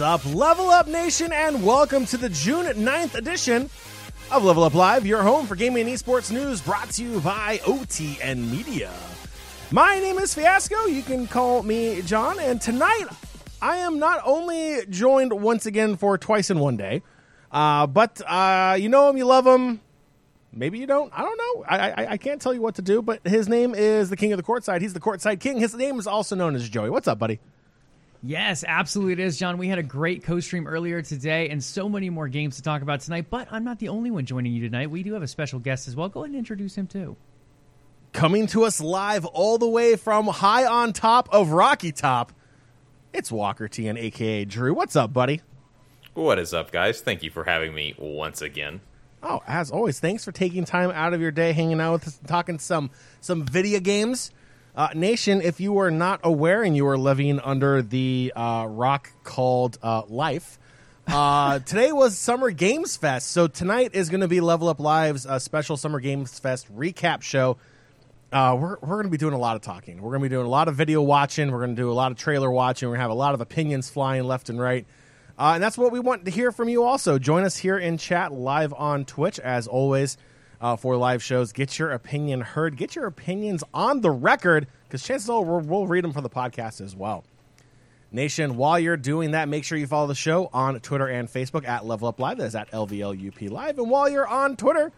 up, 0.00 0.24
Level 0.34 0.70
Up 0.70 0.86
Nation, 0.86 1.32
and 1.32 1.62
welcome 1.62 2.06
to 2.06 2.16
the 2.16 2.28
June 2.28 2.64
9th 2.64 3.14
edition 3.14 3.68
of 4.30 4.44
Level 4.44 4.64
Up 4.64 4.74
Live, 4.74 5.06
your 5.06 5.22
home 5.22 5.46
for 5.46 5.56
gaming 5.56 5.86
and 5.86 5.96
esports 5.96 6.30
news 6.30 6.60
brought 6.60 6.90
to 6.90 7.02
you 7.02 7.20
by 7.20 7.58
OTN 7.58 8.50
Media. 8.50 8.92
My 9.70 9.98
name 9.98 10.18
is 10.18 10.34
Fiasco. 10.34 10.86
You 10.86 11.02
can 11.02 11.26
call 11.26 11.62
me 11.62 12.00
John, 12.02 12.38
and 12.40 12.60
tonight 12.60 13.06
I 13.60 13.78
am 13.78 13.98
not 13.98 14.22
only 14.24 14.86
joined 14.86 15.32
once 15.32 15.66
again 15.66 15.96
for 15.96 16.16
twice 16.16 16.50
in 16.50 16.58
one 16.60 16.76
day, 16.76 17.02
uh, 17.52 17.86
but 17.86 18.22
uh, 18.26 18.76
you 18.78 18.88
know 18.88 19.10
him, 19.10 19.18
you 19.18 19.26
love 19.26 19.46
him. 19.46 19.80
Maybe 20.52 20.78
you 20.78 20.86
don't. 20.86 21.12
I 21.14 21.22
don't 21.22 21.38
know. 21.38 21.64
I, 21.68 21.90
I 21.90 22.10
I 22.12 22.16
can't 22.16 22.40
tell 22.40 22.54
you 22.54 22.60
what 22.60 22.74
to 22.76 22.82
do. 22.82 23.02
But 23.02 23.24
his 23.24 23.48
name 23.48 23.74
is 23.74 24.10
the 24.10 24.16
King 24.16 24.32
of 24.32 24.36
the 24.36 24.42
Courtside. 24.42 24.80
He's 24.80 24.94
the 24.94 25.00
Courtside 25.00 25.38
King. 25.38 25.60
His 25.60 25.74
name 25.74 25.98
is 25.98 26.08
also 26.08 26.34
known 26.34 26.56
as 26.56 26.68
Joey. 26.68 26.90
What's 26.90 27.06
up, 27.06 27.20
buddy? 27.20 27.38
Yes, 28.22 28.64
absolutely 28.66 29.14
it 29.14 29.20
is, 29.20 29.38
John. 29.38 29.56
We 29.56 29.68
had 29.68 29.78
a 29.78 29.82
great 29.82 30.24
co-stream 30.24 30.66
earlier 30.66 31.00
today 31.00 31.48
and 31.48 31.64
so 31.64 31.88
many 31.88 32.10
more 32.10 32.28
games 32.28 32.56
to 32.56 32.62
talk 32.62 32.82
about 32.82 33.00
tonight, 33.00 33.26
but 33.30 33.48
I'm 33.50 33.64
not 33.64 33.78
the 33.78 33.88
only 33.88 34.10
one 34.10 34.26
joining 34.26 34.52
you 34.52 34.68
tonight. 34.68 34.90
We 34.90 35.02
do 35.02 35.14
have 35.14 35.22
a 35.22 35.28
special 35.28 35.58
guest 35.58 35.88
as 35.88 35.96
well. 35.96 36.08
Go 36.10 36.20
ahead 36.20 36.30
and 36.30 36.38
introduce 36.38 36.74
him 36.74 36.86
too. 36.86 37.16
Coming 38.12 38.46
to 38.48 38.64
us 38.64 38.80
live 38.80 39.24
all 39.24 39.56
the 39.56 39.68
way 39.68 39.96
from 39.96 40.26
high 40.26 40.66
on 40.66 40.92
top 40.92 41.28
of 41.32 41.50
Rocky 41.50 41.92
Top, 41.92 42.32
it's 43.12 43.32
Walker 43.32 43.68
TN 43.68 43.98
aka 43.98 44.44
Drew. 44.44 44.74
What's 44.74 44.96
up, 44.96 45.12
buddy? 45.12 45.40
What 46.14 46.38
is 46.38 46.52
up, 46.52 46.72
guys? 46.72 47.00
Thank 47.00 47.22
you 47.22 47.30
for 47.30 47.44
having 47.44 47.72
me 47.72 47.94
once 47.98 48.42
again. 48.42 48.80
Oh, 49.22 49.40
as 49.46 49.70
always, 49.70 50.00
thanks 50.00 50.24
for 50.24 50.32
taking 50.32 50.64
time 50.64 50.90
out 50.90 51.14
of 51.14 51.20
your 51.20 51.30
day, 51.30 51.52
hanging 51.52 51.80
out 51.80 51.92
with 51.92 52.08
us, 52.08 52.20
talking 52.26 52.58
some 52.58 52.90
some 53.20 53.46
video 53.46 53.80
games. 53.80 54.32
Uh, 54.76 54.88
Nation, 54.94 55.40
if 55.42 55.60
you 55.60 55.78
are 55.78 55.90
not 55.90 56.20
aware 56.22 56.62
and 56.62 56.76
you 56.76 56.86
are 56.86 56.98
living 56.98 57.40
under 57.40 57.82
the 57.82 58.32
uh, 58.36 58.66
rock 58.68 59.10
called 59.24 59.78
uh, 59.82 60.02
life, 60.06 60.58
uh, 61.08 61.58
today 61.66 61.90
was 61.90 62.16
Summer 62.16 62.50
Games 62.50 62.96
Fest. 62.96 63.32
So 63.32 63.48
tonight 63.48 63.90
is 63.94 64.10
going 64.10 64.20
to 64.20 64.28
be 64.28 64.40
Level 64.40 64.68
Up 64.68 64.78
Live's 64.78 65.26
uh, 65.26 65.40
special 65.40 65.76
Summer 65.76 65.98
Games 65.98 66.38
Fest 66.38 66.72
recap 66.74 67.22
show. 67.22 67.56
Uh, 68.32 68.56
we're 68.60 68.76
we're 68.80 68.94
going 68.94 69.04
to 69.06 69.10
be 69.10 69.16
doing 69.16 69.34
a 69.34 69.38
lot 69.38 69.56
of 69.56 69.62
talking. 69.62 70.00
We're 70.00 70.10
going 70.10 70.22
to 70.22 70.28
be 70.28 70.34
doing 70.34 70.46
a 70.46 70.50
lot 70.50 70.68
of 70.68 70.76
video 70.76 71.02
watching. 71.02 71.50
We're 71.50 71.58
going 71.58 71.74
to 71.74 71.82
do 71.82 71.90
a 71.90 71.92
lot 71.92 72.12
of 72.12 72.18
trailer 72.18 72.48
watching. 72.48 72.88
We're 72.88 72.94
going 72.94 73.00
to 73.00 73.04
have 73.04 73.10
a 73.10 73.14
lot 73.14 73.34
of 73.34 73.40
opinions 73.40 73.90
flying 73.90 74.22
left 74.22 74.50
and 74.50 74.60
right. 74.60 74.86
Uh, 75.36 75.52
and 75.54 75.62
that's 75.62 75.76
what 75.76 75.90
we 75.90 75.98
want 75.98 76.26
to 76.26 76.30
hear 76.30 76.52
from 76.52 76.68
you 76.68 76.84
also. 76.84 77.18
Join 77.18 77.42
us 77.42 77.56
here 77.56 77.76
in 77.76 77.98
chat 77.98 78.32
live 78.32 78.72
on 78.74 79.04
Twitch, 79.04 79.40
as 79.40 79.66
always, 79.66 80.16
uh, 80.60 80.76
for 80.76 80.96
live 80.96 81.22
shows. 81.22 81.52
Get 81.52 81.78
your 81.78 81.90
opinion 81.92 82.40
heard. 82.40 82.76
Get 82.76 82.94
your 82.94 83.06
opinions 83.06 83.64
on 83.72 84.00
the 84.00 84.10
record, 84.10 84.66
because 84.86 85.02
chances 85.02 85.28
are 85.30 85.42
we'll, 85.42 85.60
we'll 85.60 85.86
read 85.86 86.04
them 86.04 86.12
for 86.12 86.20
the 86.20 86.30
podcast 86.30 86.80
as 86.80 86.94
well. 86.94 87.24
Nation, 88.12 88.56
while 88.56 88.78
you're 88.78 88.96
doing 88.96 89.30
that, 89.32 89.48
make 89.48 89.62
sure 89.64 89.78
you 89.78 89.86
follow 89.86 90.08
the 90.08 90.14
show 90.16 90.50
on 90.52 90.80
Twitter 90.80 91.06
and 91.06 91.28
Facebook 91.28 91.66
at 91.66 91.86
Level 91.86 92.08
Up 92.08 92.18
Live. 92.18 92.38
That 92.38 92.46
is 92.46 92.54
at 92.56 92.70
LVLUP 92.72 93.50
Live. 93.50 93.78
And 93.78 93.88
while 93.88 94.08
you're 94.08 94.26
on 94.26 94.56
Twitter, 94.56 94.90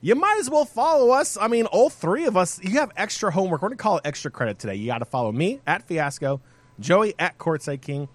you 0.00 0.14
might 0.14 0.36
as 0.38 0.48
well 0.48 0.64
follow 0.64 1.10
us. 1.10 1.36
I 1.36 1.48
mean, 1.48 1.66
all 1.66 1.90
three 1.90 2.26
of 2.26 2.36
us, 2.36 2.62
you 2.62 2.78
have 2.78 2.92
extra 2.96 3.32
homework. 3.32 3.60
We're 3.60 3.68
going 3.70 3.76
to 3.78 3.82
call 3.82 3.96
it 3.96 4.02
extra 4.06 4.30
credit 4.30 4.60
today. 4.60 4.76
You 4.76 4.86
got 4.86 4.98
to 4.98 5.04
follow 5.04 5.32
me 5.32 5.60
at 5.66 5.82
Fiasco, 5.82 6.40
Joey 6.78 7.14
at 7.18 7.38
Courtside 7.38 7.80
King, 7.80 8.08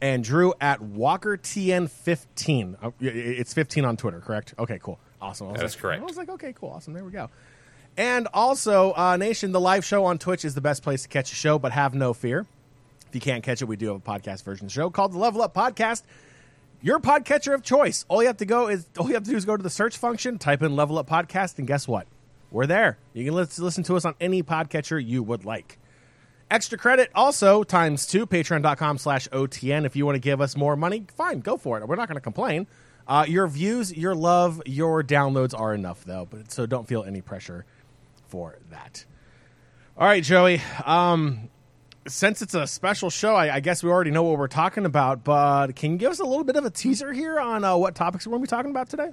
and 0.00 0.24
Drew 0.24 0.54
at 0.58 0.80
Walker 0.80 1.36
TN15. 1.36 2.76
Oh, 2.82 2.86
y- 2.86 2.92
y- 3.00 3.10
It's 3.12 3.52
15 3.52 3.84
on 3.84 3.96
Twitter, 3.98 4.20
correct? 4.20 4.54
Okay, 4.58 4.78
cool. 4.82 4.98
Awesome. 5.22 5.52
That's 5.52 5.74
like- 5.74 5.78
correct. 5.80 6.02
I 6.02 6.04
was 6.04 6.16
like, 6.16 6.28
okay, 6.28 6.52
cool. 6.52 6.70
Awesome. 6.70 6.92
There 6.92 7.04
we 7.04 7.12
go. 7.12 7.30
And 7.96 8.26
also, 8.34 8.92
uh, 8.94 9.16
Nation, 9.16 9.52
the 9.52 9.60
live 9.60 9.84
show 9.84 10.04
on 10.04 10.18
Twitch 10.18 10.44
is 10.44 10.54
the 10.54 10.60
best 10.60 10.82
place 10.82 11.02
to 11.02 11.08
catch 11.08 11.30
a 11.32 11.34
show, 11.34 11.58
but 11.58 11.72
have 11.72 11.94
no 11.94 12.12
fear. 12.12 12.46
If 13.08 13.14
you 13.14 13.20
can't 13.20 13.44
catch 13.44 13.60
it, 13.62 13.66
we 13.66 13.76
do 13.76 13.88
have 13.88 13.96
a 13.96 14.00
podcast 14.00 14.42
version 14.44 14.64
of 14.66 14.70
the 14.70 14.74
show 14.74 14.88
called 14.90 15.12
the 15.12 15.18
Level 15.18 15.42
Up 15.42 15.54
Podcast. 15.54 16.02
Your 16.80 16.98
podcatcher 16.98 17.54
of 17.54 17.62
choice. 17.62 18.04
All 18.08 18.22
you 18.22 18.26
have 18.28 18.38
to 18.38 18.46
go 18.46 18.68
is 18.68 18.86
all 18.98 19.06
you 19.08 19.14
have 19.14 19.22
to 19.24 19.30
do 19.30 19.36
is 19.36 19.44
go 19.44 19.56
to 19.56 19.62
the 19.62 19.70
search 19.70 19.96
function, 19.98 20.38
type 20.38 20.62
in 20.62 20.74
Level 20.74 20.98
Up 20.98 21.08
Podcast, 21.08 21.58
and 21.58 21.66
guess 21.68 21.86
what? 21.86 22.06
We're 22.50 22.66
there. 22.66 22.98
You 23.14 23.24
can 23.24 23.34
listen 23.34 23.84
to 23.84 23.96
us 23.96 24.04
on 24.04 24.14
any 24.20 24.42
podcatcher 24.42 25.02
you 25.04 25.22
would 25.22 25.44
like. 25.44 25.78
Extra 26.50 26.76
credit 26.76 27.10
also 27.14 27.62
times 27.62 28.06
two, 28.06 28.26
patreon.com 28.26 28.98
slash 28.98 29.28
OTN. 29.28 29.86
If 29.86 29.96
you 29.96 30.04
want 30.04 30.16
to 30.16 30.20
give 30.20 30.40
us 30.40 30.56
more 30.56 30.76
money, 30.76 31.06
fine, 31.16 31.40
go 31.40 31.56
for 31.56 31.78
it. 31.78 31.86
We're 31.86 31.96
not 31.96 32.08
going 32.08 32.16
to 32.16 32.20
complain. 32.20 32.66
Uh, 33.06 33.24
your 33.28 33.46
views, 33.48 33.96
your 33.96 34.14
love, 34.14 34.62
your 34.66 35.02
downloads 35.02 35.58
are 35.58 35.74
enough, 35.74 36.04
though, 36.04 36.26
but 36.30 36.50
so 36.52 36.66
don't 36.66 36.86
feel 36.86 37.04
any 37.04 37.20
pressure 37.20 37.64
for 38.28 38.58
that. 38.70 39.04
All 39.96 40.06
right, 40.06 40.22
Joey. 40.22 40.60
Um, 40.84 41.50
since 42.06 42.42
it's 42.42 42.54
a 42.54 42.66
special 42.66 43.10
show, 43.10 43.34
I, 43.34 43.56
I 43.56 43.60
guess 43.60 43.82
we 43.82 43.90
already 43.90 44.10
know 44.10 44.22
what 44.22 44.38
we're 44.38 44.48
talking 44.48 44.86
about, 44.86 45.24
but 45.24 45.76
can 45.76 45.92
you 45.92 45.98
give 45.98 46.10
us 46.10 46.20
a 46.20 46.24
little 46.24 46.44
bit 46.44 46.56
of 46.56 46.64
a 46.64 46.70
teaser 46.70 47.12
here 47.12 47.38
on 47.38 47.64
uh, 47.64 47.76
what 47.76 47.94
topics 47.94 48.26
we're 48.26 48.32
going 48.32 48.42
to 48.42 48.46
be 48.46 48.50
talking 48.50 48.70
about 48.70 48.88
today? 48.88 49.10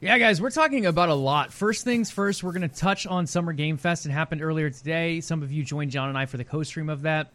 Yeah, 0.00 0.18
guys, 0.18 0.40
we're 0.40 0.50
talking 0.50 0.86
about 0.86 1.10
a 1.10 1.14
lot. 1.14 1.52
First 1.52 1.84
things 1.84 2.10
first, 2.10 2.42
we're 2.42 2.52
going 2.52 2.68
to 2.68 2.74
touch 2.74 3.06
on 3.06 3.26
Summer 3.26 3.52
Game 3.52 3.76
Fest. 3.76 4.06
It 4.06 4.10
happened 4.10 4.42
earlier 4.42 4.70
today. 4.70 5.20
Some 5.20 5.42
of 5.42 5.52
you 5.52 5.62
joined 5.62 5.90
John 5.90 6.08
and 6.08 6.16
I 6.16 6.26
for 6.26 6.36
the 6.36 6.44
co-stream 6.44 6.88
of 6.88 7.02
that. 7.02 7.32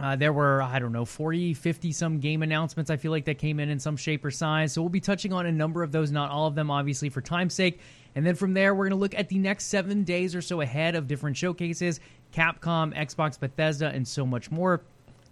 Uh, 0.00 0.16
there 0.16 0.32
were, 0.32 0.62
I 0.62 0.78
don't 0.78 0.92
know, 0.92 1.04
40, 1.04 1.54
50 1.54 1.92
some 1.92 2.20
game 2.20 2.42
announcements, 2.42 2.90
I 2.90 2.96
feel 2.96 3.10
like, 3.10 3.24
that 3.24 3.38
came 3.38 3.58
in 3.58 3.68
in 3.68 3.80
some 3.80 3.96
shape 3.96 4.24
or 4.24 4.30
size. 4.30 4.72
So 4.72 4.82
we'll 4.82 4.88
be 4.90 5.00
touching 5.00 5.32
on 5.32 5.46
a 5.46 5.52
number 5.52 5.82
of 5.82 5.90
those, 5.90 6.10
not 6.10 6.30
all 6.30 6.46
of 6.46 6.54
them, 6.54 6.70
obviously, 6.70 7.08
for 7.08 7.20
time's 7.20 7.54
sake. 7.54 7.80
And 8.14 8.24
then 8.26 8.34
from 8.34 8.54
there, 8.54 8.74
we're 8.74 8.88
going 8.88 8.98
to 8.98 9.00
look 9.00 9.14
at 9.14 9.28
the 9.28 9.38
next 9.38 9.66
seven 9.66 10.04
days 10.04 10.34
or 10.34 10.42
so 10.42 10.60
ahead 10.60 10.94
of 10.94 11.06
different 11.06 11.36
showcases 11.36 12.00
Capcom, 12.32 12.94
Xbox, 12.94 13.40
Bethesda, 13.40 13.88
and 13.88 14.06
so 14.06 14.26
much 14.26 14.50
more. 14.50 14.82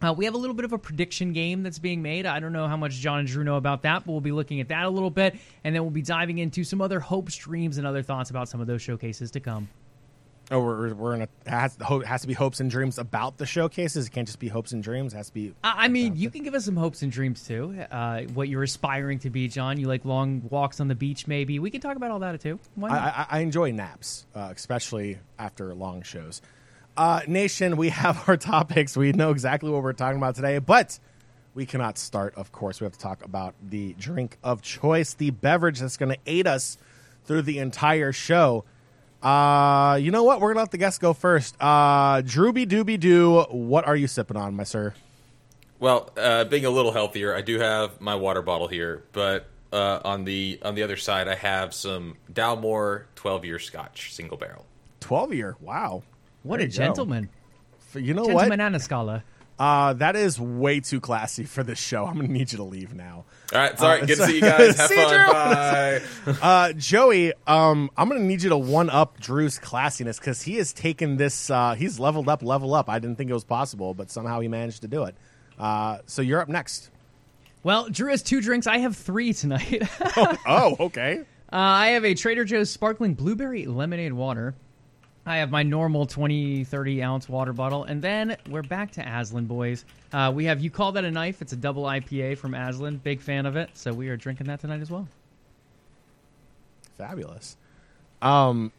Uh, 0.03 0.13
we 0.13 0.25
have 0.27 0.35
a 0.35 0.39
little 0.39 0.55
bit 0.55 0.65
of 0.65 0.73
a 0.73 0.79
prediction 0.79 1.33
game 1.33 1.63
that's 1.63 1.79
being 1.79 2.03
made. 2.03 2.27
I 2.27 2.39
don't 2.39 2.53
know 2.53 2.69
how 2.69 2.77
much 2.77 2.95
John 2.95 3.21
and 3.21 3.29
Drew 3.29 3.45
know 3.45 3.57
about 3.57 3.83
that, 3.83 4.05
but 4.05 4.13
we'll 4.13 4.21
be 4.21 4.33
looking 4.33 4.61
at 4.61 4.69
that 4.69 4.85
a 4.85 4.91
little 4.91 5.11
bit. 5.11 5.37
And 5.65 5.75
then 5.75 5.83
we'll 5.83 5.91
be 5.91 6.03
diving 6.03 6.39
into 6.39 6.65
some 6.65 6.83
other 6.83 7.01
hopes, 7.01 7.35
dreams, 7.37 7.79
and 7.79 7.87
other 7.87 8.03
thoughts 8.03 8.31
about 8.31 8.49
some 8.49 8.61
of 8.61 8.67
those 8.67 8.83
showcases 8.83 9.31
to 9.33 9.41
come. 9.41 9.69
Oh, 10.51 10.61
we're, 10.61 10.95
we're 10.95 11.15
in 11.15 11.23
a 11.23 11.29
has, 11.51 11.77
has 12.05 12.21
to 12.21 12.27
be 12.29 12.33
hopes 12.35 12.61
and 12.61 12.71
dreams 12.71 12.99
about 12.99 13.37
the 13.37 13.47
showcases. 13.47 14.07
It 14.07 14.11
can't 14.11 14.29
just 14.29 14.39
be 14.39 14.47
hopes 14.49 14.73
and 14.73 14.83
dreams. 14.83 15.13
It 15.13 15.17
has 15.17 15.27
to 15.29 15.35
be. 15.35 15.55
I 15.65 15.87
I 15.87 15.89
mean, 15.89 16.17
you 16.17 16.31
can 16.31 16.45
give 16.45 16.55
us 16.55 16.65
some 16.65 16.77
hopes 16.77 17.03
and 17.03 17.11
dreams 17.11 17.45
too. 17.45 17.77
Uh, 17.91 18.23
what 18.35 18.49
you're 18.49 18.63
aspiring 18.63 19.19
to 19.21 19.31
be, 19.31 19.49
John. 19.49 19.79
You 19.79 19.89
like 19.89 20.05
long 20.05 20.43
walks 20.49 20.79
on 20.79 20.89
the 20.89 20.95
beach, 20.95 21.27
maybe. 21.27 21.59
We 21.59 21.71
can 21.71 21.81
talk 21.81 21.97
about 21.97 22.11
all 22.13 22.21
that 22.21 22.41
too. 22.41 22.61
Why 22.77 22.91
I, 22.91 22.93
not? 22.93 23.15
I, 23.19 23.27
I 23.31 23.39
enjoy 23.41 23.73
naps, 23.73 24.27
uh, 24.35 24.53
especially 24.55 25.19
after 25.39 25.75
long 25.75 26.03
shows. 26.03 26.43
Uh, 26.97 27.23
Nation, 27.27 27.77
we 27.77 27.89
have 27.91 28.29
our 28.29 28.37
topics. 28.37 28.97
We 28.97 29.13
know 29.13 29.31
exactly 29.31 29.71
what 29.71 29.83
we're 29.83 29.93
talking 29.95 30.19
about 30.19 30.37
today, 30.37 30.59
but 30.59 30.99
we 31.55 31.67
cannot 31.67 31.99
start. 31.99 32.35
Of 32.37 32.53
course, 32.53 32.81
we 32.81 32.85
have 32.85 32.93
to 32.93 32.99
talk 32.99 33.25
about 33.25 33.55
the 33.63 33.95
drink 33.95 34.39
of 34.45 34.63
choice, 34.63 35.15
the 35.15 35.31
beverage 35.31 35.81
that's 35.81 35.97
going 35.97 36.13
to 36.13 36.19
aid 36.27 36.47
us 36.47 36.79
through 37.25 37.43
the 37.43 37.59
entire 37.59 38.13
show. 38.13 38.65
Uh, 39.27 39.97
you 39.97 40.13
know 40.13 40.23
what? 40.23 40.41
We're 40.41 40.51
gonna 40.51 40.61
let 40.61 40.71
the 40.71 40.79
guests 40.79 41.01
go 41.01 41.13
first. 41.13 41.57
Uh, 41.59 42.23
Drooby 42.23 42.65
Dooby 42.65 42.99
Doo, 43.01 43.43
what 43.51 43.85
are 43.85 43.97
you 43.97 44.07
sipping 44.07 44.37
on, 44.37 44.55
my 44.55 44.63
sir? 44.63 44.95
Well, 45.81 46.11
uh, 46.17 46.45
being 46.45 46.65
a 46.65 46.71
little 46.71 46.93
healthier, 46.93 47.35
I 47.35 47.41
do 47.41 47.59
have 47.59 48.01
my 48.01 48.15
water 48.15 48.41
bottle 48.41 48.69
here, 48.69 49.03
but 49.13 49.47
uh, 49.73 49.99
on 50.05 50.25
the 50.25 50.61
on 50.63 50.77
the 50.77 50.83
other 50.85 50.97
side, 50.97 51.27
I 51.27 51.35
have 51.35 51.75
some 51.75 52.17
Dalmore 52.33 53.07
12 53.17 53.45
year 53.45 53.59
Scotch 53.59 54.15
single 54.15 54.37
barrel. 54.39 54.65
Twelve 55.01 55.35
year. 55.35 55.57
Wow. 55.61 56.05
what 56.45 56.59
There 56.59 56.67
a 56.67 56.71
you 56.71 56.73
go. 56.79 56.85
gentleman. 56.85 57.29
You 57.95 58.15
know 58.15 58.27
Gentleman 58.27 58.51
what? 58.51 58.61
and 58.61 58.77
a 58.77 58.81
scholar. 58.81 59.25
Uh, 59.59 59.95
that 59.95 60.17
is 60.17 60.39
way 60.39 60.81
too 60.81 61.01
classy 61.01 61.45
for 61.45 61.63
this 61.63 61.79
show. 61.79 62.05
I'm 62.05 62.17
gonna 62.17 62.29
need 62.29 62.53
you 62.53 62.59
to 62.59 62.65
leave 62.65 62.95
now. 62.95 63.25
All 63.55 63.59
right, 63.59 63.79
sorry. 63.79 64.03
Uh, 64.03 64.07
good 64.07 64.19
so- 64.19 64.27
to 64.27 64.31
see 64.31 64.35
you 64.37 64.41
guys. 64.43 64.77
Have 64.79 64.89
See 64.89 64.95
fun. 64.97 65.09
Drew. 65.15 65.33
Bye. 65.33 66.01
Uh, 66.43 66.73
Joey, 66.75 67.33
um, 67.47 67.91
I'm 67.97 68.09
gonna 68.09 68.21
need 68.21 68.43
you 68.43 68.51
to 68.51 68.59
one 68.59 68.91
up 68.91 69.19
Drew's 69.19 69.59
classiness 69.59 70.19
because 70.19 70.43
he 70.43 70.57
has 70.57 70.73
taken 70.73 71.17
this. 71.17 71.49
Uh, 71.49 71.75
he's 71.75 71.99
leveled 71.99 72.29
up, 72.29 72.43
level 72.43 72.75
up. 72.75 72.91
I 72.91 72.99
didn't 72.99 73.17
think 73.17 73.31
it 73.31 73.35
was 73.35 73.45
possible, 73.45 73.95
but 73.95 74.11
somehow 74.11 74.41
he 74.41 74.49
managed 74.49 74.83
to 74.83 74.89
do 74.89 75.05
it. 75.05 75.15
Uh, 75.59 75.99
so 76.07 76.21
you're 76.21 76.41
up 76.41 76.49
next. 76.49 76.91
Well, 77.63 77.89
Drew 77.89 78.11
has 78.11 78.23
two 78.23 78.41
drinks. 78.43 78.67
I 78.67 78.79
have 78.79 78.97
three 78.97 79.33
tonight. 79.33 79.83
Oh, 80.47 80.77
okay. 80.81 81.21
Uh, 81.53 81.57
I 81.57 81.89
have 81.89 82.05
a 82.05 82.15
Trader 82.15 82.45
Joe's 82.45 82.71
sparkling 82.71 83.15
blueberry 83.15 83.67
lemonade 83.67 84.13
water. 84.13 84.55
I 85.29 85.39
have 85.39 85.51
my 85.51 85.65
normal 85.65 86.07
20, 86.07 86.63
30 86.63 87.03
ounce 87.03 87.29
water 87.29 87.53
bottle. 87.53 87.83
And 87.83 88.01
then 88.01 88.37
we're 88.49 88.63
back 88.63 88.93
to 88.93 89.01
Aslan, 89.01 89.47
boys. 89.47 89.85
Uh, 90.13 90.31
we 90.33 90.45
have 90.45 90.61
You 90.61 90.71
Call 90.71 90.93
That 90.93 91.05
a 91.05 91.11
Knife. 91.11 91.43
It's 91.43 91.53
a 91.53 91.57
double 91.57 91.83
IPA 91.83 92.39
from 92.39 92.55
Aslan. 92.55 92.99
Big 92.99 93.21
fan 93.21 93.45
of 93.45 93.57
it. 93.57 93.71
So 93.75 93.93
we 93.93 94.09
are 94.09 94.17
drinking 94.17 94.47
that 94.47 94.61
tonight 94.61 94.81
as 94.81 94.91
well. 94.91 95.09
Fabulous. 96.97 97.57
Um, 98.23 98.71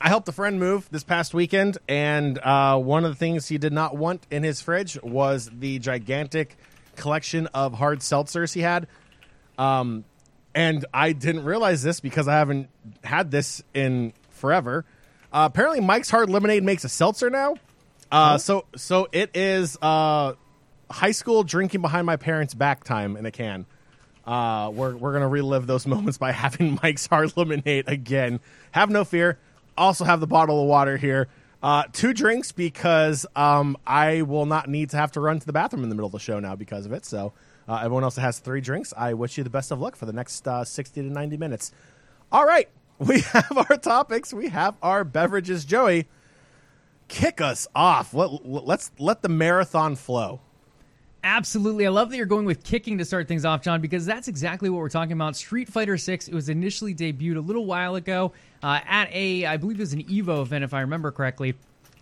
I 0.00 0.08
helped 0.08 0.26
a 0.28 0.32
friend 0.32 0.58
move 0.58 0.88
this 0.90 1.04
past 1.04 1.34
weekend, 1.34 1.76
and 1.86 2.38
uh, 2.38 2.78
one 2.78 3.04
of 3.04 3.10
the 3.10 3.16
things 3.16 3.48
he 3.48 3.58
did 3.58 3.74
not 3.74 3.96
want 3.96 4.26
in 4.30 4.42
his 4.42 4.62
fridge 4.62 5.00
was 5.02 5.50
the 5.52 5.78
gigantic 5.78 6.56
collection 6.96 7.46
of 7.48 7.74
hard 7.74 8.00
seltzers 8.00 8.54
he 8.54 8.62
had. 8.62 8.88
Um, 9.58 10.04
and 10.54 10.86
I 10.94 11.12
didn't 11.12 11.44
realize 11.44 11.82
this 11.82 12.00
because 12.00 12.26
I 12.26 12.32
haven't 12.32 12.70
had 13.04 13.30
this 13.30 13.62
in 13.74 14.14
forever. 14.36 14.84
Uh, 15.32 15.48
apparently, 15.50 15.80
Mike's 15.80 16.10
Hard 16.10 16.30
Lemonade 16.30 16.62
makes 16.62 16.84
a 16.84 16.88
seltzer 16.88 17.30
now. 17.30 17.56
Uh, 18.10 18.38
So, 18.38 18.66
so 18.76 19.08
it 19.12 19.30
is 19.34 19.76
uh, 19.82 20.34
high 20.90 21.10
school 21.10 21.42
drinking 21.42 21.82
behind 21.82 22.06
my 22.06 22.16
parents' 22.16 22.54
back 22.54 22.84
time 22.84 23.16
in 23.16 23.26
a 23.26 23.30
can. 23.30 23.66
Uh, 24.24 24.70
we're 24.74 24.96
we're 24.96 25.12
gonna 25.12 25.28
relive 25.28 25.66
those 25.66 25.86
moments 25.94 26.18
by 26.18 26.32
having 26.32 26.78
Mike's 26.82 27.06
Hard 27.06 27.36
Lemonade 27.36 27.84
again. 27.88 28.40
Have 28.72 28.90
no 28.90 29.04
fear. 29.04 29.38
Also 29.76 30.04
have 30.04 30.20
the 30.20 30.26
bottle 30.26 30.62
of 30.62 30.68
water 30.68 30.96
here. 30.96 31.28
Uh, 31.62 31.84
two 31.92 32.12
drinks 32.12 32.52
because 32.52 33.26
um, 33.34 33.76
I 33.86 34.22
will 34.22 34.46
not 34.46 34.68
need 34.68 34.90
to 34.90 34.96
have 34.96 35.12
to 35.12 35.20
run 35.20 35.40
to 35.40 35.46
the 35.46 35.52
bathroom 35.52 35.82
in 35.82 35.88
the 35.88 35.94
middle 35.96 36.06
of 36.06 36.12
the 36.12 36.18
show 36.18 36.38
now 36.38 36.54
because 36.54 36.86
of 36.86 36.92
it. 36.92 37.04
So 37.04 37.32
uh, 37.68 37.80
everyone 37.82 38.04
else 38.04 38.14
that 38.16 38.20
has 38.22 38.38
three 38.38 38.60
drinks, 38.60 38.92
I 38.96 39.14
wish 39.14 39.36
you 39.38 39.44
the 39.44 39.50
best 39.50 39.70
of 39.72 39.80
luck 39.80 39.96
for 39.96 40.06
the 40.06 40.12
next 40.12 40.46
uh, 40.46 40.64
sixty 40.64 41.02
to 41.02 41.08
ninety 41.08 41.36
minutes. 41.36 41.72
All 42.32 42.44
right, 42.46 42.68
we 42.98 43.20
have 43.20 43.56
our 43.70 43.76
topics. 43.76 44.32
We 44.32 44.48
have 44.48 44.76
our 44.82 45.04
beverages. 45.04 45.64
Joey, 45.64 46.06
kick 47.08 47.40
us 47.40 47.68
off. 47.74 48.14
Let, 48.14 48.46
let's 48.46 48.90
let 48.98 49.22
the 49.22 49.28
marathon 49.28 49.96
flow. 49.96 50.40
Absolutely. 51.22 51.86
I 51.86 51.90
love 51.90 52.10
that 52.10 52.16
you're 52.16 52.24
going 52.24 52.46
with 52.46 52.62
kicking 52.62 52.98
to 52.98 53.04
start 53.04 53.26
things 53.26 53.44
off, 53.44 53.60
John, 53.60 53.80
because 53.80 54.06
that's 54.06 54.28
exactly 54.28 54.70
what 54.70 54.78
we're 54.78 54.88
talking 54.88 55.12
about. 55.12 55.34
Street 55.34 55.68
Fighter 55.68 55.98
6, 55.98 56.28
it 56.28 56.34
was 56.34 56.48
initially 56.48 56.94
debuted 56.94 57.36
a 57.36 57.40
little 57.40 57.66
while 57.66 57.96
ago 57.96 58.32
uh, 58.62 58.80
at 58.86 59.08
a, 59.12 59.44
I 59.44 59.56
believe 59.56 59.78
it 59.78 59.82
was 59.82 59.92
an 59.92 60.04
EVO 60.04 60.42
event, 60.42 60.62
if 60.62 60.72
I 60.72 60.82
remember 60.82 61.10
correctly. 61.10 61.54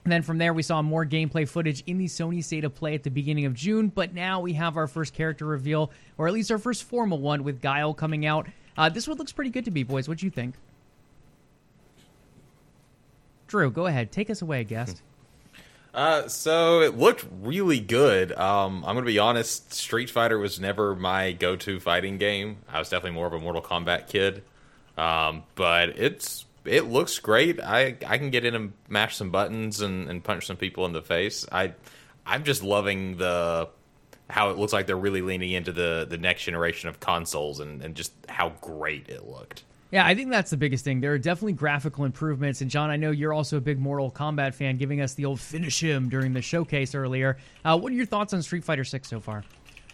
And 0.05 0.13
then 0.13 0.21
from 0.21 0.37
there, 0.37 0.53
we 0.53 0.63
saw 0.63 0.83
more 0.83 1.07
gameplay 1.07 1.49
footage 1.49 1.83
in 1.87 1.97
the 1.97 2.05
Sony 2.05 2.45
State 2.45 2.65
of 2.65 2.75
Play 2.75 2.95
at 2.95 3.03
the 3.03 3.11
beginning 3.11 3.47
of 3.47 3.55
June. 3.55 3.89
But 3.89 4.13
now 4.13 4.41
we 4.41 4.53
have 4.53 4.77
our 4.77 4.87
first 4.87 5.15
character 5.15 5.47
reveal, 5.47 5.91
or 6.19 6.29
at 6.29 6.35
least 6.35 6.51
our 6.51 6.59
first 6.59 6.85
formal 6.85 7.19
one, 7.19 7.43
with 7.43 7.63
Guile 7.63 7.95
coming 7.95 8.27
out. 8.27 8.47
Uh, 8.77 8.91
this 8.91 9.09
one 9.09 9.17
looks 9.17 9.33
pretty 9.33 9.51
good 9.51 9.65
to 9.65 9.71
me, 9.71 9.83
boys. 9.85 10.07
What 10.07 10.19
do 10.19 10.27
you 10.27 10.31
think? 10.31 10.55
Drew, 13.55 13.71
go 13.71 13.87
ahead. 13.87 14.11
Take 14.11 14.31
us 14.31 14.43
away, 14.43 14.65
guest. 14.65 15.01
Uh, 15.95 16.27
so 16.27 16.81
it 16.81 16.99
looked 16.99 17.25
really 17.41 17.79
good. 17.79 18.33
Um, 18.33 18.85
I'm 18.85 18.97
gonna 18.97 19.07
be 19.07 19.21
honest. 19.21 19.73
Street 19.73 20.11
Fighter 20.11 20.37
was 20.41 20.59
never 20.59 20.97
my 20.97 21.31
go-to 21.31 21.79
fighting 21.79 22.19
game. 22.19 22.57
I 22.69 22.81
was 22.81 22.89
definitely 22.89 23.15
more 23.15 23.29
of 23.29 23.33
a 23.33 23.39
Mortal 23.39 23.63
Kombat 23.63 24.09
kid. 24.09 24.43
Um, 24.99 25.45
but 25.55 25.91
it's 25.91 26.47
it 26.65 26.87
looks 26.87 27.21
great. 27.21 27.61
I 27.61 27.97
I 28.05 28.19
can 28.19 28.31
get 28.31 28.45
in 28.45 28.57
and 28.57 28.73
mash 28.89 29.15
some 29.15 29.31
buttons 29.31 29.81
and, 29.83 30.11
and 30.11 30.25
punch 30.25 30.49
some 30.49 30.57
people 30.57 30.85
in 30.85 30.93
the 30.93 31.01
face. 31.01 31.47
I 31.53 31.75
I'm 32.27 32.43
just 32.43 32.65
loving 32.65 33.19
the 33.19 33.69
how 34.29 34.51
it 34.51 34.59
looks 34.59 34.73
like 34.73 34.89
they're 34.89 34.97
really 34.97 35.23
leaning 35.23 35.53
into 35.53 35.71
the 35.71 36.09
the 36.11 36.19
next 36.19 36.43
generation 36.43 36.89
of 36.89 36.99
consoles 36.99 37.61
and, 37.61 37.83
and 37.83 37.95
just 37.95 38.11
how 38.29 38.49
great 38.61 39.09
it 39.09 39.29
looked. 39.29 39.63
Yeah, 39.95 40.05
I 40.05 40.17
think 40.17 40.29
that's 40.33 40.51
the 40.51 40.57
biggest 40.57 40.83
thing. 40.83 41.01
There 41.01 41.13
are 41.13 41.19
definitely 41.19 41.53
graphical 41.53 42.05
improvements. 42.05 42.61
And 42.61 42.69
John, 42.69 42.91
I 42.91 42.97
know 42.97 43.13
you're 43.13 43.33
also 43.33 43.59
a 43.59 43.61
big 43.61 43.79
Mortal 43.79 44.11
Kombat 44.11 44.53
fan, 44.53 44.77
giving 44.77 45.01
us 45.01 45.15
the 45.15 45.25
old 45.25 45.39
finish 45.39 45.81
him 45.81 46.09
during 46.09 46.33
the 46.33 46.43
showcase 46.43 46.97
earlier. 46.97 47.37
Uh, 47.65 47.79
what 47.79 47.93
are 47.93 47.95
your 47.95 48.05
thoughts 48.05 48.35
on 48.35 48.43
Street 48.43 48.65
Fighter 48.65 48.83
Six 48.83 49.07
so 49.07 49.21
far? 49.21 49.45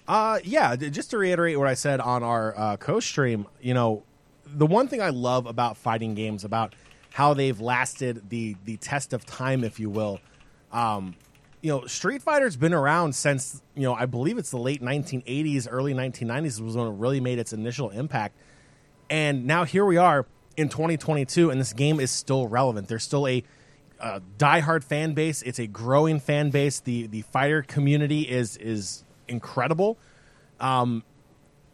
Uh, 0.08 0.38
yeah, 0.42 0.74
just 0.74 1.10
to 1.10 1.18
reiterate 1.18 1.58
what 1.58 1.68
I 1.68 1.74
said 1.74 2.00
on 2.00 2.22
our 2.22 2.58
uh, 2.58 2.76
co-stream, 2.78 3.46
you 3.60 3.74
know, 3.74 4.02
the 4.46 4.64
one 4.64 4.88
thing 4.88 5.02
I 5.02 5.10
love 5.10 5.44
about 5.44 5.76
fighting 5.76 6.14
games, 6.14 6.44
about 6.44 6.74
how 7.12 7.34
they've 7.34 7.60
lasted 7.60 8.30
the 8.30 8.56
the 8.64 8.78
test 8.78 9.12
of 9.12 9.26
time, 9.26 9.62
if 9.64 9.78
you 9.78 9.90
will. 9.90 10.18
Um, 10.72 11.14
you 11.60 11.70
know, 11.70 11.84
Street 11.84 12.22
Fighter's 12.22 12.56
been 12.56 12.72
around 12.72 13.14
since 13.14 13.60
you 13.74 13.82
know 13.82 13.92
I 13.92 14.06
believe 14.06 14.38
it's 14.38 14.50
the 14.50 14.56
late 14.56 14.80
1980s, 14.80 15.68
early 15.70 15.92
1990s 15.92 16.58
was 16.58 16.74
when 16.74 16.86
it 16.86 16.94
really 16.94 17.20
made 17.20 17.38
its 17.38 17.52
initial 17.52 17.90
impact 17.90 18.34
and 19.10 19.44
now 19.44 19.64
here 19.64 19.84
we 19.84 19.96
are 19.96 20.24
in 20.56 20.68
2022, 20.68 21.50
and 21.50 21.60
this 21.60 21.72
game 21.72 22.00
is 22.00 22.10
still 22.10 22.46
relevant. 22.46 22.88
There's 22.88 23.02
still 23.02 23.26
a 23.26 23.42
uh, 23.98 24.20
diehard 24.38 24.84
fan 24.84 25.12
base. 25.12 25.42
It's 25.42 25.58
a 25.58 25.66
growing 25.66 26.20
fan 26.20 26.50
base. 26.50 26.80
The 26.80 27.06
the 27.08 27.22
fighter 27.22 27.62
community 27.62 28.22
is 28.22 28.56
is 28.56 29.04
incredible. 29.28 29.98
Um, 30.60 31.04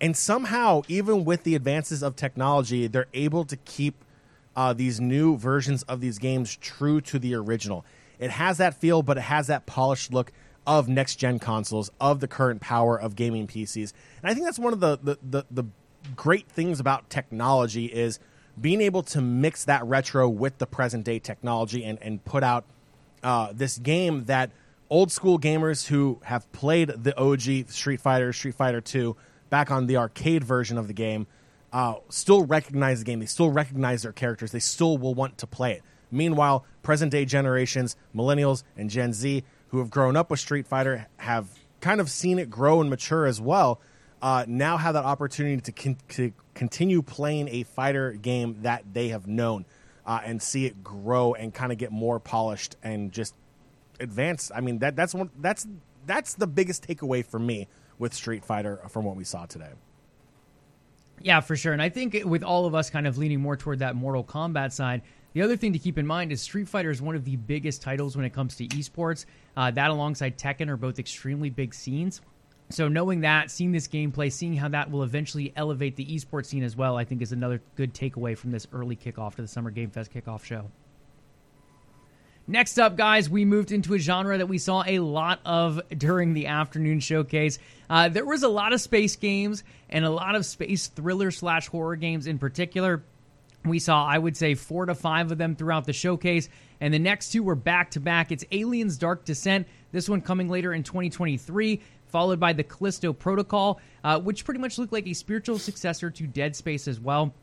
and 0.00 0.16
somehow, 0.16 0.82
even 0.88 1.24
with 1.24 1.44
the 1.44 1.54
advances 1.54 2.02
of 2.02 2.16
technology, 2.16 2.86
they're 2.86 3.06
able 3.14 3.44
to 3.44 3.56
keep 3.56 4.04
uh, 4.54 4.72
these 4.72 5.00
new 5.00 5.36
versions 5.36 5.82
of 5.84 6.00
these 6.00 6.18
games 6.18 6.56
true 6.56 7.00
to 7.02 7.18
the 7.18 7.34
original. 7.34 7.84
It 8.18 8.30
has 8.30 8.58
that 8.58 8.74
feel, 8.74 9.02
but 9.02 9.18
it 9.18 9.22
has 9.22 9.46
that 9.48 9.66
polished 9.66 10.12
look 10.12 10.32
of 10.66 10.88
next 10.88 11.16
gen 11.16 11.38
consoles, 11.38 11.90
of 12.00 12.20
the 12.20 12.26
current 12.28 12.60
power 12.60 12.98
of 12.98 13.14
gaming 13.14 13.46
PCs. 13.46 13.92
And 14.22 14.30
I 14.30 14.34
think 14.34 14.46
that's 14.46 14.58
one 14.58 14.72
of 14.72 14.80
the 14.80 14.98
the, 15.02 15.18
the, 15.22 15.44
the 15.50 15.64
great 16.14 16.48
things 16.48 16.80
about 16.80 17.10
technology 17.10 17.86
is 17.86 18.18
being 18.60 18.80
able 18.80 19.02
to 19.02 19.20
mix 19.20 19.64
that 19.64 19.84
retro 19.84 20.28
with 20.28 20.58
the 20.58 20.66
present 20.66 21.04
day 21.04 21.18
technology 21.18 21.84
and, 21.84 21.98
and 22.00 22.24
put 22.24 22.42
out 22.42 22.64
uh, 23.22 23.52
this 23.52 23.78
game 23.78 24.24
that 24.26 24.50
old 24.88 25.10
school 25.10 25.38
gamers 25.38 25.86
who 25.86 26.20
have 26.24 26.50
played 26.52 26.88
the 26.88 27.18
OG 27.18 27.68
Street 27.70 28.00
Fighter, 28.00 28.32
Street 28.32 28.54
Fighter 28.54 28.80
2 28.80 29.16
back 29.50 29.70
on 29.70 29.86
the 29.86 29.96
arcade 29.96 30.44
version 30.44 30.78
of 30.78 30.86
the 30.86 30.92
game 30.92 31.26
uh, 31.72 31.94
still 32.08 32.44
recognize 32.46 33.00
the 33.00 33.04
game. 33.04 33.20
They 33.20 33.26
still 33.26 33.50
recognize 33.50 34.02
their 34.02 34.12
characters. 34.12 34.52
They 34.52 34.60
still 34.60 34.96
will 34.96 35.14
want 35.14 35.38
to 35.38 35.46
play 35.46 35.72
it. 35.72 35.82
Meanwhile, 36.10 36.64
present 36.82 37.10
day 37.10 37.24
generations, 37.24 37.96
millennials 38.14 38.62
and 38.76 38.88
Gen 38.88 39.12
Z 39.12 39.44
who 39.68 39.78
have 39.80 39.90
grown 39.90 40.16
up 40.16 40.30
with 40.30 40.40
Street 40.40 40.66
Fighter 40.66 41.06
have 41.18 41.48
kind 41.80 42.00
of 42.00 42.10
seen 42.10 42.38
it 42.38 42.48
grow 42.48 42.80
and 42.80 42.88
mature 42.88 43.26
as 43.26 43.40
well 43.40 43.80
uh, 44.22 44.44
now 44.48 44.76
have 44.76 44.94
that 44.94 45.04
opportunity 45.04 45.60
to, 45.60 45.72
con- 45.72 45.98
to 46.08 46.32
continue 46.54 47.02
playing 47.02 47.48
a 47.48 47.62
fighter 47.64 48.12
game 48.12 48.58
that 48.62 48.84
they 48.92 49.08
have 49.08 49.26
known 49.26 49.64
uh, 50.06 50.20
and 50.24 50.40
see 50.40 50.66
it 50.66 50.82
grow 50.82 51.34
and 51.34 51.52
kind 51.52 51.72
of 51.72 51.78
get 51.78 51.92
more 51.92 52.18
polished 52.18 52.76
and 52.82 53.12
just 53.12 53.34
advance. 54.00 54.50
I 54.54 54.60
mean 54.60 54.78
that 54.80 54.96
that's 54.96 55.14
one 55.14 55.30
that's 55.38 55.66
that's 56.06 56.34
the 56.34 56.46
biggest 56.46 56.86
takeaway 56.86 57.24
for 57.24 57.38
me 57.38 57.68
with 57.98 58.14
Street 58.14 58.44
Fighter 58.44 58.80
from 58.88 59.04
what 59.04 59.16
we 59.16 59.24
saw 59.24 59.46
today. 59.46 59.70
Yeah, 61.20 61.40
for 61.40 61.56
sure. 61.56 61.72
And 61.72 61.80
I 61.80 61.88
think 61.88 62.16
with 62.24 62.42
all 62.42 62.66
of 62.66 62.74
us 62.74 62.90
kind 62.90 63.06
of 63.06 63.16
leaning 63.18 63.40
more 63.40 63.56
toward 63.56 63.78
that 63.78 63.96
Mortal 63.96 64.22
Kombat 64.22 64.72
side, 64.72 65.02
the 65.32 65.42
other 65.42 65.56
thing 65.56 65.72
to 65.72 65.78
keep 65.78 65.98
in 65.98 66.06
mind 66.06 66.30
is 66.30 66.40
Street 66.40 66.68
Fighter 66.68 66.90
is 66.90 67.02
one 67.02 67.16
of 67.16 67.24
the 67.24 67.36
biggest 67.36 67.82
titles 67.82 68.16
when 68.16 68.24
it 68.24 68.32
comes 68.32 68.56
to 68.56 68.66
esports. 68.68 69.24
Uh, 69.56 69.70
that 69.70 69.90
alongside 69.90 70.38
Tekken 70.38 70.68
are 70.68 70.76
both 70.76 70.98
extremely 70.98 71.50
big 71.50 71.74
scenes. 71.74 72.20
So 72.68 72.88
knowing 72.88 73.20
that, 73.20 73.50
seeing 73.50 73.70
this 73.70 73.86
gameplay, 73.86 74.32
seeing 74.32 74.56
how 74.56 74.68
that 74.68 74.90
will 74.90 75.04
eventually 75.04 75.52
elevate 75.54 75.94
the 75.94 76.04
esports 76.04 76.46
scene 76.46 76.64
as 76.64 76.76
well, 76.76 76.96
I 76.96 77.04
think 77.04 77.22
is 77.22 77.32
another 77.32 77.62
good 77.76 77.94
takeaway 77.94 78.36
from 78.36 78.50
this 78.50 78.66
early 78.72 78.96
kickoff 78.96 79.36
to 79.36 79.42
the 79.42 79.48
Summer 79.48 79.70
Game 79.70 79.90
Fest 79.90 80.12
kickoff 80.12 80.44
show. 80.44 80.70
Next 82.48 82.78
up, 82.78 82.96
guys, 82.96 83.28
we 83.28 83.44
moved 83.44 83.72
into 83.72 83.94
a 83.94 83.98
genre 83.98 84.38
that 84.38 84.46
we 84.46 84.58
saw 84.58 84.84
a 84.86 85.00
lot 85.00 85.40
of 85.44 85.80
during 85.90 86.32
the 86.32 86.46
afternoon 86.46 87.00
showcase. 87.00 87.58
Uh, 87.90 88.08
there 88.08 88.24
was 88.24 88.44
a 88.44 88.48
lot 88.48 88.72
of 88.72 88.80
space 88.80 89.16
games 89.16 89.64
and 89.90 90.04
a 90.04 90.10
lot 90.10 90.36
of 90.36 90.46
space 90.46 90.86
thriller 90.86 91.32
slash 91.32 91.66
horror 91.66 91.96
games 91.96 92.28
in 92.28 92.38
particular. 92.38 93.02
We 93.64 93.80
saw, 93.80 94.04
I 94.04 94.18
would 94.18 94.36
say, 94.36 94.54
four 94.54 94.86
to 94.86 94.94
five 94.94 95.32
of 95.32 95.38
them 95.38 95.56
throughout 95.56 95.86
the 95.86 95.92
showcase, 95.92 96.48
and 96.80 96.94
the 96.94 97.00
next 97.00 97.30
two 97.30 97.42
were 97.42 97.56
back 97.56 97.90
to 97.92 98.00
back. 98.00 98.30
It's 98.30 98.44
Aliens 98.52 98.96
Dark 98.96 99.24
Descent, 99.24 99.66
this 99.90 100.08
one 100.08 100.20
coming 100.20 100.48
later 100.48 100.72
in 100.72 100.84
2023 100.84 101.80
followed 102.16 102.40
by 102.40 102.54
the 102.54 102.64
Callisto 102.64 103.12
Protocol, 103.12 103.78
uh, 104.02 104.18
which 104.18 104.46
pretty 104.46 104.58
much 104.58 104.78
looked 104.78 104.90
like 104.90 105.06
a 105.06 105.12
spiritual 105.12 105.58
successor 105.58 106.08
to 106.08 106.26
Dead 106.26 106.56
Space 106.56 106.88
as 106.88 106.98
well. 106.98 107.34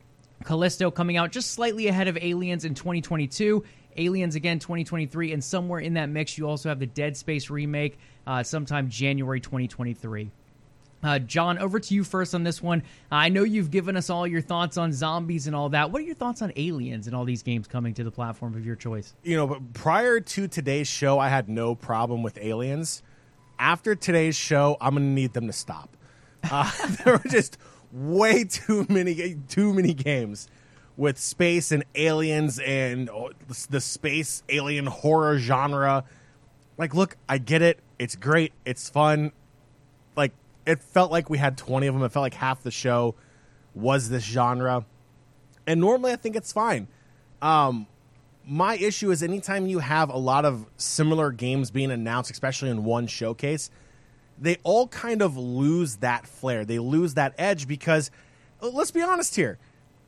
Callisto 0.43 0.89
coming 0.89 1.15
out 1.15 1.31
just 1.31 1.51
slightly 1.51 1.89
ahead 1.89 2.07
of 2.07 2.17
Aliens 2.17 2.65
in 2.65 2.73
2022. 2.73 3.63
Aliens 3.97 4.33
again 4.33 4.57
2023, 4.57 5.31
and 5.31 5.43
somewhere 5.43 5.79
in 5.79 5.93
that 5.93 6.09
mix, 6.09 6.39
you 6.39 6.49
also 6.49 6.69
have 6.69 6.79
the 6.79 6.87
Dead 6.87 7.15
Space 7.15 7.51
remake 7.51 7.99
uh, 8.25 8.41
sometime 8.41 8.89
January 8.89 9.39
2023. 9.39 10.31
Uh, 11.03 11.19
John, 11.19 11.59
over 11.59 11.79
to 11.79 11.93
you 11.93 12.03
first 12.03 12.33
on 12.33 12.43
this 12.43 12.59
one. 12.59 12.81
I 13.11 13.29
know 13.29 13.43
you've 13.43 13.69
given 13.69 13.95
us 13.95 14.09
all 14.09 14.25
your 14.25 14.41
thoughts 14.41 14.75
on 14.77 14.91
zombies 14.91 15.45
and 15.45 15.55
all 15.55 15.69
that. 15.69 15.91
What 15.91 16.01
are 16.01 16.05
your 16.05 16.15
thoughts 16.15 16.41
on 16.41 16.51
aliens 16.55 17.05
and 17.05 17.15
all 17.15 17.25
these 17.25 17.43
games 17.43 17.67
coming 17.67 17.93
to 17.93 18.03
the 18.03 18.09
platform 18.09 18.55
of 18.55 18.65
your 18.65 18.75
choice? 18.75 19.13
You 19.21 19.37
know, 19.37 19.61
prior 19.75 20.19
to 20.19 20.47
today's 20.47 20.87
show, 20.87 21.19
I 21.19 21.29
had 21.29 21.47
no 21.47 21.75
problem 21.75 22.23
with 22.23 22.39
aliens 22.39 23.03
after 23.63 23.96
today's 23.96 24.36
show, 24.36 24.75
I'm 24.82 24.93
going 24.93 25.08
to 25.08 25.13
need 25.13 25.32
them 25.32 25.48
to 25.48 25.53
stop. 25.53 25.96
Uh, 26.51 26.70
there 27.03 27.13
were 27.13 27.29
just 27.29 27.58
way 27.93 28.43
too 28.43 28.86
many 28.89 29.38
too 29.48 29.74
many 29.74 29.93
games 29.93 30.50
with 30.98 31.17
space 31.17 31.72
and 31.72 31.86
aliens 31.96 32.60
and 32.60 33.10
oh, 33.10 33.32
the 33.70 33.79
space 33.79 34.43
alien 34.50 34.86
horror 34.86 35.39
genre. 35.39 36.03
Like, 36.77 36.93
look, 36.93 37.15
I 37.29 37.38
get 37.38 37.62
it. 37.62 37.79
It's 37.98 38.17
great. 38.17 38.51
It's 38.65 38.89
fun. 38.89 39.32
Like, 40.17 40.34
it 40.65 40.84
felt 40.84 41.12
like 41.12 41.29
we 41.29 41.38
had 41.38 41.58
20 41.58 41.88
of 41.88 41.93
them. 41.93 42.03
It 42.03 42.12
felt 42.12 42.24
like 42.24 42.34
half 42.34 42.63
the 42.63 42.72
show 42.72 43.15
was 43.74 44.10
this 44.10 44.24
genre. 44.24 44.86
And 45.65 45.79
normally 45.79 46.12
I 46.12 46.17
think 46.17 46.36
it's 46.36 46.51
fine. 46.51 46.89
Um, 47.41 47.88
my 48.45 48.75
issue 48.75 49.12
is 49.12 49.23
anytime 49.23 49.67
you 49.67 49.79
have 49.79 50.09
a 50.09 50.17
lot 50.17 50.45
of 50.45 50.65
similar 50.77 51.31
games 51.31 51.71
being 51.71 51.91
announced, 51.91 52.31
especially 52.31 52.69
in 52.69 52.83
one 52.83 53.07
showcase, 53.07 53.69
they 54.39 54.57
all 54.63 54.88
kind 54.88 55.21
of 55.21 55.38
lose 55.38 55.97
that 55.97 56.27
flair. 56.27 56.65
They 56.65 56.79
lose 56.79 57.13
that 57.13 57.33
edge 57.38 57.67
because, 57.67 58.12
uh, 58.62 58.69
let's 58.69 58.91
be 58.91 59.01
honest 59.01 59.35
here, 59.35 59.57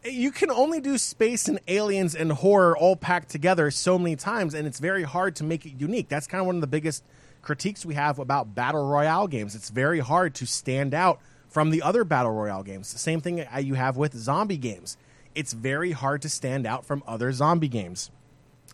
you 0.04 0.32
can 0.32 0.52
only 0.52 0.80
do 0.80 0.98
space 0.98 1.48
and 1.48 1.60
aliens 1.68 2.16
and 2.16 2.32
horror 2.32 2.78
all 2.78 2.96
packed 2.96 3.30
together 3.30 3.72
so 3.72 3.98
many 3.98 4.16
times, 4.16 4.54
and 4.54 4.68
it's 4.68 4.80
very 4.80 5.04
hard 5.04 5.36
to 5.38 5.44
make 5.44 5.66
it 5.66 5.74
unique. 5.80 6.10
That's 6.10 6.28
kind 6.28 6.42
of 6.42 6.46
one 6.46 6.56
of 6.56 6.62
the 6.62 6.68
biggest 6.68 7.04
critiques 7.42 7.86
we 7.86 7.94
have 7.96 8.20
about 8.20 8.54
battle 8.54 8.86
royale 8.86 9.28
games. 9.28 9.56
It's 9.56 9.70
very 9.70 10.00
hard 10.00 10.36
to 10.36 10.46
stand 10.46 10.94
out 10.94 11.20
from 11.48 11.70
the 11.70 11.82
other 11.82 12.04
battle 12.04 12.34
royale 12.34 12.64
games. 12.64 12.92
The 12.92 13.00
same 13.00 13.22
thing 13.22 13.46
you 13.62 13.76
have 13.76 13.98
with 13.98 14.14
zombie 14.14 14.58
games. 14.58 14.98
It's 15.34 15.54
very 15.54 15.92
hard 15.92 16.22
to 16.24 16.30
stand 16.30 16.66
out 16.66 16.86
from 16.86 17.04
other 17.08 17.32
zombie 17.32 17.68
games. 17.68 18.12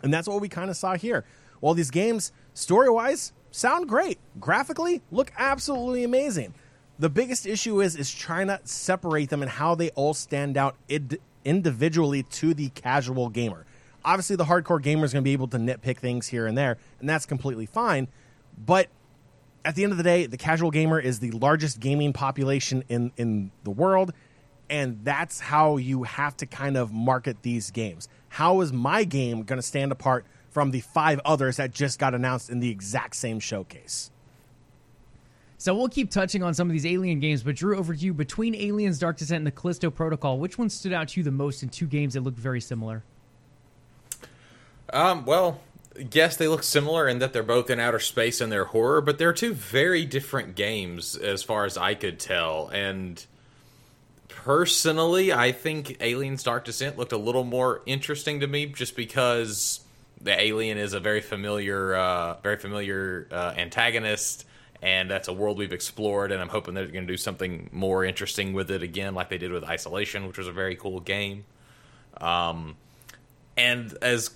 And 0.04 0.14
that's 0.14 0.28
what 0.28 0.42
we 0.42 0.50
kind 0.50 0.70
of 0.70 0.78
saw 0.78 0.96
here. 0.96 1.26
While 1.60 1.74
these 1.74 1.92
games, 1.92 2.32
story 2.54 2.90
wise, 2.90 3.34
sound 3.52 3.88
great, 3.88 4.18
graphically, 4.40 5.02
look 5.12 5.32
absolutely 5.38 6.04
amazing. 6.04 6.54
The 7.00 7.10
biggest 7.10 7.46
issue 7.46 7.82
is 7.82 7.96
is 7.96 8.14
trying 8.14 8.48
to 8.48 8.60
separate 8.64 9.30
them 9.30 9.42
and 9.42 9.50
how 9.50 9.76
they 9.76 9.90
all 9.92 10.14
stand 10.14 10.58
out 10.58 10.76
id- 10.88 11.20
individually 11.46 12.24
to 12.24 12.54
the 12.54 12.70
casual 12.70 13.30
gamer. 13.30 13.66
Obviously, 14.04 14.36
the 14.36 14.46
hardcore 14.46 14.82
gamer 14.82 15.06
is 15.06 15.14
going 15.14 15.24
to 15.24 15.28
be 15.28 15.34
able 15.34 15.48
to 15.48 15.58
nitpick 15.58 15.98
things 15.98 16.28
here 16.28 16.48
and 16.48 16.58
there, 16.58 16.78
and 17.00 17.08
that's 17.08 17.26
completely 17.26 17.66
fine. 17.66 18.08
But 18.58 18.88
at 19.64 19.76
the 19.76 19.84
end 19.84 19.92
of 19.92 19.98
the 19.98 20.04
day, 20.04 20.26
the 20.26 20.38
casual 20.38 20.72
gamer 20.72 21.00
is 21.00 21.20
the 21.20 21.32
largest 21.32 21.80
gaming 21.80 22.14
population 22.14 22.84
in 22.90 23.12
in 23.18 23.52
the 23.64 23.72
world, 23.72 24.14
and 24.70 25.00
that's 25.04 25.40
how 25.40 25.78
you 25.78 26.04
have 26.04 26.36
to 26.38 26.46
kind 26.46 26.78
of 26.78 26.92
market 26.92 27.42
these 27.42 27.72
games. 27.72 28.08
How 28.32 28.62
is 28.62 28.72
my 28.72 29.04
game 29.04 29.44
going 29.44 29.58
to 29.58 29.62
stand 29.62 29.92
apart 29.92 30.26
from 30.52 30.72
the 30.72 30.80
five 30.80 31.20
others 31.26 31.58
that 31.58 31.74
just 31.74 32.00
got 32.00 32.16
announced 32.16 32.50
in 32.50 32.62
the 32.62 32.70
exact 32.70 33.18
same 33.18 33.42
showcase? 33.42 34.10
So 35.58 35.76
we'll 35.76 35.90
keep 35.90 36.10
touching 36.10 36.42
on 36.42 36.54
some 36.54 36.70
of 36.70 36.72
these 36.72 36.86
Alien 36.86 37.20
games, 37.20 37.44
but 37.44 37.58
Drew, 37.58 37.78
over 37.78 37.94
to 37.94 38.00
you. 38.00 38.14
Between 38.14 38.56
Aliens, 38.56 39.00
Dark 39.00 39.18
Descent, 39.18 39.40
and 39.40 39.48
the 39.48 39.52
Callisto 39.52 39.92
Protocol, 39.92 40.40
which 40.40 40.58
one 40.58 40.70
stood 40.70 40.94
out 40.94 41.10
to 41.10 41.20
you 41.20 41.26
the 41.26 41.30
most 41.30 41.62
in 41.62 41.68
two 41.68 41.86
games 41.88 42.14
that 42.14 42.22
looked 42.22 42.40
very 42.40 42.62
similar? 42.62 43.04
Um, 44.94 45.26
well, 45.26 45.60
yes, 46.14 46.38
they 46.38 46.48
look 46.48 46.64
similar 46.64 47.10
in 47.10 47.20
that 47.20 47.34
they're 47.34 47.44
both 47.44 47.70
in 47.70 47.82
outer 47.82 48.00
space 48.00 48.40
and 48.40 48.50
they're 48.50 48.64
horror, 48.64 49.02
but 49.02 49.18
they're 49.18 49.34
two 49.34 49.54
very 49.54 50.06
different 50.06 50.56
games 50.56 51.18
as 51.18 51.44
far 51.44 51.66
as 51.66 51.78
I 51.78 51.96
could 51.96 52.18
tell. 52.18 52.70
And 52.70 53.26
personally, 54.36 55.32
I 55.32 55.52
think 55.52 55.98
Aliens 56.02 56.44
Dark 56.44 56.66
Descent 56.66 56.98
looked 56.98 57.12
a 57.12 57.18
little 57.18 57.44
more 57.44 57.82
interesting 57.86 58.40
to 58.40 58.48
me 58.48 58.66
just 58.66 58.96
because 58.96 59.82
the 60.20 60.40
alien 60.40 60.78
is 60.78 60.94
a 60.94 61.00
very 61.00 61.22
familiar, 61.22 61.96
uh, 61.96 62.36
very 62.42 62.58
familiar 62.58 63.28
uh, 63.32 63.54
antagonist, 63.58 64.46
and 64.82 65.10
that's 65.10 65.28
a 65.28 65.34
world 65.34 65.58
we've 65.58 65.74
explored. 65.74 66.32
And 66.32 66.42
I'm 66.42 66.50
hoping 66.50 66.74
they're 66.74 66.88
going 66.88 67.06
to 67.06 67.14
do 67.14 67.18
something 67.18 67.70
more 67.72 68.04
interesting 68.04 68.54
with 68.54 68.72
it 68.72 68.84
again, 68.84 69.14
like 69.16 69.30
they 69.30 69.38
did 69.38 69.52
with 69.52 69.64
Isolation, 69.64 70.28
which 70.28 70.38
was 70.38 70.48
a 70.48 70.52
very 70.52 70.76
cool 70.76 71.00
game. 71.00 71.46
Um, 72.20 72.76
and 73.58 73.96
as 74.02 74.32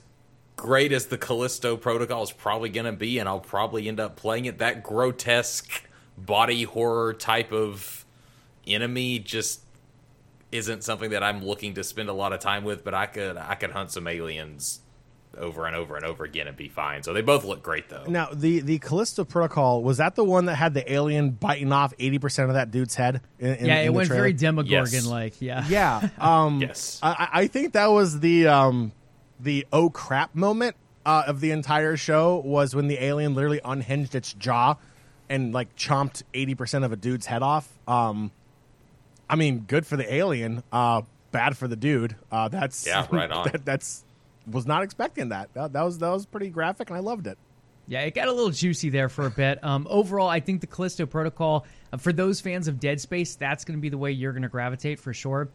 great 0.56 0.92
as 0.92 1.08
the 1.08 1.18
Callisto 1.18 1.78
Protocol 1.78 2.24
is 2.24 2.32
probably 2.32 2.70
going 2.70 2.86
to 2.86 2.92
be, 2.92 3.20
and 3.20 3.28
I'll 3.28 3.40
probably 3.40 3.88
end 3.88 4.00
up 4.00 4.16
playing 4.16 4.46
it, 4.46 4.60
that 4.60 4.84
grotesque 4.84 5.84
body 6.18 6.64
horror 6.64 7.14
type 7.14 7.52
of 7.52 8.06
enemy 8.66 9.20
just 9.20 9.62
isn't 10.58 10.84
something 10.84 11.12
that 11.12 11.24
I'm 11.24 11.44
looking 11.44 11.74
to 11.76 11.84
spend 11.84 12.10
a 12.10 12.14
lot 12.14 12.34
of 12.34 12.40
time 12.40 12.64
with. 12.64 12.84
But 12.84 12.94
I 12.94 13.06
could 13.06 13.38
I 13.38 13.56
could 13.56 13.72
hunt 13.72 13.92
some 13.92 14.08
aliens 14.08 14.82
over 15.38 15.66
and 15.66 15.76
over 15.76 15.96
and 15.96 16.06
over 16.06 16.24
again 16.24 16.48
and 16.48 16.56
be 16.56 16.70
fine. 16.70 17.04
So 17.04 17.14
they 17.14 17.22
both 17.22 17.44
look 17.44 17.62
great 17.62 17.90
though. 17.90 18.06
Now, 18.08 18.30
the 18.32 18.60
the 18.62 18.80
Callisto 18.80 19.26
Protocol 19.26 19.84
was 19.84 19.98
that 19.98 20.16
the 20.16 20.24
one 20.24 20.46
that 20.46 20.56
had 20.56 20.74
the 20.74 20.92
alien 20.92 21.32
biting 21.32 21.72
off 21.72 21.94
eighty 22.00 22.20
percent 22.20 22.50
of 22.50 22.56
that 22.56 22.72
dude's 22.72 22.96
head? 22.96 23.22
In, 23.40 23.56
in, 23.56 23.66
yeah, 23.66 23.80
it 23.80 23.88
in 23.88 23.94
went 23.94 24.08
trailer? 24.08 24.24
very 24.24 24.34
Demogorgon 24.34 25.06
like. 25.06 25.42
Yeah, 25.42 25.66
Yeah. 25.68 26.10
Um, 26.20 26.62
Yes. 26.62 27.00
I, 27.04 27.30
I 27.34 27.48
think 27.48 27.74
that 27.74 27.88
was 27.88 28.20
the 28.20 28.48
um, 28.48 28.92
the 29.40 29.68
oh 29.72 29.90
crap 29.90 30.36
moment 30.36 30.76
uh, 31.06 31.24
of 31.28 31.40
the 31.42 31.52
entire 31.52 31.98
show 31.98 32.42
was 32.46 32.76
when 32.76 32.88
the 32.88 33.04
alien 33.04 33.36
literally 33.36 33.62
unhinged 33.64 34.16
its 34.16 34.34
jaw 34.34 34.76
and 35.30 35.54
like 35.54 35.76
chomped 35.76 36.24
eighty 36.34 36.56
percent 36.56 36.86
of 36.86 36.92
a 36.92 36.96
dude's 36.96 37.26
head 37.26 37.44
off. 37.44 37.68
Um, 37.88 38.32
I 39.30 39.36
mean, 39.36 39.60
good 39.68 39.86
for 39.86 39.98
the 39.98 40.14
alien, 40.14 40.64
uh, 40.72 41.02
bad 41.32 41.58
for 41.58 41.68
the 41.68 41.76
dude. 41.76 42.16
Uh, 42.32 42.48
that's 42.48 42.86
Yeah, 42.86 43.08
right 43.12 43.30
on. 43.32 43.50
that, 43.52 43.66
that's 43.66 44.04
was 44.50 44.66
not 44.66 44.84
expecting 44.84 45.30
that. 45.30 45.54
that. 45.54 45.74
That 45.74 45.82
was 45.84 45.98
that 46.00 46.10
was 46.10 46.26
pretty 46.26 46.50
graphic, 46.50 46.90
and 46.90 46.98
I 46.98 47.02
loved 47.02 47.28
it. 47.28 47.38
Yeah, 47.88 48.02
it 48.02 48.16
got 48.16 48.28
a 48.28 48.32
little 48.32 48.50
juicy 48.50 48.90
there 48.90 49.10
for 49.10 49.28
a 49.28 49.30
bit. 49.32 49.64
Um, 49.64 49.86
overall, 49.90 50.28
I 50.28 50.40
think 50.40 50.62
the 50.62 50.68
Callisto 50.68 51.06
Protocol, 51.06 51.66
uh, 51.94 51.98
for 51.98 52.12
those 52.12 52.42
fans 52.42 52.68
of 52.68 52.80
Dead 52.80 53.00
Space, 53.00 53.36
that's 53.36 53.64
going 53.64 53.78
to 53.78 53.82
be 53.82 53.90
the 53.90 53.98
way 53.98 54.12
you're 54.12 54.32
going 54.32 54.44
to 54.44 54.50
gravitate 54.50 55.00
for 55.00 55.14
sure. 55.14 55.50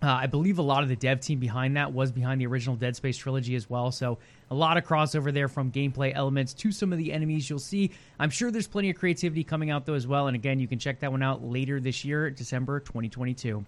Uh, 0.00 0.06
I 0.10 0.26
believe 0.26 0.58
a 0.58 0.62
lot 0.62 0.82
of 0.82 0.88
the 0.88 0.96
dev 0.96 1.20
team 1.20 1.38
behind 1.38 1.76
that 1.76 1.92
was 1.92 2.10
behind 2.10 2.40
the 2.40 2.46
original 2.46 2.74
Dead 2.74 2.96
Space 2.96 3.16
trilogy 3.16 3.54
as 3.54 3.70
well. 3.70 3.92
So 3.92 4.18
a 4.52 4.54
lot 4.54 4.76
of 4.76 4.84
crossover 4.84 5.32
there 5.32 5.48
from 5.48 5.72
gameplay 5.72 6.12
elements 6.14 6.52
to 6.52 6.70
some 6.70 6.92
of 6.92 6.98
the 6.98 7.10
enemies 7.10 7.48
you'll 7.48 7.58
see. 7.58 7.90
I'm 8.20 8.28
sure 8.28 8.50
there's 8.50 8.68
plenty 8.68 8.90
of 8.90 8.96
creativity 8.96 9.44
coming 9.44 9.70
out 9.70 9.86
though 9.86 9.94
as 9.94 10.06
well. 10.06 10.26
And 10.26 10.34
again, 10.34 10.58
you 10.58 10.68
can 10.68 10.78
check 10.78 11.00
that 11.00 11.10
one 11.10 11.22
out 11.22 11.42
later 11.42 11.80
this 11.80 12.04
year, 12.04 12.28
December 12.28 12.78
2022. 12.78 13.64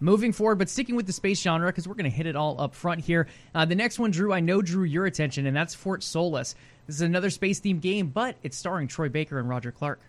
Moving 0.00 0.32
forward, 0.32 0.58
but 0.58 0.68
sticking 0.68 0.96
with 0.96 1.06
the 1.06 1.12
space 1.12 1.40
genre 1.40 1.68
because 1.68 1.86
we're 1.86 1.94
going 1.94 2.10
to 2.10 2.16
hit 2.16 2.26
it 2.26 2.34
all 2.34 2.60
up 2.60 2.74
front 2.74 3.00
here. 3.02 3.28
Uh, 3.54 3.64
the 3.64 3.76
next 3.76 4.00
one, 4.00 4.10
Drew, 4.10 4.32
I 4.32 4.40
know 4.40 4.62
drew 4.62 4.82
your 4.82 5.06
attention, 5.06 5.46
and 5.46 5.56
that's 5.56 5.76
Fort 5.76 6.02
Solis. 6.02 6.56
This 6.88 6.96
is 6.96 7.02
another 7.02 7.30
space 7.30 7.60
themed 7.60 7.80
game, 7.80 8.08
but 8.08 8.34
it's 8.42 8.56
starring 8.56 8.88
Troy 8.88 9.08
Baker 9.08 9.38
and 9.38 9.48
Roger 9.48 9.70
Clark. 9.70 10.00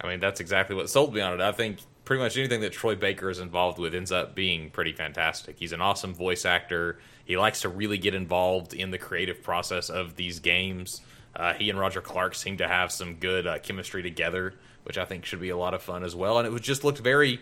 I 0.00 0.08
mean, 0.08 0.20
that's 0.20 0.40
exactly 0.40 0.76
what 0.76 0.90
sold 0.90 1.14
me 1.14 1.22
on 1.22 1.34
it. 1.34 1.40
I 1.40 1.52
think 1.52 1.78
pretty 2.08 2.22
much 2.22 2.38
anything 2.38 2.62
that 2.62 2.72
Troy 2.72 2.94
Baker 2.94 3.28
is 3.28 3.38
involved 3.38 3.78
with 3.78 3.94
ends 3.94 4.10
up 4.10 4.34
being 4.34 4.70
pretty 4.70 4.92
fantastic. 4.92 5.58
He's 5.58 5.72
an 5.72 5.82
awesome 5.82 6.14
voice 6.14 6.46
actor. 6.46 6.98
He 7.28 7.36
likes 7.36 7.60
to 7.60 7.68
really 7.68 7.98
get 7.98 8.14
involved 8.14 8.72
in 8.72 8.90
the 8.90 8.96
creative 8.96 9.42
process 9.42 9.90
of 9.90 10.16
these 10.16 10.40
games. 10.40 11.02
Uh, 11.36 11.52
he 11.52 11.68
and 11.68 11.78
Roger 11.78 12.00
Clark 12.00 12.34
seem 12.34 12.56
to 12.56 12.66
have 12.66 12.90
some 12.90 13.16
good 13.16 13.46
uh, 13.46 13.58
chemistry 13.58 14.02
together, 14.02 14.54
which 14.84 14.96
I 14.96 15.04
think 15.04 15.26
should 15.26 15.38
be 15.38 15.50
a 15.50 15.56
lot 15.56 15.74
of 15.74 15.82
fun 15.82 16.02
as 16.04 16.16
well. 16.16 16.38
And 16.38 16.46
it 16.46 16.50
was 16.50 16.62
just 16.62 16.84
looked 16.84 17.00
very 17.00 17.40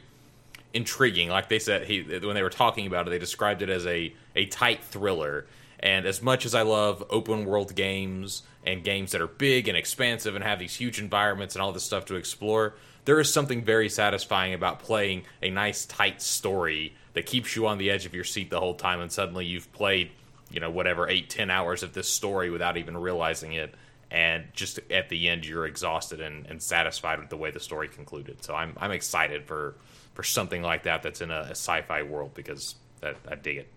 intriguing. 0.75 1.29
Like 1.29 1.49
they 1.49 1.61
said, 1.61 1.87
he 1.87 2.03
when 2.03 2.35
they 2.35 2.43
were 2.43 2.51
talking 2.51 2.89
about 2.89 3.07
it, 3.07 3.11
they 3.11 3.21
described 3.21 3.63
it 3.63 3.71
as 3.71 3.87
a 3.87 4.13
a 4.35 4.47
tight 4.47 4.83
thriller. 4.83 5.47
And 5.79 6.05
as 6.05 6.21
much 6.21 6.45
as 6.45 6.53
I 6.53 6.63
love 6.63 7.05
open 7.09 7.45
world 7.45 7.77
games 7.77 8.43
and 8.65 8.83
games 8.83 9.13
that 9.13 9.21
are 9.21 9.29
big 9.29 9.69
and 9.69 9.77
expansive 9.77 10.35
and 10.35 10.43
have 10.43 10.59
these 10.59 10.75
huge 10.75 10.99
environments 10.99 11.55
and 11.55 11.63
all 11.63 11.71
this 11.71 11.85
stuff 11.85 12.07
to 12.07 12.17
explore, 12.17 12.75
there 13.05 13.21
is 13.21 13.33
something 13.33 13.63
very 13.63 13.89
satisfying 13.89 14.53
about 14.53 14.81
playing 14.81 15.23
a 15.43 15.51
nice 15.51 15.87
tight 15.87 16.21
story 16.21 16.97
that 17.17 17.25
keeps 17.25 17.57
you 17.57 17.67
on 17.67 17.79
the 17.79 17.91
edge 17.91 18.05
of 18.05 18.13
your 18.13 18.25
seat 18.25 18.51
the 18.51 18.61
whole 18.61 18.75
time 18.75 19.01
and 19.01 19.11
suddenly 19.11 19.47
you've 19.47 19.73
played, 19.73 20.11
you 20.51 20.61
know, 20.61 20.71
whatever, 20.71 21.09
eight, 21.09 21.31
ten 21.31 21.51
hours 21.51 21.83
of 21.83 21.95
this 21.95 22.11
story 22.11 22.51
without 22.51 22.77
even 22.77 22.95
realizing 22.95 23.55
it. 23.55 23.75
And 24.11 24.45
just 24.53 24.79
at 24.91 25.09
the 25.09 25.27
end, 25.31 25.47
you're 25.47 25.67
exhausted 25.67 26.21
and, 26.21 26.47
and 26.47 26.63
satisfied 26.63 27.19
with 27.19 27.31
the 27.31 27.39
way 27.39 27.51
the 27.51 27.59
story 27.59 27.89
concluded. 27.89 28.45
So 28.45 28.55
I'm 28.55 28.75
I'm 28.77 28.93
excited 28.93 29.47
for 29.47 29.77
for 30.13 30.23
something 30.23 30.63
like 30.63 30.83
that 30.83 31.03
that's 31.03 31.23
in 31.23 31.31
a, 31.31 31.41
a 31.41 31.51
sci-fi 31.53 32.03
world 32.03 32.35
because 32.35 32.75
that, 33.01 33.17
I 33.27 33.35
dig 33.35 33.57
it. 33.57 33.69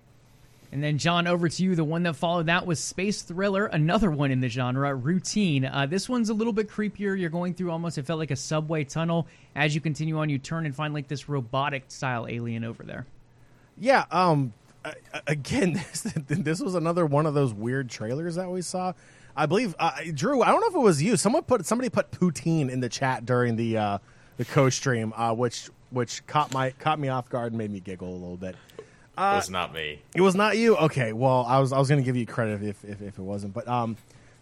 And 0.74 0.84
then, 0.84 0.98
John, 0.98 1.26
over 1.26 1.48
to 1.48 1.64
you. 1.64 1.76
The 1.76 1.84
one 1.84 2.04
that 2.04 2.18
followed 2.18 2.48
that 2.48 2.68
was 2.68 2.80
Space 2.80 3.22
Thriller, 3.22 3.68
another 3.68 4.12
one 4.12 4.32
in 4.32 4.42
the 4.42 4.50
genre, 4.50 4.94
Routine. 4.94 5.66
Uh, 5.66 5.86
this 5.86 6.08
one's 6.10 6.30
a 6.30 6.34
little 6.34 6.54
bit 6.54 6.70
creepier. 6.70 7.18
You're 7.18 7.30
going 7.30 7.54
through 7.54 7.72
almost, 7.72 7.98
it 7.98 8.06
felt 8.06 8.20
like 8.20 8.32
a 8.32 8.36
subway 8.36 8.84
tunnel. 8.84 9.28
As 9.56 9.74
you 9.74 9.82
continue 9.82 10.20
on, 10.20 10.30
you 10.30 10.38
turn 10.38 10.66
and 10.66 10.76
find 10.76 10.94
like 10.94 11.08
this 11.08 11.28
robotic 11.28 11.86
style 11.88 12.28
alien 12.28 12.64
over 12.64 12.84
there. 12.84 13.08
Yeah. 13.80 14.06
Um. 14.12 14.54
uh, 14.86 14.92
Again, 15.28 15.74
this, 15.92 16.02
this 16.28 16.60
was 16.60 16.76
another 16.76 17.06
one 17.06 17.26
of 17.26 17.34
those 17.34 17.54
weird 17.54 17.90
trailers 17.90 18.36
that 18.36 18.50
we 18.50 18.62
saw. 18.62 18.94
I 19.36 19.46
believe 19.46 19.76
uh, 19.80 19.92
Drew. 20.14 20.42
I 20.42 20.48
don't 20.48 20.60
know 20.62 20.68
if 20.68 20.76
it 20.76 20.80
was 20.80 21.02
you. 21.02 21.16
Someone 21.16 21.44
put 21.44 21.66
somebody 21.66 21.90
put 21.90 22.12
poutine 22.12 22.70
in 22.70 22.80
the 22.82 22.90
chat 22.90 23.26
during 23.26 23.56
the 23.56 23.78
uh, 23.78 23.98
the 24.38 24.46
co 24.46 24.70
stream, 24.70 25.14
uh, 25.16 25.34
which 25.34 25.70
which 25.92 26.26
caught 26.28 26.54
my 26.54 26.72
caught 26.72 27.00
me 27.00 27.08
off 27.08 27.30
guard 27.30 27.52
and 27.54 27.58
made 27.58 27.72
me 27.72 27.80
giggle 27.80 28.10
a 28.10 28.14
little 28.14 28.38
bit. 28.38 28.56
it 28.78 28.84
was 29.18 29.50
not 29.50 29.74
me. 29.74 30.02
It 30.14 30.22
was 30.22 30.36
not 30.36 30.58
you. 30.58 30.76
Okay. 30.78 31.14
Well, 31.14 31.46
I 31.48 31.60
was 31.60 31.72
I 31.72 31.80
was 31.80 31.88
going 31.88 32.02
to 32.02 32.06
give 32.06 32.16
you 32.18 32.26
credit 32.26 32.62
if, 32.64 32.84
if 32.84 33.02
if 33.02 33.18
it 33.18 33.22
wasn't, 33.22 33.54
but 33.54 33.68
um, 33.68 33.96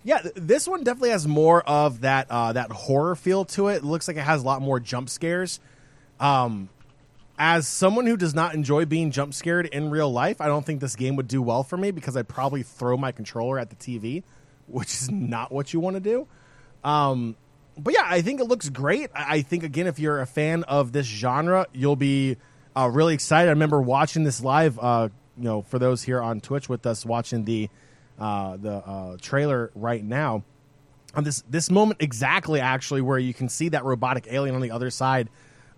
yeah, 0.03 0.20
th- 0.20 0.34
this 0.36 0.67
one 0.67 0.84
definitely 0.84 1.12
has 1.12 1.27
more 1.27 1.62
of 1.63 2.01
that 2.01 2.27
uh, 2.32 2.53
that 2.53 2.72
horror 2.72 3.15
feel 3.15 3.46
to 3.46 3.67
it. 3.67 3.77
It 3.77 3.84
looks 3.84 4.08
like 4.08 4.17
it 4.17 4.22
has 4.24 4.41
a 4.41 4.46
lot 4.46 4.62
more 4.62 4.79
jump 4.79 5.10
scares. 5.10 5.60
Um, 6.20 6.70
as 7.38 7.67
someone 7.67 8.08
who 8.08 8.17
does 8.17 8.34
not 8.34 8.56
enjoy 8.56 8.86
being 8.86 9.12
jump 9.12 9.34
scared 9.34 9.67
in 9.67 9.89
real 9.89 10.12
life, 10.12 10.41
I 10.41 10.48
don't 10.48 10.65
think 10.65 10.82
this 10.82 10.96
game 10.96 11.15
would 11.17 11.27
do 11.27 11.41
well 11.41 11.63
for 11.63 11.77
me 11.77 11.91
because 11.91 12.17
I'd 12.17 12.27
probably 12.27 12.63
throw 12.63 12.98
my 12.98 13.12
controller 13.12 13.60
at 13.60 13.70
the 13.70 13.75
TV, 13.75 14.24
which 14.67 14.94
is 14.94 15.12
not 15.12 15.51
what 15.51 15.74
you 15.74 15.79
want 15.79 15.96
to 15.96 16.00
do. 16.00 16.27
Um, 16.84 17.36
but 17.77 17.94
yeah, 17.94 18.03
I 18.06 18.22
think 18.22 18.39
it 18.39 18.46
looks 18.46 18.70
great. 18.70 19.12
I 19.13 19.41
think 19.41 19.63
again, 19.63 19.88
if 19.88 20.00
you're 20.00 20.20
a 20.20 20.25
fan 20.25 20.63
of 20.63 20.91
this 20.91 21.06
genre, 21.06 21.67
you'll 21.74 21.96
be 21.96 22.38
uh, 22.75 22.89
really 22.91 23.13
excited. 23.13 23.50
I 23.50 23.51
remember 23.51 23.82
watching 23.82 24.24
this 24.24 24.41
live. 24.41 24.79
Uh, 24.79 25.10
you 25.38 25.44
know, 25.44 25.62
for 25.62 25.77
those 25.77 26.01
here 26.01 26.22
on 26.22 26.41
Twitch 26.41 26.67
with 26.67 26.86
us 26.88 27.06
watching 27.06 27.46
the 27.46 27.70
uh, 28.17 28.58
the 28.58 28.74
uh, 28.74 29.17
trailer 29.22 29.72
right 29.75 30.03
now, 30.03 30.44
on 31.13 31.24
this 31.24 31.44
this 31.50 31.70
moment 31.70 32.01
exactly 32.01 32.60
actually 32.60 33.01
where 33.01 33.20
you 33.20 33.34
can 33.34 33.48
see 33.48 33.70
that 33.70 33.84
robotic 33.84 34.27
alien 34.32 34.56
on 34.56 34.62
the 34.62 34.72
other 34.72 34.89
side 34.89 35.29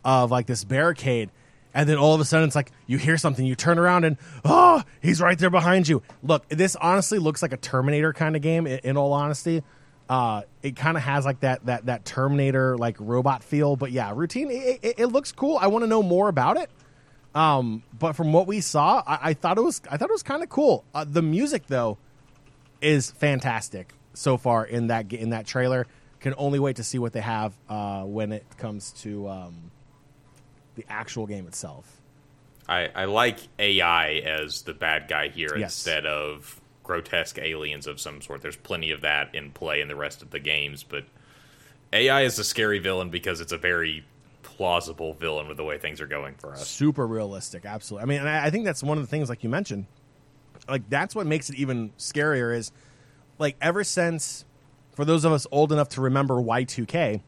of 0.05 0.31
like 0.31 0.45
this 0.47 0.63
barricade. 0.63 1.29
And 1.73 1.87
then 1.87 1.97
all 1.97 2.13
of 2.15 2.21
a 2.21 2.25
sudden, 2.25 2.47
it's 2.47 2.55
like 2.55 2.71
you 2.87 2.97
hear 2.97 3.17
something, 3.17 3.45
you 3.45 3.55
turn 3.55 3.77
around, 3.77 4.03
and 4.03 4.17
oh, 4.43 4.83
he's 5.01 5.21
right 5.21 5.37
there 5.37 5.51
behind 5.51 5.87
you. 5.87 6.01
Look, 6.23 6.47
this 6.49 6.75
honestly 6.75 7.19
looks 7.19 7.41
like 7.41 7.53
a 7.53 7.57
Terminator 7.57 8.11
kind 8.13 8.35
of 8.35 8.41
game. 8.41 8.65
In, 8.65 8.79
in 8.79 8.97
all 8.97 9.13
honesty, 9.13 9.63
Uh, 10.09 10.41
it 10.63 10.75
kind 10.75 10.97
of 10.97 11.03
has 11.03 11.23
like 11.23 11.41
that 11.41 11.63
that 11.67 11.85
that 11.85 12.03
Terminator 12.03 12.75
like 12.75 12.97
robot 12.99 13.43
feel, 13.43 13.75
but 13.75 13.91
yeah, 13.91 14.11
routine. 14.15 14.49
It, 14.49 14.79
it, 14.81 14.95
it 14.97 15.05
looks 15.07 15.31
cool. 15.31 15.55
I 15.61 15.67
want 15.67 15.83
to 15.83 15.87
know 15.87 16.01
more 16.01 16.29
about 16.29 16.57
it. 16.57 16.71
Um, 17.35 17.83
but 17.93 18.13
from 18.13 18.33
what 18.33 18.47
we 18.47 18.59
saw, 18.59 19.03
I, 19.05 19.19
I 19.29 19.33
thought 19.35 19.59
it 19.59 19.63
was 19.63 19.79
I 19.91 19.97
thought 19.97 20.09
it 20.09 20.13
was 20.13 20.23
kind 20.23 20.41
of 20.41 20.49
cool. 20.49 20.83
Uh, 20.95 21.05
the 21.07 21.21
music 21.21 21.67
though 21.67 21.99
is 22.81 23.11
fantastic 23.11 23.93
so 24.15 24.37
far 24.37 24.65
in 24.65 24.87
that 24.87 25.13
in 25.13 25.29
that 25.29 25.45
trailer. 25.45 25.85
Can 26.21 26.33
only 26.37 26.57
wait 26.57 26.77
to 26.77 26.83
see 26.83 26.97
what 26.97 27.13
they 27.13 27.21
have 27.21 27.53
uh, 27.69 28.01
when 28.01 28.31
it 28.31 28.45
comes 28.57 28.91
to 29.03 29.29
um, 29.29 29.69
the 30.79 30.85
actual 30.91 31.25
game 31.27 31.47
itself. 31.47 32.01
I, 32.67 32.89
I 32.95 33.05
like 33.05 33.39
AI 33.57 34.15
as 34.19 34.61
the 34.61 34.73
bad 34.73 35.07
guy 35.07 35.29
here 35.29 35.57
Yes. 35.57 35.75
instead 35.75 36.05
of 36.05 36.61
grotesque 36.83 37.37
aliens 37.39 37.87
of 37.87 37.99
some 37.99 38.21
sort. 38.21 38.41
There's 38.41 38.55
plenty 38.55 38.91
of 38.91 39.01
that 39.01 39.33
in 39.33 39.51
play 39.51 39.81
in 39.81 39.87
the 39.87 39.95
rest 39.95 40.21
of 40.21 40.29
the 40.31 40.39
games, 40.39 40.83
but 40.83 41.03
AI 41.93 42.21
is 42.21 42.37
a 42.39 42.43
scary 42.43 42.79
villain 42.79 43.09
because 43.09 43.41
it's 43.41 43.51
a 43.51 43.57
very 43.57 44.05
plausible 44.43 45.13
villain 45.13 45.47
with 45.47 45.57
the 45.57 45.63
way 45.63 45.77
things 45.77 45.99
are 46.01 46.07
going 46.07 46.35
for 46.35 46.51
us. 46.53 46.67
super 46.67 47.05
realistic 47.07 47.65
absolutely 47.65 48.03
i 48.03 48.05
mean 48.05 48.19
and 48.19 48.27
I, 48.29 48.45
I 48.47 48.49
think 48.49 48.65
that's 48.65 48.83
one 48.83 48.97
of 48.97 49.03
the 49.03 49.07
things 49.07 49.29
like 49.29 49.41
you 49.43 49.49
mentioned 49.49 49.85
like 50.67 50.89
that's 50.89 51.15
what 51.15 51.25
makes 51.27 51.49
it 51.49 51.55
even 51.55 51.91
scarier 51.97 52.53
is 52.55 52.71
like 53.37 53.55
ever 53.61 53.83
since 53.85 54.43
for 54.95 55.05
those 55.05 55.23
of 55.23 55.31
us 55.31 55.47
old 55.51 55.71
enough 55.71 55.87
to 55.89 56.01
remember 56.01 56.35
y2k 56.35 57.21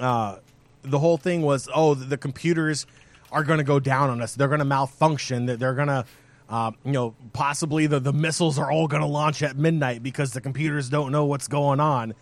uh, 0.00 0.36
the 0.84 0.98
whole 0.98 1.16
thing 1.16 1.42
was 1.42 1.68
oh 1.74 1.94
the, 1.94 2.04
the 2.04 2.18
computers 2.18 2.86
are 3.32 3.42
going 3.42 3.58
to 3.58 3.64
go 3.64 3.80
down 3.80 4.10
on 4.10 4.22
us. 4.22 4.34
They're 4.34 4.48
going 4.48 4.60
to 4.60 4.64
malfunction. 4.64 5.46
That 5.46 5.58
they're 5.58 5.74
going 5.74 5.88
to 5.88 6.04
uh, 6.48 6.72
you 6.84 6.92
know 6.92 7.14
possibly 7.32 7.86
the, 7.86 8.00
the 8.00 8.12
missiles 8.12 8.58
are 8.58 8.70
all 8.70 8.86
going 8.86 9.02
to 9.02 9.08
launch 9.08 9.42
at 9.42 9.56
midnight 9.56 10.02
because 10.02 10.32
the 10.32 10.40
computers 10.40 10.88
don't 10.88 11.12
know 11.12 11.24
what's 11.24 11.48
going 11.48 11.80
on. 11.80 12.14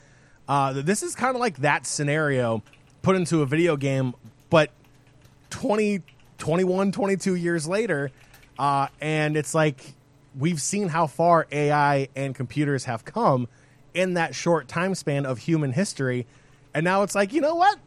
Uh, 0.49 0.73
this 0.73 1.02
is 1.02 1.14
kind 1.14 1.35
of 1.35 1.40
like 1.40 1.59
that 1.59 1.87
scenario 1.87 2.62
put 3.02 3.16
into 3.16 3.42
a 3.42 3.47
video 3.47 3.76
game 3.76 4.14
but 4.50 4.71
20 5.50 6.02
21 6.38 6.92
22 6.92 7.35
years 7.37 7.66
later 7.69 8.11
uh, 8.59 8.87
and 9.00 9.37
it's 9.37 9.54
like 9.54 9.95
we've 10.38 10.61
seen 10.61 10.88
how 10.88 11.07
far 11.07 11.47
ai 11.52 12.09
and 12.14 12.35
computers 12.35 12.85
have 12.85 13.04
come 13.04 13.49
in 13.95 14.14
that 14.14 14.35
short 14.35 14.69
time 14.69 14.95
span 14.95 15.26
of 15.26 15.38
human 15.38 15.73
history. 15.73 16.26
And 16.75 16.85
now 16.85 17.02
it's 17.02 17.14
like 17.14 17.33
you 17.33 17.40
know 17.40 17.54
what 17.54 17.78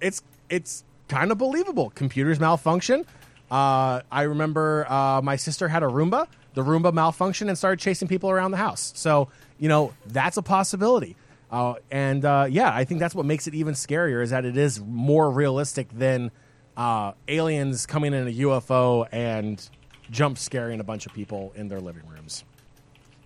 it's 0.00 0.22
it's 0.48 0.84
kind 1.08 1.30
of 1.30 1.38
believable 1.38 1.90
computers 1.90 2.40
malfunction 2.40 3.04
uh, 3.50 4.00
i 4.10 4.22
remember 4.22 4.86
uh, 4.90 5.20
my 5.22 5.36
sister 5.36 5.68
had 5.68 5.82
a 5.82 5.86
roomba 5.86 6.26
the 6.54 6.62
roomba 6.62 6.92
malfunctioned 6.92 7.48
and 7.48 7.58
started 7.58 7.78
chasing 7.80 8.08
people 8.08 8.30
around 8.30 8.50
the 8.50 8.56
house 8.56 8.92
so 8.96 9.28
you 9.58 9.68
know 9.68 9.92
that's 10.06 10.36
a 10.36 10.42
possibility 10.42 11.16
uh, 11.54 11.74
and 11.88 12.24
uh, 12.24 12.46
yeah, 12.50 12.74
I 12.74 12.84
think 12.84 12.98
that's 12.98 13.14
what 13.14 13.26
makes 13.26 13.46
it 13.46 13.54
even 13.54 13.74
scarier 13.74 14.20
is 14.24 14.30
that 14.30 14.44
it 14.44 14.56
is 14.56 14.80
more 14.80 15.30
realistic 15.30 15.88
than 15.90 16.32
uh, 16.76 17.12
aliens 17.28 17.86
coming 17.86 18.12
in 18.12 18.26
a 18.26 18.32
UFO 18.32 19.06
and 19.12 19.68
jump 20.10 20.36
scaring 20.36 20.80
a 20.80 20.84
bunch 20.84 21.06
of 21.06 21.12
people 21.12 21.52
in 21.54 21.68
their 21.68 21.78
living 21.78 22.02
rooms. 22.08 22.42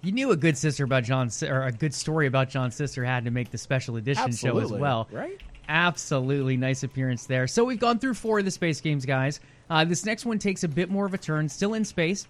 You 0.02 0.12
knew 0.12 0.30
a 0.30 0.36
good 0.36 0.58
sister 0.58 0.84
about 0.84 1.04
John, 1.04 1.30
or 1.42 1.62
a 1.62 1.72
good 1.72 1.94
story 1.94 2.26
about 2.26 2.50
John's 2.50 2.74
sister 2.76 3.02
had 3.02 3.24
to 3.24 3.30
make 3.30 3.50
the 3.50 3.56
special 3.56 3.96
edition 3.96 4.30
show 4.32 4.58
as 4.58 4.70
well. 4.70 5.08
right? 5.10 5.40
Absolutely 5.68 6.56
nice 6.56 6.82
appearance 6.82 7.26
there. 7.26 7.46
So 7.46 7.64
we've 7.64 7.78
gone 7.78 7.98
through 7.98 8.14
four 8.14 8.38
of 8.38 8.44
the 8.44 8.50
space 8.50 8.80
games, 8.80 9.04
guys. 9.04 9.40
Uh, 9.68 9.84
this 9.84 10.06
next 10.06 10.24
one 10.24 10.38
takes 10.38 10.64
a 10.64 10.68
bit 10.68 10.90
more 10.90 11.04
of 11.04 11.12
a 11.12 11.18
turn, 11.18 11.48
still 11.48 11.74
in 11.74 11.84
space. 11.84 12.26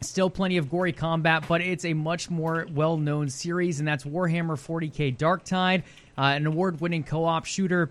Still 0.00 0.30
plenty 0.30 0.56
of 0.58 0.70
gory 0.70 0.92
combat, 0.92 1.44
but 1.48 1.60
it's 1.60 1.84
a 1.84 1.92
much 1.92 2.30
more 2.30 2.68
well 2.72 2.96
known 2.96 3.28
series, 3.28 3.80
and 3.80 3.88
that's 3.88 4.04
Warhammer 4.04 4.54
40k 4.56 5.16
Darktide, 5.16 5.82
uh, 6.16 6.22
an 6.22 6.46
award 6.46 6.80
winning 6.80 7.02
co 7.02 7.24
op 7.24 7.44
shooter. 7.44 7.90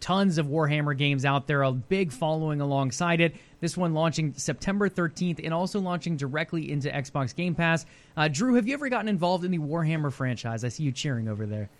Tons 0.00 0.38
of 0.38 0.46
Warhammer 0.46 0.98
games 0.98 1.24
out 1.24 1.46
there, 1.46 1.62
a 1.62 1.72
big 1.72 2.12
following 2.12 2.60
alongside 2.60 3.20
it. 3.20 3.36
This 3.60 3.76
one 3.76 3.94
launching 3.94 4.34
September 4.34 4.90
13th 4.90 5.42
and 5.42 5.54
also 5.54 5.80
launching 5.80 6.16
directly 6.16 6.70
into 6.70 6.90
Xbox 6.90 7.34
Game 7.34 7.54
Pass. 7.54 7.86
Uh, 8.16 8.28
Drew, 8.28 8.54
have 8.54 8.66
you 8.66 8.74
ever 8.74 8.88
gotten 8.88 9.08
involved 9.08 9.44
in 9.44 9.52
the 9.52 9.58
Warhammer 9.58 10.12
franchise? 10.12 10.64
I 10.64 10.68
see 10.68 10.82
you 10.82 10.92
cheering 10.92 11.28
over 11.28 11.46
there. 11.46 11.70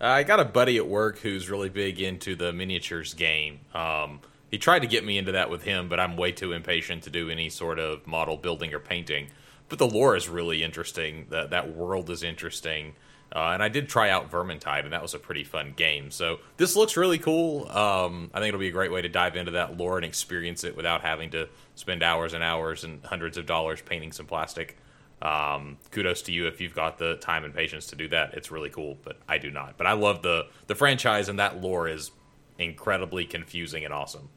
I 0.00 0.22
got 0.22 0.38
a 0.38 0.44
buddy 0.44 0.76
at 0.76 0.86
work 0.86 1.18
who's 1.18 1.50
really 1.50 1.68
big 1.68 2.00
into 2.00 2.36
the 2.36 2.52
miniatures 2.52 3.14
game. 3.14 3.60
Um, 3.74 4.20
he 4.50 4.56
tried 4.58 4.80
to 4.80 4.86
get 4.86 5.04
me 5.04 5.18
into 5.18 5.32
that 5.32 5.50
with 5.50 5.64
him, 5.64 5.88
but 5.88 5.98
I'm 5.98 6.16
way 6.16 6.32
too 6.32 6.52
impatient 6.52 7.02
to 7.04 7.10
do 7.10 7.28
any 7.28 7.50
sort 7.50 7.78
of 7.78 8.06
model 8.06 8.36
building 8.36 8.72
or 8.72 8.78
painting. 8.78 9.28
But 9.68 9.78
the 9.78 9.88
lore 9.88 10.16
is 10.16 10.28
really 10.28 10.62
interesting. 10.62 11.26
That 11.30 11.50
that 11.50 11.74
world 11.74 12.10
is 12.10 12.22
interesting. 12.22 12.94
Uh, 13.34 13.50
and 13.52 13.62
I 13.62 13.68
did 13.68 13.90
try 13.90 14.08
out 14.08 14.30
Vermintide, 14.30 14.84
and 14.84 14.92
that 14.94 15.02
was 15.02 15.12
a 15.12 15.18
pretty 15.18 15.44
fun 15.44 15.74
game. 15.76 16.10
So 16.10 16.38
this 16.56 16.76
looks 16.76 16.96
really 16.96 17.18
cool. 17.18 17.68
Um, 17.68 18.30
I 18.32 18.38
think 18.38 18.48
it'll 18.48 18.60
be 18.60 18.68
a 18.68 18.72
great 18.72 18.90
way 18.90 19.02
to 19.02 19.08
dive 19.08 19.36
into 19.36 19.50
that 19.50 19.76
lore 19.76 19.98
and 19.98 20.04
experience 20.04 20.64
it 20.64 20.74
without 20.74 21.02
having 21.02 21.30
to 21.30 21.48
spend 21.74 22.02
hours 22.02 22.32
and 22.32 22.42
hours 22.42 22.84
and 22.84 23.04
hundreds 23.04 23.36
of 23.36 23.44
dollars 23.44 23.82
painting 23.82 24.12
some 24.12 24.24
plastic. 24.24 24.78
Um, 25.20 25.78
kudos 25.90 26.22
to 26.22 26.32
you 26.32 26.46
if 26.46 26.60
you've 26.60 26.74
got 26.74 26.98
the 26.98 27.16
time 27.16 27.44
and 27.44 27.52
patience 27.54 27.86
to 27.88 27.96
do 27.96 28.08
that. 28.08 28.34
It's 28.34 28.50
really 28.50 28.70
cool, 28.70 28.98
but 29.04 29.16
I 29.28 29.38
do 29.38 29.50
not. 29.50 29.76
But 29.76 29.86
I 29.86 29.92
love 29.92 30.22
the 30.22 30.46
the 30.68 30.74
franchise, 30.74 31.28
and 31.28 31.38
that 31.38 31.60
lore 31.60 31.88
is 31.88 32.12
incredibly 32.58 33.24
confusing 33.24 33.84
and 33.84 33.92
awesome. 33.92 34.28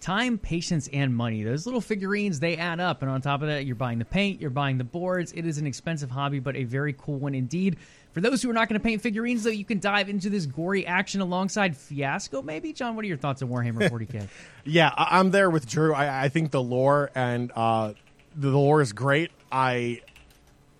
time, 0.00 0.36
patience, 0.38 0.88
and 0.92 1.14
money. 1.14 1.42
Those 1.42 1.64
little 1.66 1.80
figurines, 1.80 2.38
they 2.40 2.56
add 2.56 2.78
up. 2.78 3.00
And 3.02 3.10
on 3.10 3.22
top 3.22 3.40
of 3.42 3.48
that, 3.48 3.64
you're 3.64 3.74
buying 3.76 3.98
the 3.98 4.04
paint, 4.04 4.40
you're 4.40 4.50
buying 4.50 4.76
the 4.76 4.84
boards. 4.84 5.32
It 5.32 5.46
is 5.46 5.56
an 5.58 5.66
expensive 5.66 6.10
hobby, 6.10 6.40
but 6.40 6.56
a 6.56 6.64
very 6.64 6.92
cool 6.92 7.18
one 7.18 7.34
indeed. 7.34 7.76
For 8.12 8.20
those 8.20 8.42
who 8.42 8.50
are 8.50 8.52
not 8.52 8.68
going 8.68 8.78
to 8.78 8.84
paint 8.84 9.00
figurines, 9.02 9.42
though, 9.44 9.50
you 9.50 9.64
can 9.64 9.80
dive 9.80 10.08
into 10.08 10.30
this 10.30 10.46
gory 10.46 10.86
action 10.86 11.20
alongside 11.20 11.76
Fiasco, 11.76 12.42
maybe? 12.42 12.72
John, 12.72 12.94
what 12.96 13.04
are 13.04 13.08
your 13.08 13.16
thoughts 13.16 13.42
on 13.42 13.48
Warhammer 13.48 13.88
40K? 13.90 14.28
Yeah, 14.66 14.92
I- 14.96 15.18
I'm 15.18 15.30
there 15.30 15.50
with 15.50 15.66
Drew. 15.68 15.92
I, 15.94 16.24
I 16.24 16.28
think 16.28 16.50
the 16.50 16.62
lore 16.62 17.10
and 17.14 17.50
uh, 17.56 17.94
the 18.36 18.50
lore 18.50 18.80
is 18.80 18.92
great. 18.92 19.30
I 19.50 20.00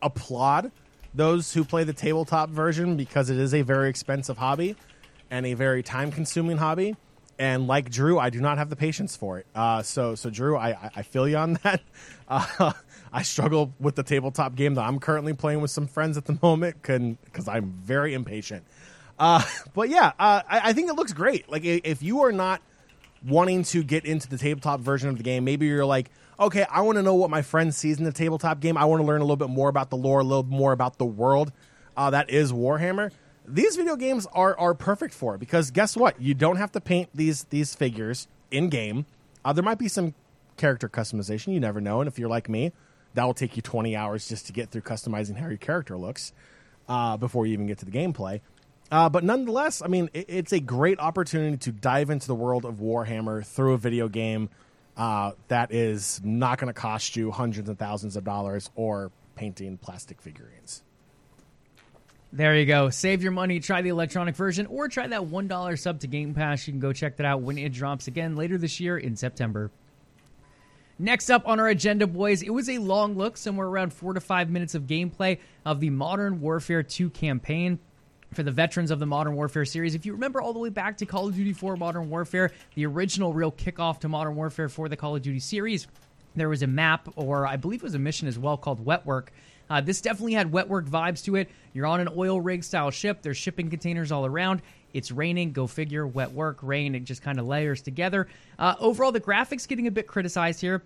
applaud 0.02 0.70
those 1.14 1.52
who 1.54 1.64
play 1.64 1.84
the 1.84 1.92
tabletop 1.92 2.50
version 2.50 2.96
because 2.96 3.30
it 3.30 3.38
is 3.38 3.54
a 3.54 3.62
very 3.62 3.88
expensive 3.88 4.36
hobby 4.38 4.76
and 5.30 5.46
a 5.46 5.54
very 5.54 5.82
time 5.82 6.10
consuming 6.10 6.56
hobby. 6.58 6.96
And 7.38 7.66
like 7.66 7.90
Drew, 7.90 8.18
I 8.18 8.30
do 8.30 8.40
not 8.40 8.58
have 8.58 8.70
the 8.70 8.76
patience 8.76 9.16
for 9.16 9.38
it. 9.38 9.46
Uh, 9.54 9.82
so, 9.82 10.14
so 10.14 10.30
Drew, 10.30 10.56
I, 10.56 10.90
I- 10.94 11.02
feel 11.02 11.28
you 11.28 11.36
on 11.36 11.54
that. 11.64 11.80
Uh, 12.28 12.72
I 13.12 13.22
struggle 13.22 13.72
with 13.80 13.96
the 13.96 14.02
tabletop 14.02 14.54
game 14.56 14.74
that 14.74 14.82
I'm 14.82 14.98
currently 14.98 15.32
playing 15.34 15.60
with 15.60 15.70
some 15.70 15.86
friends 15.86 16.16
at 16.16 16.24
the 16.26 16.38
moment 16.42 16.76
because 16.82 17.48
I'm 17.48 17.72
very 17.72 18.14
impatient. 18.14 18.64
Uh, 19.18 19.42
but 19.74 19.88
yeah, 19.88 20.08
uh, 20.18 20.42
I, 20.48 20.70
I 20.70 20.72
think 20.72 20.90
it 20.90 20.94
looks 20.94 21.12
great. 21.12 21.48
Like 21.48 21.64
if 21.64 22.02
you 22.02 22.22
are 22.22 22.32
not 22.32 22.60
wanting 23.26 23.62
to 23.64 23.82
get 23.84 24.04
into 24.04 24.28
the 24.28 24.36
tabletop 24.38 24.80
version 24.80 25.08
of 25.08 25.16
the 25.16 25.22
game, 25.22 25.44
maybe 25.44 25.66
you're 25.66 25.84
like, 25.86 26.10
okay, 26.38 26.64
I 26.70 26.80
want 26.82 26.96
to 26.96 27.02
know 27.02 27.14
what 27.14 27.30
my 27.30 27.42
friend 27.42 27.74
sees 27.74 27.98
in 27.98 28.04
the 28.04 28.12
tabletop 28.12 28.60
game. 28.60 28.76
I 28.76 28.84
want 28.84 29.00
to 29.00 29.06
learn 29.06 29.20
a 29.20 29.24
little 29.24 29.36
bit 29.36 29.50
more 29.50 29.68
about 29.68 29.90
the 29.90 29.96
lore, 29.96 30.20
a 30.20 30.24
little 30.24 30.44
more 30.44 30.72
about 30.72 30.98
the 30.98 31.04
world 31.04 31.52
uh, 31.96 32.10
that 32.10 32.30
is 32.30 32.52
Warhammer. 32.52 33.10
These 33.46 33.76
video 33.76 33.96
games 33.96 34.26
are 34.32 34.58
are 34.58 34.74
perfect 34.74 35.14
for 35.14 35.34
it 35.34 35.38
because 35.38 35.70
guess 35.70 35.96
what? 35.96 36.20
You 36.20 36.34
don't 36.34 36.56
have 36.56 36.72
to 36.72 36.80
paint 36.80 37.10
these 37.14 37.44
these 37.44 37.74
figures 37.74 38.26
in 38.50 38.68
game. 38.68 39.06
Uh, 39.44 39.52
there 39.52 39.64
might 39.64 39.78
be 39.78 39.88
some 39.88 40.14
character 40.56 40.88
customization. 40.88 41.52
You 41.52 41.60
never 41.60 41.80
know, 41.80 42.00
and 42.00 42.08
if 42.08 42.18
you're 42.18 42.28
like 42.28 42.48
me, 42.48 42.72
that 43.14 43.24
will 43.24 43.34
take 43.34 43.56
you 43.56 43.62
20 43.62 43.94
hours 43.94 44.28
just 44.28 44.46
to 44.46 44.52
get 44.52 44.70
through 44.70 44.82
customizing 44.82 45.36
how 45.36 45.48
your 45.48 45.58
character 45.58 45.96
looks 45.96 46.32
uh, 46.88 47.16
before 47.16 47.46
you 47.46 47.52
even 47.52 47.66
get 47.66 47.78
to 47.78 47.84
the 47.84 47.90
gameplay. 47.90 48.40
Uh, 48.90 49.08
but 49.08 49.24
nonetheless, 49.24 49.82
I 49.82 49.88
mean, 49.88 50.08
it, 50.14 50.26
it's 50.28 50.52
a 50.52 50.60
great 50.60 50.98
opportunity 50.98 51.56
to 51.58 51.72
dive 51.72 52.10
into 52.10 52.26
the 52.26 52.34
world 52.34 52.64
of 52.64 52.76
Warhammer 52.76 53.44
through 53.44 53.74
a 53.74 53.78
video 53.78 54.08
game 54.08 54.48
uh, 54.96 55.32
that 55.48 55.72
is 55.72 56.20
not 56.24 56.58
going 56.58 56.72
to 56.72 56.78
cost 56.78 57.16
you 57.16 57.30
hundreds 57.30 57.68
of 57.68 57.78
thousands 57.78 58.16
of 58.16 58.24
dollars 58.24 58.70
or 58.74 59.10
painting 59.34 59.76
plastic 59.76 60.20
figurines. 60.22 60.82
There 62.32 62.56
you 62.56 62.66
go. 62.66 62.90
Save 62.90 63.22
your 63.22 63.30
money, 63.30 63.60
try 63.60 63.80
the 63.80 63.90
electronic 63.90 64.34
version, 64.34 64.66
or 64.66 64.88
try 64.88 65.06
that 65.06 65.20
$1 65.20 65.78
sub 65.78 66.00
to 66.00 66.08
Game 66.08 66.34
Pass. 66.34 66.66
You 66.66 66.72
can 66.72 66.80
go 66.80 66.92
check 66.92 67.16
that 67.18 67.26
out 67.26 67.42
when 67.42 67.58
it 67.58 67.72
drops 67.72 68.08
again 68.08 68.34
later 68.34 68.58
this 68.58 68.80
year 68.80 68.98
in 68.98 69.14
September. 69.14 69.70
Next 70.98 71.30
up 71.30 71.46
on 71.46 71.60
our 71.60 71.68
agenda, 71.68 72.06
boys, 72.06 72.42
it 72.42 72.50
was 72.50 72.68
a 72.68 72.78
long 72.78 73.16
look, 73.16 73.36
somewhere 73.36 73.66
around 73.66 73.92
four 73.92 74.14
to 74.14 74.20
five 74.20 74.50
minutes 74.50 74.74
of 74.74 74.84
gameplay 74.84 75.38
of 75.64 75.78
the 75.80 75.90
Modern 75.90 76.40
Warfare 76.40 76.82
2 76.82 77.10
campaign. 77.10 77.78
For 78.34 78.42
the 78.42 78.50
veterans 78.50 78.90
of 78.90 78.98
the 78.98 79.06
Modern 79.06 79.36
Warfare 79.36 79.64
series, 79.64 79.94
if 79.94 80.04
you 80.04 80.12
remember 80.12 80.40
all 80.40 80.52
the 80.52 80.58
way 80.58 80.68
back 80.68 80.96
to 80.96 81.06
Call 81.06 81.28
of 81.28 81.36
Duty 81.36 81.52
4 81.52 81.76
Modern 81.76 82.10
Warfare, 82.10 82.50
the 82.74 82.84
original 82.84 83.32
real 83.32 83.52
kickoff 83.52 84.00
to 84.00 84.08
Modern 84.08 84.34
Warfare 84.34 84.68
for 84.68 84.88
the 84.88 84.96
Call 84.96 85.14
of 85.14 85.22
Duty 85.22 85.38
series, 85.38 85.86
there 86.34 86.48
was 86.48 86.64
a 86.64 86.66
map, 86.66 87.08
or 87.14 87.46
I 87.46 87.54
believe 87.54 87.80
it 87.80 87.84
was 87.84 87.94
a 87.94 87.98
mission 88.00 88.26
as 88.26 88.36
well, 88.36 88.56
called 88.56 88.84
Wet 88.84 89.06
Work. 89.06 89.32
Uh, 89.70 89.80
this 89.80 90.00
definitely 90.00 90.32
had 90.32 90.50
wet 90.50 90.68
work 90.68 90.86
vibes 90.86 91.22
to 91.24 91.36
it. 91.36 91.48
You're 91.74 91.86
on 91.86 92.00
an 92.00 92.08
oil 92.16 92.40
rig 92.40 92.64
style 92.64 92.90
ship. 92.90 93.22
There's 93.22 93.36
shipping 93.36 93.70
containers 93.70 94.10
all 94.10 94.26
around. 94.26 94.62
It's 94.92 95.12
raining. 95.12 95.52
Go 95.52 95.68
figure. 95.68 96.04
Wet 96.04 96.32
work, 96.32 96.58
rain. 96.60 96.96
It 96.96 97.04
just 97.04 97.22
kind 97.22 97.38
of 97.38 97.46
layers 97.46 97.82
together. 97.82 98.26
Uh, 98.58 98.74
overall, 98.80 99.12
the 99.12 99.20
graphics 99.20 99.66
getting 99.66 99.86
a 99.86 99.92
bit 99.92 100.08
criticized 100.08 100.60
here. 100.60 100.82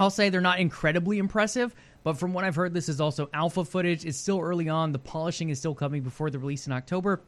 I'll 0.00 0.08
say 0.08 0.30
they're 0.30 0.40
not 0.40 0.60
incredibly 0.60 1.18
impressive, 1.18 1.74
but 2.04 2.14
from 2.14 2.32
what 2.32 2.42
I've 2.42 2.54
heard, 2.54 2.72
this 2.72 2.88
is 2.88 3.02
also 3.02 3.28
alpha 3.34 3.66
footage. 3.66 4.06
It's 4.06 4.16
still 4.16 4.40
early 4.40 4.70
on. 4.70 4.92
The 4.92 4.98
polishing 4.98 5.50
is 5.50 5.58
still 5.58 5.74
coming 5.74 6.00
before 6.02 6.30
the 6.30 6.38
release 6.38 6.66
in 6.66 6.72
October. 6.72 7.20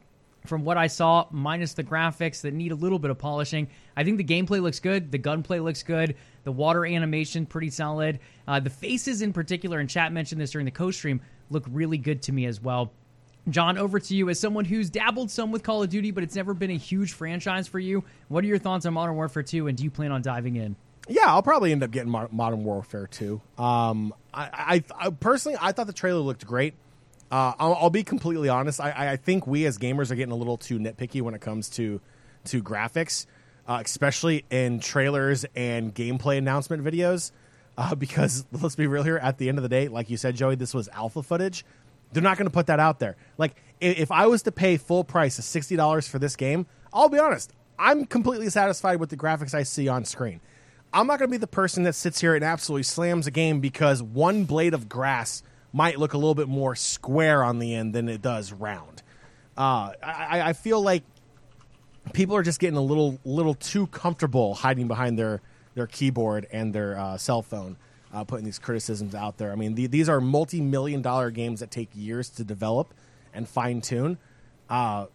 From 0.47 0.65
what 0.65 0.75
I 0.75 0.87
saw, 0.87 1.27
minus 1.29 1.73
the 1.73 1.83
graphics 1.83 2.41
that 2.41 2.55
need 2.55 2.71
a 2.71 2.75
little 2.75 2.97
bit 2.97 3.11
of 3.11 3.19
polishing, 3.19 3.67
I 3.95 4.03
think 4.03 4.17
the 4.17 4.23
gameplay 4.23 4.59
looks 4.59 4.79
good. 4.79 5.11
The 5.11 5.19
gunplay 5.19 5.59
looks 5.59 5.83
good. 5.83 6.15
The 6.45 6.51
water 6.51 6.83
animation 6.83 7.45
pretty 7.45 7.69
solid. 7.69 8.19
Uh, 8.47 8.59
the 8.59 8.71
faces 8.71 9.21
in 9.21 9.33
particular, 9.33 9.79
and 9.79 9.87
chat 9.87 10.11
mentioned 10.11 10.41
this 10.41 10.49
during 10.49 10.65
the 10.65 10.71
co-stream, 10.71 11.21
look 11.51 11.65
really 11.69 11.99
good 11.99 12.23
to 12.23 12.31
me 12.31 12.47
as 12.47 12.59
well. 12.59 12.91
John, 13.49 13.77
over 13.77 13.99
to 13.99 14.15
you. 14.15 14.31
As 14.31 14.39
someone 14.39 14.65
who's 14.65 14.89
dabbled 14.89 15.29
some 15.29 15.51
with 15.51 15.61
Call 15.61 15.83
of 15.83 15.89
Duty, 15.89 16.09
but 16.09 16.23
it's 16.23 16.35
never 16.35 16.55
been 16.55 16.71
a 16.71 16.77
huge 16.77 17.13
franchise 17.13 17.67
for 17.67 17.77
you, 17.77 18.03
what 18.29 18.43
are 18.43 18.47
your 18.47 18.57
thoughts 18.57 18.87
on 18.87 18.95
Modern 18.95 19.13
Warfare 19.13 19.43
2, 19.43 19.67
and 19.67 19.77
do 19.77 19.83
you 19.83 19.91
plan 19.91 20.11
on 20.11 20.23
diving 20.23 20.55
in? 20.55 20.75
Yeah, 21.07 21.25
I'll 21.27 21.43
probably 21.43 21.71
end 21.71 21.83
up 21.83 21.91
getting 21.91 22.09
Modern 22.09 22.63
Warfare 22.63 23.07
2. 23.07 23.41
Um, 23.57 24.13
I, 24.33 24.83
I, 24.97 25.07
I, 25.07 25.09
personally, 25.09 25.57
I 25.59 25.73
thought 25.73 25.87
the 25.87 25.93
trailer 25.93 26.21
looked 26.21 26.45
great. 26.45 26.75
Uh, 27.29 27.53
I'll, 27.59 27.73
I'll, 27.75 27.89
be 27.89 28.03
completely 28.03 28.47
honest. 28.47 28.79
I, 28.79 29.13
I, 29.13 29.17
think 29.17 29.47
we 29.47 29.65
as 29.65 29.79
gamers 29.79 30.11
are 30.11 30.15
getting 30.15 30.31
a 30.31 30.35
little 30.35 30.55
too 30.55 30.77
nitpicky 30.77 31.21
when 31.21 31.33
it 31.33 31.41
comes 31.41 31.67
to 31.71 31.99
to 32.45 32.61
graphics, 32.61 33.25
uh, 33.67 33.81
especially 33.83 34.45
in 34.51 34.79
trailers 34.79 35.43
and 35.55 35.95
gameplay 35.95 36.37
announcement 36.37 36.83
videos. 36.83 37.31
Uh, 37.75 37.95
because 38.03 38.45
let's 38.51 38.75
be 38.75 38.85
real 38.85 39.01
here, 39.01 39.17
at 39.17 39.39
the 39.39 39.49
end 39.49 39.57
of 39.57 39.63
the 39.63 39.69
day, 39.69 39.87
like 39.87 40.11
you 40.11 40.17
said, 40.17 40.35
Joey, 40.35 40.55
this 40.55 40.75
was 40.75 40.87
alpha 40.89 41.23
footage. 41.23 41.65
They're 42.11 42.21
not 42.21 42.37
going 42.37 42.45
to 42.45 42.53
put 42.53 42.67
that 42.67 42.79
out 42.79 42.99
there. 42.99 43.15
Like, 43.39 43.55
if 43.81 44.11
I 44.11 44.27
was 44.27 44.43
to 44.43 44.51
pay 44.51 44.77
full 44.77 45.03
price 45.03 45.39
of 45.39 45.43
sixty 45.43 45.75
dollars 45.75 46.07
for 46.07 46.19
this 46.19 46.35
game, 46.35 46.67
I'll 46.93 47.09
be 47.09 47.17
honest, 47.17 47.51
I'm 47.79 48.05
completely 48.05 48.49
satisfied 48.51 48.99
with 48.99 49.09
the 49.09 49.17
graphics 49.17 49.55
I 49.55 49.63
see 49.63 49.87
on 49.87 50.05
screen. 50.05 50.39
I'm 50.93 51.07
not 51.07 51.17
going 51.17 51.29
to 51.29 51.31
be 51.31 51.37
the 51.37 51.47
person 51.47 51.83
that 51.83 51.93
sits 51.93 52.21
here 52.21 52.35
and 52.35 52.43
absolutely 52.43 52.83
slams 52.83 53.25
a 53.25 53.31
game 53.31 53.59
because 53.59 54.01
one 54.03 54.45
blade 54.45 54.75
of 54.75 54.87
grass 54.87 55.41
might 55.73 55.97
look 55.97 56.13
a 56.13 56.17
little 56.17 56.35
bit 56.35 56.47
more 56.47 56.75
square 56.75 57.43
on 57.43 57.57
the 57.57 57.73
end 57.73 57.93
than 57.93 58.07
it 58.07 58.21
does 58.21 58.53
round. 58.53 59.01
Uh, 59.57 59.93
I, 60.03 60.41
I 60.49 60.53
feel 60.53 60.81
like 60.81 61.03
people 62.13 62.35
are 62.35 62.43
just 62.43 62.59
getting 62.59 62.77
a 62.77 62.81
little 62.81 63.19
little 63.23 63.55
too 63.55 63.87
comfortable 63.87 64.53
hiding 64.53 64.87
behind 64.87 65.17
their 65.17 65.41
their 65.73 65.87
keyboard 65.87 66.47
and 66.51 66.73
their 66.73 66.97
uh, 66.97 67.17
cell 67.17 67.41
phone, 67.41 67.77
uh, 68.13 68.23
putting 68.23 68.45
these 68.45 68.59
criticisms 68.59 69.15
out 69.15 69.37
there. 69.37 69.51
I 69.51 69.55
mean, 69.55 69.73
the, 69.73 69.87
these 69.87 70.09
are 70.09 70.21
multi 70.21 70.61
million 70.61 71.01
dollar 71.01 71.31
games 71.31 71.59
that 71.61 71.71
take 71.71 71.89
years 71.93 72.29
to 72.31 72.43
develop 72.43 72.93
and 73.33 73.47
fine 73.47 73.81
tune. 73.81 74.19
Uh, 74.69 75.07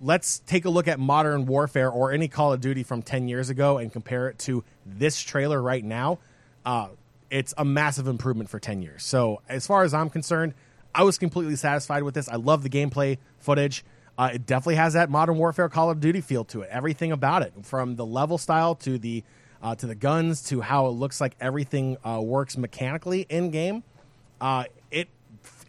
let's 0.00 0.38
take 0.40 0.64
a 0.64 0.70
look 0.70 0.88
at 0.88 0.98
Modern 0.98 1.46
Warfare 1.46 1.90
or 1.90 2.12
any 2.12 2.28
Call 2.28 2.52
of 2.52 2.60
Duty 2.60 2.82
from 2.82 3.02
10 3.02 3.28
years 3.28 3.50
ago 3.50 3.78
and 3.78 3.92
compare 3.92 4.28
it 4.28 4.38
to 4.40 4.64
this 4.86 5.20
trailer 5.20 5.60
right 5.60 5.84
now. 5.84 6.18
Uh, 6.64 6.88
it's 7.30 7.54
a 7.56 7.64
massive 7.64 8.08
improvement 8.08 8.50
for 8.50 8.58
10 8.58 8.82
years. 8.82 9.04
So, 9.04 9.40
as 9.48 9.66
far 9.66 9.84
as 9.84 9.94
I'm 9.94 10.10
concerned, 10.10 10.54
I 10.94 11.04
was 11.04 11.18
completely 11.18 11.56
satisfied 11.56 12.02
with 12.02 12.14
this. 12.14 12.28
I 12.28 12.36
love 12.36 12.62
the 12.62 12.70
gameplay 12.70 13.18
footage. 13.38 13.84
Uh, 14.18 14.30
it 14.34 14.46
definitely 14.46 14.74
has 14.74 14.94
that 14.94 15.08
Modern 15.08 15.38
Warfare 15.38 15.68
Call 15.68 15.90
of 15.90 16.00
Duty 16.00 16.20
feel 16.20 16.44
to 16.46 16.62
it. 16.62 16.68
Everything 16.72 17.12
about 17.12 17.42
it, 17.42 17.52
from 17.62 17.96
the 17.96 18.04
level 18.04 18.36
style 18.36 18.74
to 18.76 18.98
the 18.98 19.22
uh, 19.62 19.74
to 19.74 19.86
the 19.86 19.94
guns 19.94 20.42
to 20.44 20.60
how 20.62 20.86
it 20.86 20.90
looks 20.90 21.20
like 21.20 21.36
everything 21.40 21.96
uh, 22.04 22.20
works 22.20 22.56
mechanically 22.56 23.26
in 23.28 23.50
game. 23.50 23.82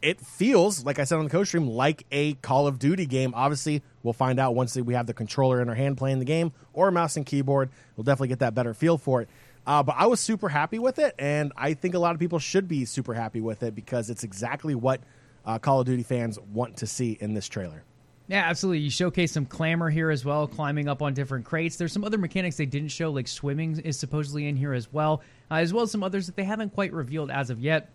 It 0.01 0.19
feels 0.19 0.83
like 0.83 0.97
I 0.97 1.03
said 1.03 1.17
on 1.17 1.25
the 1.25 1.29
co 1.29 1.43
stream 1.43 1.67
like 1.67 2.05
a 2.11 2.33
Call 2.35 2.67
of 2.67 2.79
Duty 2.79 3.05
game. 3.05 3.33
Obviously, 3.35 3.83
we'll 4.01 4.13
find 4.13 4.39
out 4.39 4.55
once 4.55 4.75
we 4.75 4.95
have 4.95 5.05
the 5.05 5.13
controller 5.13 5.61
in 5.61 5.69
our 5.69 5.75
hand 5.75 5.97
playing 5.97 6.19
the 6.19 6.25
game 6.25 6.53
or 6.73 6.89
mouse 6.89 7.17
and 7.17 7.25
keyboard. 7.25 7.69
We'll 7.95 8.03
definitely 8.03 8.29
get 8.29 8.39
that 8.39 8.55
better 8.55 8.73
feel 8.73 8.97
for 8.97 9.21
it. 9.21 9.29
Uh, 9.65 9.83
but 9.83 9.95
I 9.97 10.07
was 10.07 10.19
super 10.19 10.49
happy 10.49 10.79
with 10.79 10.97
it, 10.97 11.13
and 11.19 11.53
I 11.55 11.75
think 11.75 11.93
a 11.93 11.99
lot 11.99 12.15
of 12.15 12.19
people 12.19 12.39
should 12.39 12.67
be 12.67 12.85
super 12.85 13.13
happy 13.13 13.41
with 13.41 13.61
it 13.61 13.75
because 13.75 14.09
it's 14.09 14.23
exactly 14.23 14.73
what 14.73 15.01
uh, 15.45 15.59
Call 15.59 15.81
of 15.81 15.85
Duty 15.85 16.03
fans 16.03 16.39
want 16.51 16.77
to 16.77 16.87
see 16.87 17.17
in 17.21 17.35
this 17.35 17.47
trailer. 17.47 17.83
Yeah, 18.27 18.43
absolutely. 18.47 18.79
You 18.79 18.89
showcase 18.89 19.33
some 19.33 19.45
clamor 19.45 19.89
here 19.89 20.09
as 20.09 20.23
well, 20.23 20.47
climbing 20.47 20.87
up 20.87 21.01
on 21.01 21.13
different 21.13 21.45
crates. 21.45 21.75
There's 21.75 21.91
some 21.91 22.03
other 22.03 22.17
mechanics 22.17 22.55
they 22.55 22.65
didn't 22.65 22.89
show, 22.89 23.11
like 23.11 23.27
swimming 23.27 23.79
is 23.79 23.99
supposedly 23.99 24.47
in 24.47 24.55
here 24.55 24.73
as 24.73 24.91
well, 24.91 25.21
uh, 25.51 25.55
as 25.55 25.73
well 25.73 25.83
as 25.83 25.91
some 25.91 26.01
others 26.01 26.27
that 26.27 26.35
they 26.35 26.43
haven't 26.43 26.73
quite 26.73 26.93
revealed 26.93 27.29
as 27.29 27.49
of 27.49 27.59
yet. 27.59 27.91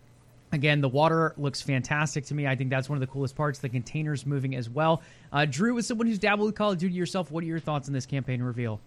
Again, 0.56 0.80
the 0.80 0.88
water 0.88 1.34
looks 1.36 1.60
fantastic 1.60 2.24
to 2.24 2.34
me. 2.34 2.46
I 2.46 2.56
think 2.56 2.70
that's 2.70 2.88
one 2.88 2.96
of 2.96 3.00
the 3.00 3.06
coolest 3.06 3.36
parts. 3.36 3.58
The 3.58 3.68
containers 3.68 4.24
moving 4.24 4.56
as 4.56 4.70
well. 4.70 5.02
Uh, 5.30 5.44
Drew, 5.44 5.76
as 5.76 5.86
someone 5.86 6.06
who's 6.06 6.18
dabbled 6.18 6.46
with 6.46 6.54
Call 6.54 6.72
of 6.72 6.78
Duty 6.78 6.94
yourself, 6.94 7.30
what 7.30 7.44
are 7.44 7.46
your 7.46 7.60
thoughts 7.60 7.88
on 7.88 7.92
this 7.92 8.06
campaign 8.06 8.42
reveal? 8.42 8.80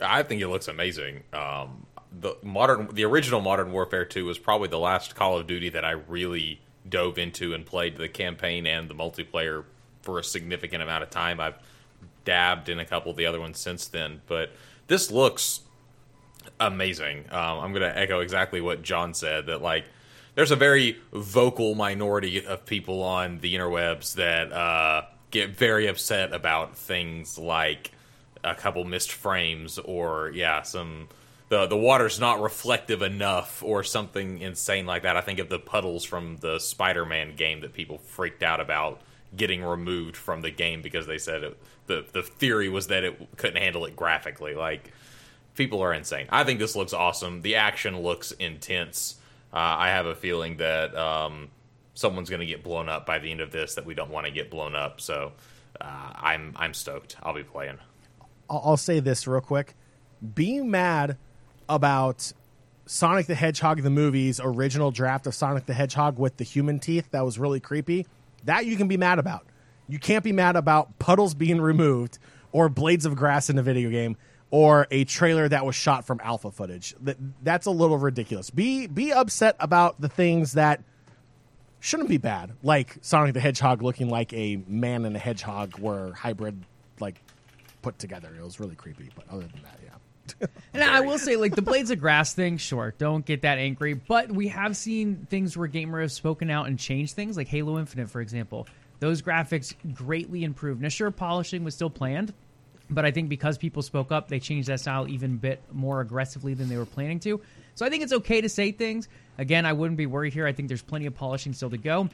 I 0.00 0.22
think 0.22 0.40
it 0.40 0.46
looks 0.46 0.68
amazing. 0.68 1.24
Um, 1.32 1.88
the 2.20 2.36
modern, 2.44 2.94
the 2.94 3.04
original 3.04 3.40
Modern 3.40 3.72
Warfare 3.72 4.04
Two 4.04 4.26
was 4.26 4.38
probably 4.38 4.68
the 4.68 4.78
last 4.78 5.16
Call 5.16 5.36
of 5.36 5.48
Duty 5.48 5.70
that 5.70 5.84
I 5.84 5.90
really 5.90 6.60
dove 6.88 7.18
into 7.18 7.52
and 7.52 7.66
played 7.66 7.96
the 7.96 8.08
campaign 8.08 8.64
and 8.64 8.88
the 8.88 8.94
multiplayer 8.94 9.64
for 10.02 10.20
a 10.20 10.24
significant 10.24 10.84
amount 10.84 11.02
of 11.02 11.10
time. 11.10 11.40
I've 11.40 11.58
dabbed 12.24 12.68
in 12.68 12.78
a 12.78 12.84
couple 12.84 13.10
of 13.10 13.16
the 13.16 13.26
other 13.26 13.40
ones 13.40 13.58
since 13.58 13.88
then, 13.88 14.22
but 14.28 14.52
this 14.86 15.10
looks 15.10 15.62
amazing. 16.60 17.24
Um, 17.32 17.58
I'm 17.58 17.72
going 17.72 17.82
to 17.82 17.98
echo 17.98 18.20
exactly 18.20 18.60
what 18.60 18.82
John 18.82 19.14
said 19.14 19.46
that 19.46 19.62
like 19.62 19.84
there's 20.34 20.50
a 20.50 20.56
very 20.56 20.98
vocal 21.12 21.74
minority 21.74 22.44
of 22.44 22.64
people 22.66 23.02
on 23.02 23.38
the 23.40 23.54
interwebs 23.54 24.14
that 24.14 24.52
uh, 24.52 25.02
get 25.30 25.50
very 25.50 25.86
upset 25.86 26.32
about 26.32 26.76
things 26.76 27.38
like 27.38 27.90
a 28.44 28.54
couple 28.54 28.84
missed 28.84 29.12
frames 29.12 29.78
or 29.78 30.30
yeah 30.34 30.62
some 30.62 31.08
the 31.52 31.66
the 31.66 31.76
water's 31.76 32.18
not 32.18 32.40
reflective 32.40 33.02
enough 33.02 33.62
or 33.62 33.84
something 33.84 34.40
insane 34.40 34.86
like 34.86 35.02
that. 35.02 35.18
I 35.18 35.20
think 35.20 35.38
of 35.38 35.50
the 35.50 35.58
puddles 35.58 36.02
from 36.02 36.38
the 36.40 36.58
Spider-Man 36.58 37.36
game 37.36 37.60
that 37.60 37.74
people 37.74 37.98
freaked 37.98 38.42
out 38.42 38.58
about 38.58 39.02
getting 39.36 39.62
removed 39.62 40.16
from 40.16 40.40
the 40.40 40.50
game 40.50 40.80
because 40.80 41.06
they 41.06 41.18
said 41.18 41.42
it, 41.42 41.62
the 41.88 42.06
the 42.10 42.22
theory 42.22 42.70
was 42.70 42.86
that 42.86 43.04
it 43.04 43.36
couldn't 43.36 43.60
handle 43.60 43.84
it 43.84 43.94
graphically. 43.94 44.54
Like 44.54 44.92
people 45.54 45.82
are 45.82 45.92
insane. 45.92 46.26
I 46.30 46.44
think 46.44 46.58
this 46.58 46.74
looks 46.74 46.94
awesome. 46.94 47.42
The 47.42 47.56
action 47.56 48.00
looks 48.00 48.32
intense. 48.32 49.16
Uh, 49.52 49.56
I 49.58 49.88
have 49.88 50.06
a 50.06 50.14
feeling 50.14 50.56
that 50.58 50.96
um, 50.96 51.50
someone's 51.94 52.30
going 52.30 52.40
to 52.40 52.46
get 52.46 52.62
blown 52.62 52.88
up 52.88 53.04
by 53.04 53.18
the 53.18 53.30
end 53.30 53.40
of 53.40 53.50
this 53.50 53.74
that 53.74 53.84
we 53.84 53.94
don't 53.94 54.10
want 54.10 54.26
to 54.26 54.32
get 54.32 54.50
blown 54.50 54.74
up. 54.74 55.00
So 55.00 55.32
uh, 55.80 56.12
I'm 56.14 56.54
I'm 56.56 56.74
stoked. 56.74 57.16
I'll 57.22 57.34
be 57.34 57.42
playing. 57.42 57.78
I'll 58.48 58.76
say 58.76 59.00
this 59.00 59.26
real 59.26 59.40
quick. 59.40 59.74
Being 60.34 60.70
mad 60.70 61.16
about 61.68 62.32
Sonic 62.86 63.26
the 63.26 63.34
Hedgehog 63.34 63.82
the 63.82 63.90
movie's 63.90 64.40
original 64.42 64.90
draft 64.90 65.26
of 65.26 65.34
Sonic 65.34 65.66
the 65.66 65.74
Hedgehog 65.74 66.18
with 66.18 66.36
the 66.36 66.44
human 66.44 66.78
teeth 66.78 67.10
that 67.10 67.24
was 67.24 67.38
really 67.38 67.60
creepy. 67.60 68.06
That 68.44 68.66
you 68.66 68.76
can 68.76 68.88
be 68.88 68.96
mad 68.96 69.18
about. 69.18 69.46
You 69.88 69.98
can't 69.98 70.24
be 70.24 70.32
mad 70.32 70.56
about 70.56 70.98
puddles 70.98 71.34
being 71.34 71.60
removed 71.60 72.18
or 72.52 72.68
blades 72.68 73.06
of 73.06 73.16
grass 73.16 73.50
in 73.50 73.58
a 73.58 73.62
video 73.62 73.90
game 73.90 74.16
or 74.52 74.86
a 74.90 75.04
trailer 75.04 75.48
that 75.48 75.64
was 75.64 75.74
shot 75.74 76.04
from 76.04 76.20
alpha 76.22 76.52
footage. 76.52 76.94
That 77.00 77.16
that's 77.42 77.66
a 77.66 77.70
little 77.70 77.98
ridiculous. 77.98 78.50
Be 78.50 78.86
be 78.86 79.12
upset 79.12 79.56
about 79.58 80.00
the 80.00 80.08
things 80.08 80.52
that 80.52 80.84
shouldn't 81.80 82.10
be 82.10 82.18
bad, 82.18 82.52
like 82.62 82.98
Sonic 83.00 83.34
the 83.34 83.40
Hedgehog 83.40 83.82
looking 83.82 84.08
like 84.08 84.32
a 84.34 84.62
man 84.68 85.04
and 85.04 85.16
a 85.16 85.18
hedgehog 85.18 85.78
were 85.78 86.12
hybrid 86.12 86.62
like 87.00 87.20
put 87.80 87.98
together. 87.98 88.28
It 88.38 88.44
was 88.44 88.60
really 88.60 88.76
creepy, 88.76 89.10
but 89.16 89.24
other 89.30 89.48
than 89.48 89.62
that, 89.62 89.78
yeah. 89.82 90.46
and 90.74 90.84
I 90.84 91.00
will 91.00 91.18
say, 91.18 91.36
like 91.36 91.56
the 91.56 91.62
blades 91.62 91.90
of 91.90 91.98
grass 91.98 92.34
thing, 92.34 92.58
sure, 92.58 92.94
don't 92.98 93.24
get 93.24 93.42
that 93.42 93.58
angry. 93.58 93.94
But 93.94 94.30
we 94.30 94.48
have 94.48 94.76
seen 94.76 95.26
things 95.30 95.56
where 95.56 95.66
gamers 95.66 96.02
have 96.02 96.12
spoken 96.12 96.50
out 96.50 96.68
and 96.68 96.78
changed 96.78 97.14
things, 97.14 97.38
like 97.38 97.48
Halo 97.48 97.78
Infinite, 97.78 98.10
for 98.10 98.20
example. 98.20 98.68
Those 99.00 99.20
graphics 99.20 99.74
greatly 99.94 100.44
improved. 100.44 100.80
Now, 100.80 100.88
sure, 100.88 101.10
polishing 101.10 101.64
was 101.64 101.74
still 101.74 101.90
planned, 101.90 102.32
but 102.94 103.04
I 103.04 103.10
think 103.10 103.28
because 103.28 103.58
people 103.58 103.82
spoke 103.82 104.12
up, 104.12 104.28
they 104.28 104.40
changed 104.40 104.68
that 104.68 104.80
style 104.80 105.08
even 105.08 105.32
a 105.32 105.36
bit 105.36 105.62
more 105.72 106.00
aggressively 106.00 106.54
than 106.54 106.68
they 106.68 106.76
were 106.76 106.86
planning 106.86 107.20
to. 107.20 107.40
So 107.74 107.86
I 107.86 107.90
think 107.90 108.02
it's 108.02 108.12
okay 108.12 108.40
to 108.40 108.48
say 108.48 108.72
things. 108.72 109.08
Again, 109.38 109.66
I 109.66 109.72
wouldn't 109.72 109.98
be 109.98 110.06
worried 110.06 110.32
here. 110.32 110.46
I 110.46 110.52
think 110.52 110.68
there's 110.68 110.82
plenty 110.82 111.06
of 111.06 111.14
polishing 111.14 111.52
still 111.52 111.70
to 111.70 111.78
go. 111.78 112.08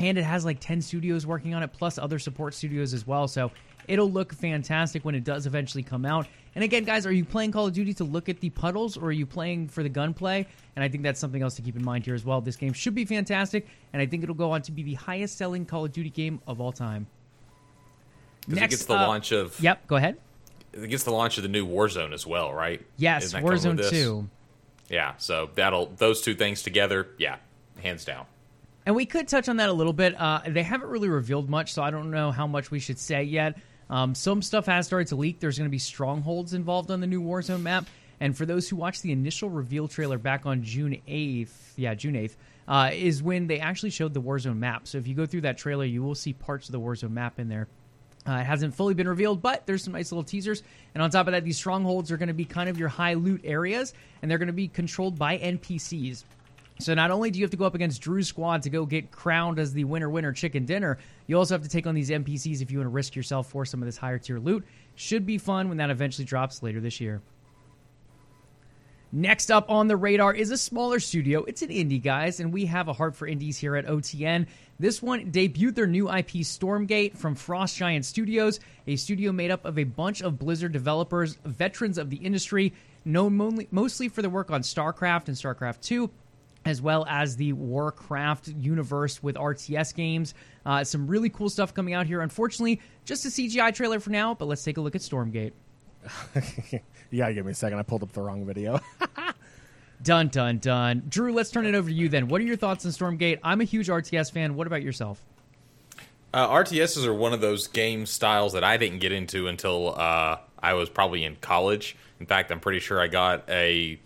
And 0.00 0.18
it 0.18 0.24
has 0.24 0.44
like 0.44 0.58
10 0.60 0.82
studios 0.82 1.26
working 1.26 1.54
on 1.54 1.62
it, 1.62 1.72
plus 1.72 1.98
other 1.98 2.18
support 2.18 2.54
studios 2.54 2.94
as 2.94 3.06
well. 3.06 3.28
So 3.28 3.52
it'll 3.86 4.10
look 4.10 4.32
fantastic 4.32 5.04
when 5.04 5.14
it 5.14 5.24
does 5.24 5.46
eventually 5.46 5.82
come 5.82 6.04
out. 6.04 6.26
And 6.54 6.64
again, 6.64 6.84
guys, 6.84 7.04
are 7.06 7.12
you 7.12 7.24
playing 7.24 7.52
Call 7.52 7.66
of 7.66 7.72
Duty 7.72 7.94
to 7.94 8.04
look 8.04 8.28
at 8.28 8.40
the 8.40 8.50
puddles 8.50 8.96
or 8.96 9.06
are 9.06 9.12
you 9.12 9.26
playing 9.26 9.68
for 9.68 9.82
the 9.82 9.88
gunplay? 9.88 10.46
And 10.76 10.84
I 10.84 10.88
think 10.88 11.02
that's 11.02 11.20
something 11.20 11.42
else 11.42 11.54
to 11.56 11.62
keep 11.62 11.76
in 11.76 11.84
mind 11.84 12.04
here 12.04 12.14
as 12.14 12.24
well. 12.24 12.40
This 12.40 12.56
game 12.56 12.72
should 12.72 12.94
be 12.94 13.04
fantastic, 13.04 13.66
and 13.92 14.00
I 14.00 14.06
think 14.06 14.22
it'll 14.22 14.34
go 14.34 14.52
on 14.52 14.62
to 14.62 14.72
be 14.72 14.82
the 14.82 14.94
highest 14.94 15.36
selling 15.36 15.66
Call 15.66 15.84
of 15.84 15.92
Duty 15.92 16.10
game 16.10 16.40
of 16.46 16.60
all 16.60 16.72
time. 16.72 17.06
Because 18.46 18.62
it 18.62 18.70
gets 18.70 18.84
the 18.84 18.94
uh, 18.94 19.06
launch 19.06 19.32
of. 19.32 19.58
Yep, 19.60 19.86
go 19.86 19.96
ahead. 19.96 20.16
It 20.72 20.88
gets 20.88 21.04
the 21.04 21.12
launch 21.12 21.36
of 21.36 21.42
the 21.42 21.48
new 21.48 21.66
Warzone 21.66 22.12
as 22.12 22.26
well, 22.26 22.52
right? 22.52 22.84
Yes, 22.96 23.32
Warzone 23.32 23.88
Two. 23.90 24.28
Yeah, 24.88 25.14
so 25.18 25.50
that'll 25.54 25.86
those 25.86 26.20
two 26.20 26.34
things 26.34 26.62
together, 26.62 27.08
yeah, 27.18 27.36
hands 27.80 28.04
down. 28.04 28.26
And 28.86 28.94
we 28.94 29.06
could 29.06 29.28
touch 29.28 29.48
on 29.48 29.56
that 29.56 29.70
a 29.70 29.72
little 29.72 29.94
bit. 29.94 30.20
Uh, 30.20 30.42
they 30.46 30.62
haven't 30.62 30.88
really 30.88 31.08
revealed 31.08 31.48
much, 31.48 31.72
so 31.72 31.82
I 31.82 31.90
don't 31.90 32.10
know 32.10 32.32
how 32.32 32.46
much 32.46 32.70
we 32.70 32.80
should 32.80 32.98
say 32.98 33.22
yet. 33.22 33.56
Um, 33.88 34.14
some 34.14 34.42
stuff 34.42 34.66
has 34.66 34.86
started 34.86 35.08
to 35.08 35.16
leak. 35.16 35.40
There's 35.40 35.58
going 35.58 35.68
to 35.68 35.72
be 35.72 35.78
strongholds 35.78 36.52
involved 36.54 36.90
on 36.90 37.00
the 37.00 37.06
new 37.06 37.22
Warzone 37.22 37.62
map, 37.62 37.86
And 38.20 38.36
for 38.36 38.46
those 38.46 38.68
who 38.68 38.76
watched 38.76 39.02
the 39.02 39.12
initial 39.12 39.48
reveal 39.48 39.88
trailer 39.88 40.18
back 40.18 40.46
on 40.46 40.62
June 40.62 41.00
8th, 41.08 41.48
yeah, 41.76 41.94
June 41.94 42.14
8th, 42.14 42.36
uh, 42.68 42.90
is 42.92 43.22
when 43.22 43.46
they 43.46 43.58
actually 43.58 43.90
showed 43.90 44.14
the 44.14 44.22
Warzone 44.22 44.58
map. 44.58 44.86
So 44.86 44.98
if 44.98 45.06
you 45.06 45.14
go 45.14 45.26
through 45.26 45.42
that 45.42 45.58
trailer, 45.58 45.84
you 45.84 46.02
will 46.02 46.14
see 46.14 46.32
parts 46.32 46.68
of 46.68 46.72
the 46.72 46.80
Warzone 46.80 47.10
map 47.10 47.38
in 47.38 47.48
there. 47.48 47.68
Uh, 48.26 48.32
it 48.32 48.44
hasn't 48.44 48.74
fully 48.74 48.94
been 48.94 49.08
revealed, 49.08 49.42
but 49.42 49.66
there's 49.66 49.84
some 49.84 49.92
nice 49.92 50.10
little 50.10 50.24
teasers. 50.24 50.62
And 50.94 51.02
on 51.02 51.10
top 51.10 51.26
of 51.26 51.32
that, 51.32 51.44
these 51.44 51.58
strongholds 51.58 52.10
are 52.10 52.16
going 52.16 52.28
to 52.28 52.34
be 52.34 52.44
kind 52.44 52.68
of 52.70 52.78
your 52.78 52.88
high 52.88 53.14
loot 53.14 53.42
areas, 53.44 53.92
and 54.22 54.30
they're 54.30 54.38
going 54.38 54.46
to 54.46 54.52
be 54.52 54.68
controlled 54.68 55.18
by 55.18 55.38
NPCs. 55.38 56.24
So 56.80 56.94
not 56.94 57.10
only 57.10 57.30
do 57.30 57.38
you 57.38 57.44
have 57.44 57.52
to 57.52 57.56
go 57.56 57.66
up 57.66 57.74
against 57.74 58.02
Drew's 58.02 58.26
squad 58.26 58.62
to 58.62 58.70
go 58.70 58.84
get 58.84 59.12
crowned 59.12 59.58
as 59.58 59.72
the 59.72 59.84
winner 59.84 60.10
winner 60.10 60.32
chicken 60.32 60.64
dinner, 60.64 60.98
you 61.26 61.38
also 61.38 61.54
have 61.54 61.62
to 61.62 61.68
take 61.68 61.86
on 61.86 61.94
these 61.94 62.10
NPCs 62.10 62.62
if 62.62 62.70
you 62.70 62.78
want 62.78 62.86
to 62.86 62.90
risk 62.90 63.14
yourself 63.14 63.48
for 63.48 63.64
some 63.64 63.80
of 63.80 63.86
this 63.86 63.96
higher 63.96 64.18
tier 64.18 64.38
loot. 64.38 64.64
Should 64.96 65.24
be 65.26 65.38
fun 65.38 65.68
when 65.68 65.78
that 65.78 65.90
eventually 65.90 66.24
drops 66.24 66.62
later 66.62 66.80
this 66.80 67.00
year. 67.00 67.20
Next 69.12 69.52
up 69.52 69.70
on 69.70 69.86
the 69.86 69.96
radar 69.96 70.34
is 70.34 70.50
a 70.50 70.56
smaller 70.56 70.98
studio. 70.98 71.44
It's 71.44 71.62
an 71.62 71.68
indie, 71.68 72.02
guys, 72.02 72.40
and 72.40 72.52
we 72.52 72.66
have 72.66 72.88
a 72.88 72.92
heart 72.92 73.14
for 73.14 73.28
indies 73.28 73.56
here 73.56 73.76
at 73.76 73.86
OTN. 73.86 74.48
This 74.78 75.00
one 75.00 75.30
debuted 75.30 75.76
their 75.76 75.86
new 75.86 76.08
IP 76.08 76.42
Stormgate 76.42 77.16
from 77.16 77.36
Frost 77.36 77.76
Giant 77.76 78.04
Studios, 78.04 78.58
a 78.86 78.96
studio 78.96 79.30
made 79.30 79.50
up 79.52 79.64
of 79.64 79.78
a 79.78 79.84
bunch 79.84 80.20
of 80.20 80.38
Blizzard 80.38 80.72
developers, 80.72 81.36
veterans 81.44 81.96
of 81.96 82.10
the 82.10 82.16
industry, 82.16 82.72
known 83.04 83.66
mostly 83.70 84.08
for 84.08 84.20
their 84.20 84.30
work 84.30 84.50
on 84.50 84.62
StarCraft 84.62 85.28
and 85.28 85.36
StarCraft 85.36 85.80
2, 85.82 86.10
as 86.64 86.82
well 86.82 87.06
as 87.08 87.36
the 87.36 87.52
Warcraft 87.52 88.48
universe 88.48 89.22
with 89.22 89.36
RTS 89.36 89.94
games. 89.94 90.34
Uh, 90.66 90.82
some 90.82 91.06
really 91.06 91.28
cool 91.30 91.50
stuff 91.50 91.72
coming 91.72 91.94
out 91.94 92.06
here. 92.06 92.20
Unfortunately, 92.20 92.80
just 93.04 93.24
a 93.26 93.28
CGI 93.28 93.72
trailer 93.72 94.00
for 94.00 94.10
now, 94.10 94.34
but 94.34 94.46
let's 94.46 94.64
take 94.64 94.76
a 94.76 94.80
look 94.80 94.96
at 94.96 95.02
Stormgate. 95.02 95.52
gotta 97.14 97.34
give 97.34 97.46
me 97.46 97.52
a 97.52 97.54
second. 97.54 97.78
I 97.78 97.82
pulled 97.82 98.02
up 98.02 98.12
the 98.12 98.22
wrong 98.22 98.44
video. 98.44 98.80
dun 100.02 100.28
dun 100.28 100.58
dun. 100.58 101.02
Drew, 101.08 101.32
let's 101.32 101.50
turn 101.50 101.66
it 101.66 101.74
over 101.74 101.88
to 101.88 101.94
you 101.94 102.08
then. 102.08 102.28
What 102.28 102.40
are 102.40 102.44
your 102.44 102.56
thoughts 102.56 102.84
on 102.84 102.92
Stormgate? 102.92 103.38
I'm 103.42 103.60
a 103.60 103.64
huge 103.64 103.88
RTS 103.88 104.32
fan. 104.32 104.54
What 104.54 104.66
about 104.66 104.82
yourself? 104.82 105.24
Uh, 106.32 106.48
RTSs 106.48 107.06
are 107.06 107.14
one 107.14 107.32
of 107.32 107.40
those 107.40 107.68
game 107.68 108.06
styles 108.06 108.54
that 108.54 108.64
I 108.64 108.76
didn't 108.76 108.98
get 108.98 109.12
into 109.12 109.46
until 109.46 109.94
uh, 109.96 110.38
I 110.60 110.74
was 110.74 110.88
probably 110.88 111.24
in 111.24 111.36
college. 111.36 111.96
In 112.18 112.26
fact, 112.26 112.50
I'm 112.50 112.58
pretty 112.58 112.80
sure 112.80 113.00
I 113.00 113.06
got 113.06 113.48
a 113.48 114.00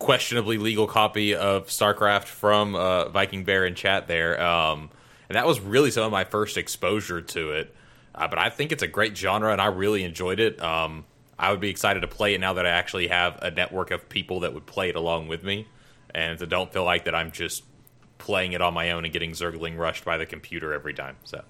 questionably 0.00 0.58
legal 0.58 0.86
copy 0.86 1.36
of 1.36 1.68
StarCraft 1.68 2.24
from 2.24 2.74
uh, 2.74 3.08
Viking 3.10 3.44
Bear 3.44 3.64
in 3.64 3.76
chat 3.76 4.08
there, 4.08 4.42
um, 4.42 4.90
and 5.28 5.36
that 5.36 5.46
was 5.46 5.60
really 5.60 5.92
some 5.92 6.04
of 6.04 6.10
my 6.10 6.24
first 6.24 6.56
exposure 6.56 7.20
to 7.20 7.52
it. 7.52 7.74
Uh, 8.14 8.26
but 8.26 8.38
I 8.38 8.50
think 8.50 8.72
it's 8.72 8.82
a 8.82 8.88
great 8.88 9.16
genre, 9.16 9.52
and 9.52 9.60
I 9.60 9.66
really 9.66 10.02
enjoyed 10.02 10.40
it. 10.40 10.60
Um, 10.60 11.04
I 11.38 11.50
would 11.50 11.60
be 11.60 11.70
excited 11.70 12.00
to 12.00 12.08
play 12.08 12.34
it 12.34 12.40
now 12.40 12.54
that 12.54 12.66
I 12.66 12.70
actually 12.70 13.08
have 13.08 13.38
a 13.42 13.50
network 13.50 13.90
of 13.90 14.08
people 14.08 14.40
that 14.40 14.54
would 14.54 14.66
play 14.66 14.88
it 14.88 14.96
along 14.96 15.28
with 15.28 15.44
me, 15.44 15.68
and 16.14 16.38
to 16.38 16.46
don't 16.46 16.72
feel 16.72 16.84
like 16.84 17.04
that 17.04 17.14
I'm 17.14 17.30
just 17.30 17.64
playing 18.18 18.52
it 18.52 18.60
on 18.60 18.74
my 18.74 18.90
own 18.90 19.04
and 19.04 19.12
getting 19.12 19.30
zergling 19.30 19.78
rushed 19.78 20.04
by 20.04 20.16
the 20.16 20.26
computer 20.26 20.72
every 20.72 20.94
time. 20.94 21.16
So. 21.24 21.42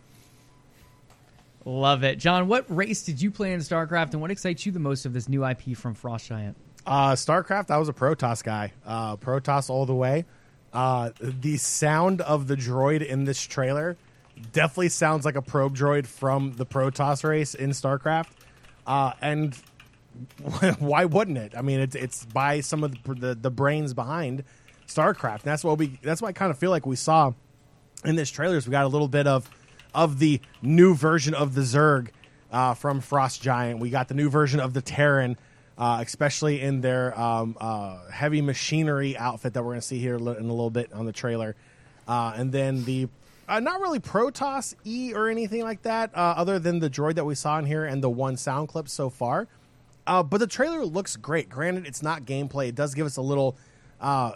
Love 1.64 2.04
it. 2.04 2.18
John, 2.18 2.48
what 2.48 2.64
race 2.74 3.02
did 3.02 3.20
you 3.20 3.30
play 3.30 3.52
in 3.52 3.60
StarCraft 3.60 4.12
and 4.12 4.20
what 4.20 4.30
excites 4.30 4.64
you 4.64 4.72
the 4.72 4.78
most 4.78 5.04
of 5.06 5.12
this 5.12 5.28
new 5.28 5.44
IP 5.46 5.76
from 5.76 5.94
Frost 5.94 6.28
Giant? 6.28 6.56
Uh, 6.86 7.12
StarCraft, 7.12 7.70
I 7.70 7.78
was 7.78 7.88
a 7.88 7.92
Protoss 7.92 8.42
guy. 8.42 8.72
Uh, 8.86 9.16
Protoss 9.16 9.68
all 9.68 9.84
the 9.84 9.94
way. 9.94 10.24
Uh, 10.72 11.10
the 11.20 11.56
sound 11.56 12.20
of 12.20 12.46
the 12.46 12.54
droid 12.54 13.04
in 13.04 13.24
this 13.24 13.42
trailer 13.42 13.96
definitely 14.52 14.88
sounds 14.88 15.24
like 15.24 15.34
a 15.34 15.42
probe 15.42 15.76
droid 15.76 16.06
from 16.06 16.52
the 16.52 16.64
Protoss 16.64 17.24
race 17.24 17.54
in 17.54 17.70
StarCraft. 17.70 18.28
Uh, 18.86 19.12
and 19.20 19.54
why 20.78 21.04
wouldn't 21.04 21.38
it? 21.38 21.54
I 21.56 21.62
mean, 21.62 21.80
it's 21.80 21.94
it's 21.94 22.24
by 22.24 22.60
some 22.60 22.84
of 22.84 23.02
the, 23.02 23.14
the, 23.14 23.34
the 23.34 23.50
brains 23.50 23.94
behind 23.94 24.44
StarCraft. 24.86 25.42
And 25.42 25.44
that's 25.44 25.64
what 25.64 25.78
we 25.78 25.98
that's 26.02 26.20
what 26.20 26.28
I 26.28 26.32
kind 26.32 26.50
of 26.50 26.58
feel 26.58 26.70
like 26.70 26.86
we 26.86 26.96
saw 26.96 27.32
in 28.04 28.16
this 28.16 28.30
trailer. 28.30 28.56
Is 28.56 28.66
we 28.66 28.72
got 28.72 28.84
a 28.84 28.88
little 28.88 29.08
bit 29.08 29.26
of 29.26 29.50
of 29.94 30.18
the 30.18 30.40
new 30.62 30.94
version 30.94 31.34
of 31.34 31.54
the 31.54 31.62
Zerg 31.62 32.08
uh, 32.50 32.74
from 32.74 33.00
Frost 33.00 33.42
Giant. 33.42 33.80
We 33.80 33.90
got 33.90 34.08
the 34.08 34.14
new 34.14 34.30
version 34.30 34.60
of 34.60 34.74
the 34.74 34.82
Terran. 34.82 35.36
Uh, 35.76 36.02
especially 36.04 36.60
in 36.60 36.80
their 36.80 37.16
um, 37.16 37.56
uh, 37.60 38.10
heavy 38.10 38.42
machinery 38.42 39.16
outfit 39.16 39.54
that 39.54 39.62
we're 39.62 39.70
going 39.70 39.80
to 39.80 39.86
see 39.86 40.00
here 40.00 40.16
in 40.16 40.22
a 40.26 40.32
little 40.32 40.70
bit 40.70 40.92
on 40.92 41.06
the 41.06 41.12
trailer. 41.12 41.54
Uh, 42.08 42.32
and 42.34 42.50
then 42.50 42.84
the 42.84 43.08
uh, 43.48 43.60
not 43.60 43.80
really 43.80 43.98
Protoss 43.98 44.74
E 44.84 45.12
or 45.14 45.28
anything 45.28 45.62
like 45.62 45.82
that, 45.82 46.10
uh, 46.14 46.34
other 46.36 46.58
than 46.58 46.80
the 46.80 46.90
droid 46.90 47.14
that 47.14 47.24
we 47.24 47.34
saw 47.34 47.58
in 47.58 47.64
here 47.64 47.84
and 47.84 48.02
the 48.02 48.10
one 48.10 48.36
sound 48.36 48.68
clip 48.68 48.88
so 48.88 49.08
far. 49.08 49.48
Uh, 50.08 50.22
but 50.22 50.38
the 50.38 50.46
trailer 50.46 50.84
looks 50.86 51.16
great. 51.16 51.50
Granted, 51.50 51.86
it's 51.86 52.02
not 52.02 52.24
gameplay. 52.24 52.68
It 52.68 52.74
does 52.74 52.94
give 52.94 53.04
us 53.04 53.18
a 53.18 53.22
little, 53.22 53.58
uh, 54.00 54.32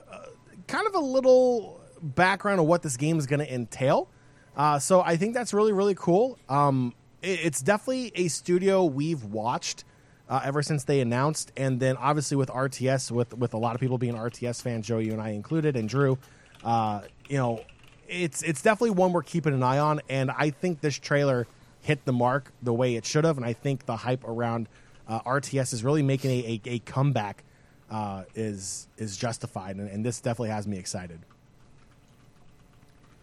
kind 0.68 0.86
of 0.86 0.94
a 0.94 1.00
little 1.00 1.80
background 2.02 2.60
of 2.60 2.66
what 2.66 2.82
this 2.82 2.98
game 2.98 3.18
is 3.18 3.26
going 3.26 3.40
to 3.40 3.52
entail. 3.52 4.10
Uh, 4.54 4.78
so 4.78 5.00
I 5.00 5.16
think 5.16 5.32
that's 5.32 5.54
really, 5.54 5.72
really 5.72 5.94
cool. 5.94 6.38
Um, 6.50 6.94
it, 7.22 7.40
it's 7.44 7.62
definitely 7.62 8.12
a 8.14 8.28
studio 8.28 8.84
we've 8.84 9.24
watched 9.24 9.84
uh, 10.28 10.42
ever 10.44 10.62
since 10.62 10.84
they 10.84 11.00
announced, 11.00 11.52
and 11.56 11.80
then 11.80 11.96
obviously 11.96 12.36
with 12.36 12.50
RTS, 12.50 13.10
with 13.10 13.36
with 13.36 13.54
a 13.54 13.58
lot 13.58 13.74
of 13.74 13.80
people 13.80 13.96
being 13.96 14.14
RTS 14.14 14.60
fans, 14.62 14.86
Joe, 14.86 14.98
you 14.98 15.12
and 15.12 15.22
I 15.22 15.30
included, 15.30 15.74
and 15.74 15.88
Drew. 15.88 16.18
you 16.64 17.38
know, 17.38 17.64
it's 18.08 18.42
it's 18.42 18.60
definitely 18.60 18.90
one 18.90 19.12
we're 19.12 19.22
keeping 19.22 19.54
an 19.54 19.62
eye 19.62 19.78
on, 19.78 20.00
and 20.10 20.30
I 20.30 20.50
think 20.50 20.80
this 20.82 20.98
trailer 20.98 21.46
hit 21.80 22.04
the 22.04 22.12
mark 22.12 22.52
the 22.62 22.74
way 22.74 22.96
it 22.96 23.06
should 23.06 23.24
have, 23.24 23.38
and 23.38 23.46
I 23.46 23.54
think 23.54 23.86
the 23.86 23.96
hype 23.96 24.24
around 24.24 24.68
uh, 25.08 25.20
RTS 25.22 25.72
is 25.72 25.84
really 25.84 26.02
making 26.02 26.30
a, 26.30 26.60
a, 26.64 26.74
a 26.74 26.78
comeback 26.80 27.44
uh, 27.90 28.24
is 28.34 28.88
is 28.96 29.16
justified, 29.16 29.76
and, 29.76 29.88
and, 29.88 30.04
this 30.04 30.20
definitely 30.20 30.48
has 30.48 30.66
me 30.66 30.78
excited. 30.78 31.20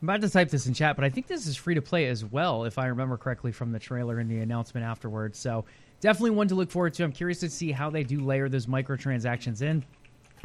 I'm 0.01 0.07
about 0.07 0.21
to 0.21 0.29
type 0.29 0.49
this 0.49 0.67
in 0.67 0.73
chat, 0.73 0.95
but 0.95 1.03
I 1.03 1.09
think 1.09 1.27
this 1.27 1.47
is 1.47 1.57
free 1.57 1.75
to 1.75 1.81
play 1.81 2.07
as 2.07 2.23
well, 2.23 2.65
if 2.65 2.77
I 2.77 2.87
remember 2.87 3.17
correctly 3.17 3.51
from 3.51 3.71
the 3.71 3.79
trailer 3.79 4.19
and 4.19 4.29
the 4.29 4.39
announcement 4.39 4.85
afterwards. 4.85 5.37
So 5.39 5.65
definitely 5.99 6.31
one 6.31 6.47
to 6.49 6.55
look 6.55 6.71
forward 6.71 6.93
to. 6.93 7.03
I'm 7.03 7.11
curious 7.11 7.39
to 7.41 7.49
see 7.49 7.71
how 7.71 7.89
they 7.89 8.03
do 8.03 8.21
layer 8.21 8.47
those 8.47 8.67
microtransactions 8.67 9.61
in. 9.61 9.83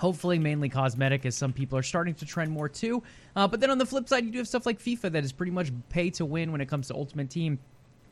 Hopefully, 0.01 0.41
mainly 0.41 0.69
cosmetic, 0.69 1.25
as 1.25 1.37
some 1.37 1.53
people 1.53 1.79
are 1.79 1.85
starting 1.85 2.15
to 2.15 2.25
trend 2.25 2.51
more 2.51 2.69
too. 2.69 3.03
Uh, 3.37 3.47
but 3.47 3.61
then 3.61 3.71
on 3.71 3.79
the 3.79 3.87
flip 3.87 4.09
side, 4.09 4.25
you 4.25 4.33
do 4.33 4.39
have 4.39 4.49
stuff 4.49 4.67
like 4.67 4.81
FIFA 4.81 5.13
that 5.13 5.23
is 5.23 5.33
pretty 5.33 5.53
much 5.53 5.71
pay 5.89 6.11
to 6.11 6.25
win 6.25 6.51
when 6.51 6.61
it 6.61 6.67
comes 6.67 6.89
to 6.89 6.95
Ultimate 6.95 7.31
Team. 7.31 7.59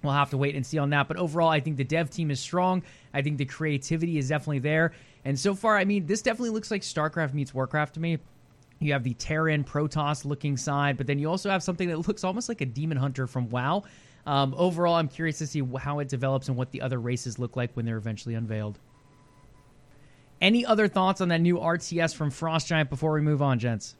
We'll 0.03 0.13
have 0.13 0.31
to 0.31 0.37
wait 0.37 0.55
and 0.55 0.67
see 0.67 0.79
on 0.79 0.91
that. 0.91 1.09
But 1.09 1.17
overall, 1.17 1.49
I 1.49 1.61
think 1.61 1.77
the 1.77 1.85
dev 1.85 2.11
team 2.11 2.31
is 2.31 2.41
strong. 2.41 2.83
I 3.15 3.23
think 3.23 3.39
the 3.39 3.45
creativity 3.45 4.19
is 4.19 4.29
definitely 4.29 4.59
there. 4.59 4.93
And 5.25 5.39
so 5.39 5.55
far, 5.55 5.77
I 5.77 5.85
mean, 5.85 6.07
this 6.07 6.23
definitely 6.23 6.51
looks 6.51 6.71
like 6.71 6.83
StarCraft 6.83 7.35
meets 7.35 7.55
Warcraft 7.55 7.95
to 7.95 8.01
me. 8.01 8.19
You 8.81 8.93
have 8.93 9.05
the 9.05 9.15
Terran 9.15 9.63
Protoss 9.63 10.25
looking 10.25 10.57
side, 10.57 10.97
but 10.97 11.07
then 11.07 11.19
you 11.19 11.31
also 11.31 11.51
have 11.51 11.63
something 11.63 11.89
that 11.89 12.09
looks 12.09 12.25
almost 12.25 12.49
like 12.49 12.61
a 12.61 12.67
Demon 12.67 12.99
Hunter 12.99 13.29
from 13.29 13.49
WoW. 13.49 13.85
Um, 14.27 14.55
overall, 14.57 14.95
I'm 14.95 15.09
curious 15.09 15.39
to 15.39 15.47
see 15.47 15.63
how 15.79 16.01
it 16.01 16.09
develops 16.09 16.49
and 16.49 16.57
what 16.57 16.73
the 16.73 16.83
other 16.83 16.99
races 16.99 17.39
look 17.39 17.57
like 17.57 17.73
when 17.75 17.85
they're 17.85 17.97
eventually 17.97 18.35
unveiled. 18.35 18.79
Any 20.41 20.67
other 20.67 20.89
thoughts 20.89 21.21
on 21.21 21.29
that 21.29 21.41
new 21.41 21.59
RTS 21.59 22.15
from 22.15 22.31
Frost 22.31 22.67
Giant 22.67 22.91
before 22.91 23.13
we 23.13 23.21
move 23.21 23.41
on, 23.41 23.61
gents? 23.61 23.95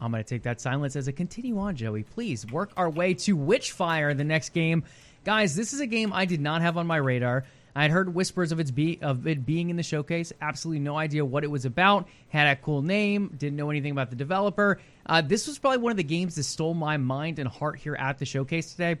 I'm 0.00 0.10
going 0.10 0.22
to 0.22 0.28
take 0.28 0.42
that 0.42 0.60
silence 0.60 0.96
as 0.96 1.08
a 1.08 1.12
continue 1.12 1.58
on, 1.58 1.76
Joey. 1.76 2.02
Please 2.02 2.46
work 2.46 2.70
our 2.76 2.90
way 2.90 3.14
to 3.14 3.36
Witchfire, 3.36 4.16
the 4.16 4.24
next 4.24 4.50
game. 4.50 4.84
Guys, 5.24 5.56
this 5.56 5.72
is 5.72 5.80
a 5.80 5.86
game 5.86 6.12
I 6.12 6.24
did 6.24 6.40
not 6.40 6.62
have 6.62 6.76
on 6.76 6.86
my 6.86 6.98
radar. 6.98 7.44
I 7.74 7.82
had 7.82 7.90
heard 7.90 8.14
whispers 8.14 8.52
of 8.52 8.60
its 8.60 8.70
be- 8.70 8.98
of 9.02 9.26
it 9.26 9.44
being 9.44 9.68
in 9.68 9.76
the 9.76 9.82
showcase. 9.82 10.32
Absolutely 10.40 10.80
no 10.80 10.96
idea 10.96 11.24
what 11.24 11.44
it 11.44 11.50
was 11.50 11.64
about. 11.64 12.08
Had 12.28 12.46
a 12.46 12.56
cool 12.56 12.80
name. 12.80 13.34
Didn't 13.36 13.56
know 13.56 13.70
anything 13.70 13.92
about 13.92 14.08
the 14.10 14.16
developer. 14.16 14.80
Uh, 15.04 15.20
this 15.20 15.46
was 15.46 15.58
probably 15.58 15.78
one 15.78 15.90
of 15.90 15.98
the 15.98 16.04
games 16.04 16.36
that 16.36 16.44
stole 16.44 16.72
my 16.72 16.96
mind 16.96 17.38
and 17.38 17.48
heart 17.48 17.78
here 17.78 17.94
at 17.94 18.18
the 18.18 18.24
showcase 18.24 18.72
today 18.72 18.96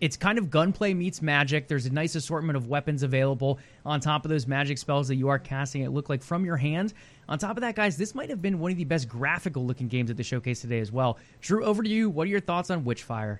it's 0.00 0.16
kind 0.16 0.38
of 0.38 0.50
gunplay 0.50 0.94
meets 0.94 1.22
magic. 1.22 1.68
There's 1.68 1.86
a 1.86 1.92
nice 1.92 2.14
assortment 2.14 2.56
of 2.56 2.68
weapons 2.68 3.02
available 3.02 3.58
on 3.84 4.00
top 4.00 4.24
of 4.24 4.30
those 4.30 4.46
magic 4.46 4.78
spells 4.78 5.08
that 5.08 5.16
you 5.16 5.28
are 5.28 5.38
casting. 5.38 5.82
It 5.82 5.90
look 5.90 6.08
like 6.08 6.22
from 6.22 6.44
your 6.44 6.56
hand. 6.56 6.94
On 7.28 7.38
top 7.38 7.56
of 7.56 7.60
that, 7.60 7.76
guys, 7.76 7.96
this 7.96 8.14
might 8.14 8.30
have 8.30 8.42
been 8.42 8.58
one 8.58 8.72
of 8.72 8.78
the 8.78 8.84
best 8.84 9.08
graphical 9.08 9.64
looking 9.64 9.88
games 9.88 10.10
at 10.10 10.16
the 10.16 10.24
showcase 10.24 10.60
today 10.60 10.80
as 10.80 10.90
well. 10.90 11.18
Drew, 11.40 11.64
over 11.64 11.82
to 11.82 11.88
you. 11.88 12.10
What 12.10 12.26
are 12.26 12.30
your 12.30 12.40
thoughts 12.40 12.70
on 12.70 12.84
Witchfire? 12.84 13.38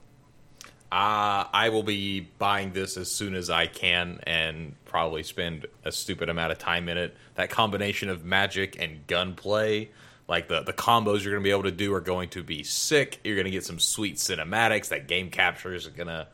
Uh, 0.91 1.45
I 1.53 1.69
will 1.71 1.83
be 1.83 2.21
buying 2.39 2.73
this 2.73 2.97
as 2.97 3.11
soon 3.11 3.35
as 3.35 3.51
I 3.51 3.67
can 3.67 4.21
and 4.23 4.75
probably 4.87 5.23
spend 5.23 5.67
a 5.85 5.93
stupid 5.93 6.31
amount 6.31 6.53
of 6.53 6.59
time 6.59 6.89
in 6.89 6.97
it. 6.97 7.15
That 7.35 7.51
combination 7.51 8.09
of 8.09 8.25
magic 8.25 8.77
and 8.81 9.07
gunplay 9.07 9.91
like 10.29 10.49
the 10.49 10.63
the 10.63 10.73
combos 10.73 11.25
you're 11.25 11.33
going 11.33 11.43
to 11.43 11.47
be 11.47 11.51
able 11.51 11.65
to 11.65 11.71
do 11.73 11.93
are 11.95 12.01
going 12.01 12.29
to 12.31 12.43
be 12.43 12.63
sick. 12.63 13.19
You're 13.25 13.37
going 13.37 13.47
to 13.47 13.51
get 13.51 13.65
some 13.65 13.79
sweet 13.79 14.17
cinematics. 14.17 14.89
That 14.89 15.09
game 15.09 15.31
capture 15.31 15.75
is 15.75 15.87
gonna 15.87 16.29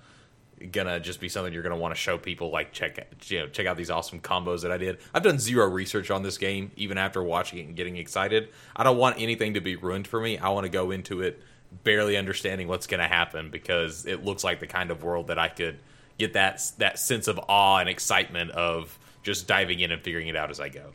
gonna 0.70 1.00
just 1.00 1.20
be 1.20 1.28
something 1.28 1.52
you're 1.52 1.62
gonna 1.62 1.76
want 1.76 1.94
to 1.94 2.00
show 2.00 2.18
people. 2.18 2.50
Like 2.50 2.72
check 2.72 3.14
you 3.26 3.40
know 3.40 3.48
check 3.48 3.66
out 3.66 3.76
these 3.76 3.90
awesome 3.90 4.20
combos 4.20 4.62
that 4.62 4.72
I 4.72 4.78
did. 4.78 4.98
I've 5.14 5.22
done 5.22 5.38
zero 5.38 5.68
research 5.68 6.10
on 6.10 6.22
this 6.22 6.38
game, 6.38 6.72
even 6.76 6.98
after 6.98 7.22
watching 7.22 7.60
it 7.60 7.66
and 7.66 7.76
getting 7.76 7.96
excited. 7.96 8.48
I 8.74 8.82
don't 8.82 8.98
want 8.98 9.20
anything 9.20 9.54
to 9.54 9.60
be 9.60 9.76
ruined 9.76 10.08
for 10.08 10.20
me. 10.20 10.38
I 10.38 10.48
want 10.50 10.64
to 10.64 10.70
go 10.70 10.90
into 10.90 11.22
it 11.22 11.40
barely 11.82 12.16
understanding 12.16 12.68
what's 12.68 12.86
going 12.86 13.00
to 13.00 13.08
happen 13.08 13.50
because 13.50 14.06
it 14.06 14.24
looks 14.24 14.44
like 14.44 14.60
the 14.60 14.66
kind 14.66 14.92
of 14.92 15.02
world 15.02 15.26
that 15.26 15.38
I 15.38 15.48
could 15.48 15.78
get 16.18 16.34
that 16.34 16.62
that 16.78 16.98
sense 16.98 17.28
of 17.28 17.38
awe 17.48 17.78
and 17.78 17.88
excitement 17.88 18.50
of 18.52 18.98
just 19.22 19.46
diving 19.46 19.80
in 19.80 19.90
and 19.90 20.02
figuring 20.02 20.28
it 20.28 20.36
out 20.36 20.50
as 20.50 20.60
I 20.60 20.68
go. 20.68 20.92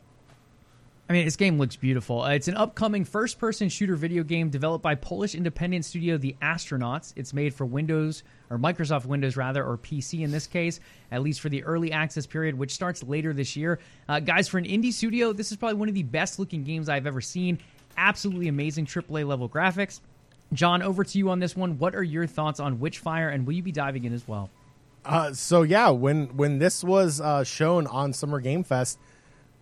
I 1.10 1.12
mean, 1.12 1.24
this 1.24 1.34
game 1.34 1.58
looks 1.58 1.74
beautiful. 1.74 2.22
Uh, 2.22 2.34
it's 2.34 2.46
an 2.46 2.54
upcoming 2.54 3.04
first 3.04 3.40
person 3.40 3.68
shooter 3.68 3.96
video 3.96 4.22
game 4.22 4.48
developed 4.48 4.84
by 4.84 4.94
Polish 4.94 5.34
independent 5.34 5.84
studio 5.84 6.16
The 6.16 6.36
Astronauts. 6.40 7.12
It's 7.16 7.34
made 7.34 7.52
for 7.52 7.66
Windows, 7.66 8.22
or 8.48 8.58
Microsoft 8.58 9.06
Windows 9.06 9.36
rather, 9.36 9.64
or 9.64 9.76
PC 9.76 10.20
in 10.20 10.30
this 10.30 10.46
case, 10.46 10.78
at 11.10 11.20
least 11.20 11.40
for 11.40 11.48
the 11.48 11.64
early 11.64 11.90
access 11.90 12.26
period, 12.26 12.54
which 12.54 12.70
starts 12.70 13.02
later 13.02 13.32
this 13.32 13.56
year. 13.56 13.80
Uh, 14.08 14.20
guys, 14.20 14.46
for 14.46 14.58
an 14.58 14.64
indie 14.66 14.92
studio, 14.92 15.32
this 15.32 15.50
is 15.50 15.56
probably 15.56 15.74
one 15.74 15.88
of 15.88 15.96
the 15.96 16.04
best 16.04 16.38
looking 16.38 16.62
games 16.62 16.88
I've 16.88 17.08
ever 17.08 17.20
seen. 17.20 17.58
Absolutely 17.96 18.46
amazing 18.46 18.86
AAA 18.86 19.26
level 19.26 19.48
graphics. 19.48 19.98
John, 20.52 20.80
over 20.80 21.02
to 21.02 21.18
you 21.18 21.28
on 21.30 21.40
this 21.40 21.56
one. 21.56 21.76
What 21.78 21.96
are 21.96 22.04
your 22.04 22.28
thoughts 22.28 22.60
on 22.60 22.78
Witchfire, 22.78 23.34
and 23.34 23.48
will 23.48 23.54
you 23.54 23.64
be 23.64 23.72
diving 23.72 24.04
in 24.04 24.14
as 24.14 24.28
well? 24.28 24.48
Uh, 25.04 25.32
so 25.32 25.62
yeah, 25.62 25.88
when 25.90 26.36
when 26.36 26.60
this 26.60 26.84
was 26.84 27.20
uh, 27.20 27.42
shown 27.42 27.88
on 27.88 28.12
Summer 28.12 28.38
Game 28.38 28.62
Fest, 28.62 28.96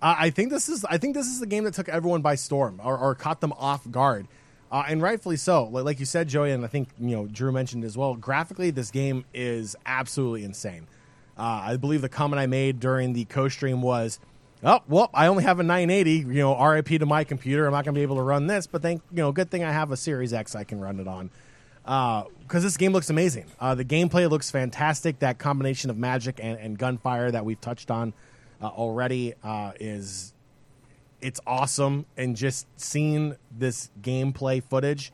I 0.00 0.30
think 0.30 0.50
this 0.50 0.68
is 0.68 0.84
I 0.84 0.98
think 0.98 1.14
this 1.14 1.26
is 1.26 1.40
the 1.40 1.46
game 1.46 1.64
that 1.64 1.74
took 1.74 1.88
everyone 1.88 2.22
by 2.22 2.36
storm 2.36 2.80
or, 2.84 2.96
or 2.96 3.14
caught 3.14 3.40
them 3.40 3.52
off 3.54 3.90
guard, 3.90 4.28
uh, 4.70 4.84
and 4.86 5.02
rightfully 5.02 5.36
so. 5.36 5.64
Like, 5.64 5.84
like, 5.84 6.00
you 6.00 6.06
said, 6.06 6.28
Joey, 6.28 6.52
and 6.52 6.64
I 6.64 6.68
think 6.68 6.88
you 7.00 7.16
know 7.16 7.26
Drew 7.26 7.50
mentioned 7.50 7.84
as 7.84 7.96
well. 7.96 8.14
Graphically, 8.14 8.70
this 8.70 8.90
game 8.90 9.24
is 9.34 9.74
absolutely 9.86 10.44
insane. 10.44 10.86
Uh, 11.36 11.62
I 11.64 11.76
believe 11.76 12.00
the 12.00 12.08
comment 12.08 12.40
I 12.40 12.46
made 12.46 12.80
during 12.80 13.12
the 13.12 13.24
co-stream 13.24 13.82
was, 13.82 14.20
"Oh, 14.62 14.80
well, 14.88 15.10
I 15.14 15.26
only 15.26 15.42
have 15.42 15.58
a 15.58 15.64
980. 15.64 16.12
You 16.12 16.42
know, 16.42 16.64
RIP 16.64 16.88
to 17.00 17.06
my 17.06 17.24
computer. 17.24 17.66
I'm 17.66 17.72
not 17.72 17.84
going 17.84 17.94
to 17.94 17.98
be 17.98 18.02
able 18.02 18.16
to 18.16 18.22
run 18.22 18.46
this, 18.46 18.68
but 18.68 18.82
thank 18.82 19.02
you 19.10 19.18
know, 19.18 19.32
good 19.32 19.50
thing 19.50 19.64
I 19.64 19.72
have 19.72 19.90
a 19.90 19.96
Series 19.96 20.32
X 20.32 20.54
I 20.54 20.62
can 20.62 20.80
run 20.80 21.00
it 21.00 21.08
on." 21.08 21.30
Because 21.82 22.62
uh, 22.62 22.66
this 22.66 22.76
game 22.76 22.92
looks 22.92 23.08
amazing. 23.10 23.46
Uh, 23.58 23.74
the 23.74 23.84
gameplay 23.84 24.30
looks 24.30 24.50
fantastic. 24.50 25.20
That 25.20 25.38
combination 25.38 25.90
of 25.90 25.96
magic 25.96 26.38
and, 26.40 26.58
and 26.58 26.78
gunfire 26.78 27.30
that 27.30 27.44
we've 27.44 27.60
touched 27.60 27.90
on 27.90 28.12
uh, 28.62 28.66
already 28.66 29.34
uh, 29.42 29.72
is 29.80 30.34
it's 31.20 31.40
awesome. 31.46 32.06
And 32.16 32.36
just 32.36 32.66
seeing 32.76 33.36
this 33.50 33.90
gameplay 34.00 34.62
footage 34.62 35.12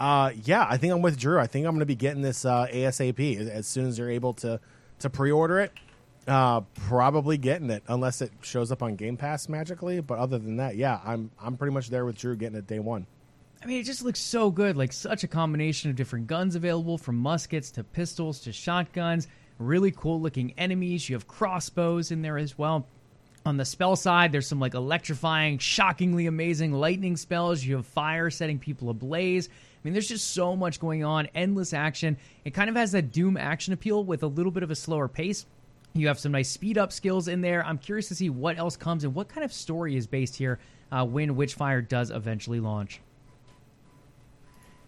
uh, 0.00 0.32
yeah 0.44 0.66
i 0.68 0.78
think 0.78 0.92
i'm 0.92 1.02
with 1.02 1.18
drew. 1.18 1.38
I 1.38 1.46
think 1.46 1.66
i'm 1.66 1.72
going 1.72 1.80
to 1.80 1.86
be 1.86 1.94
getting 1.94 2.22
this 2.22 2.44
uh, 2.44 2.66
asap 2.72 3.38
as, 3.38 3.48
as, 3.48 3.66
soon 3.66 3.86
as 3.86 3.98
they're 3.98 4.10
able 4.10 4.32
to 4.34 4.58
to 5.00 5.10
pre-order 5.10 5.60
it. 5.60 5.72
Uh, 6.26 6.60
probably 6.86 7.36
getting 7.36 7.70
it 7.70 7.82
unless 7.88 8.22
it 8.22 8.30
shows 8.42 8.70
up 8.72 8.82
on 8.82 8.96
game 8.96 9.16
pass 9.16 9.48
magically. 9.48 10.00
But 10.00 10.18
other 10.18 10.38
than 10.38 10.56
that 10.56 10.76
yeah 10.76 11.00
i'm 11.04 11.30
i'm 11.40 11.56
pretty 11.56 11.74
much 11.74 11.90
there 11.90 12.06
with 12.06 12.16
drew 12.16 12.34
getting 12.34 12.56
it 12.58 12.66
day 12.66 12.78
one. 12.78 13.06
I 13.62 13.66
mean, 13.66 13.78
it 13.78 13.84
just 13.84 14.02
looks 14.02 14.20
so 14.20 14.50
good. 14.50 14.74
Like 14.78 14.90
such 14.90 15.22
a 15.22 15.28
combination 15.28 15.90
of 15.90 15.96
different 15.96 16.26
guns 16.26 16.54
available, 16.54 16.96
from 16.96 17.16
muskets 17.16 17.70
to 17.72 17.84
pistols 17.84 18.40
to 18.40 18.52
shotguns. 18.54 19.28
Really 19.60 19.90
cool 19.90 20.18
looking 20.22 20.54
enemies. 20.56 21.06
You 21.06 21.16
have 21.16 21.28
crossbows 21.28 22.10
in 22.10 22.22
there 22.22 22.38
as 22.38 22.56
well. 22.56 22.86
On 23.44 23.58
the 23.58 23.64
spell 23.66 23.94
side, 23.94 24.32
there's 24.32 24.46
some 24.46 24.58
like 24.58 24.72
electrifying, 24.72 25.58
shockingly 25.58 26.26
amazing 26.26 26.72
lightning 26.72 27.14
spells. 27.14 27.62
You 27.62 27.76
have 27.76 27.84
fire 27.84 28.30
setting 28.30 28.58
people 28.58 28.88
ablaze. 28.88 29.48
I 29.48 29.52
mean, 29.84 29.92
there's 29.92 30.08
just 30.08 30.32
so 30.32 30.56
much 30.56 30.80
going 30.80 31.04
on, 31.04 31.28
endless 31.34 31.74
action. 31.74 32.16
It 32.46 32.54
kind 32.54 32.70
of 32.70 32.76
has 32.76 32.92
that 32.92 33.12
Doom 33.12 33.36
action 33.36 33.74
appeal 33.74 34.02
with 34.02 34.22
a 34.22 34.26
little 34.26 34.50
bit 34.50 34.62
of 34.62 34.70
a 34.70 34.74
slower 34.74 35.08
pace. 35.08 35.44
You 35.92 36.08
have 36.08 36.18
some 36.18 36.32
nice 36.32 36.48
speed 36.48 36.78
up 36.78 36.90
skills 36.90 37.28
in 37.28 37.42
there. 37.42 37.62
I'm 37.62 37.76
curious 37.78 38.08
to 38.08 38.14
see 38.14 38.30
what 38.30 38.56
else 38.56 38.78
comes 38.78 39.04
and 39.04 39.14
what 39.14 39.28
kind 39.28 39.44
of 39.44 39.52
story 39.52 39.94
is 39.94 40.06
based 40.06 40.36
here 40.36 40.58
uh, 40.90 41.04
when 41.04 41.36
Witchfire 41.36 41.86
does 41.86 42.10
eventually 42.10 42.60
launch. 42.60 43.00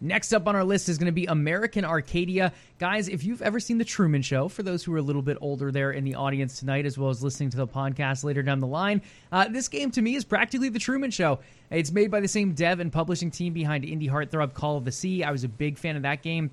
Next 0.03 0.33
up 0.33 0.49
on 0.49 0.57
our 0.57 0.65
list 0.65 0.89
is 0.89 0.99
going 0.99 1.07
to 1.07 1.13
be 1.13 1.27
American 1.27 1.85
Arcadia. 1.85 2.53
Guys, 2.81 3.09
if 3.09 3.23
you've 3.23 3.41
ever 3.41 3.61
seen 3.61 3.79
The 3.79 3.85
Truman 3.85 4.23
Show, 4.23 4.49
for 4.49 4.65
those 4.65 4.83
who 4.83 4.93
are 4.95 4.99
a 4.99 5.03
little 5.03 5.23
bit 5.23 5.39
older 5.41 5.71
there 5.71 5.93
in 5.93 6.03
the 6.03 6.17
audience 6.17 6.59
tonight, 6.59 6.87
as 6.87 6.99
well 6.99 7.09
as 7.09 7.23
listening 7.23 7.51
to 7.51 7.57
the 7.57 7.69
podcast 7.69 8.25
later 8.25 8.43
down 8.43 8.59
the 8.59 8.67
line, 8.67 9.01
uh, 9.31 9.47
this 9.47 9.69
game 9.69 9.93
to 9.93 10.03
me 10.03 10.17
is 10.17 10.25
practically 10.25 10.71
The 10.71 10.81
Truman 10.81 11.13
Show. 11.13 11.39
It's 11.71 11.93
made 11.93 12.11
by 12.11 12.19
the 12.19 12.27
same 12.27 12.53
dev 12.53 12.81
and 12.81 12.93
publishing 12.93 13.31
team 13.31 13.53
behind 13.53 13.85
Indie 13.85 14.11
Heartthrob 14.11 14.55
Call 14.55 14.77
of 14.77 14.85
the 14.85 14.91
Sea. 14.91 15.23
I 15.23 15.31
was 15.31 15.45
a 15.45 15.49
big 15.49 15.79
fan 15.79 15.95
of 15.95 16.03
that 16.03 16.21
game. 16.21 16.51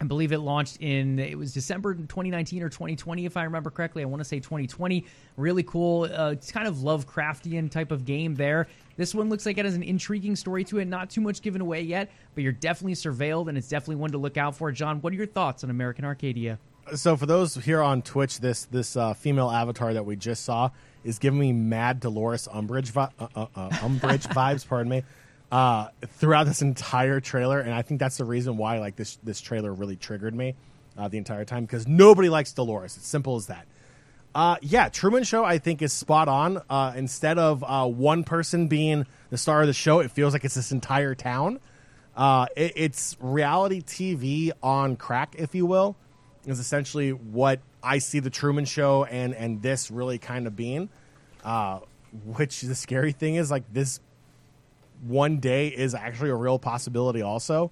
I 0.00 0.04
believe 0.04 0.32
it 0.32 0.38
launched 0.38 0.78
in 0.80 1.18
it 1.18 1.38
was 1.38 1.54
December 1.54 1.94
2019 1.94 2.62
or 2.62 2.68
2020 2.68 3.24
if 3.24 3.36
I 3.36 3.44
remember 3.44 3.70
correctly. 3.70 4.02
I 4.02 4.06
want 4.06 4.20
to 4.20 4.24
say 4.24 4.40
2020. 4.40 5.04
Really 5.36 5.62
cool, 5.62 6.02
uh, 6.04 6.30
it's 6.32 6.52
kind 6.52 6.68
of 6.68 6.76
Lovecraftian 6.76 7.70
type 7.70 7.90
of 7.90 8.04
game 8.04 8.34
there. 8.34 8.68
This 8.96 9.14
one 9.14 9.28
looks 9.28 9.46
like 9.46 9.58
it 9.58 9.64
has 9.64 9.74
an 9.74 9.82
intriguing 9.82 10.36
story 10.36 10.64
to 10.64 10.78
it. 10.78 10.86
Not 10.86 11.10
too 11.10 11.20
much 11.20 11.42
given 11.42 11.60
away 11.60 11.82
yet, 11.82 12.10
but 12.34 12.42
you're 12.42 12.52
definitely 12.52 12.94
surveilled, 12.94 13.48
and 13.48 13.56
it's 13.56 13.68
definitely 13.68 13.96
one 13.96 14.10
to 14.12 14.18
look 14.18 14.36
out 14.36 14.56
for. 14.56 14.70
John, 14.72 15.00
what 15.00 15.12
are 15.12 15.16
your 15.16 15.26
thoughts 15.26 15.64
on 15.64 15.70
American 15.70 16.04
Arcadia? 16.04 16.58
So 16.94 17.16
for 17.16 17.26
those 17.26 17.56
here 17.56 17.82
on 17.82 18.02
Twitch, 18.02 18.38
this 18.40 18.64
this 18.66 18.96
uh, 18.96 19.14
female 19.14 19.50
avatar 19.50 19.94
that 19.94 20.04
we 20.04 20.14
just 20.16 20.44
saw 20.44 20.70
is 21.04 21.18
giving 21.18 21.40
me 21.40 21.52
mad 21.52 22.00
Dolores 22.00 22.48
Umbridge 22.48 22.90
vi- 22.90 23.10
uh, 23.18 23.28
uh, 23.34 23.46
uh 23.54 23.70
Umbridge 23.70 24.26
vibes. 24.34 24.66
Pardon 24.66 24.90
me. 24.90 25.02
Uh, 25.50 25.88
throughout 26.08 26.44
this 26.44 26.60
entire 26.60 27.20
trailer, 27.20 27.60
and 27.60 27.72
I 27.72 27.82
think 27.82 28.00
that's 28.00 28.16
the 28.16 28.24
reason 28.24 28.56
why 28.56 28.80
like 28.80 28.96
this 28.96 29.16
this 29.22 29.40
trailer 29.40 29.72
really 29.72 29.94
triggered 29.94 30.34
me 30.34 30.56
uh, 30.98 31.06
the 31.06 31.18
entire 31.18 31.44
time 31.44 31.64
because 31.64 31.86
nobody 31.86 32.28
likes 32.28 32.52
Dolores. 32.52 32.96
It's 32.96 33.06
simple 33.06 33.36
as 33.36 33.46
that. 33.46 33.66
Uh, 34.34 34.56
yeah, 34.60 34.88
Truman 34.88 35.22
Show 35.24 35.44
I 35.44 35.58
think 35.58 35.82
is 35.82 35.92
spot 35.92 36.28
on. 36.28 36.60
Uh, 36.68 36.92
instead 36.96 37.38
of 37.38 37.64
uh, 37.64 37.86
one 37.86 38.24
person 38.24 38.68
being 38.68 39.06
the 39.30 39.38
star 39.38 39.62
of 39.62 39.66
the 39.66 39.72
show, 39.72 40.00
it 40.00 40.10
feels 40.10 40.32
like 40.32 40.44
it's 40.44 40.56
this 40.56 40.72
entire 40.72 41.14
town. 41.14 41.60
Uh, 42.16 42.46
it, 42.56 42.72
it's 42.76 43.16
reality 43.20 43.80
TV 43.82 44.50
on 44.62 44.96
crack, 44.96 45.36
if 45.38 45.54
you 45.54 45.64
will, 45.64 45.96
is 46.44 46.58
essentially 46.58 47.10
what 47.10 47.60
I 47.82 47.98
see 47.98 48.18
the 48.18 48.30
Truman 48.30 48.64
Show 48.64 49.04
and 49.04 49.34
and 49.34 49.62
this 49.62 49.90
really 49.90 50.18
kind 50.18 50.46
of 50.46 50.56
being. 50.56 50.88
Uh, 51.44 51.80
which 52.24 52.62
the 52.62 52.74
scary 52.74 53.12
thing 53.12 53.36
is, 53.36 53.50
like 53.50 53.64
this 53.72 54.00
one 55.06 55.38
day 55.38 55.68
is 55.68 55.94
actually 55.94 56.30
a 56.30 56.34
real 56.34 56.58
possibility. 56.58 57.22
Also, 57.22 57.70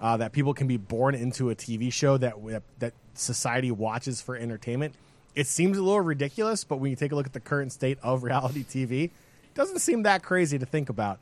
uh, 0.00 0.16
that 0.16 0.32
people 0.32 0.54
can 0.54 0.66
be 0.66 0.76
born 0.76 1.14
into 1.14 1.50
a 1.50 1.54
TV 1.54 1.92
show 1.92 2.16
that 2.18 2.34
that 2.78 2.92
society 3.14 3.70
watches 3.70 4.20
for 4.22 4.36
entertainment 4.36 4.94
it 5.34 5.46
seems 5.46 5.78
a 5.78 5.82
little 5.82 6.00
ridiculous, 6.00 6.64
but 6.64 6.76
when 6.76 6.90
you 6.90 6.96
take 6.96 7.12
a 7.12 7.14
look 7.14 7.26
at 7.26 7.32
the 7.32 7.40
current 7.40 7.72
state 7.72 7.98
of 8.02 8.22
reality 8.22 8.64
TV, 8.64 9.04
it 9.04 9.54
doesn't 9.54 9.78
seem 9.80 10.02
that 10.04 10.22
crazy 10.22 10.58
to 10.58 10.66
think 10.66 10.88
about. 10.88 11.18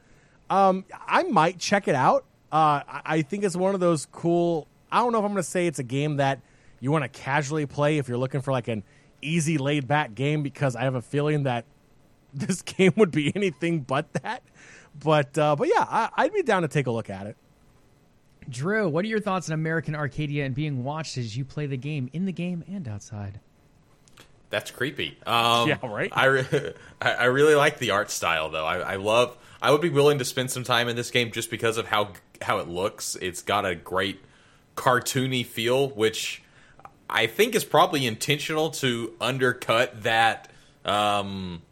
Um, 0.48 0.84
I 1.06 1.22
might 1.24 1.58
check 1.58 1.86
it 1.88 1.94
out. 1.94 2.24
Uh, 2.50 2.82
I 2.88 3.22
think 3.22 3.44
it's 3.44 3.54
one 3.54 3.74
of 3.74 3.80
those 3.80 4.06
cool. 4.10 4.66
I 4.90 4.98
don't 4.98 5.12
know 5.12 5.18
if 5.18 5.24
I'm 5.24 5.30
going 5.30 5.42
to 5.42 5.48
say 5.48 5.68
it's 5.68 5.78
a 5.78 5.84
game 5.84 6.16
that 6.16 6.40
you 6.80 6.90
want 6.90 7.04
to 7.04 7.08
casually 7.08 7.66
play 7.66 7.98
if 7.98 8.08
you're 8.08 8.18
looking 8.18 8.40
for 8.40 8.50
like 8.50 8.66
an 8.66 8.82
easy, 9.22 9.56
laid 9.56 9.86
back 9.86 10.16
game 10.16 10.42
because 10.42 10.74
I 10.74 10.82
have 10.82 10.96
a 10.96 11.02
feeling 11.02 11.44
that 11.44 11.64
this 12.34 12.62
game 12.62 12.92
would 12.96 13.12
be 13.12 13.32
anything 13.36 13.80
but 13.80 14.12
that. 14.14 14.42
But 15.02 15.36
uh, 15.38 15.56
but 15.56 15.68
yeah, 15.68 15.86
I, 15.88 16.10
I'd 16.16 16.32
be 16.32 16.42
down 16.42 16.62
to 16.62 16.68
take 16.68 16.86
a 16.86 16.90
look 16.90 17.10
at 17.10 17.26
it. 17.26 17.36
Drew, 18.48 18.88
what 18.88 19.04
are 19.04 19.08
your 19.08 19.20
thoughts 19.20 19.48
on 19.48 19.54
American 19.54 19.94
Arcadia 19.94 20.44
and 20.44 20.54
being 20.54 20.82
watched 20.82 21.18
as 21.18 21.36
you 21.36 21.44
play 21.44 21.66
the 21.66 21.76
game 21.76 22.10
in 22.12 22.24
the 22.24 22.32
game 22.32 22.64
and 22.66 22.88
outside? 22.88 23.38
That's 24.50 24.70
creepy. 24.72 25.16
Um, 25.26 25.68
yeah, 25.68 25.78
right. 25.84 26.10
I, 26.12 26.24
re- 26.24 26.74
I 27.00 27.26
really 27.26 27.54
like 27.54 27.78
the 27.78 27.92
art 27.92 28.10
style 28.10 28.50
though. 28.50 28.66
I, 28.66 28.78
I 28.78 28.96
love. 28.96 29.36
I 29.62 29.70
would 29.70 29.80
be 29.80 29.90
willing 29.90 30.18
to 30.18 30.24
spend 30.24 30.50
some 30.50 30.64
time 30.64 30.88
in 30.88 30.96
this 30.96 31.10
game 31.10 31.30
just 31.30 31.50
because 31.50 31.76
of 31.76 31.86
how 31.86 32.12
how 32.42 32.58
it 32.58 32.68
looks. 32.68 33.16
It's 33.16 33.42
got 33.42 33.64
a 33.64 33.74
great 33.74 34.20
cartoony 34.76 35.46
feel, 35.46 35.90
which 35.90 36.42
I 37.08 37.26
think 37.26 37.54
is 37.54 37.64
probably 37.64 38.06
intentional 38.06 38.70
to 38.70 39.14
undercut 39.20 40.02
that. 40.02 40.50
Um, 40.84 41.62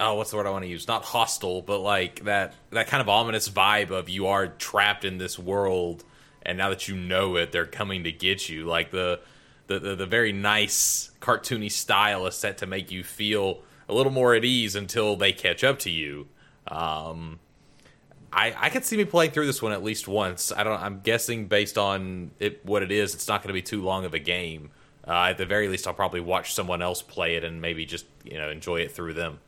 oh, 0.00 0.14
what's 0.14 0.30
the 0.30 0.36
word 0.36 0.46
I 0.46 0.50
want 0.50 0.64
to 0.64 0.70
use? 0.70 0.88
Not 0.88 1.04
hostile, 1.04 1.62
but 1.62 1.78
like 1.78 2.24
that 2.24 2.54
that 2.70 2.88
kind 2.88 3.00
of 3.00 3.08
ominous 3.08 3.48
vibe 3.48 3.90
of 3.90 4.08
you 4.08 4.26
are 4.26 4.48
trapped 4.48 5.04
in 5.04 5.18
this 5.18 5.38
world, 5.38 6.04
and 6.42 6.58
now 6.58 6.70
that 6.70 6.88
you 6.88 6.96
know 6.96 7.36
it, 7.36 7.52
they're 7.52 7.66
coming 7.66 8.04
to 8.04 8.12
get 8.12 8.48
you. 8.48 8.64
Like 8.64 8.90
the 8.90 9.20
the, 9.66 9.78
the, 9.78 9.96
the 9.96 10.06
very 10.06 10.32
nice 10.32 11.10
cartoony 11.20 11.70
style 11.70 12.26
is 12.26 12.34
set 12.34 12.58
to 12.58 12.66
make 12.66 12.90
you 12.90 13.04
feel 13.04 13.62
a 13.88 13.94
little 13.94 14.10
more 14.10 14.34
at 14.34 14.44
ease 14.44 14.74
until 14.74 15.14
they 15.14 15.32
catch 15.32 15.62
up 15.62 15.78
to 15.80 15.90
you. 15.90 16.26
Um, 16.66 17.38
I 18.32 18.54
I 18.56 18.70
could 18.70 18.84
see 18.84 18.96
me 18.96 19.04
playing 19.04 19.32
through 19.32 19.46
this 19.46 19.62
one 19.62 19.72
at 19.72 19.82
least 19.82 20.08
once. 20.08 20.52
I 20.52 20.64
don't. 20.64 20.80
I'm 20.80 21.00
guessing 21.00 21.46
based 21.46 21.78
on 21.78 22.30
it 22.38 22.64
what 22.64 22.82
it 22.82 22.90
is, 22.90 23.14
it's 23.14 23.28
not 23.28 23.42
going 23.42 23.48
to 23.48 23.54
be 23.54 23.62
too 23.62 23.82
long 23.82 24.04
of 24.04 24.14
a 24.14 24.18
game. 24.18 24.70
Uh, 25.06 25.28
at 25.30 25.38
the 25.38 25.46
very 25.46 25.66
least, 25.66 25.86
I'll 25.86 25.94
probably 25.94 26.20
watch 26.20 26.54
someone 26.54 26.82
else 26.82 27.02
play 27.02 27.34
it 27.36 27.44
and 27.44 27.60
maybe 27.60 27.84
just 27.84 28.06
you 28.24 28.38
know 28.38 28.48
enjoy 28.48 28.80
it 28.80 28.92
through 28.92 29.14
them. 29.14 29.40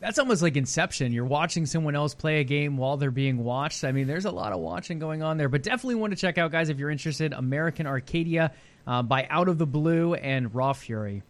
That's 0.00 0.18
almost 0.18 0.40
like 0.40 0.56
Inception. 0.56 1.12
You're 1.12 1.26
watching 1.26 1.66
someone 1.66 1.94
else 1.94 2.14
play 2.14 2.40
a 2.40 2.44
game 2.44 2.78
while 2.78 2.96
they're 2.96 3.10
being 3.10 3.44
watched. 3.44 3.84
I 3.84 3.92
mean, 3.92 4.06
there's 4.06 4.24
a 4.24 4.30
lot 4.30 4.52
of 4.52 4.60
watching 4.60 4.98
going 4.98 5.22
on 5.22 5.36
there, 5.36 5.50
but 5.50 5.62
definitely 5.62 5.96
want 5.96 6.12
to 6.12 6.16
check 6.16 6.38
out, 6.38 6.50
guys, 6.50 6.70
if 6.70 6.78
you're 6.78 6.90
interested. 6.90 7.34
American 7.34 7.86
Arcadia 7.86 8.52
uh, 8.86 9.02
by 9.02 9.26
Out 9.28 9.48
of 9.48 9.58
the 9.58 9.66
Blue 9.66 10.14
and 10.14 10.54
Raw 10.54 10.72
Fury. 10.72 11.22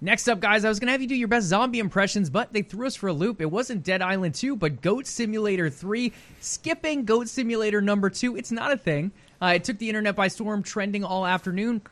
Next 0.00 0.28
up, 0.28 0.40
guys, 0.40 0.64
I 0.64 0.70
was 0.70 0.80
going 0.80 0.86
to 0.86 0.92
have 0.92 1.02
you 1.02 1.06
do 1.06 1.14
your 1.14 1.28
best 1.28 1.48
zombie 1.48 1.78
impressions, 1.78 2.30
but 2.30 2.54
they 2.54 2.62
threw 2.62 2.86
us 2.86 2.96
for 2.96 3.08
a 3.08 3.12
loop. 3.12 3.42
It 3.42 3.50
wasn't 3.50 3.82
Dead 3.82 4.00
Island 4.00 4.34
2, 4.34 4.56
but 4.56 4.80
Goat 4.80 5.06
Simulator 5.06 5.68
3. 5.68 6.14
Skipping 6.40 7.04
Goat 7.04 7.28
Simulator 7.28 7.82
number 7.82 8.08
2, 8.08 8.36
it's 8.36 8.50
not 8.50 8.72
a 8.72 8.78
thing. 8.78 9.12
Uh, 9.42 9.52
it 9.56 9.64
took 9.64 9.76
the 9.76 9.90
internet 9.90 10.16
by 10.16 10.28
storm, 10.28 10.62
trending 10.62 11.04
all 11.04 11.26
afternoon. 11.26 11.82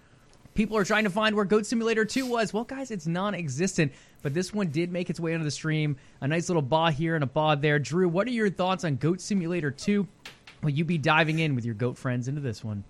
People 0.58 0.76
are 0.76 0.84
trying 0.84 1.04
to 1.04 1.10
find 1.10 1.36
where 1.36 1.44
Goat 1.44 1.66
Simulator 1.66 2.04
2 2.04 2.26
was. 2.26 2.52
Well, 2.52 2.64
guys, 2.64 2.90
it's 2.90 3.06
non 3.06 3.32
existent, 3.32 3.92
but 4.22 4.34
this 4.34 4.52
one 4.52 4.70
did 4.72 4.90
make 4.90 5.08
its 5.08 5.20
way 5.20 5.32
onto 5.32 5.44
the 5.44 5.52
stream. 5.52 5.96
A 6.20 6.26
nice 6.26 6.48
little 6.48 6.62
baw 6.62 6.90
here 6.90 7.14
and 7.14 7.22
a 7.22 7.28
baw 7.28 7.54
there. 7.54 7.78
Drew, 7.78 8.08
what 8.08 8.26
are 8.26 8.32
your 8.32 8.50
thoughts 8.50 8.82
on 8.82 8.96
Goat 8.96 9.20
Simulator 9.20 9.70
2? 9.70 10.04
Will 10.64 10.70
you 10.70 10.84
be 10.84 10.98
diving 10.98 11.38
in 11.38 11.54
with 11.54 11.64
your 11.64 11.76
goat 11.76 11.96
friends 11.96 12.26
into 12.26 12.40
this 12.40 12.64
one? 12.64 12.82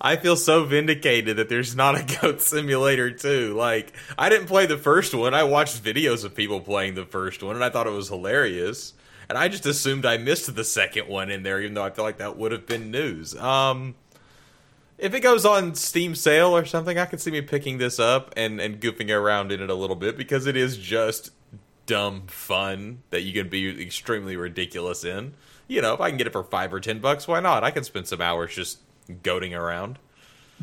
I 0.00 0.16
feel 0.16 0.34
so 0.34 0.64
vindicated 0.64 1.36
that 1.36 1.48
there's 1.48 1.76
not 1.76 1.94
a 1.94 2.18
Goat 2.20 2.40
Simulator 2.40 3.12
2. 3.12 3.54
Like, 3.54 3.92
I 4.18 4.28
didn't 4.28 4.48
play 4.48 4.66
the 4.66 4.76
first 4.76 5.14
one. 5.14 5.34
I 5.34 5.44
watched 5.44 5.84
videos 5.84 6.24
of 6.24 6.34
people 6.34 6.58
playing 6.58 6.96
the 6.96 7.06
first 7.06 7.44
one, 7.44 7.54
and 7.54 7.64
I 7.64 7.70
thought 7.70 7.86
it 7.86 7.90
was 7.90 8.08
hilarious. 8.08 8.92
And 9.28 9.38
I 9.38 9.46
just 9.46 9.66
assumed 9.66 10.04
I 10.04 10.16
missed 10.16 10.52
the 10.52 10.64
second 10.64 11.06
one 11.06 11.30
in 11.30 11.44
there, 11.44 11.60
even 11.60 11.74
though 11.74 11.84
I 11.84 11.90
feel 11.90 12.04
like 12.04 12.18
that 12.18 12.36
would 12.36 12.50
have 12.50 12.66
been 12.66 12.90
news. 12.90 13.36
Um, 13.36 13.94
if 14.98 15.14
it 15.14 15.20
goes 15.20 15.44
on 15.44 15.74
Steam 15.74 16.14
sale 16.14 16.56
or 16.56 16.64
something, 16.64 16.98
I 16.98 17.06
can 17.06 17.18
see 17.18 17.30
me 17.30 17.40
picking 17.40 17.78
this 17.78 17.98
up 17.98 18.32
and, 18.36 18.60
and 18.60 18.80
goofing 18.80 19.10
around 19.10 19.52
in 19.52 19.60
it 19.60 19.70
a 19.70 19.74
little 19.74 19.96
bit 19.96 20.16
because 20.16 20.46
it 20.46 20.56
is 20.56 20.76
just 20.76 21.30
dumb 21.86 22.26
fun 22.26 23.02
that 23.10 23.22
you 23.22 23.32
can 23.32 23.48
be 23.48 23.82
extremely 23.82 24.36
ridiculous 24.36 25.04
in. 25.04 25.34
You 25.68 25.82
know, 25.82 25.94
if 25.94 26.00
I 26.00 26.08
can 26.08 26.18
get 26.18 26.26
it 26.26 26.32
for 26.32 26.44
five 26.44 26.72
or 26.72 26.80
ten 26.80 27.00
bucks, 27.00 27.26
why 27.26 27.40
not? 27.40 27.64
I 27.64 27.70
can 27.70 27.84
spend 27.84 28.06
some 28.06 28.20
hours 28.20 28.54
just 28.54 28.78
goading 29.22 29.54
around. 29.54 29.98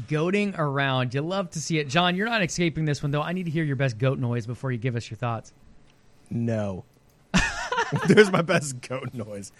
Goading 0.07 0.55
around. 0.55 1.13
You 1.13 1.21
love 1.21 1.49
to 1.51 1.61
see 1.61 1.80
it. 1.80 1.89
John, 1.89 2.15
you're 2.15 2.30
not 2.30 2.43
escaping 2.43 2.86
this 2.86 3.03
one, 3.03 3.11
though. 3.11 3.21
I 3.21 3.34
need 3.34 3.45
to 3.45 3.51
hear 3.51 3.63
your 3.63 3.75
best 3.75 3.97
goat 3.97 4.19
noise 4.19 4.45
before 4.45 4.71
you 4.71 4.77
give 4.77 4.95
us 4.95 5.09
your 5.09 5.17
thoughts. 5.17 5.51
No. 6.30 6.86
There's 8.07 8.32
my 8.32 8.41
best 8.41 8.80
goat 8.82 9.13
noise. 9.13 9.51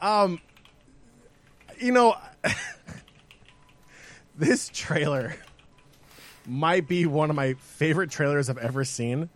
Um, 0.00 0.40
you 1.78 1.92
know, 1.92 2.16
this 4.42 4.68
trailer 4.72 5.36
might 6.46 6.88
be 6.88 7.06
one 7.06 7.30
of 7.30 7.36
my 7.36 7.54
favorite 7.54 8.10
trailers 8.10 8.50
I've 8.50 8.58
ever 8.58 8.84
seen, 8.84 9.30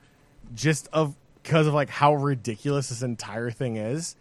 just 0.55 0.89
of 0.93 1.15
because 1.43 1.69
of 1.69 1.75
like 1.75 1.89
how 1.89 2.15
ridiculous 2.15 2.89
this 2.89 3.03
entire 3.03 3.51
thing 3.51 3.77
is. 3.77 4.17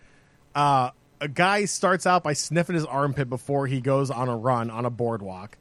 Uh, 0.53 0.91
a 1.19 1.27
guy 1.27 1.65
starts 1.65 2.05
out 2.05 2.23
by 2.23 2.33
sniffing 2.33 2.75
his 2.75 2.85
armpit 2.85 3.29
before 3.29 3.65
he 3.65 3.81
goes 3.81 4.11
on 4.11 4.29
a 4.29 4.37
run 4.37 4.69
on 4.69 4.85
a 4.85 4.91
boardwalk, 4.91 5.57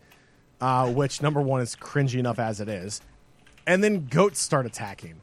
uh, 0.61 0.93
which 0.93 1.23
number 1.23 1.41
one 1.41 1.63
is 1.63 1.75
cringy 1.75 2.19
enough 2.19 2.39
as 2.39 2.61
it 2.61 2.69
is, 2.69 3.01
and 3.67 3.83
then 3.83 4.07
goats 4.07 4.41
start 4.41 4.67
attacking. 4.67 5.21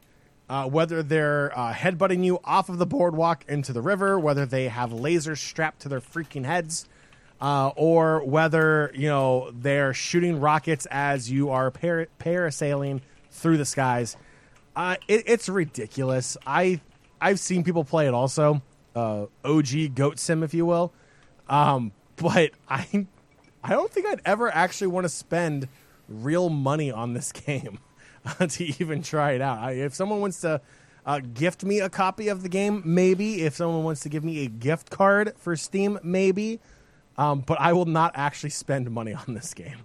Uh, 0.48 0.68
whether 0.68 1.02
they're 1.02 1.56
uh, 1.56 1.72
headbutting 1.72 2.24
you 2.24 2.38
off 2.44 2.68
of 2.68 2.78
the 2.78 2.84
boardwalk 2.84 3.44
into 3.48 3.72
the 3.72 3.80
river, 3.80 4.18
whether 4.18 4.44
they 4.44 4.68
have 4.68 4.90
lasers 4.90 5.38
strapped 5.38 5.80
to 5.80 5.88
their 5.88 6.00
freaking 6.00 6.44
heads, 6.44 6.86
uh, 7.42 7.72
or 7.74 8.24
whether 8.24 8.92
you 8.94 9.08
know 9.08 9.50
they're 9.52 9.92
shooting 9.92 10.40
rockets 10.40 10.86
as 10.90 11.30
you 11.30 11.50
are 11.50 11.72
par- 11.72 12.06
parasailing 12.20 13.00
through 13.30 13.56
the 13.58 13.64
skies. 13.64 14.16
Uh, 14.76 14.96
it, 15.08 15.24
it's 15.26 15.48
ridiculous. 15.48 16.36
I 16.46 16.80
I've 17.20 17.40
seen 17.40 17.64
people 17.64 17.84
play 17.84 18.06
it 18.06 18.14
also, 18.14 18.62
uh, 18.94 19.26
OG 19.44 19.94
goat 19.94 20.18
sim, 20.20 20.42
if 20.44 20.54
you 20.54 20.64
will. 20.64 20.92
Um, 21.48 21.92
but 22.16 22.52
I 22.70 23.06
I 23.62 23.70
don't 23.70 23.90
think 23.90 24.06
I'd 24.06 24.22
ever 24.24 24.48
actually 24.48 24.86
want 24.86 25.04
to 25.04 25.08
spend 25.10 25.68
real 26.08 26.48
money 26.48 26.92
on 26.92 27.12
this 27.12 27.32
game 27.46 27.80
to 28.38 28.64
even 28.80 29.02
try 29.02 29.32
it 29.32 29.40
out. 29.40 29.58
I, 29.58 29.72
if 29.72 29.94
someone 29.94 30.20
wants 30.20 30.40
to 30.42 30.60
uh, 31.04 31.18
gift 31.34 31.64
me 31.64 31.80
a 31.80 31.90
copy 31.90 32.28
of 32.28 32.44
the 32.44 32.48
game, 32.48 32.82
maybe. 32.84 33.42
If 33.42 33.56
someone 33.56 33.82
wants 33.82 34.02
to 34.02 34.08
give 34.08 34.22
me 34.22 34.44
a 34.44 34.48
gift 34.48 34.90
card 34.90 35.32
for 35.36 35.56
Steam, 35.56 35.98
maybe. 36.04 36.60
Um, 37.18 37.40
but 37.40 37.60
I 37.60 37.72
will 37.72 37.84
not 37.84 38.12
actually 38.14 38.50
spend 38.50 38.90
money 38.90 39.14
on 39.14 39.34
this 39.34 39.54
game. 39.54 39.78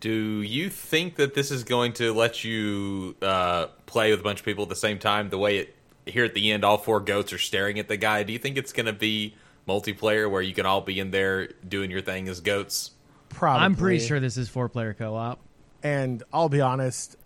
Do 0.00 0.42
you 0.42 0.68
think 0.68 1.16
that 1.16 1.34
this 1.34 1.50
is 1.50 1.64
going 1.64 1.94
to 1.94 2.12
let 2.12 2.44
you 2.44 3.16
uh, 3.22 3.66
play 3.86 4.10
with 4.10 4.20
a 4.20 4.22
bunch 4.22 4.40
of 4.40 4.44
people 4.44 4.64
at 4.64 4.68
the 4.68 4.76
same 4.76 4.98
time? 4.98 5.30
The 5.30 5.38
way 5.38 5.58
it 5.58 5.74
here 6.04 6.24
at 6.24 6.34
the 6.34 6.52
end, 6.52 6.64
all 6.64 6.78
four 6.78 7.00
goats 7.00 7.32
are 7.32 7.38
staring 7.38 7.78
at 7.78 7.88
the 7.88 7.96
guy. 7.96 8.22
Do 8.22 8.32
you 8.32 8.38
think 8.38 8.56
it's 8.56 8.72
going 8.72 8.86
to 8.86 8.92
be 8.92 9.34
multiplayer 9.66 10.30
where 10.30 10.42
you 10.42 10.54
can 10.54 10.66
all 10.66 10.80
be 10.80 11.00
in 11.00 11.10
there 11.10 11.48
doing 11.66 11.90
your 11.90 12.02
thing 12.02 12.28
as 12.28 12.40
goats? 12.40 12.92
Probably. 13.30 13.64
I'm 13.64 13.74
pretty 13.74 13.98
sure 13.98 14.20
this 14.20 14.36
is 14.36 14.48
four 14.48 14.68
player 14.68 14.94
co 14.94 15.14
op. 15.14 15.40
And 15.82 16.22
I'll 16.32 16.48
be 16.48 16.60
honest, 16.60 17.16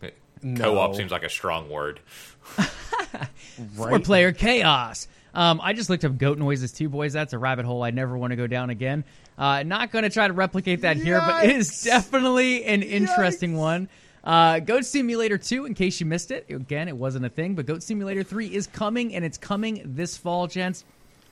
no. 0.43 0.61
Co-op 0.61 0.95
seems 0.95 1.11
like 1.11 1.23
a 1.23 1.29
strong 1.29 1.69
word. 1.69 2.01
Four 3.77 3.99
player 4.01 4.33
chaos. 4.33 5.07
Um, 5.35 5.61
I 5.63 5.73
just 5.73 5.91
looked 5.91 6.05
up 6.05 6.19
goat 6.19 6.39
noises 6.39 6.73
too, 6.73 6.89
boys. 6.89 7.13
That's 7.13 7.33
a 7.33 7.39
rabbit 7.39 7.65
hole 7.65 7.83
I 7.83 7.91
never 7.91 8.17
want 8.17 8.33
to 8.33 8.37
go 8.37 8.47
down 8.47 8.71
again. 8.71 9.05
Uh, 9.39 9.63
not 9.63 9.93
going 9.93 10.03
to 10.03 10.11
try 10.11 10.27
to 10.27 10.33
replicate 10.33 10.83
that 10.83 10.97
here, 10.97 11.21
but 11.21 11.45
it 11.45 11.57
is 11.57 11.83
definitely 11.83 12.65
an 12.65 12.83
interesting 12.83 13.55
Yikes. 13.55 13.59
one. 13.59 13.89
Uh, 14.23 14.59
Goat 14.59 14.85
Simulator 14.85 15.39
2, 15.39 15.65
in 15.65 15.75
case 15.75 15.99
you 15.99 16.07
missed 16.07 16.31
it, 16.31 16.47
again, 16.51 16.89
it 16.89 16.97
wasn't 16.97 17.25
a 17.25 17.31
thing, 17.31 17.55
but 17.55 17.65
Goat 17.65 17.83
Simulator 17.83 18.23
3 18.23 18.49
is 18.49 18.67
coming, 18.67 19.15
and 19.15 19.25
it's 19.25 19.39
coming 19.39 19.83
this 19.85 20.17
fall, 20.17 20.47
gents. 20.47 20.85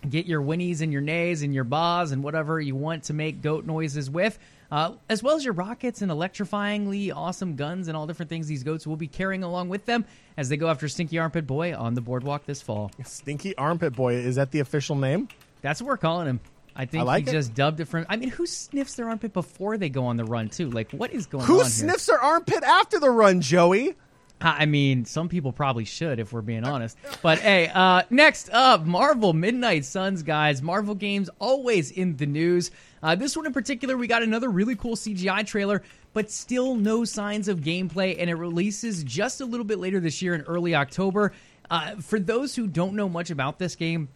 Get 0.09 0.27
your 0.27 0.41
whinnies 0.41 0.81
and 0.81 0.93
your 0.93 1.03
nays 1.03 1.43
and 1.43 1.53
your 1.53 1.65
baas 1.65 2.13
and 2.13 2.23
whatever 2.23 2.61
you 2.61 2.77
want 2.77 3.05
to 3.05 3.13
make 3.13 3.43
goat 3.43 3.67
noises 3.67 4.09
with, 4.09 4.39
uh, 4.71 4.93
as 5.09 5.23
well 5.23 5.37
as 5.37 5.45
your 5.45 5.55
rockets 5.55 6.03
and 6.03 6.11
electrifyingly 6.11 7.15
awesome 7.15 7.57
guns 7.57 7.89
and 7.89 7.97
all 7.97 8.07
different 8.07 8.29
things 8.29 8.47
these 8.47 8.63
goats 8.63 8.87
will 8.87 8.97
be 8.97 9.09
carrying 9.09 9.43
along 9.43 9.69
with 9.69 9.87
them 9.87 10.05
as 10.37 10.49
they 10.49 10.57
go 10.57 10.69
after 10.69 10.89
Stinky 10.89 11.19
Armpit 11.19 11.47
Boy 11.47 11.75
on 11.77 11.95
the 11.95 12.01
boardwalk 12.01 12.45
this 12.47 12.61
fall. 12.63 12.91
Stinky 13.05 13.57
Armpit 13.57 13.95
Boy. 13.95 14.15
Is 14.15 14.37
that 14.37 14.51
the 14.51 14.61
official 14.61 14.97
name? 14.97 15.29
That's 15.63 15.81
what 15.81 15.89
we're 15.89 15.97
calling 15.97 16.27
him. 16.27 16.41
I 16.77 16.87
think 16.87 17.01
I 17.03 17.05
like 17.05 17.25
he 17.25 17.31
it. 17.31 17.33
just 17.33 17.55
dubbed 17.55 17.81
it 17.81 17.87
from. 17.87 18.07
I 18.09 18.17
mean, 18.17 18.29
who 18.29 18.47
sniffs 18.47 18.95
their 18.95 19.09
armpit 19.09 19.33
before 19.33 19.77
they 19.79 19.89
go 19.89 20.07
on 20.07 20.17
the 20.17 20.25
run 20.25 20.49
too? 20.49 20.71
Like, 20.71 20.93
what 20.93 21.13
is 21.13 21.27
going 21.27 21.43
on? 21.43 21.49
Who 21.49 21.57
here? 21.57 21.65
sniffs 21.65 22.07
their 22.07 22.21
armpit 22.21 22.63
after 22.63 23.01
the 23.01 23.11
run, 23.11 23.41
Joey? 23.41 23.97
I 24.41 24.67
mean, 24.67 25.05
some 25.05 25.29
people 25.29 25.53
probably 25.53 25.85
should, 25.85 26.19
if 26.19 26.33
we're 26.33 26.43
being 26.43 26.65
honest. 26.65 26.97
But 27.23 27.39
hey, 27.39 27.71
uh, 27.73 28.03
next 28.11 28.51
up, 28.51 28.85
Marvel 28.85 29.33
Midnight 29.33 29.85
Suns, 29.85 30.23
guys. 30.23 30.63
Marvel 30.63 30.95
games 30.95 31.29
always 31.39 31.91
in 31.91 32.17
the 32.17 32.27
news. 32.27 32.71
Uh, 33.03 33.15
this 33.15 33.37
one 33.37 33.47
in 33.47 33.53
particular, 33.53 33.97
we 33.97 34.07
got 34.07 34.23
another 34.23 34.49
really 34.49 34.77
cool 34.77 34.97
CGI 34.97 35.47
trailer, 35.47 35.83
but 36.13 36.31
still 36.31 36.75
no 36.75 37.05
signs 37.05 37.49
of 37.49 37.61
gameplay, 37.61 38.17
and 38.19 38.29
it 38.29 38.35
releases 38.35 39.05
just 39.05 39.41
a 39.41 39.45
little 39.45 39.65
bit 39.65 39.79
later 39.79 40.01
this 40.01 40.21
year 40.23 40.35
in 40.35 40.43
early 40.43 40.75
October. 40.75 41.33
Uh, 41.71 41.97
for 41.97 42.19
those 42.19 42.55
who 42.57 42.67
don't 42.67 42.95
know 42.95 43.09
much 43.09 43.31
about 43.31 43.59
this 43.59 43.77
game, 43.77 44.09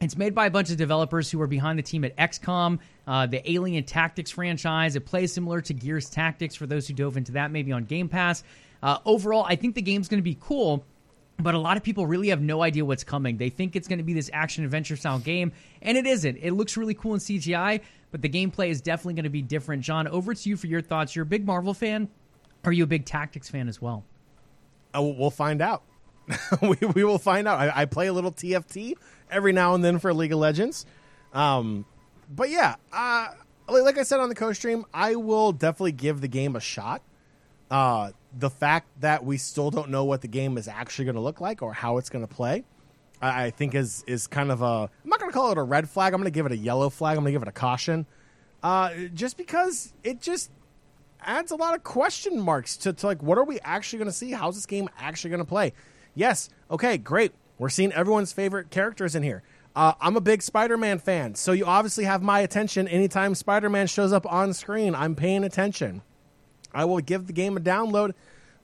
it's 0.00 0.16
made 0.16 0.34
by 0.34 0.46
a 0.46 0.50
bunch 0.50 0.70
of 0.70 0.78
developers 0.78 1.30
who 1.30 1.40
are 1.42 1.46
behind 1.46 1.78
the 1.78 1.82
team 1.82 2.04
at 2.04 2.16
XCOM, 2.16 2.78
uh, 3.06 3.26
the 3.26 3.48
Alien 3.50 3.84
Tactics 3.84 4.30
franchise. 4.30 4.96
It 4.96 5.04
plays 5.04 5.32
similar 5.32 5.60
to 5.60 5.74
Gears 5.74 6.08
Tactics 6.08 6.54
for 6.54 6.66
those 6.66 6.88
who 6.88 6.94
dove 6.94 7.18
into 7.18 7.32
that, 7.32 7.50
maybe 7.50 7.70
on 7.72 7.84
Game 7.84 8.08
Pass. 8.08 8.42
Uh, 8.82 8.98
overall, 9.04 9.44
I 9.46 9.56
think 9.56 9.74
the 9.74 9.82
game's 9.82 10.08
going 10.08 10.18
to 10.18 10.24
be 10.24 10.36
cool, 10.40 10.84
but 11.38 11.54
a 11.54 11.58
lot 11.58 11.76
of 11.76 11.82
people 11.82 12.06
really 12.06 12.28
have 12.28 12.40
no 12.40 12.62
idea 12.62 12.84
what's 12.84 13.04
coming. 13.04 13.36
They 13.36 13.50
think 13.50 13.76
it's 13.76 13.88
going 13.88 13.98
to 13.98 14.04
be 14.04 14.14
this 14.14 14.30
action 14.32 14.64
adventure 14.64 14.96
style 14.96 15.18
game, 15.18 15.52
and 15.82 15.98
it 15.98 16.06
isn't. 16.06 16.36
It 16.36 16.52
looks 16.52 16.76
really 16.76 16.94
cool 16.94 17.14
in 17.14 17.20
CGI, 17.20 17.80
but 18.10 18.22
the 18.22 18.28
gameplay 18.28 18.68
is 18.68 18.80
definitely 18.80 19.14
going 19.14 19.24
to 19.24 19.30
be 19.30 19.42
different. 19.42 19.82
John, 19.82 20.08
over 20.08 20.34
to 20.34 20.48
you 20.48 20.56
for 20.56 20.66
your 20.66 20.80
thoughts. 20.80 21.14
You're 21.14 21.24
a 21.24 21.26
big 21.26 21.46
Marvel 21.46 21.74
fan. 21.74 22.08
Are 22.64 22.72
you 22.72 22.84
a 22.84 22.86
big 22.86 23.04
Tactics 23.04 23.48
fan 23.48 23.68
as 23.68 23.80
well? 23.80 24.04
Uh, 24.94 25.02
we'll 25.02 25.30
find 25.30 25.62
out. 25.62 25.82
we, 26.62 26.76
we 26.94 27.04
will 27.04 27.18
find 27.18 27.48
out. 27.48 27.58
I, 27.58 27.82
I 27.82 27.84
play 27.86 28.06
a 28.06 28.12
little 28.12 28.32
TFT 28.32 28.94
every 29.30 29.52
now 29.52 29.74
and 29.74 29.84
then 29.84 29.98
for 29.98 30.12
League 30.12 30.32
of 30.32 30.38
Legends. 30.38 30.86
Um, 31.32 31.84
but 32.28 32.50
yeah, 32.50 32.76
uh, 32.92 33.28
like 33.68 33.98
I 33.98 34.02
said 34.02 34.20
on 34.20 34.28
the 34.28 34.34
co 34.34 34.52
stream, 34.52 34.84
I 34.92 35.16
will 35.16 35.52
definitely 35.52 35.92
give 35.92 36.20
the 36.20 36.28
game 36.28 36.56
a 36.56 36.60
shot. 36.60 37.02
Uh, 37.70 38.10
the 38.38 38.50
fact 38.50 38.88
that 39.00 39.24
we 39.24 39.36
still 39.36 39.70
don't 39.70 39.90
know 39.90 40.04
what 40.04 40.20
the 40.20 40.28
game 40.28 40.56
is 40.56 40.68
actually 40.68 41.06
going 41.06 41.16
to 41.16 41.20
look 41.20 41.40
like 41.40 41.62
or 41.62 41.72
how 41.72 41.98
it's 41.98 42.10
going 42.10 42.26
to 42.26 42.32
play, 42.32 42.64
I, 43.20 43.46
I 43.46 43.50
think 43.50 43.74
is 43.74 44.04
is 44.06 44.26
kind 44.26 44.50
of 44.50 44.62
a. 44.62 44.90
I'm 45.04 45.08
not 45.08 45.20
going 45.20 45.30
to 45.30 45.36
call 45.36 45.52
it 45.52 45.58
a 45.58 45.62
red 45.62 45.88
flag. 45.88 46.12
I'm 46.12 46.20
going 46.20 46.32
to 46.32 46.34
give 46.34 46.46
it 46.46 46.52
a 46.52 46.56
yellow 46.56 46.90
flag. 46.90 47.16
I'm 47.16 47.24
going 47.24 47.32
to 47.32 47.38
give 47.38 47.42
it 47.42 47.48
a 47.48 47.52
caution, 47.52 48.06
uh, 48.62 48.90
just 49.14 49.36
because 49.36 49.92
it 50.04 50.20
just 50.20 50.50
adds 51.22 51.50
a 51.50 51.56
lot 51.56 51.74
of 51.74 51.82
question 51.82 52.40
marks 52.40 52.76
to, 52.78 52.92
to 52.92 53.06
like 53.06 53.22
what 53.22 53.38
are 53.38 53.44
we 53.44 53.60
actually 53.60 53.98
going 53.98 54.10
to 54.10 54.16
see? 54.16 54.32
How's 54.32 54.54
this 54.54 54.66
game 54.66 54.88
actually 54.98 55.30
going 55.30 55.42
to 55.42 55.48
play? 55.48 55.72
Yes, 56.14 56.50
okay, 56.70 56.98
great. 56.98 57.32
We're 57.58 57.68
seeing 57.68 57.92
everyone's 57.92 58.32
favorite 58.32 58.70
characters 58.70 59.14
in 59.14 59.22
here. 59.22 59.42
Uh, 59.76 59.92
I'm 60.00 60.16
a 60.16 60.20
big 60.20 60.42
Spider-Man 60.42 60.98
fan, 60.98 61.36
so 61.36 61.52
you 61.52 61.64
obviously 61.64 62.04
have 62.04 62.22
my 62.22 62.40
attention 62.40 62.88
anytime 62.88 63.34
Spider-Man 63.34 63.86
shows 63.86 64.12
up 64.12 64.30
on 64.30 64.52
screen. 64.52 64.94
I'm 64.94 65.14
paying 65.14 65.44
attention. 65.44 66.02
I 66.74 66.84
will 66.84 67.00
give 67.00 67.26
the 67.26 67.32
game 67.32 67.56
a 67.56 67.60
download, 67.60 68.14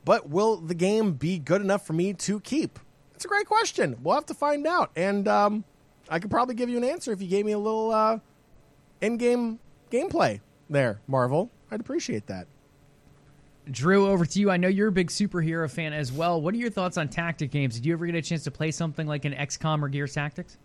but 0.04 0.28
will 0.28 0.57
the 0.57 0.74
game 0.74 1.12
be 1.12 1.38
good 1.38 1.61
enough 1.61 1.86
for 1.86 1.92
me 1.92 2.12
to 2.14 2.40
keep? 2.40 2.78
It's 3.14 3.24
a 3.24 3.28
great 3.28 3.46
question. 3.46 3.96
We'll 4.02 4.14
have 4.14 4.26
to 4.26 4.34
find 4.34 4.66
out, 4.66 4.90
and 4.94 5.26
um, 5.26 5.64
I 6.09 6.18
could 6.18 6.30
probably 6.30 6.54
give 6.54 6.68
you 6.68 6.76
an 6.76 6.84
answer 6.84 7.12
if 7.12 7.22
you 7.22 7.28
gave 7.28 7.46
me 7.46 7.52
a 7.52 7.59
little 7.59 7.90
uh, 7.90 8.18
in-game 9.00 9.59
gameplay 9.90 10.40
there, 10.68 11.00
Marvel. 11.07 11.50
I'd 11.70 11.80
appreciate 11.80 12.26
that. 12.26 12.46
Drew, 13.70 14.07
over 14.07 14.24
to 14.24 14.38
you. 14.38 14.50
I 14.50 14.59
know 14.59 14.68
you're 14.68 14.88
a 14.88 14.92
big 14.92 15.09
superhero 15.09 15.68
fan 15.68 15.92
as 15.92 16.12
well. 16.12 16.40
What 16.40 16.54
are 16.54 16.59
your 16.59 16.70
thoughts 16.70 16.96
on 16.96 17.09
tactic 17.09 17.50
games? 17.50 17.74
Did 17.74 17.84
you 17.84 17.94
ever 17.94 18.07
get 18.07 18.14
a 18.14 18.22
chance 18.22 18.44
to 18.44 18.50
play 18.50 18.70
something 18.70 19.07
like 19.09 19.24
an 19.24 19.32
XCOM 19.32 19.82
or 19.82 19.88
Gears 19.88 20.14
Tactics? 20.14 20.57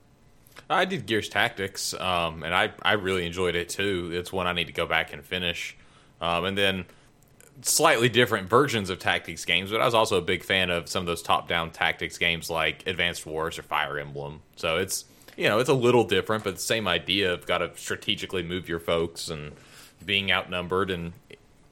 I 0.70 0.86
did 0.86 1.08
Gears 1.08 1.28
Tactics, 1.28 1.96
um, 1.96 2.44
and 2.44 2.54
I, 2.54 2.72
I 2.84 2.94
really 2.94 3.26
enjoyed 3.26 3.56
it 3.56 3.70
too. 3.70 4.12
It's 4.14 4.32
one 4.32 4.46
I 4.46 4.54
need 4.54 4.68
to 4.68 4.74
go 4.74 4.86
back 4.86 5.14
and 5.14 5.24
finish. 5.24 5.76
Um, 6.20 6.46
and 6.46 6.58
then 6.58 6.86
slightly 7.62 8.10
different 8.10 8.50
versions 8.50 8.90
of 8.90 9.00
tactics 9.00 9.46
games, 9.46 9.72
but 9.72 9.82
I 9.82 9.86
was 9.86 9.94
also 9.94 10.18
a 10.18 10.22
big 10.22 10.44
fan 10.44 10.70
of 10.70 10.90
some 10.90 11.02
of 11.02 11.08
those 11.08 11.22
top-down 11.22 11.72
tactics 11.72 12.18
games 12.18 12.50
like 12.50 12.86
Advanced 12.88 13.26
Wars 13.26 13.60
or 13.60 13.64
Fire 13.64 14.00
Emblem. 14.00 14.42
So 14.56 14.78
it's 14.78 15.06
you 15.38 15.48
know 15.48 15.60
it's 15.60 15.70
a 15.70 15.74
little 15.74 16.04
different, 16.04 16.44
but 16.44 16.56
the 16.56 16.62
same 16.62 16.88
idea 16.88 17.34
of 17.34 17.46
got 17.46 17.60
to 17.60 17.72
strategically 17.76 18.44
move 18.44 18.68
your 18.68 18.80
folks 18.80 19.30
and 19.30 19.54
being 20.06 20.32
outnumbered 20.32 20.92
and 20.92 21.14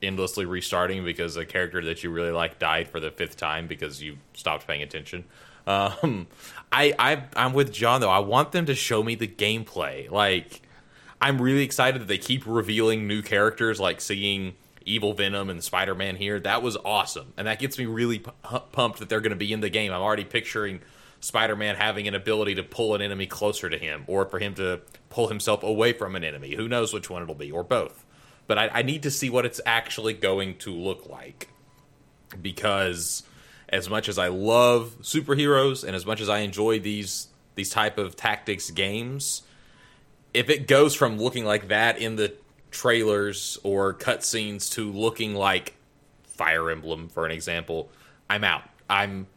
endlessly 0.01 0.45
restarting 0.45 1.03
because 1.03 1.35
a 1.35 1.45
character 1.45 1.83
that 1.83 2.03
you 2.03 2.09
really 2.09 2.31
like 2.31 2.59
died 2.59 2.87
for 2.87 2.99
the 2.99 3.11
fifth 3.11 3.37
time 3.37 3.67
because 3.67 4.01
you 4.01 4.17
stopped 4.33 4.65
paying 4.65 4.81
attention. 4.81 5.25
Um, 5.67 6.27
I, 6.71 6.93
I 6.97 7.23
I'm 7.35 7.53
with 7.53 7.71
John 7.71 8.01
though. 8.01 8.09
I 8.09 8.19
want 8.19 8.51
them 8.51 8.65
to 8.67 8.75
show 8.75 9.03
me 9.03 9.15
the 9.15 9.27
gameplay. 9.27 10.09
Like 10.09 10.61
I'm 11.21 11.41
really 11.41 11.63
excited 11.63 12.01
that 12.01 12.07
they 12.07 12.17
keep 12.17 12.43
revealing 12.45 13.07
new 13.07 13.21
characters, 13.21 13.79
like 13.79 14.01
seeing 14.01 14.55
Evil 14.85 15.13
Venom 15.13 15.49
and 15.49 15.63
Spider 15.63 15.95
Man 15.95 16.15
here. 16.15 16.39
That 16.39 16.61
was 16.61 16.77
awesome, 16.83 17.33
and 17.37 17.47
that 17.47 17.59
gets 17.59 17.77
me 17.77 17.85
really 17.85 18.19
pumped 18.71 18.99
that 18.99 19.09
they're 19.09 19.21
going 19.21 19.31
to 19.31 19.35
be 19.35 19.53
in 19.53 19.61
the 19.61 19.69
game. 19.69 19.91
I'm 19.91 20.01
already 20.01 20.25
picturing 20.25 20.81
Spider 21.19 21.55
Man 21.55 21.75
having 21.75 22.07
an 22.07 22.15
ability 22.15 22.55
to 22.55 22.63
pull 22.63 22.95
an 22.95 23.01
enemy 23.01 23.25
closer 23.25 23.69
to 23.69 23.77
him, 23.77 24.03
or 24.07 24.25
for 24.25 24.39
him 24.39 24.55
to 24.55 24.81
pull 25.09 25.27
himself 25.27 25.63
away 25.63 25.93
from 25.93 26.15
an 26.15 26.23
enemy. 26.23 26.55
Who 26.55 26.67
knows 26.67 26.93
which 26.93 27.09
one 27.09 27.23
it'll 27.23 27.35
be, 27.35 27.51
or 27.51 27.63
both. 27.63 28.05
But 28.47 28.57
I, 28.57 28.69
I 28.69 28.81
need 28.81 29.03
to 29.03 29.11
see 29.11 29.29
what 29.29 29.45
it's 29.45 29.61
actually 29.65 30.13
going 30.13 30.57
to 30.59 30.73
look 30.73 31.07
like 31.07 31.49
because 32.41 33.23
as 33.67 33.89
much 33.89 34.09
as 34.09 34.17
I 34.17 34.27
love 34.27 34.95
superheroes 35.01 35.83
and 35.83 35.95
as 35.95 36.05
much 36.05 36.21
as 36.21 36.29
I 36.29 36.39
enjoy 36.39 36.79
these 36.79 37.27
these 37.55 37.69
type 37.69 37.97
of 37.97 38.15
tactics 38.15 38.71
games, 38.71 39.41
if 40.33 40.49
it 40.49 40.67
goes 40.67 40.95
from 40.95 41.17
looking 41.17 41.45
like 41.45 41.67
that 41.67 41.97
in 41.97 42.15
the 42.15 42.33
trailers 42.71 43.57
or 43.63 43.93
cutscenes 43.93 44.71
to 44.73 44.91
looking 44.91 45.35
like 45.35 45.75
Fire 46.23 46.69
Emblem, 46.69 47.09
for 47.09 47.25
an 47.25 47.31
example, 47.31 47.89
I'm 48.29 48.43
out. 48.43 48.63
I'm 48.89 49.27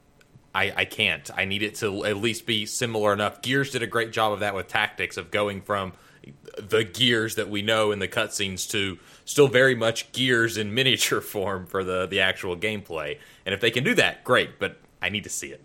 I, 0.55 0.73
I 0.77 0.85
can't. 0.85 1.31
I 1.35 1.47
need 1.47 1.63
it 1.63 1.77
to 1.77 2.05
at 2.05 2.19
least 2.19 2.45
be 2.45 2.67
similar 2.67 3.13
enough. 3.13 3.41
Gears 3.41 3.71
did 3.71 3.83
a 3.83 3.87
great 3.87 4.13
job 4.13 4.33
of 4.33 4.41
that 4.41 4.55
with 4.55 4.69
tactics 4.69 5.17
of 5.17 5.31
going 5.31 5.63
from 5.63 5.95
the 6.59 6.85
gears 6.85 7.37
that 7.37 7.49
we 7.49 7.63
know 7.63 7.91
in 7.91 7.99
the 7.99 8.09
cutscenes 8.09 8.69
to 8.71 8.99
still 9.25 9.49
very 9.49 9.75
much 9.75 10.13
gears 10.13 10.59
in 10.59 10.75
miniature 10.75 11.21
form 11.21 11.67
for 11.67 11.83
the 11.83 12.07
the 12.07 12.21
actual 12.21 12.57
gameplay. 12.57 13.19
And 13.47 13.55
if 13.55 13.61
they 13.61 13.71
can 13.71 13.85
do 13.85 13.95
that, 13.95 14.25
great. 14.25 14.59
But 14.59 14.79
I 15.01 15.09
need 15.09 15.25
to 15.25 15.31
see 15.31 15.49
it. 15.49 15.63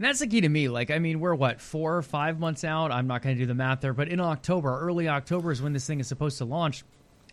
And 0.00 0.08
that's 0.08 0.20
the 0.20 0.26
key 0.26 0.40
to 0.40 0.48
me. 0.48 0.68
Like, 0.70 0.90
I 0.90 0.98
mean, 0.98 1.20
we're 1.20 1.34
what 1.34 1.60
four 1.60 1.94
or 1.94 2.00
five 2.00 2.40
months 2.40 2.64
out. 2.64 2.90
I'm 2.90 3.06
not 3.06 3.20
going 3.20 3.36
to 3.36 3.38
do 3.38 3.44
the 3.44 3.54
math 3.54 3.82
there, 3.82 3.92
but 3.92 4.08
in 4.08 4.18
October, 4.18 4.80
early 4.80 5.08
October 5.08 5.52
is 5.52 5.60
when 5.60 5.74
this 5.74 5.86
thing 5.86 6.00
is 6.00 6.08
supposed 6.08 6.38
to 6.38 6.46
launch, 6.46 6.84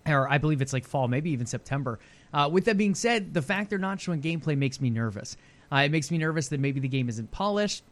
or 0.05 0.29
I 0.29 0.37
believe 0.37 0.61
it's 0.61 0.73
like 0.73 0.85
fall, 0.85 1.07
maybe 1.07 1.31
even 1.31 1.45
September. 1.45 1.97
Uh, 2.33 2.49
with 2.51 2.65
that 2.65 2.77
being 2.77 2.93
said, 2.93 3.33
the 3.33 3.41
fact 3.41 3.69
they're 3.69 3.79
not 3.79 4.01
showing 4.01 4.21
gameplay 4.21 4.57
makes 4.57 4.81
me 4.81 4.89
nervous. 4.89 5.37
Uh, 5.71 5.77
it 5.77 5.91
makes 5.91 6.11
me 6.11 6.17
nervous 6.17 6.49
that 6.49 6.59
maybe 6.59 6.81
the 6.81 6.89
game 6.89 7.07
isn't 7.07 7.31
polished 7.31 7.83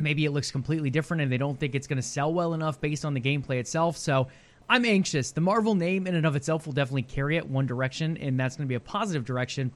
maybe 0.00 0.24
it 0.24 0.30
looks 0.30 0.50
completely 0.50 0.90
different 0.90 1.22
and 1.22 1.30
they 1.30 1.36
don't 1.36 1.58
think 1.58 1.74
it's 1.74 1.86
going 1.86 1.96
to 1.96 2.02
sell 2.02 2.32
well 2.32 2.54
enough 2.54 2.80
based 2.80 3.04
on 3.04 3.14
the 3.14 3.20
gameplay 3.20 3.58
itself. 3.58 3.96
So 3.96 4.28
I'm 4.68 4.84
anxious. 4.84 5.32
The 5.32 5.40
Marvel 5.40 5.74
name 5.74 6.06
in 6.06 6.14
and 6.14 6.26
of 6.26 6.36
itself 6.36 6.66
will 6.66 6.72
definitely 6.72 7.02
carry 7.02 7.36
it 7.36 7.48
one 7.48 7.66
direction, 7.66 8.16
and 8.16 8.38
that's 8.38 8.56
going 8.56 8.66
to 8.66 8.68
be 8.68 8.76
a 8.76 8.80
positive 8.80 9.24
direction. 9.24 9.72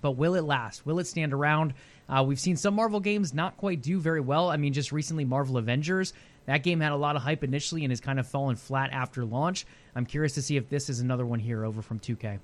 But 0.00 0.12
will 0.12 0.34
it 0.34 0.44
last? 0.44 0.86
Will 0.86 0.98
it 0.98 1.06
stand 1.06 1.34
around? 1.34 1.74
Uh, 2.08 2.24
we've 2.26 2.40
seen 2.40 2.56
some 2.56 2.74
Marvel 2.74 3.00
games 3.00 3.32
not 3.32 3.56
quite 3.56 3.82
do 3.82 3.98
very 3.98 4.20
well. 4.20 4.50
I 4.50 4.56
mean, 4.56 4.72
just 4.72 4.92
recently, 4.92 5.24
Marvel 5.24 5.56
Avengers. 5.56 6.12
That 6.46 6.62
game 6.62 6.80
had 6.80 6.92
a 6.92 6.96
lot 6.96 7.16
of 7.16 7.22
hype 7.22 7.44
initially 7.44 7.84
and 7.84 7.92
has 7.92 8.00
kind 8.00 8.18
of 8.18 8.26
fallen 8.26 8.56
flat 8.56 8.90
after 8.92 9.24
launch. 9.24 9.66
I'm 9.94 10.06
curious 10.06 10.34
to 10.34 10.42
see 10.42 10.56
if 10.56 10.68
this 10.68 10.90
is 10.90 11.00
another 11.00 11.24
one 11.24 11.38
here 11.38 11.64
over 11.64 11.82
from 11.82 12.00
2K. 12.00 12.40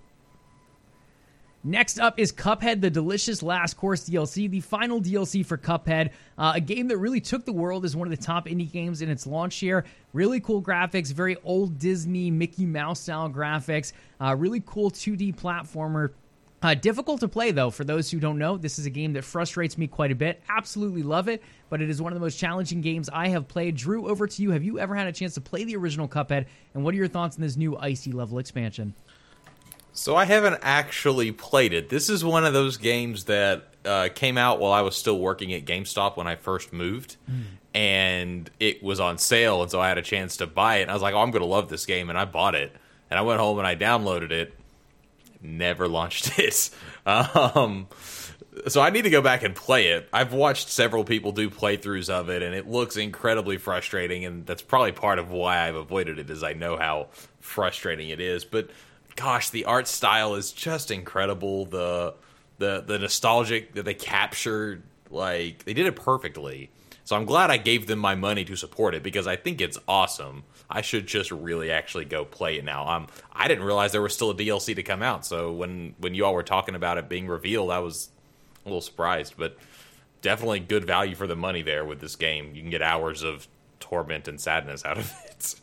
Next 1.64 1.98
up 1.98 2.20
is 2.20 2.30
Cuphead, 2.30 2.80
the 2.80 2.88
delicious 2.88 3.42
last 3.42 3.76
course 3.76 4.08
DLC, 4.08 4.48
the 4.48 4.60
final 4.60 5.00
DLC 5.00 5.44
for 5.44 5.58
Cuphead, 5.58 6.10
uh, 6.38 6.52
a 6.54 6.60
game 6.60 6.86
that 6.88 6.98
really 6.98 7.20
took 7.20 7.44
the 7.44 7.52
world 7.52 7.84
as 7.84 7.96
one 7.96 8.06
of 8.06 8.16
the 8.16 8.24
top 8.24 8.46
indie 8.46 8.70
games 8.70 9.02
in 9.02 9.10
its 9.10 9.26
launch 9.26 9.60
year. 9.60 9.84
Really 10.12 10.38
cool 10.38 10.62
graphics, 10.62 11.12
very 11.12 11.36
old 11.42 11.78
Disney 11.80 12.30
Mickey 12.30 12.64
Mouse 12.64 13.00
style 13.00 13.28
graphics, 13.28 13.92
uh, 14.20 14.36
really 14.36 14.62
cool 14.64 14.90
2D 14.90 15.34
platformer. 15.34 16.10
Uh, 16.60 16.74
difficult 16.74 17.20
to 17.20 17.28
play 17.28 17.52
though. 17.52 17.70
For 17.70 17.84
those 17.84 18.10
who 18.10 18.18
don't 18.18 18.38
know, 18.38 18.56
this 18.56 18.78
is 18.78 18.86
a 18.86 18.90
game 18.90 19.12
that 19.12 19.24
frustrates 19.24 19.78
me 19.78 19.86
quite 19.86 20.10
a 20.10 20.16
bit. 20.16 20.42
Absolutely 20.48 21.02
love 21.02 21.28
it, 21.28 21.42
but 21.70 21.80
it 21.80 21.88
is 21.88 22.02
one 22.02 22.12
of 22.12 22.14
the 22.18 22.24
most 22.24 22.36
challenging 22.38 22.80
games 22.80 23.08
I 23.12 23.28
have 23.28 23.46
played. 23.46 23.76
Drew, 23.76 24.08
over 24.08 24.26
to 24.26 24.42
you. 24.42 24.50
Have 24.50 24.64
you 24.64 24.78
ever 24.78 24.96
had 24.96 25.06
a 25.06 25.12
chance 25.12 25.34
to 25.34 25.40
play 25.40 25.64
the 25.64 25.76
original 25.76 26.08
Cuphead? 26.08 26.46
And 26.74 26.84
what 26.84 26.94
are 26.94 26.96
your 26.96 27.08
thoughts 27.08 27.36
on 27.36 27.42
this 27.42 27.56
new 27.56 27.76
icy 27.76 28.10
level 28.10 28.38
expansion? 28.38 28.94
So 29.92 30.16
I 30.16 30.24
haven't 30.24 30.58
actually 30.62 31.32
played 31.32 31.72
it. 31.72 31.88
This 31.88 32.08
is 32.08 32.24
one 32.24 32.44
of 32.44 32.52
those 32.52 32.76
games 32.76 33.24
that 33.24 33.74
uh, 33.84 34.08
came 34.14 34.36
out 34.36 34.60
while 34.60 34.72
I 34.72 34.82
was 34.82 34.96
still 34.96 35.18
working 35.18 35.52
at 35.52 35.64
GameStop 35.64 36.16
when 36.16 36.26
I 36.26 36.36
first 36.36 36.72
moved, 36.72 37.16
mm. 37.28 37.42
and 37.74 38.48
it 38.60 38.82
was 38.82 39.00
on 39.00 39.18
sale, 39.18 39.62
and 39.62 39.70
so 39.70 39.80
I 39.80 39.88
had 39.88 39.98
a 39.98 40.02
chance 40.02 40.36
to 40.36 40.46
buy 40.46 40.76
it. 40.76 40.82
And 40.82 40.90
I 40.90 40.94
was 40.94 41.02
like, 41.02 41.14
"Oh, 41.14 41.18
I'm 41.18 41.30
going 41.30 41.42
to 41.42 41.48
love 41.48 41.68
this 41.68 41.86
game," 41.86 42.10
and 42.10 42.18
I 42.18 42.26
bought 42.26 42.54
it. 42.54 42.72
And 43.10 43.18
I 43.18 43.22
went 43.22 43.40
home 43.40 43.58
and 43.58 43.66
I 43.66 43.74
downloaded 43.74 44.30
it. 44.30 44.54
Never 45.40 45.88
launched 45.88 46.38
it. 46.38 46.70
Um, 47.06 47.88
so 48.66 48.80
I 48.80 48.90
need 48.90 49.02
to 49.02 49.10
go 49.10 49.22
back 49.22 49.42
and 49.42 49.54
play 49.54 49.88
it. 49.88 50.08
I've 50.12 50.32
watched 50.32 50.68
several 50.68 51.04
people 51.04 51.32
do 51.32 51.48
playthroughs 51.50 52.10
of 52.10 52.28
it, 52.28 52.42
and 52.42 52.54
it 52.54 52.68
looks 52.68 52.96
incredibly 52.96 53.56
frustrating. 53.56 54.24
And 54.24 54.46
that's 54.46 54.62
probably 54.62 54.92
part 54.92 55.18
of 55.18 55.30
why 55.30 55.66
I've 55.66 55.76
avoided 55.76 56.18
it, 56.18 56.30
is 56.30 56.42
I 56.42 56.54
know 56.54 56.76
how 56.76 57.08
frustrating 57.40 58.08
it 58.08 58.20
is. 58.20 58.44
But 58.44 58.70
gosh, 59.16 59.50
the 59.50 59.64
art 59.64 59.86
style 59.86 60.34
is 60.34 60.52
just 60.52 60.90
incredible. 60.90 61.66
The 61.66 62.14
the 62.58 62.82
the 62.86 62.98
nostalgic 62.98 63.74
that 63.74 63.84
they 63.84 63.94
captured, 63.94 64.82
like 65.10 65.64
they 65.64 65.74
did 65.74 65.86
it 65.86 65.96
perfectly. 65.96 66.70
So 67.04 67.16
I'm 67.16 67.24
glad 67.24 67.50
I 67.50 67.56
gave 67.56 67.86
them 67.86 67.98
my 67.98 68.14
money 68.14 68.44
to 68.44 68.56
support 68.56 68.94
it 68.94 69.02
because 69.02 69.26
I 69.26 69.36
think 69.36 69.60
it's 69.60 69.78
awesome. 69.88 70.44
I 70.70 70.82
should 70.82 71.06
just 71.06 71.30
really 71.30 71.70
actually 71.70 72.04
go 72.04 72.24
play 72.24 72.58
it 72.58 72.64
now. 72.64 72.86
Um, 72.86 73.06
I 73.32 73.48
didn't 73.48 73.64
realize 73.64 73.92
there 73.92 74.02
was 74.02 74.14
still 74.14 74.30
a 74.30 74.34
DLC 74.34 74.74
to 74.76 74.82
come 74.82 75.02
out. 75.02 75.24
So 75.24 75.52
when 75.52 75.94
when 75.98 76.14
you 76.14 76.24
all 76.24 76.34
were 76.34 76.42
talking 76.42 76.74
about 76.74 76.98
it 76.98 77.08
being 77.08 77.26
revealed, 77.26 77.70
I 77.70 77.78
was 77.78 78.10
a 78.64 78.68
little 78.68 78.80
surprised, 78.80 79.34
but 79.38 79.56
definitely 80.20 80.60
good 80.60 80.84
value 80.84 81.14
for 81.14 81.26
the 81.26 81.36
money 81.36 81.62
there 81.62 81.84
with 81.84 82.00
this 82.00 82.16
game. 82.16 82.54
You 82.54 82.60
can 82.60 82.70
get 82.70 82.82
hours 82.82 83.22
of 83.22 83.48
torment 83.80 84.28
and 84.28 84.40
sadness 84.40 84.84
out 84.84 84.98
of 84.98 85.12
it. 85.24 85.54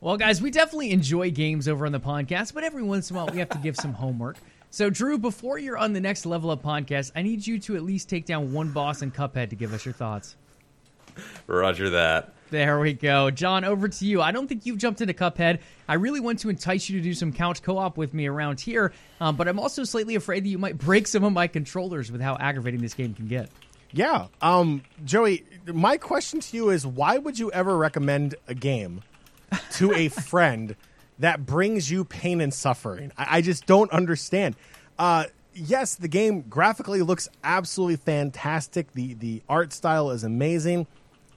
Well, 0.00 0.16
guys, 0.16 0.40
we 0.40 0.52
definitely 0.52 0.92
enjoy 0.92 1.32
games 1.32 1.66
over 1.66 1.84
on 1.84 1.90
the 1.90 1.98
podcast, 1.98 2.54
but 2.54 2.62
every 2.62 2.84
once 2.84 3.10
in 3.10 3.16
a 3.16 3.18
while 3.18 3.32
we 3.32 3.40
have 3.40 3.48
to 3.48 3.58
give 3.58 3.74
some 3.74 3.92
homework. 3.92 4.36
So, 4.70 4.90
Drew, 4.90 5.18
before 5.18 5.58
you're 5.58 5.76
on 5.76 5.92
the 5.92 6.00
next 6.00 6.24
level 6.24 6.52
of 6.52 6.62
podcast, 6.62 7.10
I 7.16 7.22
need 7.22 7.44
you 7.44 7.58
to 7.60 7.74
at 7.74 7.82
least 7.82 8.08
take 8.08 8.24
down 8.24 8.52
one 8.52 8.70
boss 8.70 9.02
in 9.02 9.10
Cuphead 9.10 9.50
to 9.50 9.56
give 9.56 9.74
us 9.74 9.84
your 9.84 9.94
thoughts. 9.94 10.36
Roger 11.48 11.90
that. 11.90 12.34
There 12.50 12.80
we 12.80 12.94
go. 12.94 13.30
John, 13.30 13.64
over 13.64 13.88
to 13.88 14.06
you. 14.06 14.22
I 14.22 14.32
don't 14.32 14.48
think 14.48 14.64
you've 14.64 14.78
jumped 14.78 15.00
into 15.00 15.14
Cuphead. 15.14 15.58
I 15.86 15.94
really 15.94 16.20
want 16.20 16.38
to 16.40 16.48
entice 16.48 16.88
you 16.88 16.98
to 16.98 17.02
do 17.02 17.14
some 17.14 17.32
couch 17.32 17.62
co 17.62 17.78
op 17.78 17.96
with 17.96 18.14
me 18.14 18.26
around 18.26 18.60
here, 18.60 18.92
um, 19.20 19.36
but 19.36 19.48
I'm 19.48 19.58
also 19.58 19.84
slightly 19.84 20.14
afraid 20.14 20.44
that 20.44 20.48
you 20.48 20.58
might 20.58 20.78
break 20.78 21.06
some 21.06 21.24
of 21.24 21.32
my 21.32 21.46
controllers 21.46 22.10
with 22.10 22.20
how 22.20 22.36
aggravating 22.36 22.80
this 22.80 22.94
game 22.94 23.14
can 23.14 23.26
get. 23.26 23.50
Yeah. 23.92 24.26
Um, 24.42 24.82
Joey, 25.04 25.44
my 25.66 25.96
question 25.96 26.40
to 26.40 26.56
you 26.56 26.70
is 26.70 26.86
why 26.86 27.18
would 27.18 27.38
you 27.38 27.50
ever 27.52 27.76
recommend 27.76 28.34
a 28.46 28.54
game 28.54 29.02
to 29.72 29.92
a 29.94 30.08
friend 30.08 30.76
that 31.18 31.44
brings 31.46 31.90
you 31.90 32.04
pain 32.04 32.40
and 32.40 32.52
suffering. 32.52 33.12
I, 33.16 33.38
I 33.38 33.40
just 33.40 33.66
don't 33.66 33.90
understand. 33.90 34.56
Uh, 34.98 35.24
yes, 35.54 35.94
the 35.94 36.08
game 36.08 36.42
graphically 36.42 37.02
looks 37.02 37.28
absolutely 37.42 37.96
fantastic. 37.96 38.92
The 38.92 39.14
the 39.14 39.42
art 39.48 39.72
style 39.72 40.10
is 40.10 40.24
amazing. 40.24 40.86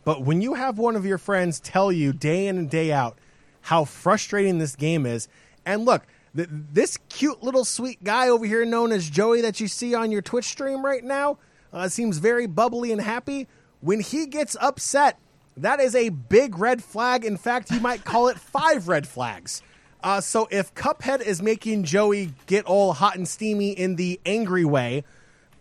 But 0.04 0.24
when 0.24 0.42
you 0.42 0.56
have 0.56 0.78
one 0.78 0.96
of 0.96 1.06
your 1.06 1.18
friends 1.18 1.60
tell 1.60 1.92
you 1.92 2.14
day 2.14 2.48
in 2.48 2.58
and 2.58 2.70
day 2.70 2.92
out 2.92 3.18
how 3.62 3.86
frustrating 3.86 4.58
this 4.58 4.76
game 4.76 5.06
is, 5.06 5.28
and 5.66 5.86
look, 5.86 6.04
th- 6.36 6.50
this 6.50 6.98
cute 7.10 7.44
little 7.44 7.66
sweet 7.66 8.04
guy 8.04 8.30
over 8.30 8.46
here 8.46 8.66
known 8.66 8.92
as 8.92 9.10
Joey 9.10 9.42
that 9.42 9.60
you 9.60 9.68
see 9.68 9.94
on 9.94 10.12
your 10.12 10.22
Twitch 10.22 10.46
stream 10.46 10.84
right 10.84 11.04
now 11.04 11.38
uh, 11.72 11.88
seems 11.88 12.18
very 12.18 12.48
bubbly 12.48 12.92
and 12.92 13.02
happy. 13.02 13.48
When 13.80 14.00
he 14.00 14.26
gets 14.26 14.56
upset 14.60 15.18
that 15.58 15.80
is 15.80 15.96
a 15.96 16.10
big 16.10 16.58
red 16.58 16.84
flag. 16.84 17.26
In 17.26 17.38
fact, 17.38 17.72
you 17.72 17.80
might 17.80 18.04
call 18.04 18.28
it 18.30 18.40
five 18.40 18.88
red 18.88 19.08
flags. 19.08 19.62
Uh, 20.04 20.20
so 20.20 20.48
if 20.50 20.74
Cuphead 20.74 21.22
is 21.22 21.42
making 21.42 21.84
Joey 21.84 22.34
get 22.48 22.66
all 22.66 22.94
hot 22.94 23.16
and 23.16 23.28
steamy 23.28 23.72
in 23.72 23.96
the 23.96 24.20
angry 24.26 24.66
way, 24.66 25.04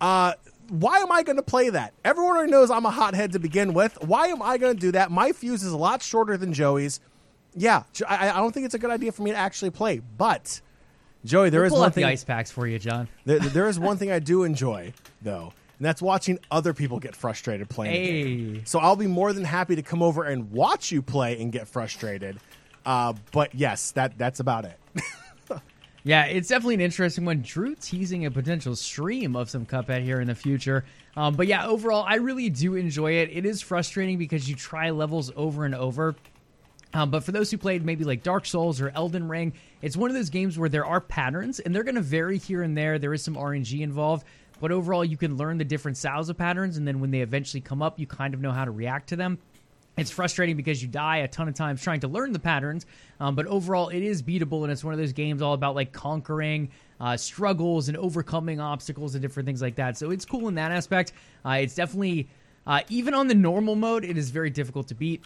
uh, 0.00 0.34
why 0.70 0.98
am 0.98 1.10
I 1.10 1.22
going 1.22 1.36
to 1.36 1.42
play 1.42 1.68
that? 1.70 1.92
Everyone 2.04 2.36
already 2.36 2.52
knows 2.52 2.70
I'm 2.70 2.86
a 2.86 2.90
hothead 2.90 3.32
to 3.32 3.38
begin 3.38 3.74
with. 3.74 3.98
Why 4.04 4.28
am 4.28 4.40
I 4.40 4.56
going 4.56 4.74
to 4.74 4.80
do 4.80 4.92
that? 4.92 5.10
My 5.10 5.32
fuse 5.32 5.62
is 5.62 5.72
a 5.72 5.76
lot 5.76 6.02
shorter 6.02 6.36
than 6.36 6.52
Joey's. 6.52 7.00
Yeah, 7.54 7.82
I, 8.08 8.30
I, 8.30 8.36
don't 8.36 8.52
think 8.52 8.66
it's 8.66 8.76
a 8.76 8.78
good 8.78 8.92
idea 8.92 9.10
for 9.10 9.22
me 9.22 9.32
to 9.32 9.36
actually 9.36 9.70
play. 9.70 10.00
But 10.16 10.60
Joey, 11.24 11.50
there 11.50 11.62
we'll 11.62 11.74
is 11.74 11.80
one 11.80 11.90
thing. 11.90 12.04
Ice 12.04 12.22
packs 12.22 12.50
for 12.50 12.66
you, 12.66 12.78
John. 12.78 13.08
There, 13.24 13.38
there 13.40 13.68
is 13.68 13.78
one 13.78 13.96
thing 13.96 14.12
I 14.12 14.20
do 14.20 14.44
enjoy, 14.44 14.92
though, 15.20 15.52
and 15.78 15.84
that's 15.84 16.00
watching 16.00 16.38
other 16.52 16.72
people 16.72 17.00
get 17.00 17.16
frustrated 17.16 17.68
playing. 17.68 18.54
Hey. 18.54 18.62
So 18.64 18.78
I'll 18.78 18.94
be 18.94 19.08
more 19.08 19.32
than 19.32 19.44
happy 19.44 19.74
to 19.74 19.82
come 19.82 20.02
over 20.02 20.22
and 20.22 20.52
watch 20.52 20.92
you 20.92 21.02
play 21.02 21.40
and 21.40 21.50
get 21.50 21.66
frustrated. 21.66 22.38
Uh, 22.86 23.14
but 23.32 23.52
yes, 23.54 23.90
that 23.92 24.16
that's 24.16 24.38
about 24.38 24.64
it. 24.64 24.78
Yeah, 26.02 26.24
it's 26.24 26.48
definitely 26.48 26.74
an 26.74 26.80
interesting 26.80 27.24
one. 27.24 27.42
Drew 27.42 27.74
teasing 27.74 28.24
a 28.24 28.30
potential 28.30 28.74
stream 28.74 29.36
of 29.36 29.50
some 29.50 29.66
Cuphead 29.66 30.02
here 30.02 30.20
in 30.20 30.28
the 30.28 30.34
future. 30.34 30.84
Um, 31.16 31.34
but 31.34 31.46
yeah, 31.46 31.66
overall, 31.66 32.04
I 32.06 32.16
really 32.16 32.48
do 32.48 32.74
enjoy 32.74 33.12
it. 33.12 33.30
It 33.32 33.44
is 33.44 33.60
frustrating 33.60 34.16
because 34.16 34.48
you 34.48 34.56
try 34.56 34.90
levels 34.90 35.30
over 35.36 35.64
and 35.66 35.74
over. 35.74 36.14
Um, 36.94 37.10
but 37.10 37.22
for 37.22 37.32
those 37.32 37.50
who 37.50 37.58
played 37.58 37.84
maybe 37.84 38.04
like 38.04 38.22
Dark 38.22 38.46
Souls 38.46 38.80
or 38.80 38.90
Elden 38.94 39.28
Ring, 39.28 39.52
it's 39.82 39.96
one 39.96 40.10
of 40.10 40.16
those 40.16 40.30
games 40.30 40.58
where 40.58 40.68
there 40.68 40.86
are 40.86 41.00
patterns 41.00 41.60
and 41.60 41.74
they're 41.74 41.84
going 41.84 41.94
to 41.94 42.00
vary 42.00 42.38
here 42.38 42.62
and 42.62 42.76
there. 42.76 42.98
There 42.98 43.14
is 43.14 43.22
some 43.22 43.34
RNG 43.34 43.80
involved, 43.80 44.24
but 44.60 44.72
overall, 44.72 45.04
you 45.04 45.16
can 45.16 45.36
learn 45.36 45.58
the 45.58 45.64
different 45.64 45.96
styles 45.96 46.28
of 46.28 46.36
patterns, 46.36 46.76
and 46.76 46.86
then 46.86 47.00
when 47.00 47.10
they 47.10 47.20
eventually 47.20 47.60
come 47.60 47.80
up, 47.80 47.98
you 47.98 48.06
kind 48.06 48.34
of 48.34 48.40
know 48.40 48.52
how 48.52 48.64
to 48.64 48.70
react 48.70 49.08
to 49.10 49.16
them. 49.16 49.38
It's 49.96 50.10
frustrating 50.10 50.56
because 50.56 50.80
you 50.82 50.88
die 50.88 51.18
a 51.18 51.28
ton 51.28 51.48
of 51.48 51.54
times 51.54 51.82
trying 51.82 52.00
to 52.00 52.08
learn 52.08 52.32
the 52.32 52.38
patterns, 52.38 52.86
um, 53.18 53.34
but 53.34 53.46
overall, 53.46 53.88
it 53.88 54.02
is 54.02 54.22
beatable, 54.22 54.62
and 54.62 54.72
it's 54.72 54.84
one 54.84 54.94
of 54.94 55.00
those 55.00 55.12
games 55.12 55.42
all 55.42 55.52
about 55.52 55.74
like 55.74 55.92
conquering 55.92 56.70
uh, 57.00 57.16
struggles 57.16 57.88
and 57.88 57.96
overcoming 57.96 58.60
obstacles 58.60 59.14
and 59.14 59.22
different 59.22 59.46
things 59.46 59.60
like 59.60 59.74
that. 59.76 59.98
So 59.98 60.10
it's 60.10 60.24
cool 60.24 60.48
in 60.48 60.54
that 60.54 60.72
aspect. 60.72 61.12
Uh, 61.44 61.58
it's 61.60 61.74
definitely, 61.74 62.28
uh, 62.66 62.80
even 62.88 63.14
on 63.14 63.26
the 63.26 63.34
normal 63.34 63.74
mode, 63.74 64.04
it 64.04 64.16
is 64.16 64.30
very 64.30 64.50
difficult 64.50 64.88
to 64.88 64.94
beat. 64.94 65.24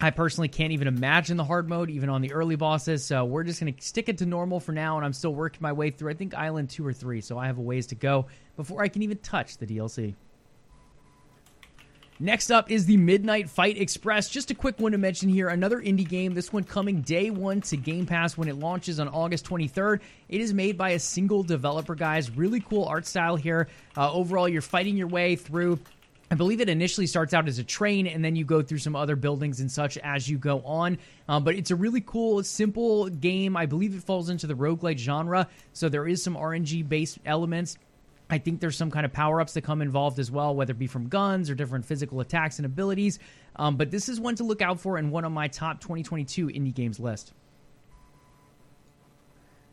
I 0.00 0.10
personally 0.10 0.48
can't 0.48 0.72
even 0.72 0.88
imagine 0.88 1.36
the 1.36 1.44
hard 1.44 1.68
mode, 1.68 1.88
even 1.88 2.08
on 2.08 2.22
the 2.22 2.32
early 2.32 2.56
bosses. 2.56 3.04
So 3.04 3.24
we're 3.24 3.44
just 3.44 3.60
going 3.60 3.72
to 3.72 3.82
stick 3.82 4.08
it 4.08 4.18
to 4.18 4.26
normal 4.26 4.58
for 4.58 4.72
now, 4.72 4.96
and 4.96 5.04
I'm 5.06 5.12
still 5.12 5.34
working 5.34 5.60
my 5.62 5.72
way 5.72 5.90
through, 5.90 6.10
I 6.10 6.14
think, 6.14 6.34
Island 6.34 6.70
2 6.70 6.84
or 6.84 6.92
3. 6.92 7.20
So 7.20 7.38
I 7.38 7.46
have 7.46 7.58
a 7.58 7.62
ways 7.62 7.86
to 7.88 7.94
go 7.94 8.26
before 8.56 8.82
I 8.82 8.88
can 8.88 9.02
even 9.02 9.18
touch 9.18 9.58
the 9.58 9.66
DLC. 9.66 10.14
Next 12.22 12.52
up 12.52 12.70
is 12.70 12.86
the 12.86 12.98
Midnight 12.98 13.50
Fight 13.50 13.76
Express. 13.76 14.28
Just 14.28 14.52
a 14.52 14.54
quick 14.54 14.78
one 14.78 14.92
to 14.92 14.98
mention 14.98 15.28
here. 15.28 15.48
Another 15.48 15.80
indie 15.80 16.08
game. 16.08 16.34
This 16.34 16.52
one 16.52 16.62
coming 16.62 17.00
day 17.00 17.30
one 17.30 17.62
to 17.62 17.76
Game 17.76 18.06
Pass 18.06 18.36
when 18.36 18.46
it 18.46 18.54
launches 18.54 19.00
on 19.00 19.08
August 19.08 19.44
23rd. 19.44 19.98
It 20.28 20.40
is 20.40 20.54
made 20.54 20.78
by 20.78 20.90
a 20.90 21.00
single 21.00 21.42
developer, 21.42 21.96
guys. 21.96 22.30
Really 22.30 22.60
cool 22.60 22.84
art 22.84 23.06
style 23.06 23.34
here. 23.34 23.66
Uh, 23.96 24.12
overall, 24.12 24.48
you're 24.48 24.62
fighting 24.62 24.96
your 24.96 25.08
way 25.08 25.34
through 25.34 25.80
I 26.30 26.34
believe 26.34 26.62
it 26.62 26.70
initially 26.70 27.06
starts 27.06 27.34
out 27.34 27.46
as 27.46 27.58
a 27.58 27.64
train, 27.64 28.06
and 28.06 28.24
then 28.24 28.36
you 28.36 28.46
go 28.46 28.62
through 28.62 28.78
some 28.78 28.96
other 28.96 29.16
buildings 29.16 29.60
and 29.60 29.70
such 29.70 29.98
as 29.98 30.26
you 30.26 30.38
go 30.38 30.60
on. 30.60 30.96
Um, 31.28 31.44
but 31.44 31.56
it's 31.56 31.70
a 31.70 31.76
really 31.76 32.00
cool, 32.00 32.42
simple 32.42 33.10
game. 33.10 33.54
I 33.54 33.66
believe 33.66 33.94
it 33.94 34.02
falls 34.02 34.30
into 34.30 34.46
the 34.46 34.54
roguelike 34.54 34.96
genre, 34.96 35.48
so 35.74 35.90
there 35.90 36.08
is 36.08 36.22
some 36.22 36.34
RNG 36.36 36.88
based 36.88 37.18
elements. 37.26 37.76
I 38.32 38.38
think 38.38 38.60
there's 38.60 38.78
some 38.78 38.90
kind 38.90 39.04
of 39.04 39.12
power 39.12 39.42
ups 39.42 39.52
that 39.52 39.60
come 39.60 39.82
involved 39.82 40.18
as 40.18 40.30
well, 40.30 40.54
whether 40.54 40.70
it 40.70 40.78
be 40.78 40.86
from 40.86 41.10
guns 41.10 41.50
or 41.50 41.54
different 41.54 41.84
physical 41.84 42.18
attacks 42.20 42.58
and 42.58 42.64
abilities. 42.64 43.18
Um, 43.56 43.76
but 43.76 43.90
this 43.90 44.08
is 44.08 44.18
one 44.18 44.36
to 44.36 44.42
look 44.42 44.62
out 44.62 44.80
for 44.80 44.96
and 44.96 45.12
one 45.12 45.26
on 45.26 45.32
my 45.32 45.48
top 45.48 45.82
2022 45.82 46.46
indie 46.46 46.72
games 46.72 46.98
list. 46.98 47.34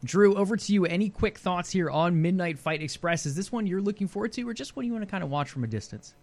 Drew, 0.03 0.36
over 0.36 0.57
to 0.57 0.74
you. 0.74 0.86
Any 0.86 1.07
quick 1.07 1.38
thoughts 1.38 1.72
here 1.72 1.89
on 1.89 2.22
Midnight 2.22 2.60
Fight 2.60 2.82
Express? 2.82 3.26
Is 3.26 3.34
this 3.34 3.49
one 3.49 3.66
you're 3.66 3.82
looking 3.82 4.10
forward 4.10 4.34
to, 4.34 4.49
or 4.49 4.53
just 4.53 4.76
one 4.76 4.86
you 4.86 4.91
want 4.91 5.03
to 5.05 5.10
kind 5.10 5.24
of 5.24 5.30
watch 5.30 5.49
from 5.49 5.64
a 5.64 5.68
distance? 5.68 6.14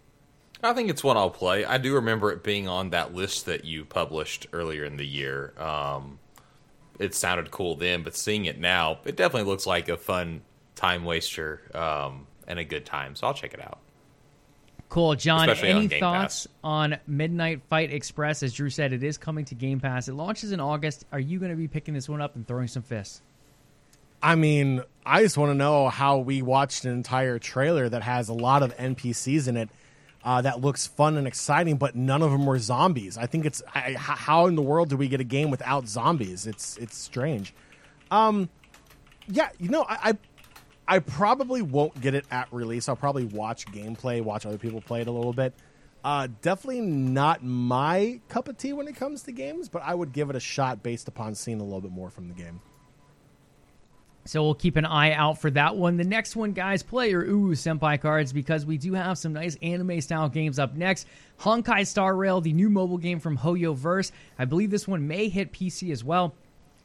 I 0.63 0.73
think 0.73 0.91
it's 0.91 1.03
one 1.03 1.17
I'll 1.17 1.31
play. 1.31 1.65
I 1.65 1.79
do 1.79 1.95
remember 1.95 2.31
it 2.31 2.43
being 2.43 2.67
on 2.67 2.91
that 2.91 3.15
list 3.15 3.47
that 3.47 3.65
you 3.65 3.83
published 3.83 4.45
earlier 4.53 4.83
in 4.83 4.97
the 4.97 5.07
year. 5.07 5.53
Um, 5.57 6.19
it 6.99 7.15
sounded 7.15 7.49
cool 7.49 7.75
then, 7.75 8.03
but 8.03 8.15
seeing 8.15 8.45
it 8.45 8.59
now, 8.59 8.99
it 9.05 9.15
definitely 9.15 9.49
looks 9.49 9.65
like 9.65 9.89
a 9.89 9.97
fun 9.97 10.41
time 10.77 11.03
waster 11.03 11.61
um, 11.73 12.27
and 12.47 12.59
a 12.59 12.63
good 12.63 12.85
time. 12.85 13.15
So 13.15 13.27
I'll 13.27 13.33
check 13.33 13.53
it 13.53 13.61
out. 13.61 13.79
Cool, 14.89 15.15
John. 15.15 15.49
Especially 15.49 15.69
any 15.69 15.93
on 15.95 15.99
thoughts 15.99 16.47
Pass. 16.47 16.53
on 16.63 16.97
Midnight 17.07 17.61
Fight 17.69 17.91
Express? 17.91 18.41
As 18.41 18.53
Drew 18.53 18.69
said, 18.69 18.93
it 18.93 19.03
is 19.03 19.17
coming 19.17 19.43
to 19.45 19.55
Game 19.55 19.81
Pass. 19.81 20.07
It 20.07 20.13
launches 20.13 20.53
in 20.53 20.61
August. 20.61 21.05
Are 21.11 21.19
you 21.19 21.39
going 21.39 21.51
to 21.51 21.57
be 21.57 21.67
picking 21.67 21.93
this 21.93 22.07
one 22.07 22.21
up 22.21 22.35
and 22.35 22.47
throwing 22.47 22.69
some 22.69 22.83
fists? 22.83 23.21
I 24.23 24.35
mean, 24.35 24.81
I 25.05 25.21
just 25.21 25.37
want 25.37 25.51
to 25.51 25.55
know 25.55 25.89
how 25.89 26.19
we 26.19 26.41
watched 26.41 26.85
an 26.85 26.93
entire 26.93 27.37
trailer 27.37 27.89
that 27.89 28.01
has 28.01 28.29
a 28.29 28.33
lot 28.33 28.63
of 28.63 28.75
NPCs 28.77 29.47
in 29.47 29.57
it 29.57 29.69
uh, 30.23 30.41
that 30.41 30.59
looks 30.59 30.87
fun 30.87 31.17
and 31.17 31.27
exciting, 31.27 31.77
but 31.77 31.95
none 31.95 32.21
of 32.21 32.31
them 32.31 32.45
were 32.45 32.59
zombies. 32.59 33.17
I 33.17 33.27
think 33.27 33.45
it's 33.45 33.61
I, 33.73 33.93
how 33.97 34.47
in 34.47 34.55
the 34.55 34.61
world 34.61 34.89
do 34.89 34.97
we 34.97 35.07
get 35.07 35.21
a 35.21 35.25
game 35.25 35.51
without 35.51 35.87
zombies? 35.87 36.47
It's 36.47 36.77
it's 36.77 36.97
strange. 36.97 37.53
Um, 38.09 38.49
yeah, 39.27 39.49
you 39.59 39.69
know, 39.69 39.85
I, 39.87 40.09
I 40.09 40.17
I 40.87 40.99
probably 40.99 41.61
won't 41.61 41.99
get 41.99 42.13
it 42.13 42.25
at 42.31 42.51
release. 42.51 42.87
I'll 42.87 42.95
probably 42.95 43.25
watch 43.25 43.65
gameplay, 43.67 44.21
watch 44.21 44.45
other 44.45 44.57
people 44.57 44.81
play 44.81 45.01
it 45.01 45.07
a 45.07 45.11
little 45.11 45.33
bit. 45.33 45.53
Uh, 46.03 46.27
definitely 46.41 46.81
not 46.81 47.43
my 47.43 48.21
cup 48.29 48.47
of 48.47 48.57
tea 48.57 48.71
when 48.71 48.87
it 48.87 48.95
comes 48.95 49.23
to 49.23 49.31
games, 49.31 49.67
but 49.67 49.81
I 49.83 49.93
would 49.93 50.13
give 50.13 50.29
it 50.29 50.35
a 50.35 50.39
shot 50.39 50.81
based 50.81 51.07
upon 51.07 51.35
seeing 51.35 51.59
a 51.59 51.63
little 51.63 51.81
bit 51.81 51.91
more 51.91 52.09
from 52.09 52.29
the 52.29 52.33
game. 52.33 52.61
So 54.27 54.43
we'll 54.43 54.55
keep 54.55 54.75
an 54.75 54.85
eye 54.85 55.13
out 55.13 55.39
for 55.39 55.49
that 55.51 55.77
one. 55.77 55.95
The 55.95 56.03
next 56.03 56.35
one, 56.35 56.51
guys, 56.51 56.83
play 56.83 57.09
your 57.11 57.23
Ooh 57.23 57.51
Senpai 57.51 57.99
cards 57.99 58.33
because 58.33 58.65
we 58.65 58.77
do 58.77 58.93
have 58.93 59.17
some 59.17 59.31
nice 59.31 59.57
anime 59.61 60.01
style 60.01 60.27
games 60.27 60.59
up 60.59 60.75
next. 60.75 61.07
Honkai 61.39 61.87
Star 61.87 62.13
Rail, 62.13 62.41
the 62.41 62.51
new 62.51 62.69
mobile 62.69 62.97
game 62.97 63.21
from 63.21 63.37
Hoyoverse. 63.37 64.11
I 64.37 64.43
believe 64.43 64.69
this 64.69 64.87
one 64.87 65.07
may 65.07 65.29
hit 65.29 65.53
PC 65.53 65.91
as 65.91 66.03
well. 66.03 66.35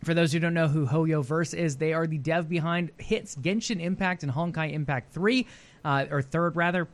For 0.04 0.14
those 0.14 0.32
who 0.32 0.40
don't 0.40 0.54
know 0.54 0.66
who 0.66 0.86
Hoyoverse 0.86 1.54
is, 1.54 1.76
they 1.76 1.92
are 1.92 2.08
the 2.08 2.18
dev 2.18 2.48
behind 2.48 2.90
hits 2.98 3.36
Genshin 3.36 3.80
Impact 3.80 4.24
and 4.24 4.32
Honkai 4.32 4.72
Impact 4.72 5.14
3, 5.14 5.46
uh, 5.84 6.06
or 6.10 6.22
3rd 6.22 6.56
rather. 6.56 6.88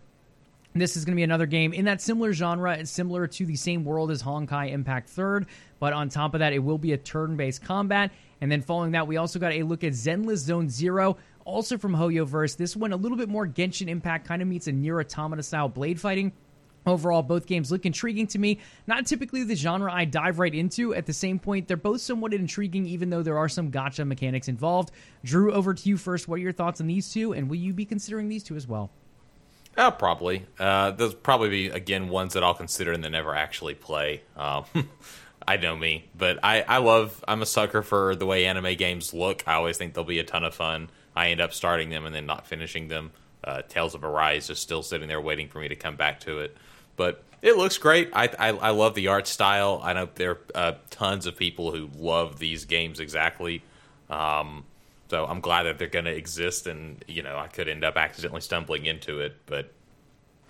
This 0.74 0.94
is 0.94 1.06
going 1.06 1.14
to 1.14 1.16
be 1.16 1.22
another 1.22 1.46
game 1.46 1.72
in 1.72 1.86
that 1.86 2.02
similar 2.02 2.34
genre. 2.34 2.84
Similar 2.84 3.26
to 3.26 3.46
the 3.46 3.56
same 3.56 3.82
world 3.84 4.10
as 4.10 4.22
Honkai 4.22 4.72
Impact 4.72 5.08
3rd, 5.08 5.46
but 5.80 5.94
on 5.94 6.10
top 6.10 6.34
of 6.34 6.40
that, 6.40 6.52
it 6.52 6.58
will 6.58 6.76
be 6.76 6.92
a 6.92 6.98
turn 6.98 7.36
based 7.36 7.64
combat. 7.64 8.12
And 8.42 8.52
then 8.52 8.60
following 8.60 8.92
that, 8.92 9.06
we 9.06 9.16
also 9.16 9.38
got 9.38 9.52
a 9.52 9.62
look 9.62 9.84
at 9.84 9.94
Zenless 9.94 10.38
Zone 10.38 10.68
Zero, 10.68 11.16
also 11.46 11.78
from 11.78 11.94
Hoyoverse. 11.94 12.58
This 12.58 12.76
one 12.76 12.92
a 12.92 12.96
little 12.96 13.16
bit 13.16 13.30
more 13.30 13.46
Genshin 13.46 13.88
Impact, 13.88 14.28
kind 14.28 14.42
of 14.42 14.48
meets 14.48 14.66
a 14.66 14.72
Nier 14.72 15.00
Automata 15.00 15.42
style 15.42 15.70
blade 15.70 15.98
fighting. 15.98 16.32
Overall, 16.88 17.22
both 17.22 17.46
games 17.46 17.70
look 17.70 17.86
intriguing 17.86 18.26
to 18.28 18.38
me. 18.38 18.58
Not 18.86 19.06
typically 19.06 19.44
the 19.44 19.54
genre 19.54 19.92
I 19.92 20.04
dive 20.04 20.38
right 20.38 20.54
into. 20.54 20.94
At 20.94 21.06
the 21.06 21.12
same 21.12 21.38
point, 21.38 21.68
they're 21.68 21.76
both 21.76 22.00
somewhat 22.00 22.34
intriguing, 22.34 22.86
even 22.86 23.10
though 23.10 23.22
there 23.22 23.38
are 23.38 23.48
some 23.48 23.70
gotcha 23.70 24.04
mechanics 24.04 24.48
involved. 24.48 24.90
Drew, 25.24 25.52
over 25.52 25.74
to 25.74 25.88
you 25.88 25.96
first. 25.96 26.28
What 26.28 26.36
are 26.36 26.42
your 26.42 26.52
thoughts 26.52 26.80
on 26.80 26.86
these 26.86 27.12
two, 27.12 27.32
and 27.32 27.48
will 27.48 27.56
you 27.56 27.72
be 27.72 27.84
considering 27.84 28.28
these 28.28 28.42
two 28.42 28.56
as 28.56 28.66
well? 28.66 28.90
Uh, 29.76 29.92
probably. 29.92 30.44
Uh, 30.58 30.90
those 30.90 31.14
probably 31.14 31.48
be 31.48 31.66
again 31.68 32.08
ones 32.08 32.34
that 32.34 32.42
I'll 32.42 32.54
consider 32.54 32.92
and 32.92 33.02
then 33.02 33.12
never 33.12 33.34
actually 33.34 33.74
play. 33.74 34.22
Um, 34.36 34.64
I 35.46 35.56
know 35.56 35.76
me, 35.76 36.04
but 36.16 36.40
I, 36.42 36.62
I 36.62 36.78
love. 36.78 37.24
I'm 37.26 37.40
a 37.42 37.46
sucker 37.46 37.82
for 37.82 38.14
the 38.16 38.26
way 38.26 38.44
anime 38.44 38.74
games 38.74 39.14
look. 39.14 39.44
I 39.46 39.54
always 39.54 39.78
think 39.78 39.94
they'll 39.94 40.04
be 40.04 40.18
a 40.18 40.24
ton 40.24 40.44
of 40.44 40.54
fun. 40.54 40.90
I 41.14 41.28
end 41.28 41.40
up 41.40 41.54
starting 41.54 41.90
them 41.90 42.04
and 42.04 42.14
then 42.14 42.26
not 42.26 42.46
finishing 42.46 42.88
them. 42.88 43.12
Uh, 43.42 43.62
Tales 43.62 43.94
of 43.94 44.04
Arise 44.04 44.50
is 44.50 44.58
still 44.58 44.82
sitting 44.82 45.08
there 45.08 45.20
waiting 45.20 45.48
for 45.48 45.58
me 45.58 45.68
to 45.68 45.76
come 45.76 45.96
back 45.96 46.20
to 46.20 46.40
it, 46.40 46.56
but 46.98 47.24
it 47.40 47.56
looks 47.56 47.78
great. 47.78 48.10
I, 48.12 48.28
I, 48.38 48.48
I 48.48 48.70
love 48.70 48.94
the 48.94 49.08
art 49.08 49.26
style. 49.26 49.80
I 49.82 49.94
know 49.94 50.08
there 50.16 50.32
are 50.32 50.38
uh, 50.54 50.72
tons 50.90 51.24
of 51.24 51.36
people 51.36 51.72
who 51.72 51.88
love 51.96 52.38
these 52.38 52.66
games 52.66 53.00
exactly. 53.00 53.62
Um, 54.10 54.64
so 55.08 55.24
I'm 55.24 55.40
glad 55.40 55.62
that 55.62 55.78
they're 55.78 55.88
going 55.88 56.04
to 56.04 56.14
exist, 56.14 56.66
and 56.66 57.02
you 57.08 57.22
know 57.22 57.38
I 57.38 57.46
could 57.46 57.68
end 57.68 57.84
up 57.84 57.96
accidentally 57.96 58.42
stumbling 58.42 58.84
into 58.84 59.20
it, 59.20 59.36
but 59.46 59.72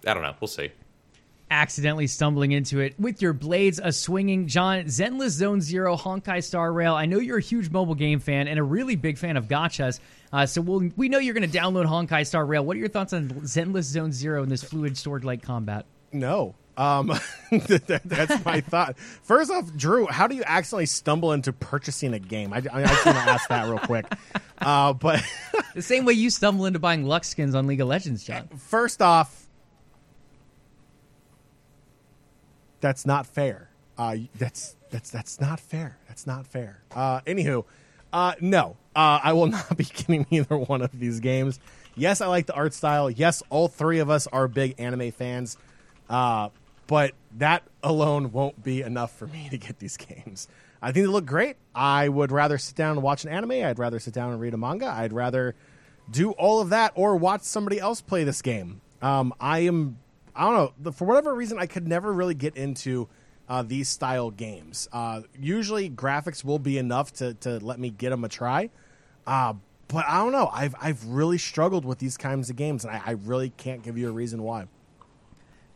I 0.04 0.14
don't 0.14 0.24
know. 0.24 0.34
We'll 0.40 0.48
see 0.48 0.72
accidentally 1.50 2.06
stumbling 2.06 2.52
into 2.52 2.80
it 2.80 2.98
with 2.98 3.22
your 3.22 3.32
blades 3.32 3.80
a 3.82 3.92
swinging. 3.92 4.46
John, 4.46 4.84
Zenless 4.84 5.30
Zone 5.30 5.60
Zero, 5.60 5.96
Honkai 5.96 6.42
Star 6.44 6.72
Rail. 6.72 6.94
I 6.94 7.06
know 7.06 7.18
you're 7.18 7.38
a 7.38 7.42
huge 7.42 7.70
mobile 7.70 7.94
game 7.94 8.20
fan 8.20 8.48
and 8.48 8.58
a 8.58 8.62
really 8.62 8.96
big 8.96 9.18
fan 9.18 9.36
of 9.36 9.48
gachas, 9.48 10.00
Uh, 10.30 10.44
so 10.44 10.60
we'll, 10.60 10.90
we 10.96 11.08
know 11.08 11.18
you're 11.18 11.34
going 11.34 11.50
to 11.50 11.58
download 11.58 11.86
Honkai 11.86 12.26
Star 12.26 12.44
Rail. 12.44 12.64
What 12.64 12.76
are 12.76 12.80
your 12.80 12.88
thoughts 12.88 13.12
on 13.12 13.28
Zenless 13.28 13.84
Zone 13.84 14.12
Zero 14.12 14.42
and 14.42 14.52
this 14.52 14.62
fluid 14.62 14.96
sword 14.96 15.24
like 15.24 15.42
combat? 15.42 15.86
No. 16.12 16.54
Um, 16.76 17.08
that, 17.50 18.02
that's 18.04 18.44
my 18.44 18.60
thought. 18.70 18.98
First 18.98 19.50
off, 19.50 19.74
Drew, 19.74 20.06
how 20.06 20.28
do 20.28 20.36
you 20.36 20.44
accidentally 20.46 20.86
stumble 20.86 21.32
into 21.32 21.52
purchasing 21.52 22.14
a 22.14 22.20
game? 22.20 22.52
I, 22.52 22.62
I, 22.72 22.82
I 22.82 22.86
just 22.86 23.04
want 23.04 23.18
to 23.18 23.22
ask 23.24 23.48
that 23.48 23.68
real 23.68 23.78
quick. 23.78 24.06
Uh, 24.60 24.92
but 24.92 25.22
the 25.76 25.80
same 25.80 26.04
way 26.04 26.12
you 26.12 26.30
stumble 26.30 26.66
into 26.66 26.80
buying 26.80 27.04
Lux 27.04 27.28
skins 27.28 27.54
on 27.54 27.68
League 27.68 27.80
of 27.80 27.86
Legends, 27.86 28.24
John. 28.24 28.48
First 28.48 29.00
off, 29.00 29.46
that's 32.80 33.06
not 33.06 33.24
fair. 33.24 33.70
Uh, 33.96 34.16
that's 34.36 34.74
that's 34.90 35.10
that's 35.10 35.40
not 35.40 35.60
fair. 35.60 35.96
That's 36.08 36.26
not 36.26 36.44
fair. 36.44 36.82
Uh, 36.92 37.20
anywho, 37.20 37.64
uh, 38.12 38.34
no, 38.40 38.76
uh, 38.96 39.20
I 39.22 39.32
will 39.32 39.46
not 39.46 39.76
be 39.76 39.84
getting 39.84 40.26
either 40.30 40.58
one 40.58 40.82
of 40.82 40.90
these 40.98 41.20
games. 41.20 41.60
Yes, 41.94 42.20
I 42.20 42.26
like 42.26 42.46
the 42.46 42.54
art 42.54 42.74
style. 42.74 43.08
Yes, 43.08 43.40
all 43.48 43.68
three 43.68 44.00
of 44.00 44.10
us 44.10 44.26
are 44.26 44.48
big 44.48 44.74
anime 44.78 45.12
fans, 45.12 45.56
uh, 46.08 46.48
but 46.86 47.12
that 47.36 47.62
alone 47.82 48.32
won't 48.32 48.62
be 48.62 48.82
enough 48.82 49.16
for 49.16 49.26
me 49.26 49.48
to 49.50 49.58
get 49.58 49.78
these 49.78 49.96
games. 49.96 50.48
I 50.80 50.92
think 50.92 51.06
they 51.06 51.12
look 51.12 51.26
great. 51.26 51.56
I 51.74 52.08
would 52.08 52.30
rather 52.32 52.56
sit 52.56 52.76
down 52.76 52.92
and 52.92 53.02
watch 53.02 53.24
an 53.24 53.30
anime. 53.30 53.50
I'd 53.50 53.78
rather 53.78 53.98
sit 53.98 54.14
down 54.14 54.32
and 54.32 54.40
read 54.40 54.54
a 54.54 54.56
manga. 54.56 54.86
I'd 54.86 55.12
rather 55.12 55.54
do 56.10 56.30
all 56.32 56.60
of 56.60 56.70
that 56.70 56.92
or 56.94 57.16
watch 57.16 57.42
somebody 57.42 57.78
else 57.78 58.00
play 58.00 58.24
this 58.24 58.42
game. 58.42 58.80
Um, 59.02 59.34
I 59.40 59.60
am 59.60 59.98
I 60.38 60.44
don't 60.44 60.84
know. 60.84 60.92
For 60.92 61.04
whatever 61.04 61.34
reason, 61.34 61.58
I 61.58 61.66
could 61.66 61.88
never 61.88 62.12
really 62.12 62.34
get 62.34 62.56
into 62.56 63.08
uh, 63.48 63.62
these 63.62 63.88
style 63.88 64.30
games. 64.30 64.88
Uh, 64.92 65.22
usually, 65.38 65.90
graphics 65.90 66.44
will 66.44 66.60
be 66.60 66.78
enough 66.78 67.12
to, 67.14 67.34
to 67.34 67.58
let 67.58 67.80
me 67.80 67.90
get 67.90 68.10
them 68.10 68.22
a 68.22 68.28
try. 68.28 68.70
Uh, 69.26 69.54
but 69.88 70.04
I 70.06 70.18
don't 70.18 70.32
know. 70.32 70.48
I've 70.52 70.76
I've 70.80 71.04
really 71.06 71.38
struggled 71.38 71.84
with 71.84 71.98
these 71.98 72.16
kinds 72.16 72.50
of 72.50 72.56
games, 72.56 72.84
and 72.84 72.94
I, 72.94 73.02
I 73.04 73.10
really 73.12 73.50
can't 73.50 73.82
give 73.82 73.98
you 73.98 74.08
a 74.08 74.12
reason 74.12 74.42
why. 74.42 74.66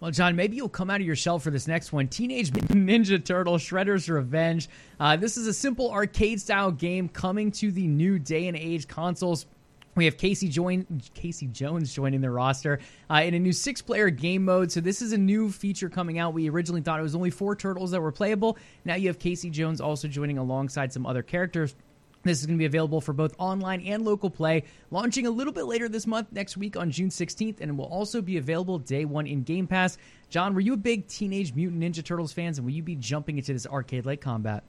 Well, 0.03 0.11
John, 0.11 0.35
maybe 0.35 0.57
you'll 0.57 0.69
come 0.69 0.91
out 0.91 1.01
of 1.01 1.07
your 1.07 1.15
shell 1.15 1.39
for 1.39 1.53
this 1.53 1.69
next 1.69 1.93
one. 1.93 2.09
Teenage 2.09 2.51
Ninja 2.51 3.25
Turtle 3.25 3.55
Shredder's 3.55 4.11
Revenge. 4.11 4.69
Uh, 4.99 5.15
this 5.15 5.37
is 5.37 5.47
a 5.47 5.55
simple 5.55 5.93
arcade 5.93 6.41
style 6.41 6.73
game 6.73 7.09
coming 7.09 7.53
to 7.53 7.71
the 7.71 7.87
new 7.87 8.19
day 8.19 8.49
and 8.49 8.57
age 8.57 8.89
consoles. 8.89 9.47
We 9.95 10.07
have 10.07 10.17
Casey 10.17 10.49
join 10.49 11.01
Casey 11.15 11.47
Jones 11.47 11.95
joining 11.95 12.21
the 12.21 12.33
roster 12.33 12.81
uh, 13.09 13.23
in 13.23 13.35
a 13.35 13.39
new 13.39 13.53
six-player 13.53 14.11
game 14.11 14.45
mode. 14.45 14.73
So 14.73 14.81
this 14.81 15.03
is 15.03 15.13
a 15.13 15.19
new 15.19 15.53
feature 15.53 15.89
coming 15.89 16.19
out. 16.19 16.35
We 16.35 16.51
originally 16.51 16.81
thought 16.81 16.99
it 16.99 17.05
was 17.05 17.15
only 17.15 17.31
four 17.31 17.55
turtles 17.55 17.93
that 17.93 18.01
were 18.01 18.11
playable. 18.11 18.59
Now 18.85 18.97
you 18.97 19.07
have 19.07 19.21
Casey 19.21 19.51
Jones 19.51 19.81
also 19.81 20.09
joining 20.09 20.37
alongside 20.37 20.93
some 20.93 21.07
other 21.07 21.23
characters. 21.23 21.77
This 22.23 22.41
is 22.41 22.47
going 22.47 22.57
to 22.57 22.63
be 22.63 22.67
available 22.67 23.01
for 23.01 23.13
both 23.13 23.35
online 23.39 23.81
and 23.83 24.05
local 24.05 24.31
play, 24.31 24.65
launching 24.91 25.27
a 25.27 25.31
little 25.31 25.53
bit 25.53 25.65
later 25.65 25.89
this 25.89 26.07
month, 26.07 26.31
next 26.33 26.57
week 26.57 26.77
on 26.77 26.91
June 26.91 27.09
16th, 27.09 27.61
and 27.61 27.77
will 27.77 27.87
also 27.87 28.23
be 28.23 28.37
available 28.37 28.79
day 28.79 29.05
one 29.05 29.27
in 29.27 29.43
Game 29.43 29.67
Pass. 29.67 29.99
John, 30.31 30.55
were 30.55 30.61
you 30.61 30.75
a 30.75 30.77
big 30.77 31.09
Teenage 31.09 31.55
Mutant 31.55 31.83
Ninja 31.83 32.05
Turtles 32.05 32.33
fans, 32.33 32.59
and 32.59 32.65
will 32.65 32.73
you 32.73 32.83
be 32.83 32.95
jumping 32.95 33.39
into 33.39 33.53
this 33.53 33.67
arcade-like 33.67 34.21
combat? 34.21 34.63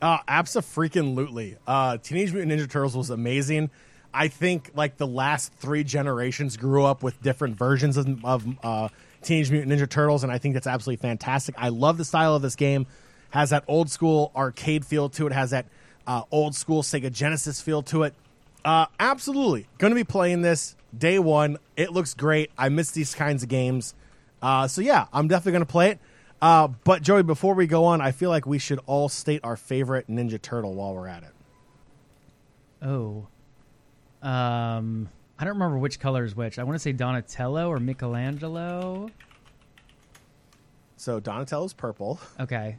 Uh, 0.00 0.18
absolutely. 0.26 1.56
Uh, 1.66 1.98
Teenage 1.98 2.32
Mutant 2.32 2.52
Ninja 2.52 2.70
Turtles 2.70 2.96
was 2.96 3.10
amazing. 3.10 3.70
I 4.12 4.28
think 4.28 4.72
like 4.74 4.96
the 4.96 5.06
last 5.06 5.52
three 5.54 5.84
generations 5.84 6.56
grew 6.56 6.84
up 6.84 7.02
with 7.02 7.20
different 7.22 7.56
versions 7.56 7.96
of, 7.96 8.24
of 8.24 8.46
uh, 8.62 8.88
Teenage 9.22 9.50
Mutant 9.50 9.72
Ninja 9.72 9.88
Turtles, 9.88 10.24
and 10.24 10.32
I 10.32 10.38
think 10.38 10.54
that's 10.54 10.66
absolutely 10.66 11.02
fantastic. 11.02 11.54
I 11.58 11.68
love 11.68 11.98
the 11.98 12.04
style 12.04 12.34
of 12.34 12.42
this 12.42 12.56
game. 12.56 12.86
Has 13.30 13.50
that 13.50 13.62
old 13.68 13.90
school 13.90 14.32
arcade 14.34 14.84
feel 14.84 15.08
to 15.10 15.26
it. 15.26 15.32
Has 15.32 15.50
that 15.50 15.66
uh, 16.06 16.22
old 16.30 16.54
school 16.54 16.82
Sega 16.82 17.12
Genesis 17.12 17.60
feel 17.60 17.82
to 17.84 18.04
it. 18.04 18.14
Uh, 18.64 18.86
absolutely, 18.98 19.66
going 19.78 19.90
to 19.90 19.94
be 19.94 20.04
playing 20.04 20.42
this 20.42 20.76
day 20.96 21.18
one. 21.18 21.58
It 21.76 21.92
looks 21.92 22.14
great. 22.14 22.50
I 22.58 22.68
miss 22.68 22.90
these 22.90 23.14
kinds 23.14 23.42
of 23.42 23.48
games. 23.48 23.94
Uh, 24.42 24.68
so 24.68 24.80
yeah, 24.80 25.06
I'm 25.12 25.28
definitely 25.28 25.52
going 25.52 25.66
to 25.66 25.72
play 25.72 25.90
it. 25.90 25.98
Uh, 26.42 26.68
but 26.84 27.02
Joey, 27.02 27.22
before 27.22 27.54
we 27.54 27.66
go 27.66 27.84
on, 27.84 28.00
I 28.00 28.12
feel 28.12 28.30
like 28.30 28.46
we 28.46 28.58
should 28.58 28.80
all 28.86 29.08
state 29.08 29.40
our 29.44 29.56
favorite 29.56 30.08
Ninja 30.08 30.40
Turtle 30.40 30.74
while 30.74 30.94
we're 30.94 31.08
at 31.08 31.22
it. 31.22 31.32
Oh, 32.82 33.28
um, 34.22 35.08
I 35.38 35.44
don't 35.44 35.54
remember 35.54 35.78
which 35.78 36.00
color 36.00 36.24
is 36.24 36.34
which. 36.34 36.58
I 36.58 36.64
want 36.64 36.74
to 36.76 36.78
say 36.78 36.92
Donatello 36.92 37.68
or 37.70 37.78
Michelangelo. 37.78 39.10
So 40.96 41.20
Donatello's 41.20 41.72
purple. 41.72 42.20
Okay. 42.38 42.78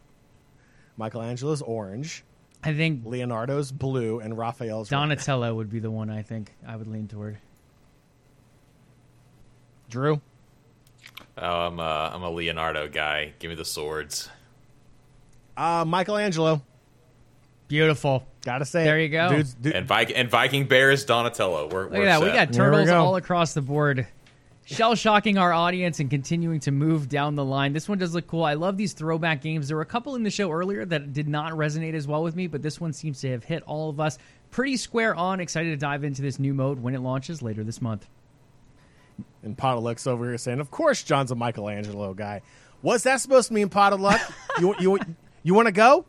Michelangelo's 0.97 1.61
orange. 1.61 2.24
I 2.64 2.74
think 2.74 3.05
Leonardo's 3.05 3.72
blue 3.72 4.20
and 4.20 4.38
Raphael's 4.38 4.89
Donatello 4.89 5.47
red. 5.47 5.55
would 5.55 5.70
be 5.70 5.80
the 5.80 5.89
one 5.91 6.09
I 6.09 6.22
think 6.22 6.51
I 6.68 6.76
would 6.76 6.88
lean 6.88 7.07
toward. 7.07 7.38
Drew. 9.89 10.22
Oh, 11.38 11.68
I'm 11.68 11.80
a 11.80 12.12
I'm 12.14 12.24
a 12.24 12.30
Leonardo 12.30 12.88
guy. 12.88 13.34
Give 13.39 13.49
me 13.49 13.55
the 13.55 13.66
swords. 13.66 14.30
Uh, 15.57 15.84
Michelangelo. 15.86 16.62
Beautiful. 17.68 18.28
Gotta 18.43 18.66
say, 18.66 18.84
there 18.84 18.99
you 18.99 19.09
go. 19.09 19.30
Dudes, 19.30 19.53
dude. 19.53 19.74
And 19.74 19.88
Viking 19.88 20.16
and 20.16 20.30
Viking 20.30 20.66
Bears 20.66 21.05
Donatello. 21.05 21.70
We're, 21.70 21.84
Look 21.84 21.91
we're 21.93 22.07
at 22.07 22.20
that. 22.20 22.22
We 22.22 22.32
got 22.32 22.53
turtles 22.53 22.88
we 22.88 22.91
all 22.91 23.16
across 23.16 23.53
the 23.53 23.62
board 23.62 24.07
shell 24.72 24.95
shocking 24.95 25.38
our 25.38 25.53
audience 25.53 25.99
and 25.99 26.09
continuing 26.09 26.59
to 26.61 26.72
move 26.72 27.09
down 27.09 27.36
the 27.36 27.45
line. 27.45 27.74
This 27.74 27.89
one 27.89 27.97
does 27.97 28.13
look 28.13 28.28
cool. 28.28 28.43
I 28.43 28.53
love 28.53 28.78
these 28.78 28.93
throwback 28.93 29.41
games. 29.41 29.67
There 29.67 29.78
were 29.78 29.84
a 29.84 29.86
couple 29.86 30.15
in 30.15 30.24
the 30.24 30.30
show 30.30 30.51
earlier 30.51 30.86
that 30.86 31.13
did 31.13 31.28
not 31.28 31.53
resonate 31.53 31.93
as 31.93 32.07
well 32.07 32.24
with 32.24 32.36
me, 32.36 32.47
but 32.47 32.61
this 32.61 32.80
one 32.80 32.93
seems 32.93 33.22
to 33.22 33.32
have 33.32 33.43
hit 33.43 33.63
all 33.63 33.89
of 33.89 33.99
us 33.99 34.17
pretty 34.49 34.78
square 34.78 35.15
on. 35.15 35.39
Excited 35.39 35.69
to 35.69 35.78
dive 35.78 36.03
into 36.03 36.22
this 36.22 36.39
new 36.39 36.53
mode 36.53 36.82
when 36.82 36.95
it 36.95 37.01
launches 37.01 37.41
later 37.41 37.63
this 37.63 37.82
month. 37.82 38.07
And 39.43 39.57
Pot 39.57 39.78
of 39.78 39.84
Luck's 39.84 40.07
over 40.07 40.26
here 40.26 40.38
saying, 40.38 40.59
"Of 40.59 40.72
course, 40.72 41.03
John's 41.03 41.32
a 41.32 41.36
Michelangelo 41.36 42.13
guy. 42.13 42.41
What's 42.82 43.03
that 43.03 43.22
supposed 43.22 43.49
to 43.49 43.53
mean, 43.53 43.69
Pot 43.69 43.93
of 43.93 44.01
Luck? 44.01 44.22
you 44.59 44.76
you 44.80 44.99
you 45.43 45.53
want 45.53 45.67
to 45.67 45.72
go? 45.72 46.05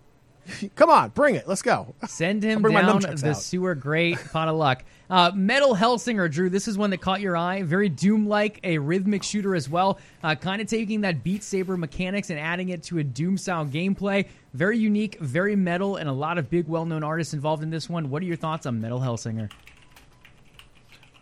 Come 0.75 0.91
on, 0.91 1.11
bring 1.11 1.37
it. 1.37 1.47
Let's 1.47 1.63
go. 1.63 1.95
Send 2.09 2.43
him 2.43 2.63
down 2.63 3.01
the 3.01 3.31
out. 3.31 3.37
sewer 3.37 3.75
grate. 3.75 4.19
Pot 4.33 4.49
of 4.49 4.57
Luck." 4.57 4.85
Uh, 5.13 5.31
Metal 5.35 5.77
Hellsinger, 5.77 6.33
Drew. 6.33 6.49
This 6.49 6.67
is 6.67 6.79
one 6.79 6.89
that 6.89 7.03
caught 7.03 7.21
your 7.21 7.37
eye. 7.37 7.65
Very 7.65 7.91
Doom 7.91 8.27
like, 8.27 8.59
a 8.65 8.79
rhythmic 8.79 9.23
shooter 9.23 9.55
as 9.55 9.69
well. 9.69 9.99
Uh, 10.23 10.35
kind 10.35 10.63
of 10.63 10.69
taking 10.69 11.03
that 11.03 11.23
Beat 11.23 11.43
Saber 11.43 11.77
mechanics 11.77 12.31
and 12.31 12.41
adding 12.41 12.71
it 12.71 12.83
to 12.85 12.97
a 12.97 13.05
Doom 13.05 13.37
style 13.37 13.67
gameplay. 13.67 14.27
Very 14.55 14.79
unique, 14.79 15.19
very 15.21 15.55
metal, 15.55 15.97
and 15.97 16.09
a 16.09 16.13
lot 16.13 16.39
of 16.39 16.49
big, 16.49 16.67
well 16.67 16.87
known 16.87 17.03
artists 17.03 17.35
involved 17.35 17.63
in 17.63 17.69
this 17.69 17.91
one. 17.91 18.09
What 18.09 18.23
are 18.23 18.25
your 18.25 18.37
thoughts 18.37 18.65
on 18.65 18.81
Metal 18.81 19.01
Hellsinger? 19.01 19.51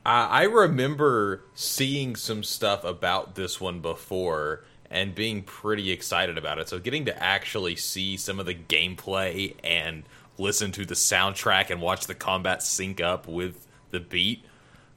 I 0.07 0.45
remember 0.45 1.43
seeing 1.55 2.15
some 2.15 2.45
stuff 2.45 2.85
about 2.85 3.35
this 3.35 3.61
one 3.61 3.81
before 3.81 4.65
and 4.89 5.17
being 5.17 5.43
pretty 5.43 5.91
excited 5.91 6.39
about 6.39 6.61
it. 6.61 6.69
So 6.69 6.79
getting 6.79 7.07
to 7.07 7.23
actually 7.23 7.75
see 7.75 8.17
some 8.17 8.39
of 8.39 8.47
the 8.47 8.55
gameplay 8.55 9.57
and 9.65 10.05
listen 10.39 10.71
to 10.73 10.87
the 10.87 10.95
soundtrack 10.95 11.71
and 11.71 11.81
watch 11.81 12.07
the 12.07 12.15
combat 12.15 12.63
sync 12.63 13.01
up 13.01 13.27
with 13.27 13.67
the 13.91 14.01
beat. 14.01 14.45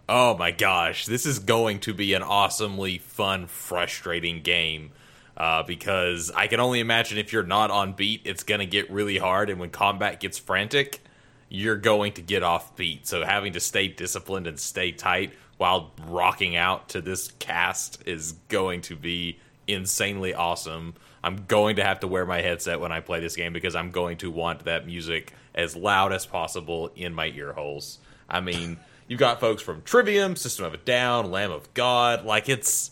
Oh 0.07 0.37
my 0.37 0.51
gosh, 0.51 1.05
this 1.05 1.25
is 1.25 1.39
going 1.39 1.79
to 1.81 1.93
be 1.93 2.13
an 2.13 2.23
awesomely 2.23 2.97
fun, 2.97 3.47
frustrating 3.47 4.41
game. 4.41 4.91
Uh, 5.35 5.63
because 5.63 6.31
I 6.35 6.45
can 6.45 6.59
only 6.59 6.79
imagine 6.79 7.17
if 7.17 7.33
you're 7.33 7.41
not 7.41 7.71
on 7.71 7.93
beat, 7.93 8.21
it's 8.23 8.43
going 8.43 8.59
to 8.59 8.67
get 8.67 8.91
really 8.91 9.17
hard. 9.17 9.49
And 9.49 9.59
when 9.59 9.71
combat 9.71 10.19
gets 10.19 10.37
frantic, 10.37 11.01
you're 11.49 11.75
going 11.75 12.13
to 12.13 12.21
get 12.21 12.43
off 12.43 12.75
beat. 12.75 13.07
So 13.07 13.23
having 13.23 13.53
to 13.53 13.59
stay 13.59 13.87
disciplined 13.87 14.45
and 14.45 14.59
stay 14.59 14.91
tight 14.91 15.33
while 15.57 15.91
rocking 16.07 16.55
out 16.55 16.89
to 16.89 17.01
this 17.01 17.31
cast 17.39 18.03
is 18.05 18.33
going 18.49 18.81
to 18.81 18.95
be 18.95 19.39
insanely 19.67 20.33
awesome. 20.33 20.93
I'm 21.23 21.45
going 21.45 21.77
to 21.77 21.83
have 21.83 22.01
to 22.01 22.07
wear 22.07 22.25
my 22.25 22.41
headset 22.41 22.79
when 22.79 22.91
I 22.91 22.99
play 22.99 23.19
this 23.19 23.35
game 23.35 23.53
because 23.53 23.75
I'm 23.75 23.91
going 23.91 24.17
to 24.17 24.29
want 24.29 24.65
that 24.65 24.85
music 24.85 25.33
as 25.55 25.75
loud 25.75 26.11
as 26.11 26.25
possible 26.25 26.91
in 26.95 27.13
my 27.13 27.27
ear 27.27 27.53
holes. 27.53 27.99
I 28.29 28.39
mean. 28.41 28.77
You've 29.07 29.19
got 29.19 29.39
folks 29.39 29.61
from 29.61 29.81
Trivium, 29.81 30.35
System 30.35 30.65
of 30.65 30.73
a 30.73 30.77
Down, 30.77 31.29
Lamb 31.29 31.51
of 31.51 31.73
God. 31.73 32.25
Like 32.25 32.49
it's 32.49 32.91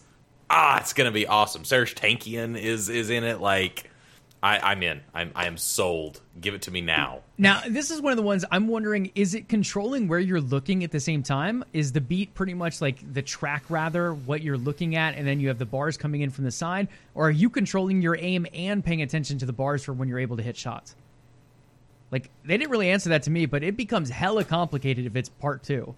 ah, 0.50 0.80
it's 0.80 0.94
gonna 0.94 1.12
be 1.12 1.26
awesome. 1.26 1.64
Serj 1.64 1.96
Tankian 1.96 2.60
is 2.60 2.90
is 2.90 3.10
in 3.10 3.24
it. 3.24 3.40
Like 3.40 3.90
I, 4.44 4.72
am 4.72 4.84
in. 4.84 5.02
I'm 5.14 5.32
I 5.36 5.48
am 5.48 5.58
sold. 5.58 6.20
Give 6.40 6.54
it 6.54 6.64
to 6.64 6.72
me 6.72 6.82
now. 6.82 7.22
Now 7.38 7.62
this 7.68 7.92
is 7.92 8.02
one 8.02 8.12
of 8.12 8.18
the 8.18 8.24
ones 8.24 8.44
I'm 8.52 8.68
wondering: 8.68 9.12
is 9.16 9.34
it 9.34 9.48
controlling 9.48 10.08
where 10.08 10.20
you're 10.20 10.42
looking 10.42 10.84
at 10.84 10.92
the 10.92 11.00
same 11.00 11.24
time? 11.24 11.64
Is 11.74 11.92
the 11.92 12.02
beat 12.02 12.34
pretty 12.34 12.54
much 12.54 12.82
like 12.82 13.14
the 13.14 13.22
track, 13.22 13.64
rather 13.70 14.14
what 14.14 14.42
you're 14.42 14.58
looking 14.58 14.96
at, 14.96 15.16
and 15.16 15.26
then 15.26 15.40
you 15.40 15.48
have 15.48 15.60
the 15.60 15.66
bars 15.66 15.96
coming 15.96 16.22
in 16.22 16.30
from 16.30 16.44
the 16.44 16.52
side, 16.52 16.88
or 17.16 17.28
are 17.28 17.32
you 17.32 17.50
controlling 17.50 18.02
your 18.02 18.18
aim 18.20 18.46
and 18.54 18.84
paying 18.84 19.02
attention 19.02 19.38
to 19.40 19.46
the 19.46 19.54
bars 19.54 19.84
for 19.84 19.94
when 19.94 20.10
you're 20.10 20.20
able 20.20 20.38
to 20.38 20.44
hit 20.44 20.58
shots? 20.58 20.96
Like 22.12 22.30
they 22.43 22.57
didn't 22.57 22.72
really 22.72 22.89
answer 22.89 23.09
that 23.09 23.24
to 23.24 23.32
me, 23.32 23.45
but 23.45 23.64
it 23.64 23.78
becomes 23.78 24.09
hella 24.09 24.43
complicated 24.43 25.05
if 25.05 25.16
it's 25.16 25.30
part 25.30 25.64
two. 25.64 25.95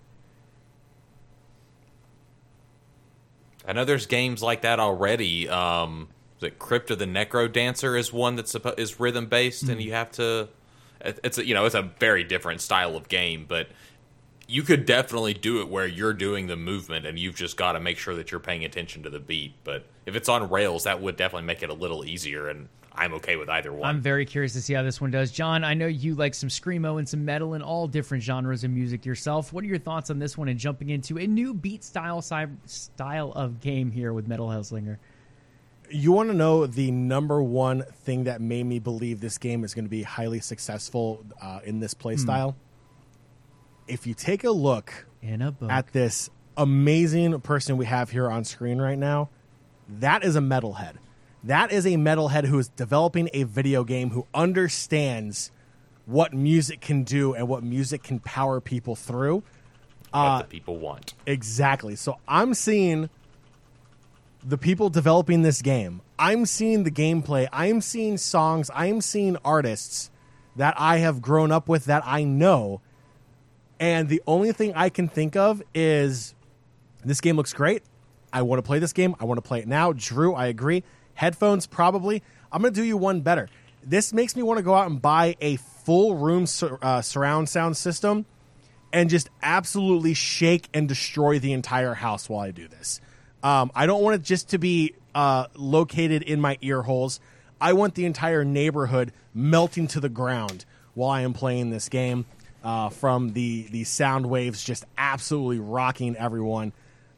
I 3.67 3.73
know 3.73 3.85
there's 3.85 4.05
games 4.05 4.43
like 4.43 4.61
that 4.61 4.79
already. 4.79 5.49
Um, 5.49 6.09
that 6.39 6.59
Crypt 6.59 6.91
of 6.91 6.99
the 6.99 7.05
Necro 7.05 7.51
Dancer 7.51 7.95
is 7.95 8.13
one 8.13 8.35
that's 8.35 8.55
is 8.77 8.99
rhythm 8.99 9.27
based, 9.27 9.63
mm-hmm. 9.63 9.71
and 9.71 9.81
you 9.81 9.93
have 9.93 10.11
to. 10.13 10.49
It's 11.01 11.37
a, 11.37 11.45
you 11.45 11.53
know 11.53 11.65
it's 11.65 11.75
a 11.75 11.81
very 11.99 12.23
different 12.23 12.61
style 12.61 12.95
of 12.95 13.09
game, 13.09 13.45
but 13.47 13.67
you 14.47 14.61
could 14.61 14.85
definitely 14.85 15.33
do 15.33 15.61
it 15.61 15.69
where 15.69 15.87
you're 15.87 16.13
doing 16.13 16.47
the 16.47 16.55
movement 16.55 17.05
and 17.05 17.17
you've 17.17 17.35
just 17.35 17.57
got 17.57 17.73
to 17.73 17.79
make 17.79 17.97
sure 17.97 18.13
that 18.15 18.29
you're 18.29 18.39
paying 18.39 18.65
attention 18.65 19.03
to 19.03 19.09
the 19.09 19.19
beat. 19.19 19.53
But 19.63 19.85
if 20.05 20.15
it's 20.15 20.29
on 20.29 20.49
rails, 20.49 20.83
that 20.83 21.01
would 21.01 21.15
definitely 21.15 21.47
make 21.47 21.63
it 21.63 21.69
a 21.69 21.73
little 21.73 22.05
easier. 22.05 22.49
And 22.49 22.67
I'm 22.95 23.13
okay 23.15 23.35
with 23.35 23.49
either 23.49 23.73
one. 23.73 23.89
I'm 23.89 24.01
very 24.01 24.25
curious 24.25 24.53
to 24.53 24.61
see 24.61 24.73
how 24.73 24.83
this 24.83 25.01
one 25.01 25.09
does. 25.09 25.31
John, 25.31 25.63
I 25.63 25.73
know 25.73 25.87
you 25.87 26.13
like 26.13 26.35
some 26.35 26.49
screamo 26.49 26.99
and 26.99 27.09
some 27.09 27.25
metal 27.25 27.53
and 27.53 27.63
all 27.63 27.87
different 27.87 28.23
genres 28.23 28.63
of 28.63 28.71
music 28.71 29.05
yourself. 29.05 29.51
What 29.51 29.63
are 29.63 29.67
your 29.67 29.79
thoughts 29.79 30.09
on 30.09 30.19
this 30.19 30.37
one 30.37 30.47
and 30.47 30.59
jumping 30.59 30.89
into 30.89 31.17
a 31.17 31.25
new 31.25 31.53
beat 31.53 31.83
style 31.83 32.21
style 32.21 33.31
of 33.35 33.59
game 33.59 33.91
here 33.91 34.13
with 34.13 34.27
Metal 34.27 34.47
Hellsinger? 34.47 34.97
You 35.89 36.11
want 36.11 36.29
to 36.29 36.35
know 36.35 36.67
the 36.67 36.91
number 36.91 37.41
one 37.41 37.83
thing 37.83 38.25
that 38.25 38.41
made 38.41 38.65
me 38.65 38.79
believe 38.79 39.21
this 39.21 39.37
game 39.37 39.63
is 39.63 39.73
going 39.73 39.85
to 39.85 39.91
be 39.91 40.03
highly 40.03 40.39
successful 40.39 41.25
uh, 41.41 41.59
in 41.63 41.79
this 41.79 41.93
play 41.93 42.13
hmm. 42.13 42.21
style? 42.21 42.55
If 43.87 44.05
you 44.05 44.13
take 44.13 44.43
a 44.43 44.51
look 44.51 45.07
in 45.21 45.41
a 45.41 45.55
at 45.67 45.91
this 45.93 46.29
amazing 46.55 47.41
person 47.41 47.75
we 47.75 47.85
have 47.85 48.11
here 48.11 48.29
on 48.29 48.43
screen 48.43 48.79
right 48.79 48.97
now, 48.97 49.29
that 49.89 50.23
is 50.23 50.35
a 50.35 50.39
metalhead 50.39 50.97
that 51.43 51.71
is 51.71 51.85
a 51.85 51.91
metalhead 51.91 52.45
who 52.45 52.57
is 52.59 52.69
developing 52.69 53.29
a 53.33 53.43
video 53.43 53.83
game 53.83 54.11
who 54.11 54.25
understands 54.33 55.51
what 56.05 56.33
music 56.33 56.81
can 56.81 57.03
do 57.03 57.33
and 57.33 57.47
what 57.47 57.63
music 57.63 58.03
can 58.03 58.19
power 58.19 58.59
people 58.59 58.95
through. 58.95 59.43
What 60.11 60.19
uh, 60.19 60.37
the 60.39 60.47
people 60.47 60.77
want. 60.77 61.13
Exactly. 61.25 61.95
So 61.95 62.17
I'm 62.27 62.53
seeing 62.53 63.09
the 64.43 64.57
people 64.57 64.89
developing 64.89 65.41
this 65.41 65.61
game. 65.61 66.01
I'm 66.19 66.45
seeing 66.45 66.83
the 66.83 66.91
gameplay. 66.91 67.47
I'm 67.51 67.81
seeing 67.81 68.17
songs. 68.17 68.69
I'm 68.73 69.01
seeing 69.01 69.37
artists 69.43 70.11
that 70.55 70.75
I 70.77 70.97
have 70.97 71.21
grown 71.21 71.51
up 71.51 71.67
with 71.67 71.85
that 71.85 72.03
I 72.05 72.23
know. 72.23 72.81
And 73.79 74.07
the 74.07 74.21
only 74.27 74.51
thing 74.51 74.73
I 74.75 74.89
can 74.89 75.07
think 75.07 75.35
of 75.35 75.63
is 75.73 76.35
this 77.03 77.21
game 77.21 77.35
looks 77.35 77.53
great. 77.53 77.83
I 78.31 78.41
want 78.41 78.59
to 78.59 78.63
play 78.63 78.79
this 78.79 78.93
game. 78.93 79.15
I 79.19 79.25
want 79.25 79.37
to 79.37 79.41
play 79.41 79.59
it 79.59 79.67
now. 79.67 79.93
Drew, 79.93 80.33
I 80.33 80.47
agree. 80.47 80.83
Headphones, 81.15 81.67
probably. 81.67 82.23
I'm 82.51 82.61
going 82.61 82.73
to 82.73 82.79
do 82.79 82.85
you 82.85 82.97
one 82.97 83.21
better. 83.21 83.49
This 83.83 84.13
makes 84.13 84.35
me 84.35 84.43
want 84.43 84.57
to 84.57 84.63
go 84.63 84.73
out 84.73 84.89
and 84.89 85.01
buy 85.01 85.35
a 85.41 85.57
full 85.57 86.15
room 86.15 86.45
sur- 86.45 86.79
uh, 86.81 87.01
surround 87.01 87.49
sound 87.49 87.77
system 87.77 88.25
and 88.93 89.09
just 89.09 89.29
absolutely 89.41 90.13
shake 90.13 90.69
and 90.73 90.87
destroy 90.87 91.39
the 91.39 91.51
entire 91.51 91.93
house 91.93 92.29
while 92.29 92.41
I 92.41 92.51
do 92.51 92.67
this. 92.67 93.01
Um, 93.41 93.71
I 93.75 93.85
don't 93.85 94.01
want 94.01 94.15
it 94.15 94.21
just 94.21 94.49
to 94.49 94.57
be 94.57 94.93
uh, 95.13 95.47
located 95.55 96.21
in 96.23 96.39
my 96.39 96.57
ear 96.61 96.83
holes. 96.83 97.19
I 97.59 97.73
want 97.73 97.95
the 97.95 98.05
entire 98.05 98.45
neighborhood 98.45 99.11
melting 99.33 99.87
to 99.87 99.99
the 99.99 100.09
ground 100.09 100.65
while 100.93 101.09
I 101.09 101.21
am 101.21 101.33
playing 101.33 101.69
this 101.69 101.89
game. 101.89 102.25
Uh, 102.63 102.87
from 102.87 103.33
the 103.33 103.67
the 103.71 103.83
sound 103.83 104.25
waves 104.25 104.63
just 104.63 104.85
absolutely 104.97 105.59
rocking 105.59 106.15
everyone. 106.15 106.71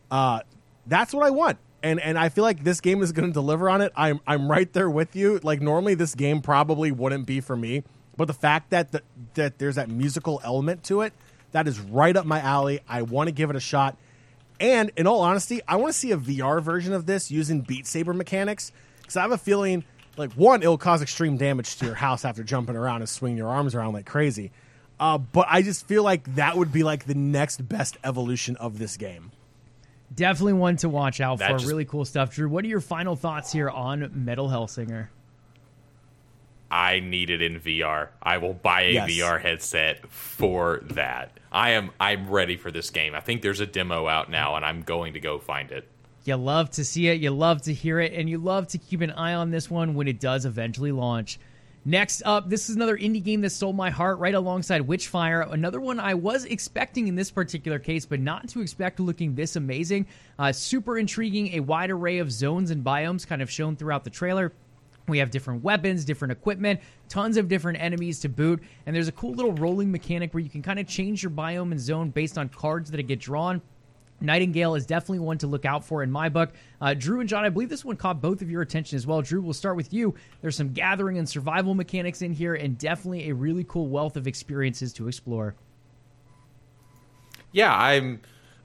Uh, 0.09 0.39
that's 0.87 1.13
what 1.13 1.23
I 1.23 1.29
want, 1.29 1.59
and 1.85 1.99
and 1.99 2.17
I 2.17 2.29
feel 2.29 2.43
like 2.43 2.63
this 2.63 2.81
game 2.81 3.03
is 3.03 3.11
going 3.11 3.27
to 3.29 3.33
deliver 3.33 3.69
on 3.69 3.81
it. 3.81 3.91
I'm 3.95 4.19
I'm 4.25 4.49
right 4.49 4.71
there 4.73 4.89
with 4.89 5.15
you. 5.15 5.39
Like 5.43 5.61
normally 5.61 5.93
this 5.93 6.15
game 6.15 6.41
probably 6.41 6.91
wouldn't 6.91 7.27
be 7.27 7.41
for 7.41 7.55
me, 7.55 7.83
but 8.17 8.25
the 8.25 8.33
fact 8.33 8.71
that 8.71 8.91
the, 8.91 9.03
that 9.35 9.59
there's 9.59 9.75
that 9.75 9.87
musical 9.87 10.41
element 10.43 10.83
to 10.85 11.01
it, 11.01 11.13
that 11.51 11.67
is 11.67 11.79
right 11.79 12.15
up 12.17 12.25
my 12.25 12.39
alley. 12.39 12.79
I 12.89 13.03
want 13.03 13.27
to 13.27 13.31
give 13.31 13.51
it 13.51 13.55
a 13.55 13.59
shot. 13.59 13.97
And 14.59 14.91
in 14.97 15.05
all 15.05 15.21
honesty, 15.21 15.61
I 15.67 15.75
want 15.75 15.93
to 15.93 15.99
see 15.99 16.11
a 16.11 16.17
VR 16.17 16.59
version 16.59 16.91
of 16.91 17.05
this 17.05 17.29
using 17.29 17.61
Beat 17.61 17.85
Saber 17.85 18.13
mechanics 18.13 18.71
because 19.01 19.17
I 19.17 19.21
have 19.21 19.31
a 19.31 19.37
feeling 19.37 19.83
like 20.17 20.33
one, 20.33 20.63
it'll 20.63 20.79
cause 20.79 21.03
extreme 21.03 21.37
damage 21.37 21.75
to 21.77 21.85
your 21.85 21.95
house 21.95 22.25
after 22.25 22.41
jumping 22.41 22.75
around 22.75 23.01
and 23.01 23.09
swinging 23.09 23.37
your 23.37 23.49
arms 23.49 23.75
around 23.75 23.93
like 23.93 24.07
crazy. 24.07 24.51
Uh, 24.99 25.19
but 25.19 25.45
I 25.49 25.61
just 25.61 25.87
feel 25.87 26.01
like 26.03 26.33
that 26.35 26.57
would 26.57 26.71
be 26.71 26.83
like 26.83 27.05
the 27.05 27.13
next 27.13 27.67
best 27.69 27.97
evolution 28.03 28.55
of 28.55 28.79
this 28.79 28.97
game. 28.97 29.31
Definitely 30.15 30.53
one 30.53 30.77
to 30.77 30.89
watch 30.89 31.19
out 31.21 31.39
That 31.39 31.51
for. 31.51 31.57
just- 31.57 31.67
really 31.69 31.85
cool 31.85 32.05
stuff. 32.05 32.33
Drew, 32.33 32.47
what 32.49 32.63
are 32.63 32.67
your 32.67 32.79
final 32.81 33.15
thoughts 33.15 33.51
here 33.51 33.69
on 33.69 34.09
Metal 34.13 34.47
Hellsinger? 34.49 35.07
I 36.71 36.99
need 36.99 37.29
it 37.29 37.41
in 37.41 37.59
VR. 37.59 38.09
I 38.21 38.37
will 38.37 38.53
buy 38.53 38.81
a 38.83 38.91
Yes. 38.93 39.09
VR 39.09 39.39
headset 39.39 40.07
for 40.11 40.81
that. 40.91 41.39
I 41.51 41.71
am 41.71 41.91
I'm 41.99 42.29
ready 42.29 42.57
for 42.57 42.71
this 42.71 42.89
game. 42.89 43.13
I 43.15 43.19
think 43.19 43.41
there's 43.41 43.59
a 43.59 43.65
demo 43.65 44.07
out 44.07 44.29
now 44.29 44.55
and 44.55 44.65
I'm 44.65 44.81
going 44.81 45.13
to 45.13 45.19
go 45.19 45.37
find 45.39 45.71
it. 45.71 45.87
You 46.25 46.35
love 46.37 46.71
to 46.71 46.83
see 46.83 47.07
it, 47.07 47.21
you 47.21 47.29
love 47.29 47.61
to 47.63 47.73
hear 47.73 47.99
it, 47.99 48.11
and 48.13 48.27
you 48.27 48.39
love 48.39 48.67
to 48.69 48.79
keep 48.79 49.01
an 49.01 49.11
eye 49.11 49.35
on 49.35 49.51
this 49.51 49.69
one 49.69 49.93
when 49.93 50.07
it 50.07 50.19
does 50.19 50.43
eventually 50.45 50.91
launch. 50.91 51.37
Next 51.87 52.23
up, 52.25 52.49
this 52.49 52.67
is 52.67 52.75
another 52.75 52.97
indie 52.97 53.23
game 53.23 53.41
that 53.41 53.51
stole 53.51 53.71
my 53.71 53.91
heart 53.91 54.17
right 54.17 54.33
alongside 54.33 54.81
Witchfire. 54.87 55.51
Another 55.53 55.79
one 55.79 55.99
I 55.99 56.15
was 56.15 56.45
expecting 56.45 57.07
in 57.07 57.13
this 57.13 57.29
particular 57.29 57.77
case, 57.77 58.07
but 58.07 58.19
not 58.19 58.49
to 58.49 58.61
expect 58.61 58.99
looking 58.99 59.35
this 59.35 59.55
amazing. 59.55 60.07
Uh, 60.39 60.51
super 60.51 60.97
intriguing, 60.97 61.53
a 61.53 61.59
wide 61.59 61.91
array 61.91 62.17
of 62.17 62.31
zones 62.31 62.71
and 62.71 62.83
biomes 62.83 63.27
kind 63.27 63.39
of 63.39 63.51
shown 63.51 63.75
throughout 63.75 64.03
the 64.03 64.09
trailer. 64.09 64.51
We 65.07 65.19
have 65.19 65.29
different 65.29 65.63
weapons, 65.63 66.05
different 66.05 66.31
equipment, 66.31 66.79
tons 67.07 67.37
of 67.37 67.47
different 67.47 67.79
enemies 67.79 68.19
to 68.21 68.29
boot, 68.29 68.63
and 68.87 68.95
there's 68.95 69.07
a 69.07 69.11
cool 69.11 69.35
little 69.35 69.53
rolling 69.53 69.91
mechanic 69.91 70.33
where 70.33 70.41
you 70.41 70.49
can 70.49 70.63
kind 70.63 70.79
of 70.79 70.87
change 70.87 71.21
your 71.21 71.29
biome 71.29 71.69
and 71.69 71.79
zone 71.79 72.09
based 72.09 72.39
on 72.39 72.49
cards 72.49 72.89
that 72.89 73.03
get 73.03 73.19
drawn. 73.19 73.61
Nightingale 74.21 74.75
is 74.75 74.85
definitely 74.85 75.19
one 75.19 75.37
to 75.39 75.47
look 75.47 75.65
out 75.65 75.83
for 75.83 76.01
in 76.01 76.11
my 76.11 76.29
book. 76.29 76.53
Uh, 76.79 76.93
Drew 76.93 77.19
and 77.19 77.27
John, 77.27 77.43
I 77.43 77.49
believe 77.49 77.69
this 77.69 77.83
one 77.83 77.97
caught 77.97 78.21
both 78.21 78.41
of 78.41 78.49
your 78.49 78.61
attention 78.61 78.95
as 78.95 79.05
well. 79.05 79.21
Drew, 79.21 79.41
we'll 79.41 79.53
start 79.53 79.75
with 79.75 79.93
you. 79.93 80.15
There's 80.41 80.55
some 80.55 80.73
gathering 80.73 81.17
and 81.17 81.27
survival 81.27 81.73
mechanics 81.73 82.21
in 82.21 82.33
here, 82.33 82.55
and 82.55 82.77
definitely 82.77 83.29
a 83.29 83.35
really 83.35 83.65
cool 83.65 83.87
wealth 83.87 84.15
of 84.15 84.27
experiences 84.27 84.93
to 84.93 85.07
explore. 85.07 85.55
Yeah, 87.51 87.73
I'm 87.73 88.21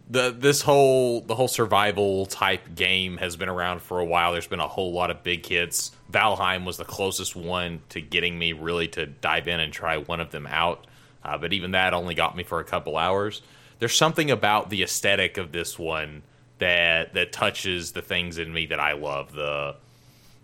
the 0.09 0.35
this 0.37 0.63
whole 0.63 1.21
the 1.21 1.37
whole 1.37 1.49
survival 1.49 2.27
type 2.27 2.75
game 2.75 3.17
has 3.19 3.37
been 3.37 3.49
around 3.49 3.81
for 3.81 4.01
a 4.01 4.05
while. 4.05 4.33
There's 4.33 4.49
been 4.49 4.61
a 4.61 4.69
whole 4.69 4.93
lot 4.93 5.11
of 5.11 5.23
big 5.23 5.47
hits. 5.47 5.93
Valheim 6.11 6.65
was 6.65 6.77
the 6.77 6.85
closest 6.85 7.37
one 7.37 7.81
to 7.91 8.01
getting 8.01 8.37
me 8.37 8.53
really 8.53 8.89
to 8.89 9.07
dive 9.07 9.47
in 9.47 9.61
and 9.61 9.73
try 9.73 9.97
one 9.97 10.21
of 10.21 10.33
them 10.33 10.47
out. 10.49 10.87
Uh, 11.23 11.39
but 11.39 11.53
even 11.53 11.73
that 11.73 11.95
only 11.95 12.15
got 12.15 12.37
me 12.37 12.43
for 12.43 12.59
a 12.59 12.65
couple 12.65 12.97
hours. 12.97 13.43
There's 13.81 13.97
something 13.97 14.31
about 14.31 14.71
the 14.71 14.83
aesthetic 14.83 15.39
of 15.39 15.53
this 15.53 15.79
one 15.79 16.23
that 16.59 17.15
that 17.15 17.33
touches 17.33 17.93
the 17.93 18.03
things 18.03 18.39
in 18.39 18.53
me 18.53 18.67
that 18.67 18.79
I 18.79 18.93
love. 18.93 19.33
The 19.33 19.75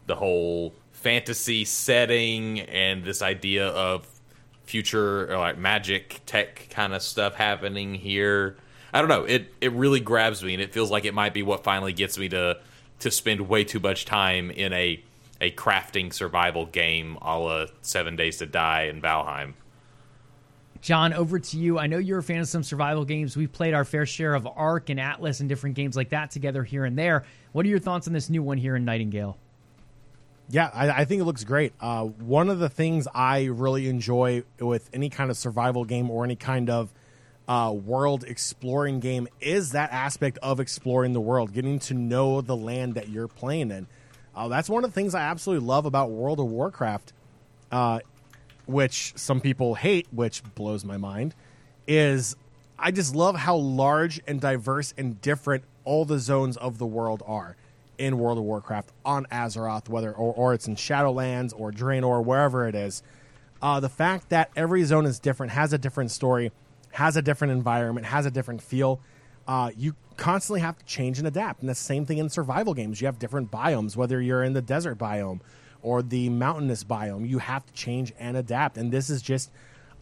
the 0.06 0.16
whole 0.16 0.74
fantasy 0.92 1.64
setting 1.64 2.60
and 2.60 3.04
this 3.04 3.22
idea 3.22 3.68
of 3.68 4.06
future 4.64 5.32
or 5.32 5.38
like 5.38 5.58
magic 5.58 6.20
tech 6.26 6.66
kind 6.70 6.92
of 6.94 7.02
stuff 7.02 7.34
happening 7.34 7.94
here. 7.94 8.56
I 8.92 9.00
don't 9.00 9.08
know. 9.08 9.24
It 9.24 9.52
it 9.60 9.72
really 9.72 10.00
grabs 10.00 10.42
me 10.42 10.54
and 10.54 10.62
it 10.62 10.72
feels 10.72 10.90
like 10.90 11.04
it 11.04 11.14
might 11.14 11.34
be 11.34 11.42
what 11.42 11.62
finally 11.62 11.92
gets 11.92 12.18
me 12.18 12.28
to 12.30 12.58
to 13.00 13.10
spend 13.10 13.42
way 13.42 13.62
too 13.64 13.80
much 13.80 14.04
time 14.06 14.50
in 14.50 14.72
a 14.72 15.02
a 15.40 15.50
crafting 15.52 16.12
survival 16.12 16.64
game 16.64 17.18
a 17.20 17.38
la 17.38 17.66
Seven 17.82 18.16
Days 18.16 18.38
to 18.38 18.46
Die 18.46 18.82
and 18.82 19.02
Valheim. 19.02 19.52
John, 20.86 21.12
over 21.14 21.40
to 21.40 21.56
you. 21.58 21.80
I 21.80 21.88
know 21.88 21.98
you're 21.98 22.20
a 22.20 22.22
fan 22.22 22.38
of 22.38 22.46
some 22.46 22.62
survival 22.62 23.04
games. 23.04 23.36
We've 23.36 23.50
played 23.50 23.74
our 23.74 23.84
fair 23.84 24.06
share 24.06 24.34
of 24.34 24.46
Ark 24.46 24.88
and 24.88 25.00
Atlas 25.00 25.40
and 25.40 25.48
different 25.48 25.74
games 25.74 25.96
like 25.96 26.10
that 26.10 26.30
together 26.30 26.62
here 26.62 26.84
and 26.84 26.96
there. 26.96 27.24
What 27.50 27.66
are 27.66 27.68
your 27.68 27.80
thoughts 27.80 28.06
on 28.06 28.12
this 28.12 28.30
new 28.30 28.40
one 28.40 28.56
here 28.56 28.76
in 28.76 28.84
Nightingale? 28.84 29.36
Yeah, 30.48 30.70
I, 30.72 30.90
I 30.90 31.04
think 31.04 31.20
it 31.20 31.24
looks 31.24 31.42
great. 31.42 31.72
Uh, 31.80 32.04
one 32.04 32.48
of 32.48 32.60
the 32.60 32.68
things 32.68 33.08
I 33.12 33.46
really 33.46 33.88
enjoy 33.88 34.44
with 34.60 34.88
any 34.92 35.10
kind 35.10 35.28
of 35.28 35.36
survival 35.36 35.84
game 35.84 36.08
or 36.08 36.22
any 36.22 36.36
kind 36.36 36.70
of 36.70 36.92
uh, 37.48 37.74
world 37.74 38.22
exploring 38.22 39.00
game 39.00 39.26
is 39.40 39.72
that 39.72 39.90
aspect 39.90 40.38
of 40.40 40.60
exploring 40.60 41.14
the 41.14 41.20
world, 41.20 41.52
getting 41.52 41.80
to 41.80 41.94
know 41.94 42.40
the 42.42 42.54
land 42.54 42.94
that 42.94 43.08
you're 43.08 43.26
playing 43.26 43.72
in. 43.72 43.88
Uh, 44.36 44.46
that's 44.46 44.68
one 44.68 44.84
of 44.84 44.90
the 44.90 44.94
things 44.94 45.16
I 45.16 45.22
absolutely 45.22 45.66
love 45.66 45.84
about 45.84 46.12
World 46.12 46.38
of 46.38 46.46
Warcraft, 46.46 47.12
uh, 47.72 47.98
which 48.66 49.12
some 49.16 49.40
people 49.40 49.74
hate, 49.74 50.06
which 50.10 50.42
blows 50.54 50.84
my 50.84 50.96
mind. 50.96 51.34
Is 51.86 52.36
I 52.78 52.90
just 52.90 53.14
love 53.14 53.36
how 53.36 53.56
large 53.56 54.20
and 54.26 54.40
diverse 54.40 54.92
and 54.98 55.20
different 55.20 55.64
all 55.84 56.04
the 56.04 56.18
zones 56.18 56.56
of 56.56 56.78
the 56.78 56.86
world 56.86 57.22
are 57.26 57.56
in 57.98 58.18
World 58.18 58.38
of 58.38 58.44
Warcraft 58.44 58.90
on 59.04 59.24
Azeroth, 59.26 59.88
whether 59.88 60.12
or, 60.12 60.34
or 60.34 60.54
it's 60.54 60.68
in 60.68 60.76
Shadowlands 60.76 61.54
or 61.56 61.72
Draenor, 61.72 62.24
wherever 62.24 62.68
it 62.68 62.74
is. 62.74 63.02
Uh, 63.62 63.80
the 63.80 63.88
fact 63.88 64.28
that 64.28 64.50
every 64.54 64.84
zone 64.84 65.06
is 65.06 65.18
different, 65.18 65.52
has 65.52 65.72
a 65.72 65.78
different 65.78 66.10
story, 66.10 66.52
has 66.92 67.16
a 67.16 67.22
different 67.22 67.52
environment, 67.52 68.06
has 68.06 68.26
a 68.26 68.30
different 68.30 68.60
feel. 68.60 69.00
Uh, 69.48 69.70
you 69.76 69.94
constantly 70.16 70.60
have 70.60 70.76
to 70.78 70.84
change 70.84 71.18
and 71.18 71.26
adapt. 71.26 71.60
And 71.60 71.68
the 71.68 71.74
same 71.74 72.04
thing 72.04 72.18
in 72.18 72.28
survival 72.28 72.74
games. 72.74 73.00
You 73.00 73.06
have 73.06 73.18
different 73.18 73.50
biomes, 73.50 73.96
whether 73.96 74.20
you're 74.20 74.44
in 74.44 74.52
the 74.52 74.62
desert 74.62 74.98
biome 74.98 75.40
or 75.86 76.02
the 76.02 76.28
mountainous 76.28 76.82
biome. 76.84 77.28
You 77.28 77.38
have 77.38 77.64
to 77.64 77.72
change 77.72 78.12
and 78.18 78.36
adapt. 78.36 78.76
And 78.76 78.92
this 78.92 79.08
is 79.08 79.22
just 79.22 79.50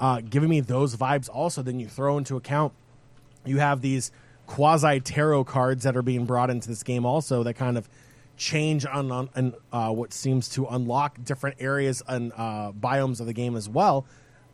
uh, 0.00 0.20
giving 0.20 0.48
me 0.48 0.60
those 0.60 0.96
vibes 0.96 1.28
also. 1.28 1.62
Then 1.62 1.78
you 1.78 1.88
throw 1.88 2.18
into 2.18 2.36
account 2.36 2.72
you 3.44 3.58
have 3.58 3.80
these 3.80 4.10
quasi 4.46 5.00
tarot 5.00 5.44
cards 5.44 5.84
that 5.84 5.96
are 5.96 6.02
being 6.02 6.26
brought 6.26 6.50
into 6.50 6.68
this 6.68 6.82
game 6.82 7.06
also 7.06 7.42
that 7.42 7.54
kind 7.54 7.78
of 7.78 7.88
change 8.36 8.84
on, 8.84 9.10
on, 9.12 9.28
on 9.36 9.54
uh, 9.72 9.90
what 9.92 10.12
seems 10.12 10.48
to 10.50 10.66
unlock 10.66 11.22
different 11.24 11.56
areas 11.60 12.02
and 12.08 12.32
uh, 12.36 12.72
biomes 12.72 13.20
of 13.20 13.26
the 13.26 13.32
game 13.32 13.56
as 13.56 13.68
well 13.68 14.04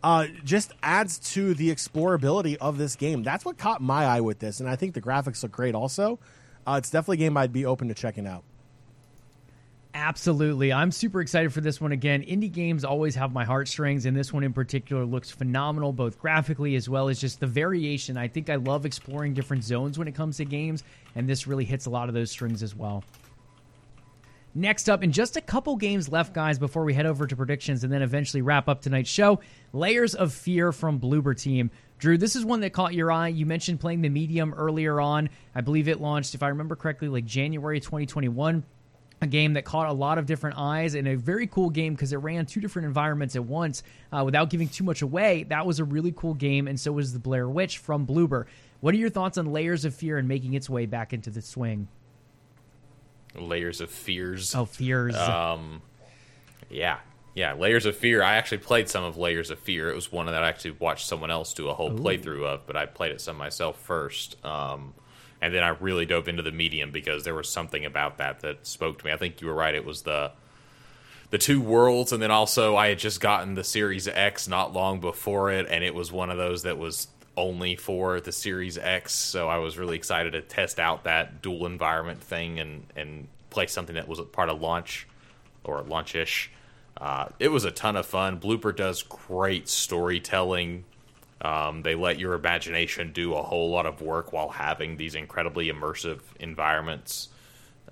uh, 0.02 0.26
just 0.44 0.72
adds 0.82 1.18
to 1.18 1.54
the 1.54 1.70
explorability 1.70 2.56
of 2.60 2.78
this 2.78 2.94
game 2.94 3.22
that's 3.22 3.44
what 3.44 3.58
caught 3.58 3.80
my 3.80 4.04
eye 4.04 4.20
with 4.20 4.38
this 4.38 4.60
and 4.60 4.68
i 4.68 4.76
think 4.76 4.94
the 4.94 5.00
graphics 5.00 5.42
look 5.42 5.52
great 5.52 5.74
also 5.74 6.18
uh, 6.66 6.74
it's 6.78 6.90
definitely 6.90 7.16
a 7.16 7.26
game 7.26 7.36
i'd 7.36 7.52
be 7.52 7.64
open 7.64 7.88
to 7.88 7.94
checking 7.94 8.26
out 8.26 8.44
Absolutely. 9.92 10.72
I'm 10.72 10.92
super 10.92 11.20
excited 11.20 11.52
for 11.52 11.60
this 11.60 11.80
one 11.80 11.90
again. 11.90 12.22
Indie 12.22 12.52
games 12.52 12.84
always 12.84 13.16
have 13.16 13.32
my 13.32 13.44
heartstrings, 13.44 14.06
and 14.06 14.16
this 14.16 14.32
one 14.32 14.44
in 14.44 14.52
particular 14.52 15.04
looks 15.04 15.30
phenomenal, 15.30 15.92
both 15.92 16.18
graphically 16.18 16.76
as 16.76 16.88
well 16.88 17.08
as 17.08 17.20
just 17.20 17.40
the 17.40 17.46
variation. 17.46 18.16
I 18.16 18.28
think 18.28 18.50
I 18.50 18.54
love 18.54 18.86
exploring 18.86 19.34
different 19.34 19.64
zones 19.64 19.98
when 19.98 20.06
it 20.06 20.14
comes 20.14 20.36
to 20.36 20.44
games, 20.44 20.84
and 21.16 21.28
this 21.28 21.46
really 21.46 21.64
hits 21.64 21.86
a 21.86 21.90
lot 21.90 22.08
of 22.08 22.14
those 22.14 22.30
strings 22.30 22.62
as 22.62 22.74
well. 22.74 23.02
Next 24.54 24.88
up, 24.88 25.02
in 25.02 25.12
just 25.12 25.36
a 25.36 25.40
couple 25.40 25.76
games 25.76 26.08
left, 26.08 26.34
guys, 26.34 26.58
before 26.58 26.84
we 26.84 26.94
head 26.94 27.06
over 27.06 27.26
to 27.26 27.36
predictions 27.36 27.82
and 27.84 27.92
then 27.92 28.02
eventually 28.02 28.42
wrap 28.42 28.68
up 28.68 28.82
tonight's 28.82 29.10
show, 29.10 29.40
Layers 29.72 30.14
of 30.14 30.32
Fear 30.32 30.72
from 30.72 31.00
Bloober 31.00 31.40
Team. 31.40 31.70
Drew, 31.98 32.16
this 32.16 32.34
is 32.34 32.44
one 32.44 32.60
that 32.60 32.70
caught 32.70 32.94
your 32.94 33.12
eye. 33.12 33.28
You 33.28 33.44
mentioned 33.44 33.80
playing 33.80 34.02
the 34.02 34.08
medium 34.08 34.54
earlier 34.54 35.00
on. 35.00 35.30
I 35.54 35.60
believe 35.60 35.88
it 35.88 36.00
launched, 36.00 36.34
if 36.34 36.42
I 36.42 36.48
remember 36.48 36.74
correctly, 36.74 37.08
like 37.08 37.24
January 37.24 37.80
2021 37.80 38.64
a 39.22 39.26
game 39.26 39.52
that 39.54 39.64
caught 39.64 39.86
a 39.86 39.92
lot 39.92 40.18
of 40.18 40.26
different 40.26 40.56
eyes 40.58 40.94
and 40.94 41.06
a 41.06 41.14
very 41.16 41.46
cool 41.46 41.68
game 41.70 41.94
because 41.94 42.12
it 42.12 42.16
ran 42.16 42.46
two 42.46 42.60
different 42.60 42.86
environments 42.86 43.36
at 43.36 43.44
once 43.44 43.82
uh, 44.12 44.22
without 44.24 44.48
giving 44.50 44.68
too 44.68 44.84
much 44.84 45.02
away. 45.02 45.44
That 45.44 45.66
was 45.66 45.78
a 45.78 45.84
really 45.84 46.12
cool 46.12 46.34
game, 46.34 46.66
and 46.66 46.80
so 46.80 46.92
was 46.92 47.12
the 47.12 47.18
Blair 47.18 47.48
Witch 47.48 47.78
from 47.78 48.06
Bloober. 48.06 48.46
What 48.80 48.94
are 48.94 48.98
your 48.98 49.10
thoughts 49.10 49.36
on 49.36 49.52
Layers 49.52 49.84
of 49.84 49.94
Fear 49.94 50.18
and 50.18 50.26
making 50.26 50.54
its 50.54 50.70
way 50.70 50.86
back 50.86 51.12
into 51.12 51.28
the 51.30 51.42
swing? 51.42 51.88
Layers 53.34 53.80
of 53.80 53.90
fears. 53.90 54.54
Oh, 54.54 54.64
fears. 54.64 55.14
Um, 55.16 55.82
yeah, 56.70 56.98
Yeah, 57.34 57.54
Layers 57.54 57.86
of 57.86 57.96
Fear. 57.96 58.22
I 58.22 58.36
actually 58.36 58.58
played 58.58 58.88
some 58.88 59.04
of 59.04 59.16
Layers 59.16 59.50
of 59.50 59.58
Fear. 59.58 59.90
It 59.90 59.94
was 59.94 60.10
one 60.10 60.26
that 60.26 60.42
I 60.42 60.48
actually 60.48 60.72
watched 60.72 61.06
someone 61.06 61.30
else 61.30 61.52
do 61.54 61.68
a 61.68 61.74
whole 61.74 61.92
Ooh. 61.92 62.02
playthrough 62.02 62.44
of, 62.44 62.66
but 62.66 62.76
I 62.76 62.86
played 62.86 63.12
it 63.12 63.20
some 63.20 63.36
myself 63.36 63.80
first. 63.80 64.42
Um, 64.44 64.94
and 65.40 65.54
then 65.54 65.62
I 65.62 65.68
really 65.68 66.06
dove 66.06 66.28
into 66.28 66.42
the 66.42 66.52
medium 66.52 66.90
because 66.90 67.24
there 67.24 67.34
was 67.34 67.48
something 67.48 67.84
about 67.84 68.18
that 68.18 68.40
that 68.40 68.66
spoke 68.66 68.98
to 68.98 69.06
me. 69.06 69.12
I 69.12 69.16
think 69.16 69.40
you 69.40 69.46
were 69.46 69.54
right. 69.54 69.74
It 69.74 69.84
was 69.84 70.02
the 70.02 70.32
the 71.30 71.38
two 71.38 71.60
worlds, 71.60 72.12
and 72.12 72.22
then 72.22 72.30
also 72.30 72.76
I 72.76 72.88
had 72.88 72.98
just 72.98 73.20
gotten 73.20 73.54
the 73.54 73.64
Series 73.64 74.08
X 74.08 74.48
not 74.48 74.72
long 74.72 75.00
before 75.00 75.52
it, 75.52 75.66
and 75.70 75.84
it 75.84 75.94
was 75.94 76.10
one 76.10 76.30
of 76.30 76.36
those 76.36 76.64
that 76.64 76.76
was 76.76 77.08
only 77.36 77.76
for 77.76 78.20
the 78.20 78.32
Series 78.32 78.76
X. 78.76 79.14
So 79.14 79.48
I 79.48 79.58
was 79.58 79.78
really 79.78 79.96
excited 79.96 80.32
to 80.32 80.42
test 80.42 80.80
out 80.80 81.04
that 81.04 81.40
dual 81.40 81.66
environment 81.66 82.20
thing 82.20 82.58
and 82.58 82.84
and 82.96 83.28
play 83.50 83.66
something 83.66 83.94
that 83.94 84.08
was 84.08 84.18
a 84.18 84.24
part 84.24 84.48
of 84.48 84.60
launch 84.60 85.06
or 85.64 85.82
launchish. 85.82 86.50
Uh, 87.00 87.28
it 87.38 87.48
was 87.48 87.64
a 87.64 87.70
ton 87.70 87.96
of 87.96 88.06
fun. 88.06 88.38
Bloober 88.38 88.74
does 88.74 89.02
great 89.02 89.68
storytelling. 89.68 90.84
Um, 91.42 91.82
they 91.82 91.94
let 91.94 92.18
your 92.18 92.34
imagination 92.34 93.12
do 93.12 93.34
a 93.34 93.42
whole 93.42 93.70
lot 93.70 93.86
of 93.86 94.02
work 94.02 94.32
while 94.32 94.50
having 94.50 94.96
these 94.96 95.14
incredibly 95.14 95.70
immersive 95.70 96.20
environments. 96.38 97.30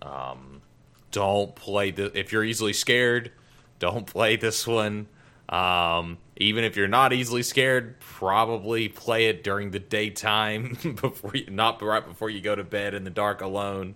Um, 0.03 0.61
don't 1.11 1.55
play 1.55 1.91
the 1.91 2.17
if 2.19 2.33
you're 2.33 2.45
easily 2.45 2.73
scared. 2.73 3.33
Don't 3.79 4.07
play 4.15 4.37
this 4.37 4.67
one. 4.67 5.07
Um, 5.49 6.19
even 6.37 6.63
if 6.65 6.77
you're 6.77 6.89
not 6.89 7.15
easily 7.15 7.43
scared, 7.43 7.99
probably 8.01 8.89
play 8.89 9.27
it 9.27 9.43
during 9.43 9.71
the 9.71 9.79
daytime 9.79 10.77
before 11.01 11.33
you, 11.35 11.47
not 11.51 11.81
right 11.81 12.07
before 12.07 12.29
you 12.29 12.43
go 12.43 12.55
to 12.55 12.65
bed 12.65 12.93
in 12.93 13.05
the 13.05 13.11
dark 13.11 13.41
alone. 13.41 13.95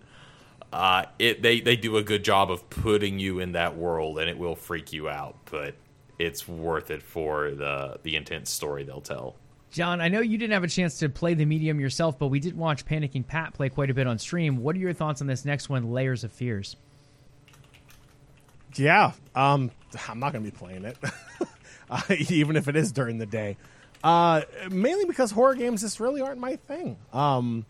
Uh, 0.73 1.05
it 1.19 1.43
they 1.43 1.61
they 1.61 1.77
do 1.77 1.99
a 1.99 2.03
good 2.03 2.25
job 2.25 2.51
of 2.51 2.71
putting 2.71 3.19
you 3.19 3.39
in 3.39 3.53
that 3.53 3.77
world, 3.77 4.19
and 4.19 4.31
it 4.31 4.39
will 4.39 4.57
freak 4.57 4.95
you 4.95 5.11
out, 5.11 5.37
but 5.51 5.75
it's 6.19 6.49
worth 6.49 6.91
it 6.91 7.03
for 7.03 7.51
the 7.51 7.99
the 8.03 8.17
intense 8.17 8.51
story 8.51 8.83
they'll 8.83 9.03
tell. 9.03 9.37
John, 9.73 10.03
I 10.03 10.09
know 10.09 10.21
you 10.21 10.37
didn't 10.37 10.53
have 10.53 10.65
a 10.65 10.69
chance 10.69 10.99
to 10.99 11.09
play 11.09 11.33
the 11.33 11.47
medium 11.47 11.81
yourself, 11.81 12.19
but 12.19 12.29
we 12.29 12.41
did 12.41 12.55
watch 12.57 12.85
Panicking 12.85 13.27
Pat 13.27 13.55
play 13.55 13.71
quite 13.71 13.89
a 13.89 13.95
bit 13.95 14.07
on 14.07 14.19
stream. 14.19 14.59
What 14.59 14.77
are 14.77 14.79
your 14.79 14.93
thoughts 14.93 15.23
on 15.23 15.27
this 15.27 15.47
next 15.47 15.71
one, 15.71 15.91
Layers 15.91 16.25
of 16.25 16.33
Fears? 16.33 16.77
Yeah, 18.75 19.13
um, 19.35 19.71
I'm 20.09 20.21
not 20.21 20.33
going 20.33 20.45
to 20.45 20.51
be 20.51 20.57
playing 20.57 20.85
it, 20.85 20.99
uh, 21.91 22.03
even 22.29 22.57
if 22.57 22.69
it 22.69 22.77
is 22.77 22.93
during 22.93 23.17
the 23.17 23.27
day. 23.27 23.57
Uh, 24.05 24.43
mainly 24.71 25.07
because 25.07 25.31
horror 25.31 25.55
games 25.55 25.81
just 25.81 26.01
really 26.01 26.21
aren't 26.21 26.41
my 26.41 26.57
thing. 26.57 26.99
Um, 27.15 27.65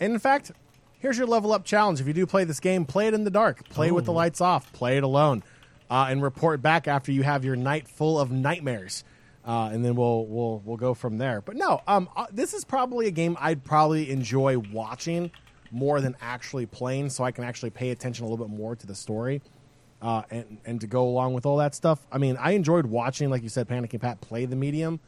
and 0.00 0.14
in 0.14 0.18
fact, 0.18 0.52
here's 1.00 1.18
your 1.18 1.26
level 1.26 1.52
up 1.52 1.64
challenge. 1.64 2.00
If 2.00 2.06
you 2.06 2.14
do 2.14 2.24
play 2.24 2.44
this 2.44 2.60
game, 2.60 2.86
play 2.86 3.08
it 3.08 3.14
in 3.14 3.24
the 3.24 3.30
dark, 3.30 3.68
play 3.68 3.90
Ooh. 3.90 3.94
with 3.94 4.06
the 4.06 4.12
oh. 4.12 4.16
lights 4.16 4.40
off, 4.40 4.72
play 4.72 4.96
it 4.96 5.02
alone, 5.02 5.42
uh, 5.90 6.06
and 6.08 6.22
report 6.22 6.62
back 6.62 6.88
after 6.88 7.12
you 7.12 7.24
have 7.24 7.44
your 7.44 7.56
night 7.56 7.88
full 7.88 8.18
of 8.18 8.30
nightmares. 8.30 9.04
Uh, 9.46 9.70
and 9.72 9.84
then 9.84 9.94
we'll 9.94 10.26
we'll 10.26 10.60
we'll 10.64 10.76
go 10.76 10.92
from 10.92 11.18
there. 11.18 11.40
But 11.40 11.54
no, 11.54 11.80
um, 11.86 12.08
uh, 12.16 12.26
this 12.32 12.52
is 12.52 12.64
probably 12.64 13.06
a 13.06 13.12
game 13.12 13.36
I'd 13.40 13.62
probably 13.64 14.10
enjoy 14.10 14.58
watching 14.58 15.30
more 15.70 16.00
than 16.00 16.16
actually 16.20 16.66
playing, 16.66 17.10
so 17.10 17.22
I 17.22 17.30
can 17.30 17.44
actually 17.44 17.70
pay 17.70 17.90
attention 17.90 18.24
a 18.24 18.28
little 18.28 18.44
bit 18.44 18.56
more 18.56 18.74
to 18.74 18.86
the 18.86 18.94
story 18.94 19.40
uh, 20.02 20.22
and 20.30 20.58
and 20.64 20.80
to 20.80 20.86
go 20.86 21.04
along 21.04 21.34
with 21.34 21.46
all 21.46 21.56
that 21.58 21.74
stuff. 21.74 22.06
I 22.10 22.18
mean, 22.18 22.36
I 22.38 22.52
enjoyed 22.52 22.86
watching, 22.86 23.30
like 23.30 23.42
you 23.42 23.48
said, 23.48 23.68
Panicking 23.68 24.00
Pat 24.00 24.20
play 24.20 24.44
the 24.44 24.56
medium. 24.56 25.00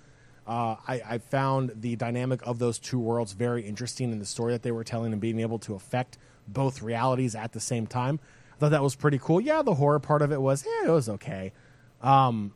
Uh, 0.47 0.77
I, 0.87 1.03
I, 1.07 1.19
found 1.19 1.73
the 1.77 1.95
dynamic 1.97 2.41
of 2.47 2.59
those 2.59 2.79
two 2.79 2.99
worlds 2.99 3.35
very 3.35 3.61
interesting 3.61 4.13
in 4.13 4.19
the 4.19 4.25
story 4.25 4.53
that 4.53 4.63
they 4.63 4.73
were 4.73 4.83
telling 4.83 5.13
and 5.13 5.21
being 5.21 5.41
able 5.41 5.59
to 5.59 5.75
affect 5.75 6.17
both 6.47 6.81
realities 6.81 7.35
at 7.35 7.53
the 7.53 7.61
same 7.61 7.87
time. 7.87 8.19
I 8.55 8.59
thought 8.59 8.71
that 8.71 8.83
was 8.83 8.97
pretty 8.97 9.19
cool. 9.19 9.43
Yeah, 9.43 9.61
the 9.61 9.75
horror 9.75 9.99
part 9.99 10.23
of 10.23 10.33
it 10.33 10.41
was, 10.41 10.65
yeah, 10.65 10.89
it 10.89 10.91
was 10.91 11.11
okay. 11.11 11.53
Um, 12.01 12.55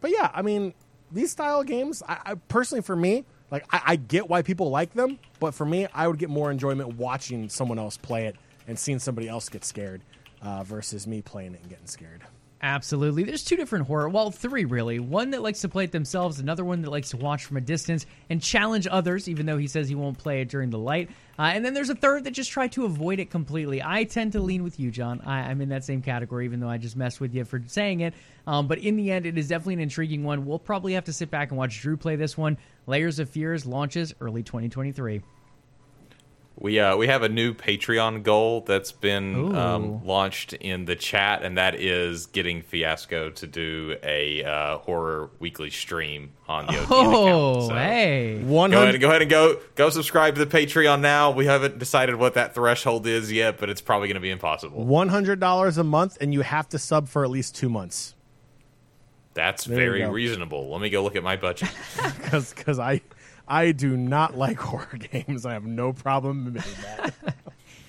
but 0.00 0.10
yeah, 0.10 0.30
I 0.32 0.40
mean, 0.40 0.72
these 1.12 1.30
style 1.30 1.62
games, 1.62 2.02
I, 2.08 2.18
I 2.24 2.34
personally, 2.48 2.82
for 2.82 2.96
me, 2.96 3.24
like 3.50 3.64
I, 3.72 3.82
I, 3.86 3.96
get 3.96 4.28
why 4.28 4.42
people 4.42 4.70
like 4.70 4.94
them, 4.94 5.18
but 5.38 5.54
for 5.54 5.64
me, 5.64 5.86
I 5.94 6.08
would 6.08 6.18
get 6.18 6.30
more 6.30 6.50
enjoyment 6.50 6.96
watching 6.96 7.48
someone 7.48 7.78
else 7.78 7.96
play 7.96 8.26
it 8.26 8.36
and 8.66 8.78
seeing 8.78 8.98
somebody 8.98 9.28
else 9.28 9.48
get 9.48 9.64
scared 9.64 10.00
uh, 10.42 10.64
versus 10.64 11.06
me 11.06 11.22
playing 11.22 11.54
it 11.54 11.60
and 11.60 11.70
getting 11.70 11.86
scared. 11.86 12.22
Absolutely. 12.64 13.24
There's 13.24 13.44
two 13.44 13.56
different 13.56 13.86
horror, 13.86 14.08
well, 14.08 14.30
three 14.30 14.64
really. 14.64 14.98
One 14.98 15.32
that 15.32 15.42
likes 15.42 15.60
to 15.60 15.68
play 15.68 15.84
it 15.84 15.92
themselves, 15.92 16.40
another 16.40 16.64
one 16.64 16.80
that 16.80 16.90
likes 16.90 17.10
to 17.10 17.18
watch 17.18 17.44
from 17.44 17.58
a 17.58 17.60
distance 17.60 18.06
and 18.30 18.40
challenge 18.40 18.88
others, 18.90 19.28
even 19.28 19.44
though 19.44 19.58
he 19.58 19.66
says 19.66 19.86
he 19.86 19.94
won't 19.94 20.16
play 20.16 20.40
it 20.40 20.48
during 20.48 20.70
the 20.70 20.78
light. 20.78 21.10
Uh, 21.38 21.42
and 21.54 21.62
then 21.62 21.74
there's 21.74 21.90
a 21.90 21.94
third 21.94 22.24
that 22.24 22.30
just 22.30 22.50
try 22.50 22.66
to 22.68 22.86
avoid 22.86 23.18
it 23.18 23.28
completely. 23.28 23.82
I 23.82 24.04
tend 24.04 24.32
to 24.32 24.40
lean 24.40 24.64
with 24.64 24.80
you, 24.80 24.90
John. 24.90 25.20
I, 25.26 25.50
am 25.50 25.60
in 25.60 25.68
that 25.68 25.84
same 25.84 26.00
category, 26.00 26.46
even 26.46 26.58
though 26.58 26.70
I 26.70 26.78
just 26.78 26.96
messed 26.96 27.20
with 27.20 27.34
you 27.34 27.44
for 27.44 27.60
saying 27.66 28.00
it. 28.00 28.14
Um, 28.46 28.66
but 28.66 28.78
in 28.78 28.96
the 28.96 29.12
end, 29.12 29.26
it 29.26 29.36
is 29.36 29.48
definitely 29.48 29.74
an 29.74 29.80
intriguing 29.80 30.24
one. 30.24 30.46
We'll 30.46 30.58
probably 30.58 30.94
have 30.94 31.04
to 31.04 31.12
sit 31.12 31.30
back 31.30 31.50
and 31.50 31.58
watch 31.58 31.82
Drew 31.82 31.98
play 31.98 32.16
this 32.16 32.38
one. 32.38 32.56
Layers 32.86 33.18
of 33.18 33.28
Fears 33.28 33.66
launches 33.66 34.14
early 34.22 34.42
2023. 34.42 35.20
We 36.56 36.78
uh, 36.78 36.96
we 36.96 37.08
have 37.08 37.22
a 37.24 37.28
new 37.28 37.52
Patreon 37.52 38.22
goal 38.22 38.60
that's 38.60 38.92
been 38.92 39.56
um, 39.56 40.06
launched 40.06 40.52
in 40.52 40.84
the 40.84 40.94
chat, 40.94 41.42
and 41.42 41.58
that 41.58 41.74
is 41.74 42.26
getting 42.26 42.62
Fiasco 42.62 43.30
to 43.30 43.46
do 43.46 43.96
a 44.04 44.44
uh, 44.44 44.78
horror 44.78 45.30
weekly 45.40 45.70
stream 45.70 46.32
on 46.46 46.66
the 46.66 46.72
OTN 46.74 46.86
oh, 46.90 47.24
account. 47.24 47.66
So 47.66 47.74
hey, 47.74 48.38
go 48.44 48.64
ahead, 48.64 49.00
go 49.00 49.08
ahead 49.08 49.22
and 49.22 49.30
go 49.30 49.60
go 49.74 49.90
subscribe 49.90 50.36
to 50.36 50.44
the 50.44 50.58
Patreon 50.58 51.00
now. 51.00 51.32
We 51.32 51.46
haven't 51.46 51.80
decided 51.80 52.14
what 52.14 52.34
that 52.34 52.54
threshold 52.54 53.08
is 53.08 53.32
yet, 53.32 53.58
but 53.58 53.68
it's 53.68 53.80
probably 53.80 54.06
going 54.06 54.14
to 54.14 54.20
be 54.20 54.30
impossible. 54.30 54.84
One 54.84 55.08
hundred 55.08 55.40
dollars 55.40 55.76
a 55.76 55.84
month, 55.84 56.18
and 56.20 56.32
you 56.32 56.42
have 56.42 56.68
to 56.68 56.78
sub 56.78 57.08
for 57.08 57.24
at 57.24 57.30
least 57.30 57.56
two 57.56 57.68
months. 57.68 58.14
That's 59.34 59.64
there 59.64 59.76
very 59.76 60.08
reasonable. 60.08 60.70
Let 60.70 60.80
me 60.80 60.88
go 60.88 61.02
look 61.02 61.16
at 61.16 61.24
my 61.24 61.34
budget 61.34 61.68
because 62.22 62.78
I 62.78 63.00
I 63.46 63.72
do 63.72 63.96
not 63.96 64.36
like 64.36 64.58
horror 64.58 64.98
games. 64.98 65.46
I 65.46 65.52
have 65.52 65.64
no 65.64 65.92
problem 65.92 66.46
admitting 66.46 66.72
that. 66.82 67.14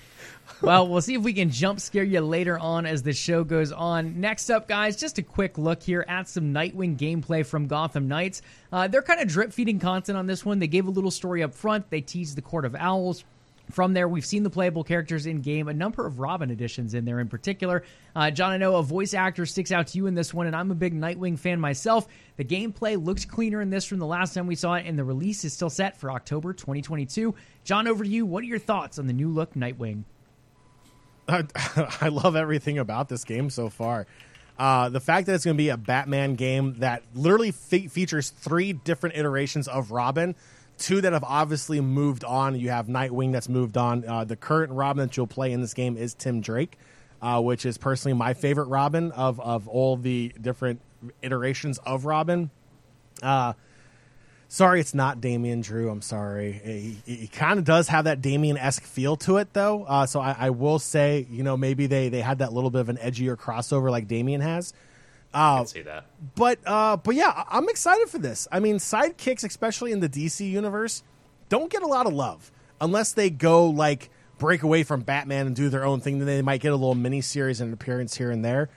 well, 0.61 0.87
we'll 0.87 1.01
see 1.01 1.15
if 1.15 1.21
we 1.21 1.33
can 1.33 1.49
jump 1.49 1.79
scare 1.79 2.03
you 2.03 2.21
later 2.21 2.57
on 2.57 2.85
as 2.85 3.03
the 3.03 3.13
show 3.13 3.43
goes 3.43 3.71
on. 3.71 4.19
Next 4.19 4.49
up, 4.49 4.67
guys, 4.67 4.95
just 4.95 5.17
a 5.17 5.23
quick 5.23 5.57
look 5.57 5.83
here 5.83 6.05
at 6.07 6.27
some 6.27 6.53
Nightwing 6.53 6.97
gameplay 6.97 7.45
from 7.45 7.67
Gotham 7.67 8.07
Knights. 8.07 8.41
Uh, 8.71 8.87
they're 8.87 9.01
kind 9.01 9.21
of 9.21 9.27
drip 9.27 9.53
feeding 9.53 9.79
content 9.79 10.17
on 10.17 10.27
this 10.27 10.45
one. 10.45 10.59
They 10.59 10.67
gave 10.67 10.87
a 10.87 10.91
little 10.91 11.11
story 11.11 11.43
up 11.43 11.53
front. 11.53 11.89
They 11.89 12.01
teased 12.01 12.37
the 12.37 12.41
Court 12.41 12.65
of 12.65 12.75
Owls. 12.75 13.23
From 13.71 13.93
there, 13.93 14.07
we've 14.07 14.25
seen 14.25 14.43
the 14.43 14.49
playable 14.49 14.83
characters 14.83 15.25
in 15.25 15.41
game, 15.41 15.67
a 15.67 15.73
number 15.73 16.05
of 16.05 16.19
Robin 16.19 16.51
editions 16.51 16.93
in 16.93 17.03
there 17.03 17.19
in 17.19 17.27
particular. 17.27 17.83
Uh, 18.15 18.29
John, 18.29 18.51
I 18.51 18.57
know 18.57 18.75
a 18.75 18.83
voice 18.83 19.13
actor 19.13 19.45
sticks 19.45 19.71
out 19.71 19.87
to 19.87 19.97
you 19.97 20.05
in 20.05 20.13
this 20.13 20.33
one, 20.33 20.47
and 20.47 20.55
I'm 20.55 20.69
a 20.71 20.75
big 20.75 20.93
Nightwing 20.93 21.37
fan 21.37 21.59
myself. 21.59 22.07
The 22.37 22.45
gameplay 22.45 23.03
looks 23.03 23.25
cleaner 23.25 23.61
in 23.61 23.69
this 23.69 23.85
from 23.85 23.99
the 23.99 24.05
last 24.05 24.33
time 24.33 24.45
we 24.45 24.55
saw 24.55 24.75
it, 24.75 24.85
and 24.85 24.97
the 24.97 25.03
release 25.03 25.43
is 25.43 25.53
still 25.53 25.69
set 25.69 25.97
for 25.97 26.11
October 26.11 26.53
2022. 26.53 27.33
John, 27.63 27.87
over 27.87 28.03
to 28.03 28.09
you. 28.09 28.25
What 28.25 28.43
are 28.43 28.47
your 28.47 28.59
thoughts 28.59 28.99
on 28.99 29.07
the 29.07 29.13
new 29.13 29.29
look 29.29 29.53
Nightwing? 29.55 30.03
I, 31.27 31.43
I 32.01 32.09
love 32.09 32.35
everything 32.35 32.77
about 32.77 33.09
this 33.09 33.23
game 33.23 33.49
so 33.49 33.69
far. 33.69 34.05
Uh, 34.57 34.89
the 34.89 35.01
fact 35.01 35.27
that 35.27 35.33
it's 35.35 35.43
going 35.43 35.57
to 35.57 35.61
be 35.61 35.69
a 35.69 35.77
Batman 35.77 36.35
game 36.35 36.75
that 36.75 37.03
literally 37.13 37.51
fe- 37.51 37.87
features 37.87 38.29
three 38.29 38.73
different 38.73 39.17
iterations 39.17 39.67
of 39.67 39.91
Robin 39.91 40.35
two 40.77 41.01
that 41.01 41.13
have 41.13 41.23
obviously 41.23 41.79
moved 41.81 42.23
on. 42.23 42.59
You 42.59 42.69
have 42.69 42.87
Nightwing 42.87 43.31
that's 43.31 43.49
moved 43.49 43.77
on. 43.77 44.07
Uh, 44.07 44.23
the 44.23 44.35
current 44.35 44.71
Robin 44.71 45.07
that 45.07 45.17
you'll 45.17 45.27
play 45.27 45.51
in 45.51 45.61
this 45.61 45.73
game 45.73 45.97
is 45.97 46.13
Tim 46.13 46.41
Drake, 46.41 46.77
uh, 47.21 47.41
which 47.41 47.65
is 47.65 47.77
personally 47.77 48.17
my 48.17 48.33
favorite 48.33 48.67
Robin 48.67 49.11
of 49.11 49.39
of 49.39 49.67
all 49.67 49.97
the 49.97 50.33
different 50.39 50.81
iterations 51.21 51.77
of 51.79 52.05
Robin. 52.05 52.49
Uh, 53.21 53.53
sorry, 54.47 54.79
it's 54.79 54.93
not 54.93 55.21
Damian 55.21 55.61
Drew. 55.61 55.89
I'm 55.89 56.01
sorry. 56.01 56.99
He, 57.05 57.15
he 57.15 57.27
kind 57.27 57.59
of 57.59 57.65
does 57.65 57.87
have 57.87 58.05
that 58.05 58.21
Damian 58.21 58.57
esque 58.57 58.83
feel 58.83 59.15
to 59.17 59.37
it, 59.37 59.53
though. 59.53 59.83
Uh, 59.83 60.05
so 60.05 60.19
I, 60.19 60.35
I, 60.37 60.49
will 60.49 60.79
say, 60.79 61.27
you 61.29 61.43
know, 61.43 61.57
maybe 61.57 61.87
they 61.87 62.09
they 62.09 62.21
had 62.21 62.39
that 62.39 62.53
little 62.53 62.69
bit 62.69 62.81
of 62.81 62.89
an 62.89 62.97
edgier 62.97 63.35
crossover 63.37 63.89
like 63.89 64.07
Damian 64.07 64.41
has. 64.41 64.73
I 65.35 65.55
can 65.55 65.61
uh, 65.61 65.65
see 65.65 65.81
that. 65.81 66.05
But 66.35 66.59
uh, 66.65 66.97
but 66.97 67.15
yeah, 67.15 67.43
I'm 67.49 67.67
excited 67.67 68.07
for 68.09 68.17
this. 68.17 68.47
I 68.51 68.59
mean, 68.59 68.77
sidekicks, 68.77 69.43
especially 69.43 69.91
in 69.91 69.99
the 69.99 70.07
DC 70.07 70.49
universe, 70.49 71.03
don't 71.49 71.69
get 71.69 71.83
a 71.83 71.87
lot 71.87 72.07
of 72.07 72.13
love 72.13 72.51
unless 72.79 73.11
they 73.11 73.29
go 73.29 73.67
like 73.67 74.09
break 74.37 74.63
away 74.63 74.83
from 74.83 75.01
Batman 75.01 75.47
and 75.47 75.55
do 75.55 75.67
their 75.69 75.83
own 75.83 75.99
thing. 75.99 76.19
Then 76.19 76.27
they 76.27 76.41
might 76.41 76.61
get 76.61 76.71
a 76.71 76.75
little 76.75 76.95
mini 76.95 77.19
series 77.19 77.59
and 77.59 77.73
appearance 77.73 78.15
here 78.15 78.31
and 78.31 78.45
there. 78.45 78.69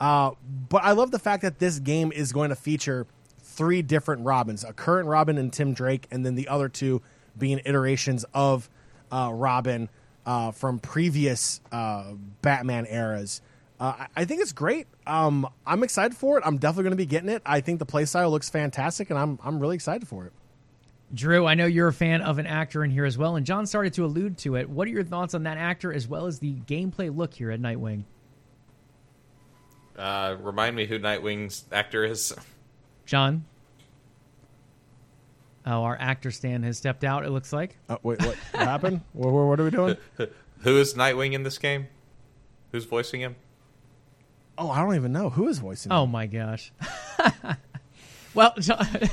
Uh, 0.00 0.32
but 0.68 0.82
I 0.82 0.92
love 0.92 1.12
the 1.12 1.18
fact 1.18 1.42
that 1.42 1.60
this 1.60 1.78
game 1.78 2.10
is 2.10 2.32
going 2.32 2.50
to 2.50 2.56
feature 2.56 3.06
three 3.38 3.80
different 3.80 4.24
Robins: 4.24 4.64
a 4.64 4.72
current 4.72 5.08
Robin 5.08 5.38
and 5.38 5.52
Tim 5.52 5.74
Drake, 5.74 6.08
and 6.10 6.26
then 6.26 6.34
the 6.34 6.48
other 6.48 6.68
two 6.68 7.02
being 7.38 7.60
iterations 7.64 8.24
of 8.34 8.68
uh, 9.12 9.30
Robin 9.32 9.88
uh, 10.26 10.50
from 10.50 10.80
previous 10.80 11.60
uh, 11.70 12.14
Batman 12.42 12.86
eras. 12.86 13.42
Uh, 13.78 14.06
I 14.14 14.26
think 14.26 14.42
it's 14.42 14.52
great. 14.52 14.86
Um, 15.10 15.48
I'm 15.66 15.82
excited 15.82 16.16
for 16.16 16.38
it. 16.38 16.44
I'm 16.46 16.58
definitely 16.58 16.84
going 16.84 16.92
to 16.92 16.96
be 16.96 17.06
getting 17.06 17.30
it. 17.30 17.42
I 17.44 17.60
think 17.60 17.80
the 17.80 17.86
playstyle 17.86 18.30
looks 18.30 18.48
fantastic, 18.48 19.10
and 19.10 19.18
I'm 19.18 19.40
I'm 19.42 19.58
really 19.58 19.74
excited 19.74 20.06
for 20.06 20.24
it. 20.26 20.32
Drew, 21.12 21.46
I 21.46 21.54
know 21.54 21.66
you're 21.66 21.88
a 21.88 21.92
fan 21.92 22.22
of 22.22 22.38
an 22.38 22.46
actor 22.46 22.84
in 22.84 22.92
here 22.92 23.04
as 23.04 23.18
well, 23.18 23.34
and 23.34 23.44
John 23.44 23.66
started 23.66 23.92
to 23.94 24.04
allude 24.04 24.38
to 24.38 24.54
it. 24.54 24.70
What 24.70 24.86
are 24.86 24.92
your 24.92 25.02
thoughts 25.02 25.34
on 25.34 25.42
that 25.42 25.58
actor 25.58 25.92
as 25.92 26.06
well 26.06 26.26
as 26.26 26.38
the 26.38 26.52
gameplay 26.52 27.14
look 27.14 27.34
here 27.34 27.50
at 27.50 27.60
Nightwing? 27.60 28.04
Uh, 29.98 30.36
remind 30.40 30.76
me 30.76 30.86
who 30.86 31.00
Nightwing's 31.00 31.64
actor 31.72 32.04
is. 32.04 32.32
John. 33.04 33.44
Oh, 35.66 35.82
our 35.82 35.96
actor 36.00 36.30
Stan 36.30 36.62
has 36.62 36.78
stepped 36.78 37.02
out. 37.02 37.24
It 37.24 37.30
looks 37.30 37.52
like. 37.52 37.76
Uh, 37.88 37.96
wait, 38.04 38.24
what 38.24 38.36
happened? 38.54 39.00
What, 39.12 39.32
what, 39.32 39.46
what 39.46 39.60
are 39.60 39.64
we 39.64 39.70
doing? 39.70 39.96
Who 40.60 40.78
is 40.78 40.94
Nightwing 40.94 41.32
in 41.32 41.42
this 41.42 41.58
game? 41.58 41.88
Who's 42.70 42.84
voicing 42.84 43.20
him? 43.20 43.34
Oh, 44.60 44.70
I 44.70 44.82
don't 44.82 44.94
even 44.94 45.12
know 45.12 45.30
who 45.30 45.48
is 45.48 45.58
voicing. 45.58 45.90
Oh 45.90 46.04
him? 46.04 46.10
my 46.10 46.26
gosh. 46.26 46.70
well, 48.34 48.52
John, 48.58 48.86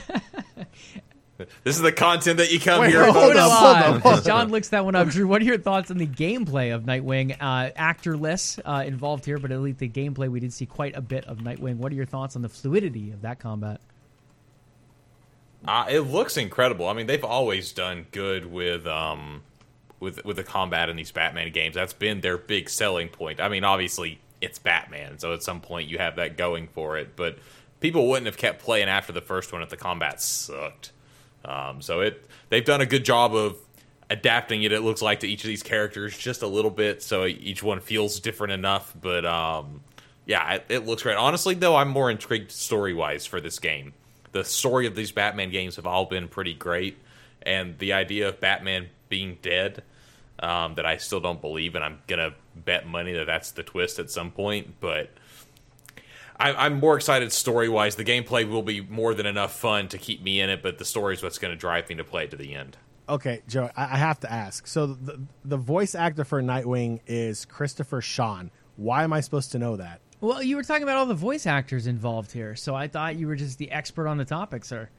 This 1.63 1.75
is 1.75 1.81
the 1.81 1.91
content 1.91 2.37
that 2.37 2.51
you 2.51 2.59
come 2.59 2.81
Wait, 2.81 2.89
here 2.89 3.03
hold 3.11 3.33
for. 3.33 3.37
up, 3.37 3.51
hold 3.51 3.75
up, 3.75 4.01
hold 4.01 4.15
up. 4.15 4.23
John 4.25 4.49
looks 4.49 4.69
that 4.69 4.83
one 4.83 4.95
up. 4.95 5.07
Drew, 5.07 5.27
what 5.27 5.41
are 5.41 5.45
your 5.45 5.57
thoughts 5.57 5.91
on 5.91 5.97
the 5.97 6.07
gameplay 6.07 6.73
of 6.73 6.83
Nightwing? 6.83 7.37
Uh, 7.39 7.71
actorless 7.77 8.59
uh, 8.65 8.83
involved 8.85 9.23
here, 9.23 9.37
but 9.37 9.51
at 9.51 9.59
least 9.61 9.79
the 9.79 9.87
gameplay 9.87 10.29
we 10.29 10.39
did 10.39 10.51
see 10.51 10.65
quite 10.65 10.97
a 10.97 11.01
bit 11.01 11.25
of 11.25 11.37
Nightwing. 11.37 11.77
What 11.77 11.91
are 11.91 11.95
your 11.95 12.05
thoughts 12.05 12.35
on 12.35 12.41
the 12.41 12.49
fluidity 12.49 13.11
of 13.11 13.21
that 13.21 13.39
combat? 13.39 13.79
Uh, 15.65 15.85
it 15.89 16.01
looks 16.01 16.37
incredible. 16.37 16.87
I 16.87 16.93
mean, 16.93 17.07
they've 17.07 17.23
always 17.23 17.71
done 17.71 18.07
good 18.11 18.45
with 18.45 18.85
um, 18.87 19.43
with 19.99 20.25
with 20.25 20.37
the 20.37 20.43
combat 20.43 20.89
in 20.89 20.95
these 20.95 21.11
Batman 21.11 21.51
games. 21.51 21.75
That's 21.75 21.93
been 21.93 22.21
their 22.21 22.37
big 22.37 22.69
selling 22.69 23.09
point. 23.09 23.39
I 23.39 23.49
mean, 23.49 23.63
obviously 23.63 24.19
it's 24.41 24.59
Batman, 24.59 25.19
so 25.19 25.33
at 25.33 25.43
some 25.43 25.61
point 25.61 25.89
you 25.89 25.97
have 25.97 26.17
that 26.17 26.37
going 26.37 26.67
for 26.67 26.97
it. 26.97 27.15
But 27.15 27.37
people 27.79 28.07
wouldn't 28.07 28.27
have 28.27 28.37
kept 28.37 28.61
playing 28.61 28.87
after 28.87 29.13
the 29.13 29.21
first 29.21 29.51
one 29.51 29.61
if 29.61 29.69
the 29.69 29.77
combat 29.77 30.21
sucked. 30.21 30.91
Um, 31.45 31.81
so 31.81 32.01
it 32.01 32.25
they've 32.49 32.65
done 32.65 32.81
a 32.81 32.85
good 32.85 33.05
job 33.05 33.35
of 33.35 33.57
adapting 34.09 34.63
it. 34.63 34.71
It 34.71 34.81
looks 34.81 35.01
like 35.01 35.21
to 35.21 35.27
each 35.27 35.43
of 35.43 35.47
these 35.47 35.63
characters 35.63 36.17
just 36.17 36.41
a 36.41 36.47
little 36.47 36.71
bit, 36.71 37.01
so 37.01 37.25
each 37.25 37.63
one 37.63 37.79
feels 37.79 38.19
different 38.19 38.53
enough. 38.53 38.93
But 38.99 39.25
um, 39.25 39.81
yeah, 40.25 40.55
it, 40.55 40.65
it 40.69 40.85
looks 40.85 41.03
great. 41.03 41.17
Honestly, 41.17 41.55
though, 41.55 41.75
I'm 41.75 41.89
more 41.89 42.11
intrigued 42.11 42.51
story 42.51 42.93
wise 42.93 43.25
for 43.25 43.41
this 43.41 43.59
game. 43.59 43.93
The 44.33 44.43
story 44.43 44.87
of 44.87 44.95
these 44.95 45.11
Batman 45.11 45.49
games 45.49 45.77
have 45.77 45.87
all 45.87 46.05
been 46.05 46.27
pretty 46.27 46.53
great, 46.53 46.97
and 47.41 47.77
the 47.79 47.93
idea 47.93 48.29
of 48.29 48.39
Batman 48.39 48.87
being 49.09 49.37
dead 49.41 49.83
um, 50.39 50.75
that 50.75 50.85
I 50.85 50.97
still 50.97 51.19
don't 51.19 51.41
believe, 51.41 51.75
and 51.75 51.83
I'm 51.83 51.99
gonna 52.07 52.33
bet 52.65 52.87
money 52.87 53.13
that 53.13 53.25
that's 53.25 53.51
the 53.51 53.63
twist 53.63 53.99
at 53.99 54.09
some 54.09 54.31
point. 54.31 54.79
But 54.79 55.11
I, 56.39 56.53
I'm 56.53 56.79
more 56.79 56.95
excited 56.95 57.31
story 57.31 57.69
wise. 57.69 57.95
The 57.95 58.03
gameplay 58.03 58.47
will 58.47 58.63
be 58.63 58.81
more 58.81 59.13
than 59.13 59.25
enough 59.25 59.53
fun 59.53 59.87
to 59.89 59.97
keep 59.97 60.21
me 60.21 60.39
in 60.39 60.49
it, 60.49 60.61
but 60.61 60.77
the 60.77 60.85
story 60.85 61.15
is 61.15 61.23
what's 61.23 61.39
going 61.39 61.53
to 61.53 61.57
drive 61.57 61.89
me 61.89 61.95
to 61.95 62.03
play 62.03 62.25
it 62.25 62.31
to 62.31 62.37
the 62.37 62.53
end. 62.53 62.77
Okay, 63.09 63.41
Joe, 63.47 63.69
I, 63.75 63.83
I 63.83 63.97
have 63.97 64.19
to 64.21 64.31
ask. 64.31 64.67
So 64.67 64.87
the 64.87 65.21
the 65.45 65.57
voice 65.57 65.95
actor 65.95 66.25
for 66.25 66.41
Nightwing 66.41 66.99
is 67.07 67.45
Christopher 67.45 68.01
Sean. 68.01 68.51
Why 68.75 69.03
am 69.03 69.13
I 69.13 69.21
supposed 69.21 69.51
to 69.53 69.59
know 69.59 69.77
that? 69.77 70.01
Well, 70.19 70.41
you 70.41 70.55
were 70.55 70.63
talking 70.63 70.83
about 70.83 70.97
all 70.97 71.05
the 71.05 71.13
voice 71.13 71.45
actors 71.45 71.87
involved 71.87 72.31
here, 72.31 72.55
so 72.55 72.75
I 72.75 72.87
thought 72.87 73.15
you 73.15 73.27
were 73.27 73.35
just 73.35 73.59
the 73.59 73.71
expert 73.71 74.07
on 74.07 74.17
the 74.17 74.25
topic, 74.25 74.65
sir. 74.65 74.89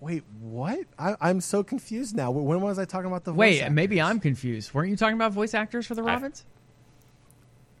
Wait, 0.00 0.22
what? 0.40 0.80
I, 0.98 1.16
I'm 1.20 1.40
so 1.40 1.62
confused 1.64 2.14
now. 2.14 2.30
When 2.30 2.60
was 2.60 2.78
I 2.78 2.84
talking 2.84 3.06
about 3.06 3.24
the 3.24 3.32
voice 3.32 3.38
Wait, 3.38 3.60
actors? 3.62 3.74
maybe 3.74 4.00
I'm 4.00 4.20
confused. 4.20 4.74
Weren't 4.74 4.90
you 4.90 4.96
talking 4.96 5.16
about 5.16 5.32
voice 5.32 5.54
actors 5.54 5.86
for 5.86 5.94
the 5.94 6.02
I- 6.02 6.06
Robins? 6.14 6.44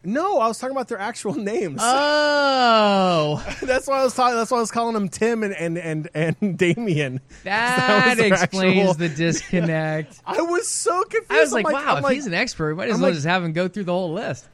No, 0.04 0.38
I 0.38 0.46
was 0.46 0.58
talking 0.60 0.74
about 0.76 0.86
their 0.86 0.98
actual 1.00 1.34
names. 1.52 1.80
Oh, 1.82 3.44
that's 3.62 3.88
why 3.88 4.00
I 4.00 4.04
was 4.04 4.14
talking. 4.14 4.36
That's 4.36 4.50
why 4.52 4.58
I 4.58 4.60
was 4.60 4.70
calling 4.70 4.94
them 4.94 5.08
Tim 5.08 5.42
and 5.42 5.52
and 5.54 5.76
and, 5.78 6.08
and 6.14 6.56
Damian. 6.58 7.20
that, 7.42 8.06
was 8.10 8.16
their 8.18 8.32
explains 8.32 8.78
actual- 8.78 8.94
the 8.94 9.08
disconnect. 9.08 10.20
I 10.24 10.40
was 10.42 10.68
so 10.68 11.02
confused. 11.04 11.32
I 11.32 11.40
was 11.40 11.52
I'm 11.52 11.62
like, 11.64 11.74
wow, 11.74 11.84
I'm 11.92 11.98
if 11.98 12.04
like, 12.04 12.14
he's 12.14 12.26
an 12.26 12.34
expert, 12.34 12.68
we 12.68 12.74
might 12.76 12.88
as 12.90 12.94
well 12.94 13.02
like- 13.08 13.14
just 13.14 13.26
have 13.26 13.42
him 13.42 13.52
go 13.52 13.66
through 13.66 13.84
the 13.84 13.92
whole 13.92 14.12
list. 14.12 14.46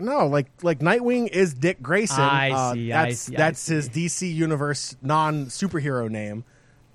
no, 0.00 0.26
like 0.26 0.48
like 0.64 0.80
Nightwing 0.80 1.28
is 1.28 1.54
Dick 1.54 1.80
Grayson. 1.80 2.20
I 2.20 2.50
Uh, 2.50 2.72
see, 2.74 2.92
I 2.92 3.04
That's 3.06 3.30
I 3.30 3.34
that's 3.36 3.60
see. 3.60 3.74
his 3.74 3.88
DC 3.88 4.34
Universe 4.34 4.96
non 5.00 5.46
superhero 5.46 6.08
name. 6.10 6.44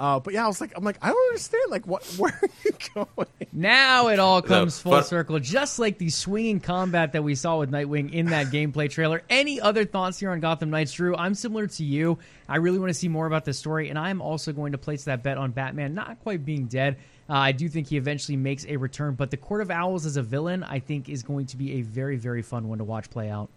Uh, 0.02 0.20
but 0.20 0.34
yeah, 0.34 0.44
I 0.44 0.48
was 0.48 0.60
like, 0.60 0.74
I'm 0.76 0.84
like, 0.84 0.98
I 1.00 1.10
don't 1.10 1.28
understand. 1.28 1.62
Like, 1.70 1.86
what? 1.86 2.04
Where 2.18 2.34
are 2.42 2.50
you 2.66 2.72
going? 2.96 3.28
Now 3.54 4.08
it 4.08 4.18
all 4.18 4.42
comes 4.42 4.80
full 4.80 4.94
but- 4.94 5.06
circle, 5.06 5.38
just 5.38 5.78
like 5.78 6.00
the 6.00 6.10
swinging 6.10 6.60
combat 6.60 7.14
that 7.14 7.24
we 7.24 7.36
saw 7.36 7.60
with 7.60 7.70
Nightwing 7.70 8.12
in 8.12 8.26
that 8.28 8.48
gameplay 8.48 8.90
trailer. 8.90 9.22
Any 9.30 9.62
other 9.62 9.86
thoughts 9.86 10.20
here 10.20 10.32
on 10.32 10.40
Gotham 10.40 10.72
Knights, 10.72 10.94
Drew? 10.94 11.16
I'm 11.16 11.36
similar 11.36 11.68
to 11.68 11.84
you. 11.84 12.18
I 12.50 12.56
really 12.56 12.80
want 12.80 12.90
to 12.90 12.96
see 12.96 13.10
more 13.10 13.28
about 13.28 13.46
this 13.46 13.60
story, 13.60 13.90
and 13.90 14.00
I'm 14.00 14.24
also 14.24 14.52
going 14.52 14.72
to 14.72 14.80
place 14.80 15.04
that 15.04 15.22
bet 15.22 15.38
on 15.38 15.52
Batman 15.52 15.94
not 15.94 16.20
quite 16.24 16.44
being 16.44 16.66
dead. 16.66 16.98
Uh, 17.30 17.34
I 17.34 17.52
do 17.52 17.70
think 17.70 17.88
he 17.88 17.98
eventually 17.98 18.38
makes 18.38 18.66
a 18.66 18.78
return, 18.78 19.14
but 19.14 19.30
the 19.30 19.38
Court 19.38 19.62
of 19.62 19.70
Owls 19.70 20.08
as 20.08 20.18
a 20.18 20.24
villain, 20.24 20.64
I 20.64 20.80
think, 20.80 21.10
is 21.10 21.22
going 21.22 21.46
to 21.46 21.58
be 21.58 21.74
a 21.74 21.82
very, 21.84 22.18
very 22.18 22.42
fun 22.42 22.68
one 22.70 22.80
to 22.80 22.84
watch 22.84 23.12
play 23.12 23.30
out. 23.30 23.52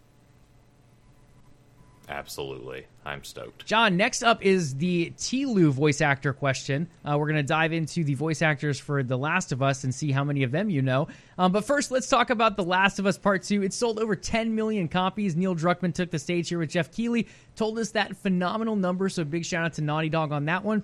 Absolutely, 2.08 2.86
I'm 3.06 3.24
stoked. 3.24 3.64
John, 3.64 3.96
next 3.96 4.22
up 4.22 4.44
is 4.44 4.74
the 4.74 5.12
Tilu 5.16 5.70
voice 5.70 6.00
actor 6.02 6.34
question. 6.34 6.86
Uh, 7.04 7.16
we're 7.18 7.26
going 7.26 7.36
to 7.36 7.42
dive 7.42 7.72
into 7.72 8.04
the 8.04 8.14
voice 8.14 8.42
actors 8.42 8.78
for 8.78 9.02
The 9.02 9.16
Last 9.16 9.52
of 9.52 9.62
Us 9.62 9.84
and 9.84 9.94
see 9.94 10.12
how 10.12 10.22
many 10.22 10.42
of 10.42 10.50
them 10.50 10.68
you 10.68 10.82
know. 10.82 11.08
Um, 11.38 11.52
but 11.52 11.64
first, 11.64 11.90
let's 11.90 12.08
talk 12.08 12.28
about 12.28 12.56
The 12.56 12.64
Last 12.64 12.98
of 12.98 13.06
Us 13.06 13.16
Part 13.16 13.42
2. 13.42 13.62
It 13.62 13.72
sold 13.72 13.98
over 13.98 14.14
10 14.14 14.54
million 14.54 14.88
copies. 14.88 15.34
Neil 15.34 15.56
Druckmann 15.56 15.94
took 15.94 16.10
the 16.10 16.18
stage 16.18 16.50
here 16.50 16.58
with 16.58 16.70
Jeff 16.70 16.92
Keighley, 16.92 17.26
told 17.56 17.78
us 17.78 17.92
that 17.92 18.16
phenomenal 18.16 18.76
number, 18.76 19.08
so 19.08 19.24
big 19.24 19.44
shout 19.44 19.64
out 19.64 19.72
to 19.74 19.82
Naughty 19.82 20.10
Dog 20.10 20.30
on 20.30 20.44
that 20.44 20.62
one. 20.62 20.82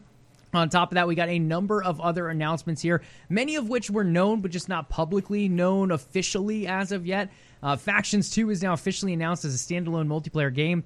On 0.53 0.69
top 0.69 0.91
of 0.91 0.95
that, 0.97 1.07
we 1.07 1.15
got 1.15 1.29
a 1.29 1.39
number 1.39 1.83
of 1.83 2.01
other 2.01 2.29
announcements 2.29 2.83
here, 2.83 3.03
many 3.29 3.55
of 3.55 3.69
which 3.69 3.89
were 3.89 4.03
known, 4.05 4.41
but 4.41 4.51
just 4.51 4.69
not 4.69 4.89
publicly 4.89 5.49
known 5.49 5.93
officially 5.93 6.67
as 6.67 6.91
of 6.91 7.07
yet. 7.07 7.31
Uh, 7.63 7.77
Factions 7.77 8.31
2 8.31 8.51
is 8.51 8.63
now 8.63 8.73
officially 8.73 9.13
announced 9.13 9.45
as 9.45 9.55
a 9.55 9.59
standalone 9.59 10.09
multiplayer 10.09 10.53
game. 10.53 10.83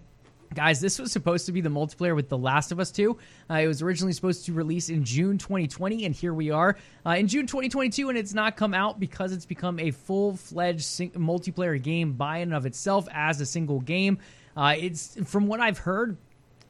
Guys, 0.55 0.81
this 0.81 1.01
was 1.01 1.11
supposed 1.11 1.47
to 1.47 1.53
be 1.53 1.61
the 1.61 1.69
multiplayer 1.69 2.15
with 2.15 2.29
The 2.29 2.39
Last 2.39 2.71
of 2.71 2.79
Us 2.79 2.93
2. 2.93 3.17
Uh, 3.51 3.55
it 3.55 3.67
was 3.67 3.83
originally 3.83 4.13
supposed 4.13 4.47
to 4.47 4.53
release 4.53 4.89
in 4.89 5.05
June 5.05 5.37
2020, 5.37 6.05
and 6.05 6.15
here 6.15 6.33
we 6.33 6.51
are 6.51 6.77
uh, 7.05 7.11
in 7.11 7.27
June 7.27 7.47
2022, 7.47 8.09
and 8.09 8.17
it's 8.17 8.35
not 8.35 8.57
come 8.57 8.73
out 8.73 9.01
because 9.01 9.33
it's 9.33 9.47
become 9.47 9.81
a 9.81 9.91
full 9.91 10.37
fledged 10.37 10.85
sing- 10.85 11.11
multiplayer 11.13 11.83
game 11.83 12.13
by 12.13 12.39
and 12.39 12.55
of 12.55 12.67
itself 12.67 13.09
as 13.13 13.41
a 13.41 13.47
single 13.47 13.81
game. 13.81 14.19
Uh, 14.57 14.75
it's 14.79 15.17
from 15.25 15.49
what 15.49 15.59
I've 15.59 15.79
heard, 15.79 16.17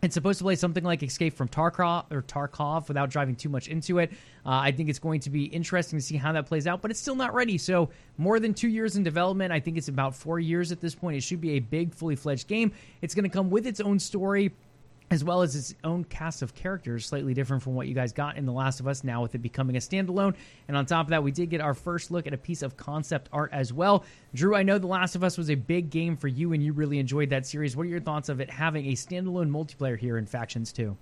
it's 0.04 0.14
supposed 0.14 0.38
to 0.38 0.44
play 0.44 0.56
something 0.56 0.84
like 0.84 1.02
Escape 1.02 1.34
from 1.34 1.48
Tarkov 1.48 2.10
or 2.10 2.22
Tarkov 2.22 2.88
without 2.88 3.10
driving 3.10 3.34
too 3.36 3.48
much 3.48 3.68
into 3.68 3.98
it. 3.98 4.12
Uh, 4.44 4.50
I 4.50 4.72
think 4.72 4.88
it's 4.88 4.98
going 4.98 5.20
to 5.20 5.30
be 5.30 5.44
interesting 5.44 5.98
to 5.98 6.04
see 6.04 6.16
how 6.16 6.32
that 6.32 6.46
plays 6.46 6.66
out, 6.66 6.82
but 6.82 6.90
it's 6.90 7.00
still 7.00 7.16
not 7.16 7.34
ready. 7.34 7.56
So 7.58 7.88
more 8.18 8.38
than 8.38 8.54
two 8.54 8.68
years 8.68 8.96
in 8.96 9.02
development. 9.02 9.52
I 9.52 9.60
think 9.60 9.76
it's 9.76 9.88
about 9.88 10.14
four 10.14 10.38
years 10.38 10.72
at 10.72 10.80
this 10.80 10.94
point. 10.94 11.16
It 11.16 11.22
should 11.22 11.40
be 11.40 11.52
a 11.52 11.60
big, 11.60 11.94
fully 11.94 12.16
fledged 12.16 12.48
game. 12.48 12.72
It's 13.02 13.14
going 13.14 13.24
to 13.24 13.30
come 13.30 13.50
with 13.50 13.66
its 13.66 13.80
own 13.80 13.98
story 13.98 14.52
as 15.10 15.22
well 15.22 15.42
as 15.42 15.54
its 15.54 15.74
own 15.84 16.04
cast 16.04 16.42
of 16.42 16.54
characters, 16.54 17.06
slightly 17.06 17.34
different 17.34 17.62
from 17.62 17.74
what 17.74 17.86
you 17.86 17.94
guys 17.94 18.12
got 18.12 18.36
in 18.36 18.46
The 18.46 18.52
Last 18.52 18.80
of 18.80 18.88
Us, 18.88 19.04
now 19.04 19.22
with 19.22 19.34
it 19.34 19.38
becoming 19.38 19.76
a 19.76 19.78
standalone. 19.78 20.34
And 20.66 20.76
on 20.76 20.86
top 20.86 21.06
of 21.06 21.10
that, 21.10 21.22
we 21.22 21.30
did 21.30 21.50
get 21.50 21.60
our 21.60 21.74
first 21.74 22.10
look 22.10 22.26
at 22.26 22.32
a 22.32 22.38
piece 22.38 22.62
of 22.62 22.76
concept 22.76 23.28
art 23.32 23.50
as 23.52 23.72
well. 23.72 24.04
Drew, 24.34 24.56
I 24.56 24.62
know 24.62 24.78
The 24.78 24.86
Last 24.86 25.14
of 25.14 25.22
Us 25.22 25.36
was 25.36 25.50
a 25.50 25.54
big 25.54 25.90
game 25.90 26.16
for 26.16 26.28
you 26.28 26.52
and 26.52 26.62
you 26.62 26.72
really 26.72 26.98
enjoyed 26.98 27.30
that 27.30 27.46
series. 27.46 27.76
What 27.76 27.84
are 27.84 27.90
your 27.90 28.00
thoughts 28.00 28.28
of 28.28 28.40
it 28.40 28.50
having 28.50 28.86
a 28.86 28.92
standalone 28.92 29.50
multiplayer 29.50 29.98
here 29.98 30.16
in 30.18 30.26
Factions 30.26 30.72
2? 30.72 30.96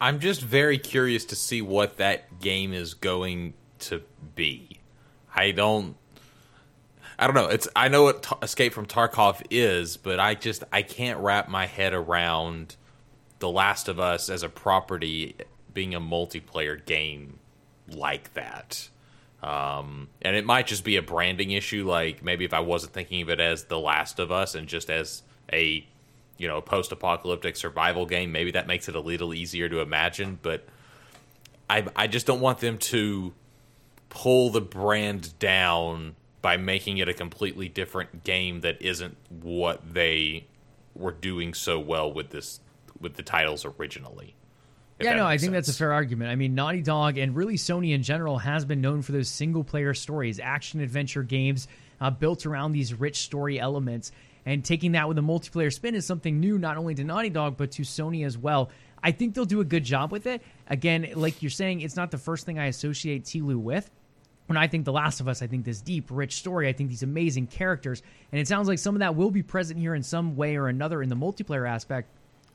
I'm 0.00 0.20
just 0.20 0.42
very 0.42 0.78
curious 0.78 1.24
to 1.26 1.36
see 1.36 1.62
what 1.62 1.96
that 1.96 2.38
game 2.40 2.74
is 2.74 2.94
going 2.94 3.54
to 3.80 4.02
be. 4.34 4.80
I 5.34 5.50
don't 5.50 5.96
I 7.18 7.26
don't 7.26 7.34
know. 7.34 7.46
It's 7.46 7.68
I 7.76 7.88
know 7.88 8.04
what 8.04 8.38
Escape 8.42 8.72
from 8.72 8.86
Tarkov 8.86 9.42
is, 9.50 9.96
but 9.96 10.18
I 10.18 10.34
just 10.34 10.64
I 10.72 10.82
can't 10.82 11.20
wrap 11.20 11.48
my 11.48 11.66
head 11.66 11.94
around 11.94 12.76
The 13.38 13.48
Last 13.48 13.88
of 13.88 14.00
Us 14.00 14.28
as 14.28 14.42
a 14.42 14.48
property 14.48 15.36
being 15.72 15.94
a 15.94 16.00
multiplayer 16.00 16.84
game 16.84 17.38
like 17.88 18.34
that. 18.34 18.88
Um, 19.42 20.08
and 20.22 20.34
it 20.36 20.46
might 20.46 20.66
just 20.66 20.84
be 20.84 20.96
a 20.96 21.02
branding 21.02 21.50
issue. 21.50 21.86
Like 21.88 22.24
maybe 22.24 22.44
if 22.44 22.54
I 22.54 22.60
wasn't 22.60 22.92
thinking 22.94 23.22
of 23.22 23.28
it 23.28 23.40
as 23.40 23.64
The 23.64 23.78
Last 23.78 24.18
of 24.18 24.32
Us 24.32 24.54
and 24.54 24.66
just 24.66 24.90
as 24.90 25.22
a 25.52 25.86
you 26.36 26.48
know 26.48 26.60
post-apocalyptic 26.60 27.56
survival 27.56 28.06
game, 28.06 28.32
maybe 28.32 28.50
that 28.52 28.66
makes 28.66 28.88
it 28.88 28.96
a 28.96 29.00
little 29.00 29.32
easier 29.32 29.68
to 29.68 29.80
imagine. 29.80 30.38
But 30.42 30.66
I 31.70 31.86
I 31.94 32.06
just 32.08 32.26
don't 32.26 32.40
want 32.40 32.58
them 32.58 32.78
to 32.78 33.34
pull 34.08 34.50
the 34.50 34.60
brand 34.60 35.38
down 35.38 36.16
by 36.44 36.58
making 36.58 36.98
it 36.98 37.08
a 37.08 37.14
completely 37.14 37.70
different 37.70 38.22
game 38.22 38.60
that 38.60 38.82
isn't 38.82 39.16
what 39.30 39.94
they 39.94 40.46
were 40.94 41.10
doing 41.10 41.54
so 41.54 41.80
well 41.80 42.12
with 42.12 42.28
this 42.28 42.60
with 43.00 43.14
the 43.14 43.22
titles 43.22 43.64
originally. 43.64 44.34
Yeah, 45.00 45.14
no, 45.14 45.24
I 45.24 45.38
think 45.38 45.52
that's 45.52 45.70
a 45.70 45.72
fair 45.72 45.94
argument. 45.94 46.30
I 46.30 46.36
mean, 46.36 46.54
Naughty 46.54 46.82
Dog 46.82 47.16
and 47.16 47.34
really 47.34 47.56
Sony 47.56 47.94
in 47.94 48.02
general 48.02 48.36
has 48.36 48.66
been 48.66 48.82
known 48.82 49.00
for 49.00 49.12
those 49.12 49.30
single 49.30 49.64
player 49.64 49.94
stories, 49.94 50.38
action 50.38 50.80
adventure 50.80 51.22
games 51.22 51.66
uh, 51.98 52.10
built 52.10 52.44
around 52.44 52.72
these 52.72 52.92
rich 52.92 53.22
story 53.22 53.58
elements. 53.58 54.12
And 54.44 54.62
taking 54.62 54.92
that 54.92 55.08
with 55.08 55.16
a 55.16 55.22
multiplayer 55.22 55.72
spin 55.72 55.94
is 55.94 56.04
something 56.04 56.40
new, 56.40 56.58
not 56.58 56.76
only 56.76 56.94
to 56.94 57.04
Naughty 57.04 57.30
Dog, 57.30 57.56
but 57.56 57.70
to 57.72 57.82
Sony 57.82 58.26
as 58.26 58.36
well. 58.36 58.68
I 59.02 59.12
think 59.12 59.34
they'll 59.34 59.46
do 59.46 59.62
a 59.62 59.64
good 59.64 59.84
job 59.84 60.12
with 60.12 60.26
it. 60.26 60.42
Again, 60.68 61.08
like 61.14 61.42
you're 61.42 61.48
saying, 61.48 61.80
it's 61.80 61.96
not 61.96 62.10
the 62.10 62.18
first 62.18 62.44
thing 62.44 62.58
I 62.58 62.66
associate 62.66 63.24
Tilu 63.24 63.58
with. 63.58 63.90
When 64.46 64.56
I 64.56 64.66
think 64.66 64.84
The 64.84 64.92
Last 64.92 65.20
of 65.20 65.28
Us, 65.28 65.42
I 65.42 65.46
think 65.46 65.64
this 65.64 65.80
deep, 65.80 66.08
rich 66.10 66.34
story, 66.34 66.68
I 66.68 66.72
think 66.72 66.90
these 66.90 67.02
amazing 67.02 67.46
characters, 67.46 68.02
and 68.30 68.40
it 68.40 68.48
sounds 68.48 68.68
like 68.68 68.78
some 68.78 68.94
of 68.94 69.00
that 69.00 69.16
will 69.16 69.30
be 69.30 69.42
present 69.42 69.78
here 69.78 69.94
in 69.94 70.02
some 70.02 70.36
way 70.36 70.56
or 70.56 70.68
another 70.68 71.02
in 71.02 71.08
the 71.08 71.16
multiplayer 71.16 71.68
aspect. 71.68 72.08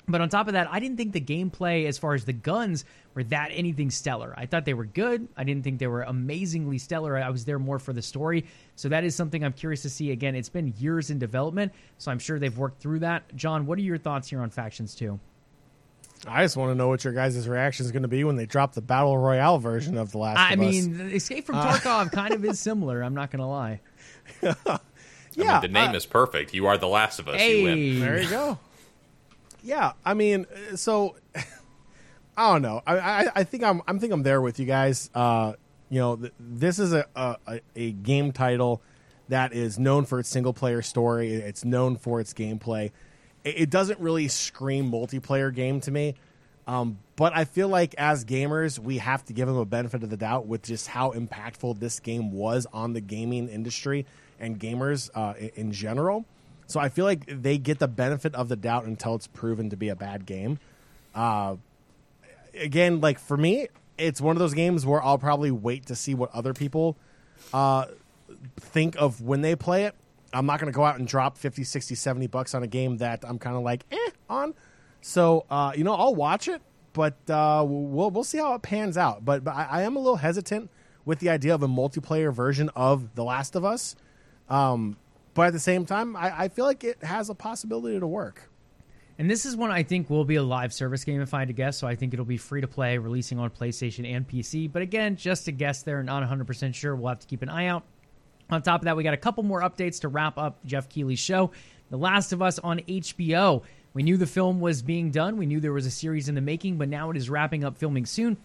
But 0.08 0.22
on 0.22 0.30
top 0.30 0.48
of 0.48 0.54
that, 0.54 0.68
I 0.72 0.80
didn't 0.80 0.98
think 0.98 1.14
the 1.14 1.22
gameplay, 1.22 1.86
as 1.86 2.00
far 2.00 2.16
as 2.16 2.26
the 2.26 2.34
guns, 2.34 2.84
were 3.14 3.24
that 3.26 3.52
anything 3.54 3.92
stellar. 3.92 4.34
I 4.36 4.48
thought 4.48 4.66
they 4.66 4.74
were 4.74 4.86
good. 4.86 5.28
I 5.38 5.44
didn't 5.44 5.64
think 5.64 5.78
they 5.78 5.86
were 5.86 6.02
amazingly 6.02 6.80
stellar. 6.80 7.16
I 7.16 7.30
was 7.30 7.46
there 7.46 7.60
more 7.60 7.78
for 7.78 7.94
the 7.94 8.02
story. 8.02 8.46
So 8.76 8.90
that 8.90 9.04
is 9.04 9.14
something 9.14 9.44
I'm 9.44 9.54
curious 9.54 9.84
to 9.84 9.90
see. 9.90 10.12
Again, 10.12 10.34
it's 10.34 10.50
been 10.50 10.74
years 10.80 11.12
in 11.12 11.20
development, 11.20 11.74
so 12.00 12.10
I'm 12.10 12.18
sure 12.18 12.40
they've 12.40 12.58
worked 12.58 12.82
through 12.82 13.00
that. 13.00 13.36
John, 13.36 13.68
what 13.68 13.78
are 13.78 13.84
your 13.84 14.00
thoughts 14.00 14.28
here 14.28 14.42
on 14.42 14.50
Factions 14.50 14.96
2? 14.96 15.20
I 16.30 16.44
just 16.44 16.56
want 16.58 16.72
to 16.72 16.76
know 16.76 16.88
what 16.88 17.04
your 17.04 17.14
guys' 17.14 17.48
reaction 17.48 17.86
is 17.86 17.92
going 17.92 18.04
to 18.04 18.08
be 18.08 18.24
when 18.24 18.36
they 18.36 18.46
drop 18.46 18.74
the 18.74 18.82
battle 18.82 19.18
royale 19.18 19.58
version 19.58 19.98
of 19.98 20.12
The 20.12 20.18
Last 20.20 20.38
I 20.38 20.54
of 20.54 20.60
mean, 20.60 21.02
Us. 21.02 21.14
Escape 21.14 21.46
from 21.46 21.56
Tarkov 21.56 22.12
kind 22.14 22.34
of 22.34 22.46
is 22.46 22.60
similar. 22.60 23.02
I'm 23.02 23.14
not 23.16 23.32
going 23.32 23.40
to 23.40 23.46
lie. 23.46 23.82
yeah, 24.42 24.56
I 25.38 25.54
mean, 25.54 25.62
the 25.62 25.68
name 25.68 25.92
uh, 25.92 25.94
is 25.94 26.06
perfect. 26.06 26.54
You 26.54 26.68
are 26.68 26.78
the 26.78 26.88
Last 26.88 27.20
of 27.20 27.28
Us. 27.28 27.38
Hey. 27.38 27.60
You 27.60 27.64
win. 27.64 28.00
There 28.00 28.22
you 28.22 28.30
go. 28.30 28.60
Yeah, 29.64 29.94
I 30.06 30.14
mean, 30.14 30.46
so 30.76 31.16
I 32.38 32.54
don't 32.54 32.62
know. 32.62 32.82
I, 32.88 32.98
I 32.98 33.28
I 33.36 33.44
think 33.44 33.64
I'm 33.64 33.82
I'm 33.88 34.00
think 34.00 34.14
I'm 34.14 34.24
there 34.24 34.42
with 34.42 34.60
you 34.60 34.66
guys. 34.66 35.10
Uh, 35.14 35.54
you 35.90 36.00
know, 36.00 36.16
th- 36.16 36.34
this 36.40 36.80
is 36.80 36.94
a, 36.94 37.06
a 37.16 37.60
a 37.76 37.92
game 37.92 38.32
title 38.32 38.82
that 39.28 39.54
is 39.54 39.78
known 39.78 40.06
for 40.06 40.20
its 40.20 40.30
single 40.30 40.54
player 40.54 40.82
story. 40.82 41.34
It's 41.34 41.66
known 41.66 41.98
for 41.98 42.20
its 42.20 42.34
gameplay. 42.34 42.92
It, 43.58 43.70
doesn't 43.70 44.00
really 44.00 44.28
scream 44.28 44.92
multiplayer 44.92 45.54
game 45.54 45.82
to 45.82 45.92
me. 45.92 46.16
Um, 46.68 47.00
but 47.16 47.36
I 47.36 47.46
feel 47.46 47.68
like 47.68 47.96
as 47.98 48.26
gamers, 48.26 48.78
we 48.78 49.00
have 49.00 49.26
to 49.26 49.34
give 49.34 49.48
them 49.48 49.58
a 49.58 49.66
benefit 49.66 50.04
of 50.04 50.10
the 50.10 50.18
doubt 50.18 50.46
with 50.46 50.64
just 50.64 50.88
how 50.88 51.12
impactful 51.12 51.80
this 51.80 52.00
game 52.00 52.32
was 52.32 52.68
on 52.72 52.94
the 52.94 53.02
gaming 53.02 53.50
industry 53.50 54.06
and 54.40 54.60
gamers 54.60 55.10
uh, 55.16 55.34
in 55.56 55.72
general. 55.72 56.26
So 56.68 56.80
I 56.80 56.90
feel 56.90 57.06
like 57.06 57.26
they 57.28 57.58
get 57.58 57.80
the 57.80 57.88
benefit 57.88 58.36
of 58.36 58.48
the 58.50 58.56
doubt 58.56 58.86
until 58.86 59.16
it's 59.16 59.26
proven 59.26 59.72
to 59.72 59.78
be 59.78 59.90
a 59.90 59.96
bad 59.96 60.28
game. 60.28 60.60
Uh, 61.16 61.56
again, 62.54 63.02
like 63.02 63.18
for 63.18 63.36
me, 63.36 63.68
it's 63.98 64.22
one 64.22 64.36
of 64.36 64.40
those 64.40 64.54
games 64.54 64.86
where 64.86 65.04
I'll 65.04 65.18
probably 65.18 65.52
wait 65.52 65.88
to 65.88 65.96
see 65.96 66.14
what 66.14 66.30
other 66.34 66.54
people 66.54 66.96
uh, 67.54 67.86
think 68.60 68.96
of 68.98 69.22
when 69.22 69.42
they 69.42 69.56
play 69.56 69.86
it. 69.86 69.96
I'm 70.34 70.46
not 70.46 70.60
going 70.60 70.72
to 70.72 70.76
go 70.76 70.84
out 70.84 71.00
and 71.00 71.08
drop 71.08 71.38
50, 71.38 71.64
60, 71.64 71.96
70 71.96 72.28
bucks 72.28 72.54
on 72.54 72.64
a 72.64 72.68
game 72.68 72.98
that 72.98 73.24
I'm 73.28 73.40
kind 73.40 73.56
of 73.56 73.64
like 73.64 73.86
eh 73.92 74.10
on. 74.30 74.54
So 75.02 75.46
uh, 75.50 75.72
you 75.76 75.84
know, 75.84 75.94
I'll 75.94 76.16
watch 76.16 76.48
it, 76.48 76.62
but 76.94 77.18
uh, 77.30 77.66
we'll 77.68 78.12
we'll 78.12 78.24
see 78.24 78.38
how 78.38 78.54
it 78.54 78.62
pans 78.62 78.98
out. 78.98 79.26
But 79.26 79.44
but 79.44 79.56
I, 79.56 79.66
I 79.66 79.82
am 79.84 79.96
a 79.96 80.00
little 80.00 80.18
hesitant 80.18 80.70
with 81.06 81.20
the 81.20 81.30
idea 81.30 81.56
of 81.56 81.64
a 81.64 81.68
multiplayer 81.68 82.34
version 82.34 82.70
of 82.76 83.16
The 83.16 83.24
Last 83.24 83.56
of 83.56 83.66
Us. 83.66 83.96
Um, 84.50 84.98
but 85.34 85.48
at 85.48 85.54
the 85.54 85.60
same 85.60 85.86
time, 85.86 86.16
I, 86.16 86.44
I 86.44 86.48
feel 86.50 86.66
like 86.66 86.84
it 86.84 87.04
has 87.04 87.30
a 87.30 87.36
possibility 87.36 88.00
to 88.00 88.08
work. 88.08 88.50
And 89.18 89.30
this 89.30 89.46
is 89.46 89.56
one 89.56 89.70
I 89.70 89.84
think 89.84 90.10
will 90.10 90.24
be 90.24 90.36
a 90.36 90.44
live 90.44 90.74
service 90.74 91.04
game 91.04 91.20
if 91.22 91.34
I 91.34 91.40
had 91.40 91.50
to 91.50 91.54
guess. 91.54 91.78
So 91.78 91.88
I 91.88 91.96
think 91.96 92.14
it'll 92.14 92.26
be 92.26 92.38
free 92.38 92.62
to 92.62 92.68
play, 92.68 92.98
releasing 92.98 93.38
on 93.38 93.50
PlayStation 93.50 94.10
and 94.10 94.28
PC. 94.28 94.72
But 94.72 94.82
again, 94.82 95.18
just 95.18 95.48
a 95.48 95.52
guess 95.52 95.84
there, 95.84 96.02
not 96.04 96.24
100% 96.24 96.74
sure. 96.74 96.96
We'll 96.96 97.10
have 97.10 97.20
to 97.20 97.28
keep 97.28 97.42
an 97.42 97.50
eye 97.50 97.66
out. 97.66 97.84
On 98.52 98.62
top 98.62 98.82
of 98.82 98.86
that, 98.86 98.98
we 98.98 99.04
got 99.04 99.14
a 99.14 99.18
couple 99.18 99.44
more 99.44 99.62
updates 99.62 100.02
to 100.02 100.08
wrap 100.08 100.38
up 100.38 100.58
Jeff 100.66 100.90
Keighley's 100.90 101.20
show. 101.20 101.52
The 101.92 101.98
Last 101.98 102.34
of 102.34 102.42
Us 102.42 102.58
on 102.60 102.80
HBO. 102.80 103.64
We 103.94 104.04
knew 104.04 104.18
the 104.18 104.28
film 104.28 104.60
was 104.60 104.82
being 104.82 105.12
done. 105.12 105.38
We 105.38 105.46
knew 105.46 105.60
there 105.60 105.74
was 105.74 105.86
a 105.86 105.92
series 105.92 106.30
in 106.30 106.36
the 106.36 106.42
making, 106.42 106.78
but 106.78 106.90
now 106.90 107.10
it 107.12 107.18
is 107.18 107.30
wrapping 107.30 107.64
up 107.64 107.78
filming 107.78 108.06
soon. 108.06 108.38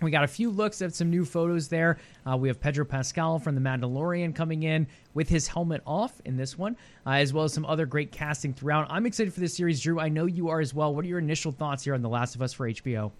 We 0.00 0.12
got 0.12 0.22
a 0.22 0.28
few 0.28 0.50
looks 0.50 0.80
at 0.80 0.94
some 0.94 1.10
new 1.10 1.24
photos 1.24 1.66
there. 1.66 1.98
Uh, 2.24 2.36
we 2.36 2.46
have 2.46 2.60
Pedro 2.60 2.84
Pascal 2.84 3.40
from 3.40 3.56
The 3.56 3.60
Mandalorian 3.60 4.32
coming 4.32 4.62
in 4.62 4.86
with 5.12 5.28
his 5.28 5.48
helmet 5.48 5.82
off 5.84 6.20
in 6.24 6.36
this 6.36 6.56
one, 6.56 6.76
uh, 7.04 7.10
as 7.10 7.32
well 7.32 7.44
as 7.44 7.52
some 7.52 7.66
other 7.66 7.84
great 7.84 8.12
casting 8.12 8.54
throughout. 8.54 8.86
I'm 8.90 9.06
excited 9.06 9.34
for 9.34 9.40
this 9.40 9.54
series, 9.54 9.80
Drew. 9.80 9.98
I 9.98 10.08
know 10.08 10.26
you 10.26 10.50
are 10.50 10.60
as 10.60 10.72
well. 10.72 10.94
What 10.94 11.04
are 11.04 11.08
your 11.08 11.18
initial 11.18 11.50
thoughts 11.50 11.82
here 11.82 11.94
on 11.94 12.02
The 12.02 12.08
Last 12.08 12.36
of 12.36 12.42
Us 12.42 12.52
for 12.52 12.68
HBO? 12.68 13.10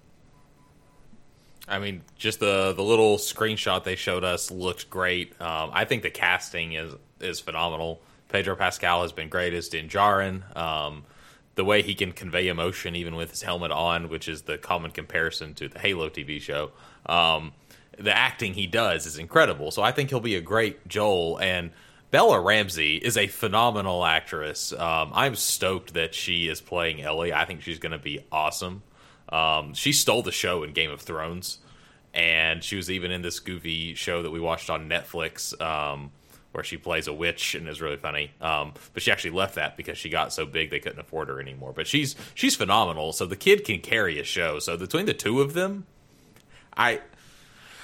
I 1.68 1.78
mean, 1.78 2.02
just 2.16 2.40
the 2.40 2.72
the 2.72 2.82
little 2.82 3.18
screenshot 3.18 3.84
they 3.84 3.96
showed 3.96 4.24
us 4.24 4.50
looked 4.50 4.90
great. 4.90 5.40
Um, 5.40 5.70
I 5.72 5.84
think 5.84 6.02
the 6.02 6.10
casting 6.10 6.72
is 6.72 6.94
is 7.20 7.40
phenomenal. 7.40 8.00
Pedro 8.28 8.56
Pascal 8.56 9.02
has 9.02 9.12
been 9.12 9.28
great 9.28 9.54
as 9.54 9.68
Din 9.68 9.88
Djarin. 9.88 10.56
Um, 10.56 11.04
the 11.54 11.64
way 11.64 11.82
he 11.82 11.94
can 11.94 12.12
convey 12.12 12.48
emotion 12.48 12.94
even 12.94 13.16
with 13.16 13.30
his 13.30 13.42
helmet 13.42 13.72
on, 13.72 14.08
which 14.08 14.28
is 14.28 14.42
the 14.42 14.56
common 14.58 14.92
comparison 14.92 15.54
to 15.54 15.68
the 15.68 15.78
Halo 15.78 16.08
TV 16.08 16.40
show. 16.40 16.70
Um, 17.06 17.52
the 17.98 18.16
acting 18.16 18.54
he 18.54 18.66
does 18.66 19.06
is 19.06 19.18
incredible. 19.18 19.70
So 19.70 19.82
I 19.82 19.90
think 19.90 20.10
he'll 20.10 20.20
be 20.20 20.36
a 20.36 20.40
great 20.40 20.86
Joel. 20.86 21.38
And 21.40 21.72
Bella 22.10 22.40
Ramsey 22.40 22.96
is 22.96 23.16
a 23.16 23.26
phenomenal 23.26 24.04
actress. 24.04 24.72
Um, 24.72 25.10
I'm 25.12 25.34
stoked 25.34 25.94
that 25.94 26.14
she 26.14 26.48
is 26.48 26.60
playing 26.60 27.02
Ellie. 27.02 27.32
I 27.32 27.44
think 27.44 27.62
she's 27.62 27.78
going 27.78 27.92
to 27.92 27.98
be 27.98 28.24
awesome. 28.30 28.82
Um, 29.30 29.74
she 29.74 29.92
stole 29.92 30.22
the 30.22 30.32
show 30.32 30.62
in 30.62 30.72
Game 30.72 30.90
of 30.90 31.00
Thrones, 31.00 31.58
and 32.14 32.62
she 32.64 32.76
was 32.76 32.90
even 32.90 33.10
in 33.10 33.22
this 33.22 33.40
goofy 33.40 33.94
show 33.94 34.22
that 34.22 34.30
we 34.30 34.40
watched 34.40 34.70
on 34.70 34.88
Netflix. 34.88 35.58
Um, 35.60 36.12
where 36.52 36.64
she 36.64 36.76
plays 36.76 37.06
a 37.06 37.12
witch 37.12 37.54
and 37.54 37.68
is 37.68 37.80
really 37.80 37.96
funny. 37.96 38.32
Um, 38.40 38.72
but 38.92 39.02
she 39.02 39.12
actually 39.12 39.30
left 39.30 39.54
that 39.56 39.76
because 39.76 39.98
she 39.98 40.08
got 40.08 40.32
so 40.32 40.46
big 40.46 40.70
they 40.70 40.80
couldn't 40.80 40.98
afford 40.98 41.28
her 41.28 41.40
anymore. 41.40 41.72
But 41.72 41.86
she's 41.86 42.16
she's 42.34 42.56
phenomenal. 42.56 43.12
So 43.12 43.26
the 43.26 43.36
kid 43.36 43.64
can 43.64 43.80
carry 43.80 44.18
a 44.18 44.24
show. 44.24 44.58
So 44.58 44.76
between 44.76 45.06
the 45.06 45.14
two 45.14 45.40
of 45.40 45.54
them, 45.54 45.86
I 46.76 47.00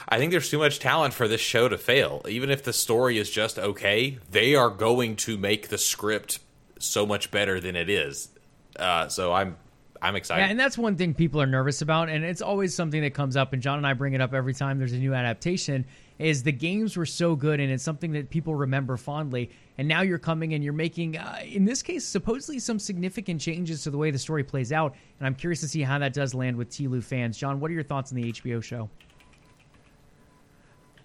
I 0.08 0.18
think 0.18 0.32
there's 0.32 0.50
too 0.50 0.58
much 0.58 0.78
talent 0.78 1.14
for 1.14 1.28
this 1.28 1.40
show 1.40 1.68
to 1.68 1.78
fail. 1.78 2.22
Even 2.28 2.50
if 2.50 2.62
the 2.62 2.72
story 2.72 3.18
is 3.18 3.30
just 3.30 3.58
okay, 3.58 4.18
they 4.30 4.54
are 4.54 4.70
going 4.70 5.16
to 5.16 5.38
make 5.38 5.68
the 5.68 5.78
script 5.78 6.40
so 6.78 7.06
much 7.06 7.30
better 7.30 7.60
than 7.60 7.76
it 7.76 7.88
is. 7.88 8.28
Uh, 8.76 9.08
so 9.08 9.32
I'm 9.32 9.56
I'm 10.04 10.16
excited. 10.16 10.42
Yeah, 10.42 10.50
and 10.50 10.60
that's 10.60 10.76
one 10.76 10.96
thing 10.96 11.14
people 11.14 11.40
are 11.40 11.46
nervous 11.46 11.80
about, 11.80 12.10
and 12.10 12.26
it's 12.26 12.42
always 12.42 12.74
something 12.74 13.00
that 13.00 13.14
comes 13.14 13.38
up. 13.38 13.54
And 13.54 13.62
John 13.62 13.78
and 13.78 13.86
I 13.86 13.94
bring 13.94 14.12
it 14.12 14.20
up 14.20 14.34
every 14.34 14.52
time 14.52 14.78
there's 14.78 14.92
a 14.92 14.98
new 14.98 15.14
adaptation. 15.14 15.86
Is 16.18 16.42
the 16.42 16.52
games 16.52 16.94
were 16.98 17.06
so 17.06 17.34
good, 17.34 17.58
and 17.58 17.72
it's 17.72 17.82
something 17.82 18.12
that 18.12 18.28
people 18.28 18.54
remember 18.54 18.98
fondly. 18.98 19.50
And 19.78 19.88
now 19.88 20.02
you're 20.02 20.18
coming 20.18 20.52
and 20.52 20.62
you're 20.62 20.74
making, 20.74 21.16
uh, 21.16 21.38
in 21.44 21.64
this 21.64 21.82
case, 21.82 22.04
supposedly 22.04 22.58
some 22.58 22.78
significant 22.78 23.40
changes 23.40 23.82
to 23.84 23.90
the 23.90 23.96
way 23.96 24.10
the 24.10 24.18
story 24.18 24.44
plays 24.44 24.72
out. 24.72 24.94
And 25.18 25.26
I'm 25.26 25.34
curious 25.34 25.60
to 25.60 25.68
see 25.68 25.80
how 25.80 25.98
that 25.98 26.12
does 26.12 26.34
land 26.34 26.56
with 26.58 26.68
TLU 26.68 27.02
fans. 27.02 27.38
John, 27.38 27.58
what 27.58 27.70
are 27.70 27.74
your 27.74 27.82
thoughts 27.82 28.12
on 28.12 28.20
the 28.20 28.30
HBO 28.30 28.62
show? 28.62 28.90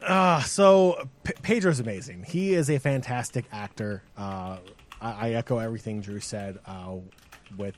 Uh, 0.02 0.42
so 0.42 1.08
P- 1.24 1.34
Pedro's 1.42 1.80
amazing. 1.80 2.26
He 2.28 2.54
is 2.54 2.70
a 2.70 2.80
fantastic 2.80 3.46
actor. 3.52 4.04
Uh, 4.18 4.58
I-, 5.02 5.30
I 5.30 5.32
echo 5.32 5.58
everything 5.58 6.02
Drew 6.02 6.20
said 6.20 6.60
uh, 6.66 6.98
with 7.58 7.76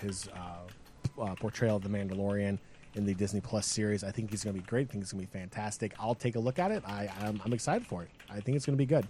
his 0.00 0.28
uh, 0.28 1.22
uh, 1.22 1.34
portrayal 1.36 1.76
of 1.76 1.82
the 1.82 1.88
Mandalorian 1.88 2.58
in 2.94 3.04
the 3.04 3.14
Disney 3.14 3.40
Plus 3.40 3.66
series. 3.66 4.02
I 4.04 4.10
think 4.10 4.30
he's 4.30 4.44
going 4.44 4.56
to 4.56 4.62
be 4.62 4.66
great. 4.66 4.88
I 4.88 4.92
think 4.92 5.02
it's 5.02 5.12
going 5.12 5.24
to 5.24 5.32
be 5.32 5.38
fantastic. 5.38 5.94
I'll 5.98 6.14
take 6.14 6.36
a 6.36 6.40
look 6.40 6.58
at 6.58 6.70
it. 6.70 6.82
I, 6.86 7.08
I'm, 7.20 7.40
I'm 7.44 7.52
excited 7.52 7.86
for 7.86 8.02
it. 8.02 8.10
I 8.30 8.40
think 8.40 8.56
it's 8.56 8.66
going 8.66 8.76
to 8.76 8.78
be 8.78 8.86
good. 8.86 9.06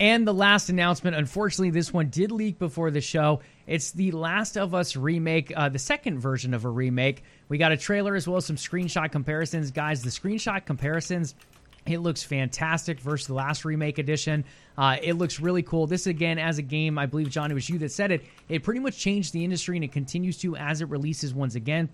And 0.00 0.26
the 0.26 0.34
last 0.34 0.68
announcement, 0.68 1.14
unfortunately, 1.14 1.70
this 1.70 1.92
one 1.92 2.08
did 2.08 2.32
leak 2.32 2.58
before 2.58 2.90
the 2.90 3.00
show. 3.00 3.40
It's 3.66 3.92
the 3.92 4.10
Last 4.10 4.56
of 4.56 4.74
Us 4.74 4.96
remake, 4.96 5.52
uh, 5.54 5.68
the 5.68 5.78
second 5.78 6.18
version 6.18 6.54
of 6.54 6.64
a 6.64 6.68
remake. 6.68 7.22
We 7.48 7.58
got 7.58 7.70
a 7.70 7.76
trailer 7.76 8.16
as 8.16 8.26
well 8.26 8.38
as 8.38 8.46
some 8.46 8.56
screenshot 8.56 9.12
comparisons. 9.12 9.70
Guys, 9.70 10.02
the 10.02 10.10
screenshot 10.10 10.64
comparisons, 10.66 11.36
it 11.86 11.98
looks 11.98 12.22
fantastic 12.22 13.00
versus 13.00 13.26
the 13.26 13.34
last 13.34 13.64
remake 13.64 13.98
edition. 13.98 14.44
Uh, 14.78 14.96
it 15.02 15.14
looks 15.14 15.40
really 15.40 15.62
cool. 15.62 15.86
This, 15.86 16.06
again, 16.06 16.38
as 16.38 16.58
a 16.58 16.62
game, 16.62 16.98
I 16.98 17.06
believe, 17.06 17.28
John, 17.28 17.50
it 17.50 17.54
was 17.54 17.68
you 17.68 17.78
that 17.78 17.90
said 17.90 18.12
it. 18.12 18.24
It 18.48 18.62
pretty 18.62 18.80
much 18.80 18.98
changed 18.98 19.32
the 19.32 19.44
industry 19.44 19.76
and 19.76 19.84
it 19.84 19.92
continues 19.92 20.38
to 20.38 20.56
as 20.56 20.80
it 20.80 20.88
releases 20.88 21.34
once 21.34 21.54
again. 21.54 21.88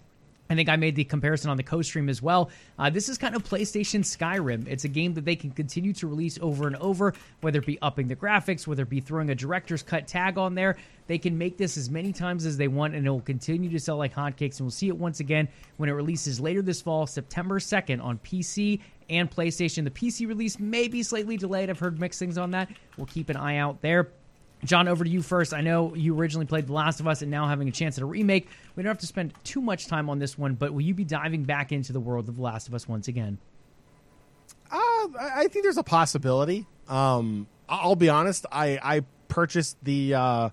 I 0.51 0.55
think 0.55 0.69
I 0.69 0.77
made 0.77 0.97
the 0.97 1.05
comparison 1.05 1.51
on 1.51 1.57
the 1.57 1.63
co-stream 1.63 2.09
as 2.09 2.23
well. 2.23 2.51
Uh, 2.79 2.89
this 2.89 3.09
is 3.09 3.19
kind 3.19 3.37
of 3.37 3.45
PlayStation 3.45 4.01
Skyrim. 4.01 4.67
It's 4.67 4.85
a 4.85 4.89
game 4.89 5.13
that 5.15 5.25
they 5.25 5.37
can 5.37 5.51
continue 5.51 5.93
to 5.95 6.07
release 6.07 6.39
over 6.41 6.67
and 6.67 6.77
over, 6.77 7.13
whether 7.43 7.59
it 7.59 7.67
be 7.67 7.79
upping 7.83 8.09
the 8.09 8.17
graphics, 8.17 8.67
whether 8.67 8.85
it 8.85 8.89
be 8.89 9.01
throwing 9.01 9.29
a 9.29 9.35
director's 9.35 9.83
cut 9.83 10.07
tag 10.07 10.39
on 10.39 10.55
there. 10.55 10.79
They 11.07 11.19
can 11.19 11.37
make 11.37 11.59
this 11.59 11.77
as 11.77 11.91
many 11.91 12.13
times 12.13 12.47
as 12.47 12.57
they 12.57 12.69
want, 12.69 12.95
and 12.95 13.07
it 13.07 13.11
will 13.11 13.21
continue 13.21 13.69
to 13.71 13.81
sell 13.81 13.97
like 13.97 14.15
hotcakes. 14.15 14.59
And 14.59 14.61
we'll 14.63 14.71
see 14.71 14.89
it 14.89 14.97
once 14.97 15.21
again 15.21 15.49
when 15.77 15.91
it 15.91 15.93
releases 15.93 16.41
later 16.41 16.63
this 16.63 16.81
fall, 16.81 17.07
September 17.07 17.59
2nd, 17.59 18.03
on 18.03 18.19
PC 18.19 18.81
and 19.09 19.31
PlayStation. 19.31 19.85
The 19.85 19.91
PC 19.91 20.27
release 20.29 20.59
may 20.59 20.89
be 20.89 21.03
slightly 21.03 21.37
delayed. 21.37 21.71
I've 21.71 21.79
heard 21.79 22.01
mixed 22.01 22.19
things 22.19 22.39
on 22.39 22.53
that. 22.53 22.69
We'll 22.97 23.07
keep 23.07 23.29
an 23.31 23.37
eye 23.37 23.57
out 23.57 23.81
there. 23.81 24.09
John, 24.65 24.89
over 24.89 25.05
to 25.05 25.11
you 25.11 25.23
first. 25.23 25.55
I 25.55 25.61
know 25.61 25.95
you 25.95 26.19
originally 26.19 26.47
played 26.47 26.67
The 26.67 26.73
Last 26.73 26.99
of 26.99 27.07
Us 27.07 27.23
and 27.23 27.31
now 27.31 27.47
having 27.47 27.69
a 27.69 27.73
chance 27.73 27.97
at 27.97 28.03
a 28.03 28.07
remake. 28.07 28.49
We 28.75 28.83
don't 28.83 28.91
have 28.91 28.99
to 28.99 29.07
spend 29.07 29.33
too 29.45 29.61
much 29.61 29.87
time 29.87 30.11
on 30.11 30.19
this 30.19 30.37
one, 30.37 30.55
but 30.55 30.73
will 30.73 30.81
you 30.81 30.95
be 30.95 31.05
diving 31.05 31.45
back 31.45 31.71
into 31.71 31.93
the 31.93 32.01
world 32.01 32.29
of 32.29 32.37
The 32.37 32.43
Last 32.43 32.67
of 32.67 32.75
Us 32.75 32.89
once 32.89 33.07
again? 33.07 33.39
Uh, 34.71 35.09
I 35.19 35.47
think 35.51 35.65
there's 35.65 35.79
a 35.79 35.85
possibility. 35.85 36.67
Um, 36.89 37.47
I'll 37.69 37.97
be 37.97 38.09
honest. 38.09 38.47
I, 38.51 38.81
I 38.83 39.03
purchased 39.29 39.77
the 39.85 40.15
uh, 40.15 40.51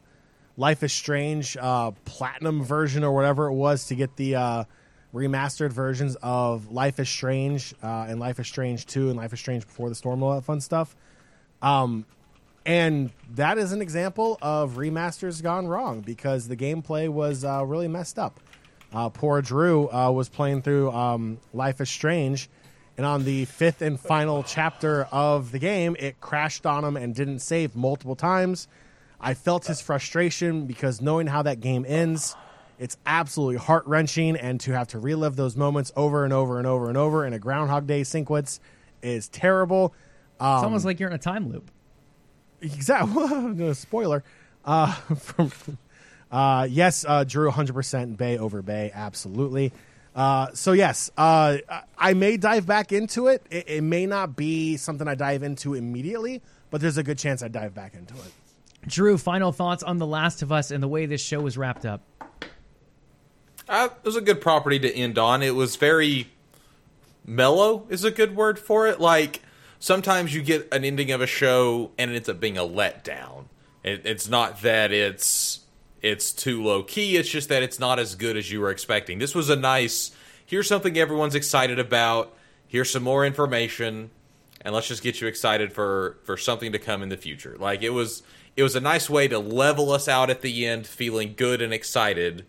Life 0.55 0.83
is 0.83 0.93
Strange 0.93 1.57
uh, 1.57 1.91
platinum 2.05 2.63
version 2.63 3.03
or 3.03 3.11
whatever 3.13 3.47
it 3.47 3.53
was 3.53 3.87
to 3.87 3.95
get 3.95 4.15
the 4.15 4.35
uh, 4.35 4.63
remastered 5.15 5.71
versions 5.71 6.17
of 6.21 6.71
Life 6.71 6.99
is 6.99 7.07
Strange 7.07 7.73
uh, 7.81 8.05
and 8.09 8.19
Life 8.19 8.39
is 8.39 8.47
Strange 8.47 8.85
2 8.85 9.09
and 9.09 9.17
Life 9.17 9.31
is 9.31 9.39
Strange 9.39 9.65
Before 9.65 9.87
the 9.87 9.95
Storm, 9.95 10.21
all 10.21 10.35
that 10.35 10.43
fun 10.43 10.59
stuff. 10.59 10.95
Um, 11.61 12.05
and 12.65 13.11
that 13.35 13.57
is 13.57 13.71
an 13.71 13.81
example 13.81 14.37
of 14.41 14.73
remasters 14.73 15.41
gone 15.41 15.67
wrong 15.67 16.01
because 16.01 16.47
the 16.49 16.57
gameplay 16.57 17.07
was 17.07 17.45
uh, 17.45 17.63
really 17.65 17.87
messed 17.87 18.19
up. 18.19 18.39
Uh, 18.93 19.09
poor 19.09 19.41
Drew 19.41 19.89
uh, 19.89 20.11
was 20.11 20.27
playing 20.27 20.63
through 20.63 20.91
um, 20.91 21.39
Life 21.53 21.79
is 21.79 21.89
Strange, 21.89 22.49
and 22.97 23.05
on 23.05 23.23
the 23.23 23.45
fifth 23.45 23.81
and 23.81 23.99
final 23.99 24.43
chapter 24.43 25.07
of 25.11 25.51
the 25.51 25.59
game, 25.59 25.95
it 25.97 26.19
crashed 26.19 26.65
on 26.65 26.83
him 26.83 26.97
and 26.97 27.15
didn't 27.15 27.39
save 27.39 27.75
multiple 27.75 28.15
times. 28.15 28.67
I 29.19 29.33
felt 29.33 29.67
his 29.67 29.81
frustration 29.81 30.65
because 30.65 31.01
knowing 31.01 31.27
how 31.27 31.41
that 31.43 31.59
game 31.59 31.85
ends, 31.87 32.35
it's 32.79 32.97
absolutely 33.05 33.57
heart 33.57 33.85
wrenching, 33.87 34.35
and 34.35 34.59
to 34.61 34.71
have 34.73 34.87
to 34.89 34.99
relive 34.99 35.35
those 35.35 35.55
moments 35.55 35.91
over 35.95 36.23
and 36.23 36.33
over 36.33 36.57
and 36.57 36.67
over 36.67 36.89
and 36.89 36.97
over 36.97 37.25
in 37.25 37.33
a 37.33 37.39
Groundhog 37.39 37.87
Day 37.87 38.03
sequence 38.03 38.59
is 39.01 39.27
terrible. 39.29 39.93
Um, 40.39 40.55
It's 40.55 40.63
almost 40.63 40.85
like 40.85 40.99
you're 40.99 41.09
in 41.09 41.15
a 41.15 41.19
time 41.19 41.49
loop. 41.51 41.71
Exactly. 42.61 43.73
Spoiler. 43.73 44.23
Uh, 44.63 44.91
from, 45.19 45.51
uh, 46.31 46.67
yes, 46.69 47.05
uh, 47.07 47.23
Drew 47.23 47.49
100% 47.51 48.17
Bay 48.17 48.37
over 48.37 48.61
Bay. 48.61 48.91
Absolutely. 48.93 49.71
Uh, 50.15 50.47
so, 50.53 50.71
yes, 50.71 51.11
uh, 51.17 51.57
I 51.97 52.13
may 52.13 52.37
dive 52.37 52.65
back 52.65 52.91
into 52.91 53.27
it. 53.27 53.45
it. 53.51 53.69
It 53.69 53.81
may 53.83 54.05
not 54.05 54.35
be 54.35 54.77
something 54.77 55.07
I 55.07 55.15
dive 55.15 55.43
into 55.43 55.73
immediately, 55.73 56.41
but 56.71 56.81
there's 56.81 56.97
a 56.97 57.03
good 57.03 57.17
chance 57.17 57.43
I 57.43 57.49
dive 57.49 57.73
back 57.73 57.93
into 57.95 58.13
it. 58.15 58.31
Drew, 58.87 59.17
final 59.17 59.51
thoughts 59.51 59.83
on 59.83 59.97
The 59.97 60.05
Last 60.07 60.41
of 60.41 60.51
Us 60.51 60.71
and 60.71 60.81
the 60.81 60.87
way 60.87 61.05
this 61.05 61.21
show 61.21 61.41
was 61.41 61.57
wrapped 61.57 61.85
up. 61.85 62.01
Uh, 63.67 63.89
it 63.91 64.05
was 64.05 64.15
a 64.15 64.21
good 64.21 64.41
property 64.41 64.79
to 64.79 64.93
end 64.93 65.17
on. 65.17 65.41
It 65.41 65.55
was 65.55 65.75
very 65.75 66.27
mellow, 67.25 67.85
is 67.89 68.03
a 68.03 68.11
good 68.11 68.35
word 68.35 68.59
for 68.59 68.87
it. 68.87 68.99
Like 68.99 69.41
sometimes 69.79 70.33
you 70.33 70.41
get 70.41 70.67
an 70.71 70.83
ending 70.83 71.11
of 71.11 71.21
a 71.21 71.27
show 71.27 71.91
and 71.97 72.11
it 72.11 72.15
ends 72.15 72.29
up 72.29 72.39
being 72.39 72.57
a 72.57 72.63
letdown. 72.63 73.45
It, 73.83 74.05
it's 74.05 74.27
not 74.27 74.61
that 74.61 74.91
it's 74.91 75.61
it's 76.01 76.31
too 76.31 76.63
low 76.63 76.83
key. 76.83 77.17
It's 77.17 77.29
just 77.29 77.49
that 77.49 77.63
it's 77.63 77.79
not 77.79 77.99
as 77.99 78.15
good 78.15 78.37
as 78.37 78.51
you 78.51 78.61
were 78.61 78.69
expecting. 78.69 79.19
This 79.19 79.33
was 79.33 79.49
a 79.49 79.55
nice. 79.55 80.11
Here's 80.45 80.67
something 80.67 80.97
everyone's 80.97 81.35
excited 81.35 81.79
about. 81.79 82.35
Here's 82.67 82.91
some 82.91 83.03
more 83.03 83.25
information, 83.25 84.11
and 84.61 84.73
let's 84.75 84.87
just 84.87 85.01
get 85.01 85.21
you 85.21 85.27
excited 85.27 85.73
for 85.73 86.17
for 86.23 86.37
something 86.37 86.71
to 86.71 86.79
come 86.79 87.01
in 87.01 87.09
the 87.09 87.17
future. 87.17 87.55
Like 87.59 87.81
it 87.81 87.91
was. 87.91 88.23
It 88.55 88.63
was 88.63 88.77
a 88.77 88.79
nice 88.79 89.09
way 89.09 89.27
to 89.27 89.37
level 89.37 89.91
us 89.91 90.07
out 90.07 90.29
at 90.29 90.39
the 90.39 90.65
end, 90.65 90.87
feeling 90.87 91.33
good 91.35 91.61
and 91.61 91.73
excited 91.73 92.45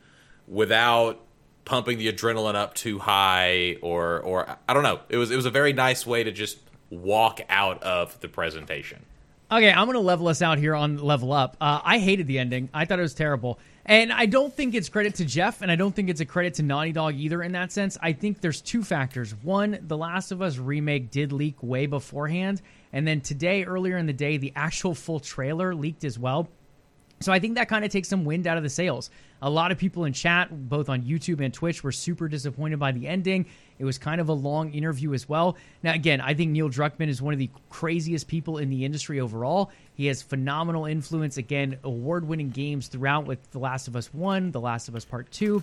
without 0.46 1.20
pumping 1.64 1.98
the 1.98 2.12
adrenaline 2.12 2.54
up 2.54 2.74
too 2.74 2.98
high 2.98 3.76
or 3.82 4.20
or 4.20 4.56
I 4.68 4.74
don't 4.74 4.82
know. 4.82 5.00
It 5.08 5.16
was 5.16 5.30
it 5.30 5.36
was 5.36 5.46
a 5.46 5.50
very 5.50 5.72
nice 5.72 6.06
way 6.06 6.24
to 6.24 6.32
just 6.32 6.58
walk 6.90 7.40
out 7.48 7.82
of 7.82 8.18
the 8.20 8.28
presentation. 8.28 9.04
Okay, 9.50 9.70
I'm 9.70 9.86
going 9.86 9.94
to 9.94 10.00
level 10.00 10.26
us 10.26 10.42
out 10.42 10.58
here 10.58 10.74
on 10.74 10.98
Level 10.98 11.32
Up. 11.32 11.56
Uh, 11.60 11.80
I 11.84 12.00
hated 12.00 12.26
the 12.26 12.40
ending. 12.40 12.68
I 12.74 12.84
thought 12.84 12.98
it 12.98 13.02
was 13.02 13.14
terrible. 13.14 13.60
And 13.84 14.12
I 14.12 14.26
don't 14.26 14.52
think 14.52 14.74
it's 14.74 14.88
credit 14.88 15.14
to 15.16 15.24
Jeff, 15.24 15.62
and 15.62 15.70
I 15.70 15.76
don't 15.76 15.94
think 15.94 16.10
it's 16.10 16.20
a 16.20 16.24
credit 16.24 16.54
to 16.54 16.64
Naughty 16.64 16.90
Dog 16.90 17.14
either 17.14 17.40
in 17.44 17.52
that 17.52 17.70
sense. 17.70 17.96
I 18.02 18.12
think 18.12 18.40
there's 18.40 18.60
two 18.60 18.82
factors. 18.82 19.32
One, 19.44 19.78
The 19.86 19.96
Last 19.96 20.32
of 20.32 20.42
Us 20.42 20.58
remake 20.58 21.12
did 21.12 21.30
leak 21.30 21.62
way 21.62 21.86
beforehand. 21.86 22.60
And 22.92 23.06
then 23.06 23.20
today, 23.20 23.62
earlier 23.62 23.96
in 23.98 24.06
the 24.06 24.12
day, 24.12 24.36
the 24.36 24.52
actual 24.56 24.96
full 24.96 25.20
trailer 25.20 25.76
leaked 25.76 26.02
as 26.02 26.18
well. 26.18 26.48
So 27.20 27.32
I 27.32 27.38
think 27.38 27.54
that 27.54 27.68
kind 27.68 27.84
of 27.84 27.90
takes 27.90 28.08
some 28.08 28.26
wind 28.26 28.46
out 28.46 28.58
of 28.58 28.62
the 28.62 28.68
sails. 28.68 29.08
A 29.40 29.48
lot 29.48 29.72
of 29.72 29.78
people 29.78 30.04
in 30.04 30.12
chat, 30.12 30.48
both 30.68 30.88
on 30.88 31.02
YouTube 31.02 31.40
and 31.42 31.52
Twitch, 31.52 31.82
were 31.82 31.92
super 31.92 32.28
disappointed 32.28 32.78
by 32.78 32.92
the 32.92 33.06
ending. 33.06 33.46
It 33.78 33.84
was 33.84 33.96
kind 33.96 34.20
of 34.20 34.28
a 34.28 34.34
long 34.34 34.72
interview 34.72 35.14
as 35.14 35.28
well. 35.28 35.56
Now, 35.82 35.94
again, 35.94 36.20
I 36.20 36.34
think 36.34 36.50
Neil 36.50 36.68
Druckmann 36.68 37.08
is 37.08 37.22
one 37.22 37.32
of 37.32 37.38
the 37.38 37.50
craziest 37.70 38.28
people 38.28 38.58
in 38.58 38.68
the 38.68 38.84
industry 38.84 39.20
overall. 39.20 39.70
He 39.94 40.06
has 40.06 40.20
phenomenal 40.22 40.84
influence. 40.84 41.38
Again, 41.38 41.78
award-winning 41.84 42.50
games 42.50 42.88
throughout 42.88 43.26
with 43.26 43.50
The 43.50 43.58
Last 43.58 43.88
of 43.88 43.96
Us 43.96 44.12
One, 44.12 44.50
The 44.52 44.60
Last 44.60 44.88
of 44.88 44.94
Us 44.94 45.04
Part 45.04 45.30
Two 45.30 45.62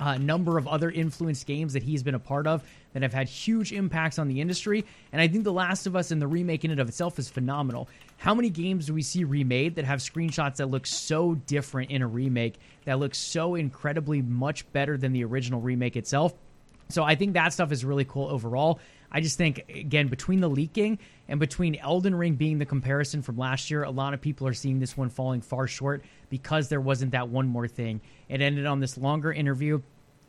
a 0.00 0.18
number 0.18 0.58
of 0.58 0.68
other 0.68 0.90
influenced 0.90 1.46
games 1.46 1.72
that 1.72 1.82
he's 1.82 2.02
been 2.02 2.14
a 2.14 2.20
part 2.20 2.46
of 2.46 2.62
that 2.92 3.02
have 3.02 3.12
had 3.12 3.28
huge 3.28 3.72
impacts 3.72 4.18
on 4.18 4.28
the 4.28 4.40
industry. 4.40 4.84
And 5.12 5.20
I 5.20 5.28
think 5.28 5.44
The 5.44 5.52
Last 5.52 5.86
of 5.86 5.96
Us 5.96 6.10
and 6.10 6.22
the 6.22 6.26
remake 6.26 6.64
in 6.64 6.70
and 6.70 6.80
of 6.80 6.88
itself 6.88 7.18
is 7.18 7.28
phenomenal. 7.28 7.88
How 8.16 8.34
many 8.34 8.50
games 8.50 8.86
do 8.86 8.94
we 8.94 9.02
see 9.02 9.24
remade 9.24 9.74
that 9.76 9.84
have 9.84 10.00
screenshots 10.00 10.56
that 10.56 10.70
look 10.70 10.86
so 10.86 11.34
different 11.34 11.90
in 11.90 12.02
a 12.02 12.06
remake, 12.06 12.58
that 12.84 12.98
look 12.98 13.14
so 13.14 13.54
incredibly 13.54 14.22
much 14.22 14.70
better 14.72 14.96
than 14.96 15.12
the 15.12 15.24
original 15.24 15.60
remake 15.60 15.96
itself? 15.96 16.34
So 16.90 17.04
I 17.04 17.16
think 17.16 17.34
that 17.34 17.52
stuff 17.52 17.70
is 17.70 17.84
really 17.84 18.04
cool 18.04 18.28
overall. 18.28 18.80
I 19.10 19.20
just 19.20 19.38
think 19.38 19.64
again 19.68 20.08
between 20.08 20.40
the 20.40 20.48
leaking 20.48 20.98
and 21.28 21.40
between 21.40 21.76
Elden 21.76 22.14
Ring 22.14 22.34
being 22.34 22.58
the 22.58 22.66
comparison 22.66 23.22
from 23.22 23.36
last 23.36 23.70
year, 23.70 23.82
a 23.82 23.90
lot 23.90 24.14
of 24.14 24.20
people 24.20 24.46
are 24.46 24.54
seeing 24.54 24.80
this 24.80 24.96
one 24.96 25.10
falling 25.10 25.40
far 25.40 25.66
short 25.66 26.04
because 26.30 26.68
there 26.68 26.80
wasn't 26.80 27.12
that 27.12 27.28
one 27.28 27.46
more 27.46 27.68
thing. 27.68 28.00
It 28.28 28.40
ended 28.40 28.66
on 28.66 28.80
this 28.80 28.98
longer 28.98 29.32
interview 29.32 29.80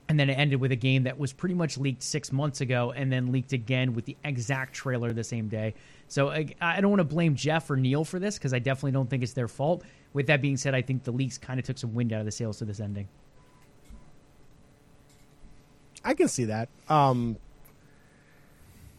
and 0.07 0.19
then 0.19 0.29
it 0.29 0.33
ended 0.33 0.59
with 0.59 0.71
a 0.71 0.75
game 0.75 1.03
that 1.03 1.19
was 1.19 1.33
pretty 1.33 1.53
much 1.53 1.77
leaked 1.77 2.01
6 2.01 2.31
months 2.31 2.61
ago 2.61 2.91
and 2.91 3.11
then 3.11 3.31
leaked 3.31 3.53
again 3.53 3.93
with 3.93 4.05
the 4.05 4.17
exact 4.23 4.73
trailer 4.73 5.13
the 5.13 5.23
same 5.23 5.49
day. 5.49 5.75
So 6.07 6.29
I, 6.29 6.47
I 6.59 6.81
don't 6.81 6.89
want 6.89 7.01
to 7.01 7.03
blame 7.03 7.35
Jeff 7.35 7.69
or 7.69 7.77
Neil 7.77 8.03
for 8.03 8.17
this 8.17 8.37
because 8.37 8.53
I 8.53 8.59
definitely 8.59 8.93
don't 8.93 9.09
think 9.09 9.21
it's 9.21 9.33
their 9.33 9.47
fault. 9.47 9.83
With 10.13 10.27
that 10.27 10.41
being 10.41 10.57
said, 10.57 10.73
I 10.73 10.81
think 10.81 11.03
the 11.03 11.11
leaks 11.11 11.37
kind 11.37 11.59
of 11.59 11.65
took 11.65 11.77
some 11.77 11.93
wind 11.93 12.11
out 12.11 12.21
of 12.21 12.25
the 12.25 12.31
sails 12.31 12.57
to 12.57 12.65
this 12.65 12.79
ending. 12.79 13.07
I 16.03 16.13
can 16.15 16.27
see 16.27 16.45
that. 16.45 16.69
Um, 16.87 17.37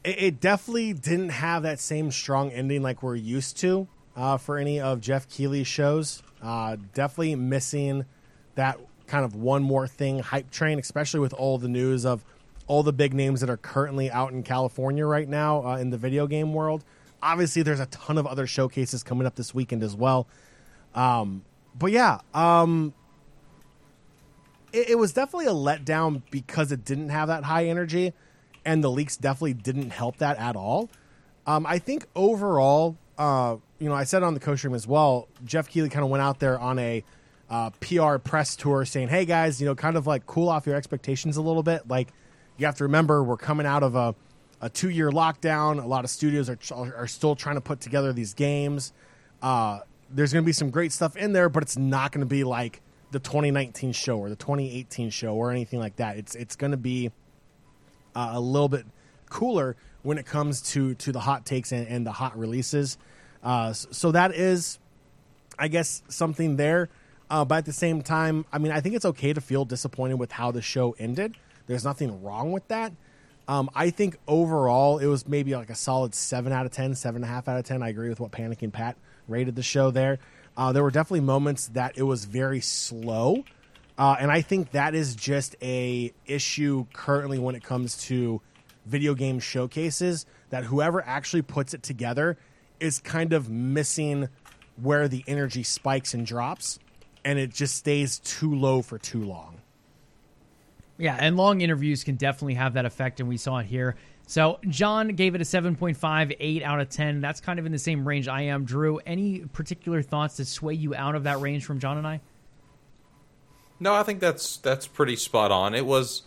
it, 0.04 0.22
it 0.22 0.40
definitely 0.40 0.92
didn't 0.92 1.30
have 1.30 1.62
that 1.62 1.80
same 1.80 2.10
strong 2.10 2.50
ending 2.50 2.82
like 2.82 3.02
we're 3.02 3.16
used 3.16 3.56
to 3.58 3.88
uh, 4.16 4.36
for 4.36 4.58
any 4.58 4.80
of 4.80 5.00
Jeff 5.00 5.28
Keighley's 5.28 5.66
shows. 5.66 6.22
Uh, 6.42 6.76
definitely 6.94 7.34
missing 7.34 8.04
that 8.54 8.78
kind 9.06 9.24
of 9.24 9.34
one 9.34 9.62
more 9.62 9.86
thing 9.86 10.20
hype 10.20 10.50
train, 10.50 10.78
especially 10.78 11.20
with 11.20 11.32
all 11.34 11.58
the 11.58 11.68
news 11.68 12.06
of 12.06 12.24
all 12.66 12.82
the 12.82 12.92
big 12.92 13.12
names 13.12 13.40
that 13.40 13.50
are 13.50 13.56
currently 13.56 14.10
out 14.10 14.32
in 14.32 14.42
California 14.42 15.04
right 15.04 15.28
now 15.28 15.66
uh, 15.66 15.76
in 15.76 15.90
the 15.90 15.98
video 15.98 16.26
game 16.26 16.54
world. 16.54 16.84
Obviously, 17.22 17.62
there's 17.62 17.80
a 17.80 17.86
ton 17.86 18.16
of 18.16 18.26
other 18.26 18.46
showcases 18.46 19.02
coming 19.02 19.26
up 19.26 19.34
this 19.34 19.52
weekend 19.52 19.82
as 19.82 19.94
well. 19.94 20.26
Um, 20.94 21.42
but 21.76 21.90
yeah, 21.90 22.20
um, 22.32 22.94
it, 24.72 24.90
it 24.90 24.98
was 24.98 25.12
definitely 25.12 25.46
a 25.46 25.50
letdown 25.50 26.22
because 26.30 26.72
it 26.72 26.84
didn't 26.84 27.10
have 27.10 27.28
that 27.28 27.44
high 27.44 27.66
energy, 27.66 28.12
and 28.64 28.82
the 28.82 28.90
leaks 28.90 29.16
definitely 29.16 29.54
didn't 29.54 29.90
help 29.90 30.18
that 30.18 30.38
at 30.38 30.56
all. 30.56 30.90
Um, 31.46 31.66
I 31.66 31.78
think 31.78 32.06
overall, 32.14 32.96
uh, 33.18 33.56
you 33.78 33.88
know, 33.88 33.94
I 33.94 34.04
said 34.04 34.22
on 34.22 34.34
the 34.34 34.40
co 34.40 34.56
stream 34.56 34.74
as 34.74 34.86
well. 34.86 35.28
Jeff 35.44 35.68
Keighley 35.68 35.88
kind 35.88 36.04
of 36.04 36.10
went 36.10 36.22
out 36.22 36.38
there 36.38 36.58
on 36.58 36.78
a 36.78 37.02
uh, 37.48 37.70
PR 37.80 38.18
press 38.18 38.54
tour 38.56 38.84
saying, 38.84 39.08
"Hey 39.08 39.24
guys, 39.24 39.60
you 39.60 39.66
know, 39.66 39.74
kind 39.74 39.96
of 39.96 40.06
like 40.06 40.26
cool 40.26 40.48
off 40.48 40.66
your 40.66 40.76
expectations 40.76 41.36
a 41.36 41.42
little 41.42 41.62
bit. 41.62 41.88
Like, 41.88 42.12
you 42.56 42.66
have 42.66 42.76
to 42.76 42.84
remember 42.84 43.24
we're 43.24 43.36
coming 43.36 43.66
out 43.66 43.82
of 43.82 43.96
a, 43.96 44.14
a 44.60 44.68
two 44.70 44.90
year 44.90 45.10
lockdown. 45.10 45.82
A 45.82 45.86
lot 45.86 46.04
of 46.04 46.10
studios 46.10 46.48
are 46.48 46.58
are 46.96 47.06
still 47.08 47.34
trying 47.34 47.56
to 47.56 47.60
put 47.60 47.80
together 47.80 48.12
these 48.12 48.34
games. 48.34 48.92
Uh, 49.42 49.80
there's 50.12 50.32
going 50.32 50.44
to 50.44 50.46
be 50.46 50.52
some 50.52 50.70
great 50.70 50.92
stuff 50.92 51.16
in 51.16 51.32
there, 51.32 51.48
but 51.48 51.62
it's 51.62 51.78
not 51.78 52.12
going 52.12 52.20
to 52.20 52.26
be 52.26 52.44
like 52.44 52.80
the 53.10 53.18
2019 53.18 53.92
show 53.92 54.18
or 54.18 54.28
the 54.28 54.36
2018 54.36 55.10
show 55.10 55.34
or 55.34 55.50
anything 55.50 55.80
like 55.80 55.96
that. 55.96 56.16
It's 56.16 56.34
it's 56.34 56.56
going 56.56 56.72
to 56.72 56.76
be 56.76 57.10
uh, 58.14 58.30
a 58.32 58.40
little 58.40 58.68
bit 58.68 58.86
cooler 59.28 59.76
when 60.02 60.18
it 60.18 60.26
comes 60.26 60.60
to 60.72 60.94
to 60.94 61.12
the 61.12 61.20
hot 61.20 61.44
takes 61.44 61.72
and, 61.72 61.86
and 61.86 62.06
the 62.06 62.12
hot 62.12 62.38
releases. 62.38 62.98
Uh, 63.42 63.72
so 63.72 64.12
that 64.12 64.34
is, 64.34 64.78
I 65.58 65.68
guess, 65.68 66.02
something 66.08 66.56
there. 66.56 66.88
Uh, 67.30 67.44
but 67.44 67.58
at 67.58 67.64
the 67.64 67.72
same 67.72 68.02
time, 68.02 68.44
I 68.52 68.58
mean, 68.58 68.72
I 68.72 68.80
think 68.80 68.96
it's 68.96 69.04
okay 69.04 69.32
to 69.32 69.40
feel 69.40 69.64
disappointed 69.64 70.18
with 70.18 70.32
how 70.32 70.50
the 70.50 70.62
show 70.62 70.96
ended. 70.98 71.36
There's 71.66 71.84
nothing 71.84 72.22
wrong 72.22 72.50
with 72.50 72.66
that. 72.68 72.92
Um, 73.46 73.70
I 73.74 73.90
think 73.90 74.16
overall 74.28 74.98
it 74.98 75.06
was 75.06 75.26
maybe 75.26 75.54
like 75.54 75.70
a 75.70 75.74
solid 75.74 76.14
seven 76.14 76.52
out 76.52 76.66
of 76.66 76.72
10, 76.72 76.94
seven 76.94 77.22
and 77.22 77.24
a 77.24 77.28
half 77.28 77.48
out 77.48 77.58
of 77.58 77.64
ten. 77.64 77.82
I 77.82 77.88
agree 77.88 78.08
with 78.08 78.20
what 78.20 78.32
Panicking 78.32 78.72
Pat 78.72 78.96
rated 79.28 79.56
the 79.56 79.62
show 79.62 79.90
there. 79.90 80.18
Uh, 80.56 80.72
there 80.72 80.82
were 80.82 80.90
definitely 80.90 81.20
moments 81.20 81.68
that 81.68 81.96
it 81.96 82.02
was 82.02 82.24
very 82.24 82.60
slow, 82.60 83.44
uh, 84.00 84.16
and 84.18 84.32
I 84.32 84.40
think 84.40 84.70
that 84.70 84.94
is 84.94 85.14
just 85.14 85.56
a 85.60 86.10
issue 86.24 86.86
currently 86.94 87.38
when 87.38 87.54
it 87.54 87.62
comes 87.62 87.98
to 88.04 88.40
video 88.86 89.14
game 89.14 89.38
showcases. 89.38 90.24
That 90.48 90.64
whoever 90.64 91.04
actually 91.04 91.42
puts 91.42 91.74
it 91.74 91.82
together 91.82 92.38
is 92.80 92.98
kind 92.98 93.34
of 93.34 93.50
missing 93.50 94.30
where 94.80 95.06
the 95.06 95.22
energy 95.26 95.62
spikes 95.62 96.14
and 96.14 96.24
drops, 96.24 96.78
and 97.26 97.38
it 97.38 97.52
just 97.52 97.76
stays 97.76 98.20
too 98.20 98.54
low 98.54 98.80
for 98.80 98.96
too 98.96 99.22
long. 99.22 99.58
Yeah, 100.96 101.18
and 101.20 101.36
long 101.36 101.60
interviews 101.60 102.02
can 102.02 102.16
definitely 102.16 102.54
have 102.54 102.72
that 102.74 102.86
effect, 102.86 103.20
and 103.20 103.28
we 103.28 103.36
saw 103.36 103.58
it 103.58 103.66
here. 103.66 103.96
So 104.26 104.60
John 104.66 105.08
gave 105.08 105.34
it 105.34 105.42
a 105.42 105.44
7.5, 105.44 106.36
8 106.40 106.62
out 106.62 106.80
of 106.80 106.88
10. 106.88 107.20
That's 107.20 107.42
kind 107.42 107.58
of 107.58 107.66
in 107.66 107.72
the 107.72 107.78
same 107.78 108.08
range 108.08 108.28
I 108.28 108.42
am. 108.42 108.64
Drew, 108.64 108.96
any 108.98 109.40
particular 109.40 110.00
thoughts 110.00 110.38
that 110.38 110.46
sway 110.46 110.72
you 110.72 110.94
out 110.94 111.16
of 111.16 111.24
that 111.24 111.40
range 111.40 111.66
from 111.66 111.80
John 111.80 111.98
and 111.98 112.06
I? 112.06 112.20
No, 113.80 113.94
I 113.94 114.02
think 114.02 114.20
that's 114.20 114.58
that's 114.58 114.86
pretty 114.86 115.16
spot 115.16 115.50
on. 115.50 115.74
It 115.74 115.86
was 115.86 116.22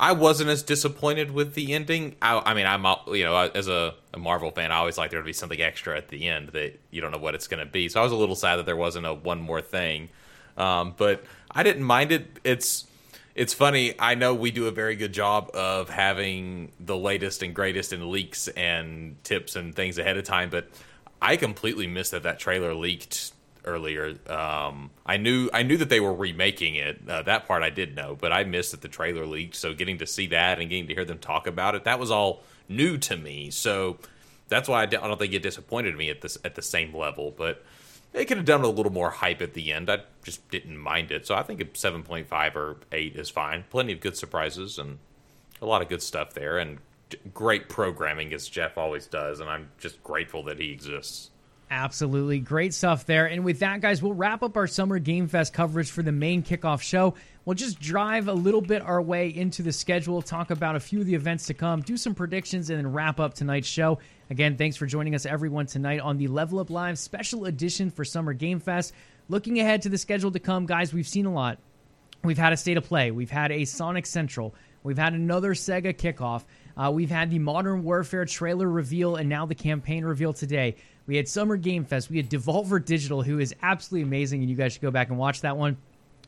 I 0.00 0.12
wasn't 0.12 0.50
as 0.50 0.62
disappointed 0.62 1.32
with 1.32 1.54
the 1.54 1.72
ending. 1.72 2.14
I, 2.22 2.40
I 2.44 2.54
mean, 2.54 2.66
I'm 2.66 2.84
you 3.08 3.24
know 3.24 3.36
as 3.36 3.66
a, 3.66 3.94
a, 4.14 4.18
Marvel 4.18 4.50
fan, 4.50 4.70
I 4.70 4.76
always 4.76 4.96
like 4.96 5.10
there 5.10 5.20
to 5.20 5.26
be 5.26 5.32
something 5.32 5.60
extra 5.60 5.96
at 5.96 6.08
the 6.08 6.28
end 6.28 6.50
that 6.50 6.78
you 6.90 7.00
don't 7.00 7.10
know 7.10 7.18
what 7.18 7.34
it's 7.34 7.48
going 7.48 7.64
to 7.64 7.70
be. 7.70 7.88
So 7.88 8.00
I 8.00 8.04
was 8.04 8.12
a 8.12 8.16
little 8.16 8.36
sad 8.36 8.56
that 8.56 8.66
there 8.66 8.76
wasn't 8.76 9.06
a 9.06 9.14
one 9.14 9.40
more 9.40 9.60
thing, 9.60 10.10
um, 10.56 10.94
but 10.96 11.24
I 11.50 11.64
didn't 11.64 11.82
mind 11.82 12.12
it. 12.12 12.38
It's 12.44 12.86
it's 13.34 13.54
funny. 13.54 13.94
I 13.98 14.14
know 14.14 14.34
we 14.34 14.50
do 14.50 14.66
a 14.66 14.70
very 14.70 14.94
good 14.94 15.12
job 15.12 15.50
of 15.54 15.88
having 15.88 16.72
the 16.78 16.96
latest 16.96 17.42
and 17.42 17.54
greatest 17.54 17.92
in 17.92 18.10
leaks 18.10 18.48
and 18.48 19.16
tips 19.24 19.56
and 19.56 19.74
things 19.74 19.98
ahead 19.98 20.16
of 20.16 20.24
time, 20.24 20.50
but 20.50 20.68
I 21.20 21.36
completely 21.36 21.86
missed 21.86 22.12
that 22.12 22.22
that 22.22 22.38
trailer 22.38 22.74
leaked 22.74 23.32
earlier. 23.68 24.16
Um, 24.28 24.90
I 25.06 25.16
knew 25.18 25.50
I 25.52 25.62
knew 25.62 25.76
that 25.76 25.88
they 25.88 26.00
were 26.00 26.14
remaking 26.14 26.74
it. 26.74 27.00
Uh, 27.08 27.22
that 27.22 27.46
part 27.46 27.62
I 27.62 27.70
did 27.70 27.94
know, 27.94 28.16
but 28.18 28.32
I 28.32 28.44
missed 28.44 28.72
that 28.72 28.80
the 28.80 28.88
trailer 28.88 29.26
leaked. 29.26 29.56
So 29.56 29.74
getting 29.74 29.98
to 29.98 30.06
see 30.06 30.26
that 30.28 30.58
and 30.58 30.70
getting 30.70 30.88
to 30.88 30.94
hear 30.94 31.04
them 31.04 31.18
talk 31.18 31.46
about 31.46 31.74
it, 31.74 31.84
that 31.84 32.00
was 32.00 32.10
all 32.10 32.42
new 32.68 32.98
to 32.98 33.16
me. 33.16 33.50
So 33.50 33.98
that's 34.48 34.68
why 34.68 34.82
I 34.82 34.86
don't 34.86 35.18
think 35.18 35.34
it 35.34 35.42
disappointed 35.42 35.96
me 35.96 36.10
at 36.10 36.20
this 36.22 36.38
at 36.44 36.54
the 36.54 36.62
same 36.62 36.96
level. 36.96 37.34
But 37.36 37.64
they 38.12 38.24
could 38.24 38.38
have 38.38 38.46
done 38.46 38.62
a 38.62 38.68
little 38.68 38.92
more 38.92 39.10
hype 39.10 39.42
at 39.42 39.52
the 39.54 39.72
end. 39.72 39.90
I 39.90 39.98
just 40.24 40.48
didn't 40.50 40.78
mind 40.78 41.12
it. 41.12 41.26
So 41.26 41.34
I 41.34 41.42
think 41.42 41.60
a 41.60 41.66
seven 41.74 42.02
point 42.02 42.26
five 42.28 42.56
or 42.56 42.78
eight 42.90 43.14
is 43.16 43.28
fine. 43.30 43.64
Plenty 43.70 43.92
of 43.92 44.00
good 44.00 44.16
surprises 44.16 44.78
and 44.78 44.98
a 45.60 45.66
lot 45.66 45.82
of 45.82 45.88
good 45.88 46.02
stuff 46.02 46.34
there, 46.34 46.58
and 46.58 46.78
great 47.34 47.68
programming 47.68 48.32
as 48.32 48.48
Jeff 48.48 48.78
always 48.78 49.06
does. 49.06 49.40
And 49.40 49.50
I'm 49.50 49.70
just 49.78 50.02
grateful 50.02 50.42
that 50.44 50.58
he 50.58 50.70
exists. 50.70 51.30
Absolutely. 51.70 52.38
Great 52.38 52.72
stuff 52.72 53.04
there. 53.04 53.26
And 53.26 53.44
with 53.44 53.58
that, 53.58 53.80
guys, 53.80 54.02
we'll 54.02 54.14
wrap 54.14 54.42
up 54.42 54.56
our 54.56 54.66
Summer 54.66 54.98
Game 54.98 55.28
Fest 55.28 55.52
coverage 55.52 55.90
for 55.90 56.02
the 56.02 56.12
main 56.12 56.42
kickoff 56.42 56.80
show. 56.80 57.14
We'll 57.44 57.54
just 57.54 57.78
drive 57.78 58.28
a 58.28 58.32
little 58.32 58.60
bit 58.60 58.82
our 58.82 59.00
way 59.02 59.28
into 59.28 59.62
the 59.62 59.72
schedule, 59.72 60.22
talk 60.22 60.50
about 60.50 60.76
a 60.76 60.80
few 60.80 61.00
of 61.00 61.06
the 61.06 61.14
events 61.14 61.46
to 61.46 61.54
come, 61.54 61.82
do 61.82 61.96
some 61.96 62.14
predictions, 62.14 62.70
and 62.70 62.78
then 62.78 62.92
wrap 62.92 63.20
up 63.20 63.34
tonight's 63.34 63.68
show. 63.68 63.98
Again, 64.30 64.56
thanks 64.56 64.76
for 64.76 64.86
joining 64.86 65.14
us, 65.14 65.26
everyone, 65.26 65.66
tonight 65.66 66.00
on 66.00 66.16
the 66.16 66.28
Level 66.28 66.58
Up 66.58 66.70
Live 66.70 66.98
special 66.98 67.44
edition 67.44 67.90
for 67.90 68.04
Summer 68.04 68.32
Game 68.32 68.60
Fest. 68.60 68.92
Looking 69.28 69.60
ahead 69.60 69.82
to 69.82 69.88
the 69.90 69.98
schedule 69.98 70.30
to 70.32 70.38
come, 70.38 70.66
guys, 70.66 70.92
we've 70.92 71.08
seen 71.08 71.26
a 71.26 71.32
lot. 71.32 71.58
We've 72.24 72.38
had 72.38 72.52
a 72.52 72.56
state 72.56 72.76
of 72.76 72.84
play, 72.84 73.10
we've 73.10 73.30
had 73.30 73.52
a 73.52 73.64
Sonic 73.64 74.04
Central, 74.04 74.54
we've 74.82 74.98
had 74.98 75.12
another 75.12 75.54
Sega 75.54 75.94
kickoff. 75.94 76.44
Uh, 76.76 76.92
we've 76.92 77.10
had 77.10 77.28
the 77.30 77.40
Modern 77.40 77.82
Warfare 77.82 78.24
trailer 78.24 78.68
reveal 78.68 79.16
and 79.16 79.28
now 79.28 79.46
the 79.46 79.54
campaign 79.54 80.04
reveal 80.04 80.32
today. 80.32 80.76
We 81.08 81.16
had 81.16 81.26
Summer 81.26 81.56
Game 81.56 81.86
Fest. 81.86 82.10
We 82.10 82.18
had 82.18 82.28
Devolver 82.28 82.84
Digital, 82.84 83.22
who 83.22 83.38
is 83.38 83.54
absolutely 83.62 84.06
amazing, 84.06 84.42
and 84.42 84.50
you 84.50 84.54
guys 84.54 84.74
should 84.74 84.82
go 84.82 84.90
back 84.90 85.08
and 85.08 85.18
watch 85.18 85.40
that 85.40 85.56
one. 85.56 85.78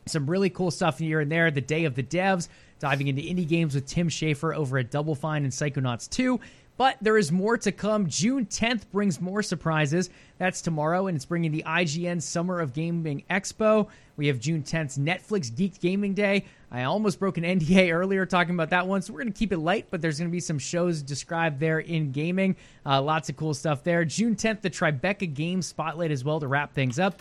Some 0.07 0.29
really 0.29 0.49
cool 0.49 0.71
stuff 0.71 0.99
here 0.99 1.21
and 1.21 1.31
there. 1.31 1.51
The 1.51 1.61
Day 1.61 1.85
of 1.85 1.95
the 1.95 2.03
Devs, 2.03 2.49
diving 2.79 3.09
into 3.09 3.21
indie 3.21 3.47
games 3.47 3.75
with 3.75 3.87
Tim 3.87 4.09
Schafer 4.09 4.57
over 4.57 4.79
at 4.79 4.91
Double 4.91 5.15
Fine 5.15 5.45
and 5.45 5.53
Psychonauts 5.53 6.09
2. 6.09 6.41
But 6.81 6.97
there 7.03 7.19
is 7.19 7.31
more 7.31 7.59
to 7.59 7.73
come. 7.73 8.09
June 8.09 8.47
10th 8.47 8.91
brings 8.91 9.21
more 9.21 9.43
surprises. 9.43 10.09
That's 10.39 10.63
tomorrow, 10.63 11.09
and 11.09 11.15
it's 11.15 11.27
bringing 11.27 11.53
the 11.53 11.63
IGN 11.67 12.23
Summer 12.23 12.59
of 12.59 12.73
Gaming 12.73 13.23
Expo. 13.29 13.89
We 14.17 14.29
have 14.29 14.41
June 14.41 14.63
10th's 14.63 14.97
Netflix 14.97 15.55
Geek 15.55 15.79
Gaming 15.79 16.15
Day. 16.15 16.47
I 16.71 16.85
almost 16.85 17.19
broke 17.19 17.37
an 17.37 17.45
NDA 17.61 17.93
earlier 17.93 18.25
talking 18.25 18.55
about 18.55 18.71
that 18.71 18.87
one, 18.87 19.03
so 19.03 19.13
we're 19.13 19.21
going 19.21 19.31
to 19.31 19.39
keep 19.39 19.53
it 19.53 19.59
light, 19.59 19.89
but 19.91 20.01
there's 20.01 20.19
going 20.19 20.31
to 20.31 20.33
be 20.33 20.41
some 20.41 20.59
shows 20.59 21.03
described 21.03 21.61
there 21.61 21.81
in 21.81 22.13
gaming. 22.13 22.57
Uh, 22.87 23.03
lots 23.03 23.29
of 23.29 23.37
cool 23.37 23.53
stuff 23.53 23.85
there. 23.85 24.07
June 24.07 24.35
10th, 24.35 24.63
the 24.63 24.71
Tribeca 24.71 25.35
Games 25.35 25.67
Spotlight 25.67 26.11
as 26.11 26.25
well 26.25 26.41
to 26.41 26.49
wrap 26.49 26.73
things 26.73 26.99
up. 26.99 27.21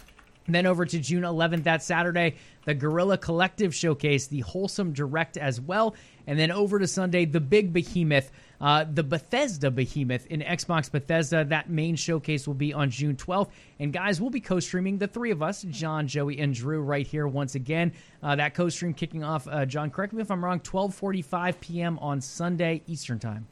And 0.50 0.56
then 0.56 0.68
over 0.68 0.86
to 0.86 0.98
June 1.00 1.24
11th, 1.24 1.64
that 1.64 1.84
Saturday, 1.84 2.38
the 2.64 2.74
Guerrilla 2.74 3.18
Collective 3.18 3.76
Showcase, 3.76 4.26
the 4.28 4.40
Wholesome 4.40 4.94
Direct 4.94 5.36
as 5.38 5.60
well. 5.60 5.96
And 6.26 6.40
then 6.40 6.50
over 6.50 6.80
to 6.80 6.88
Sunday, 6.88 7.26
the 7.26 7.42
Big 7.42 7.74
Behemoth. 7.74 8.32
Uh, 8.62 8.86
the 8.92 9.04
Bethesda 9.04 9.72
behemoth 9.72 10.26
in 10.28 10.42
Xbox 10.42 10.92
Bethesda. 10.92 11.46
That 11.46 11.70
main 11.70 11.96
showcase 11.96 12.48
will 12.48 12.56
be 12.56 12.74
on 12.74 12.90
June 12.90 13.16
12th. 13.16 13.50
And 13.80 13.94
guys, 13.94 14.20
we'll 14.20 14.30
be 14.30 14.42
co 14.42 14.60
streaming, 14.60 14.98
the 14.98 15.08
three 15.08 15.32
of 15.32 15.42
us, 15.42 15.64
John, 15.64 16.08
Joey, 16.08 16.40
and 16.40 16.54
Drew, 16.54 16.82
right 16.82 17.08
here 17.08 17.28
once 17.28 17.56
again. 17.56 17.94
Uh, 18.22 18.36
that 18.36 18.54
co 18.54 18.70
stream 18.70 18.94
kicking 18.94 19.24
off, 19.24 19.48
uh, 19.48 19.66
John, 19.66 19.90
correct 19.90 20.14
me 20.14 20.22
if 20.22 20.30
I'm 20.32 20.44
wrong, 20.44 20.60
12.45 20.60 21.60
p.m. 21.60 22.00
on 22.00 22.20
Sunday 22.22 22.82
Eastern 22.88 23.20
Time. 23.20 23.48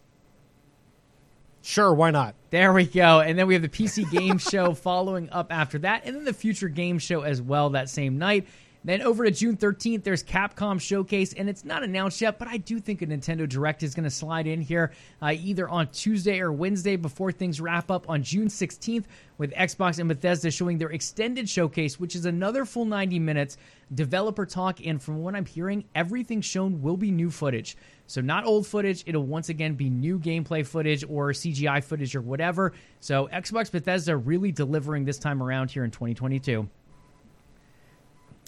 Sure, 1.62 1.94
why 1.94 2.12
not? 2.12 2.34
There 2.50 2.72
we 2.72 2.86
go. 2.86 3.20
And 3.20 3.38
then 3.38 3.46
we 3.48 3.54
have 3.54 3.62
the 3.62 3.70
PC 3.70 4.10
Game 4.10 4.38
Show 4.38 4.74
following 4.74 5.30
up 5.32 5.52
after 5.52 5.80
that, 5.80 6.04
and 6.06 6.16
then 6.16 6.24
the 6.24 6.34
Future 6.34 6.70
Game 6.70 6.98
Show 6.98 7.22
as 7.22 7.42
well 7.42 7.72
that 7.72 7.90
same 7.90 8.18
night. 8.18 8.48
Then 8.88 9.02
over 9.02 9.26
to 9.26 9.32
June 9.32 9.58
13th, 9.58 10.06
there's 10.06 10.24
Capcom 10.24 10.80
Showcase, 10.80 11.34
and 11.34 11.50
it's 11.50 11.66
not 11.66 11.84
announced 11.84 12.22
yet, 12.22 12.40
but 12.40 12.48
I 12.48 12.56
do 12.56 12.80
think 12.80 13.02
a 13.02 13.06
Nintendo 13.06 13.48
Direct 13.48 13.84
is 13.84 13.94
going 13.94 14.06
to 14.06 14.10
slide 14.10 14.48
in 14.48 14.62
here 14.62 14.94
uh, 15.22 15.34
either 15.38 15.68
on 15.68 15.90
Tuesday 15.90 16.40
or 16.40 16.54
Wednesday 16.54 16.96
before 16.96 17.34
things 17.34 17.60
wrap 17.60 17.92
up 17.92 18.10
on 18.10 18.24
June 18.24 18.48
16th 18.48 19.04
with 19.40 19.52
Xbox 19.52 20.00
and 20.00 20.08
Bethesda 20.08 20.50
showing 20.50 20.78
their 20.78 20.92
extended 20.92 21.50
showcase, 21.50 22.00
which 22.00 22.16
is 22.16 22.26
another 22.26 22.64
full 22.64 22.86
90 22.86 23.20
minutes, 23.20 23.58
developer 23.94 24.46
talk, 24.46 24.80
and 24.86 25.02
from 25.02 25.18
what 25.18 25.36
I'm 25.36 25.46
hearing, 25.46 25.84
everything 25.94 26.40
shown 26.40 26.82
will 26.82 26.96
be 26.96 27.12
new 27.12 27.30
footage. 27.30 27.76
So, 28.06 28.22
not 28.22 28.46
old 28.46 28.66
footage, 28.66 29.04
it'll 29.06 29.26
once 29.26 29.50
again 29.50 29.74
be 29.74 29.90
new 29.90 30.18
gameplay 30.18 30.66
footage 30.66 31.04
or 31.10 31.32
CGI 31.32 31.84
footage 31.84 32.16
or 32.16 32.22
whatever. 32.22 32.72
So, 33.02 33.28
Xbox 33.34 33.70
Bethesda 33.70 34.16
really 34.16 34.54
delivering 34.54 35.04
this 35.04 35.20
time 35.20 35.44
around 35.44 35.72
here 35.72 35.84
in 35.84 35.92
2022 35.92 36.70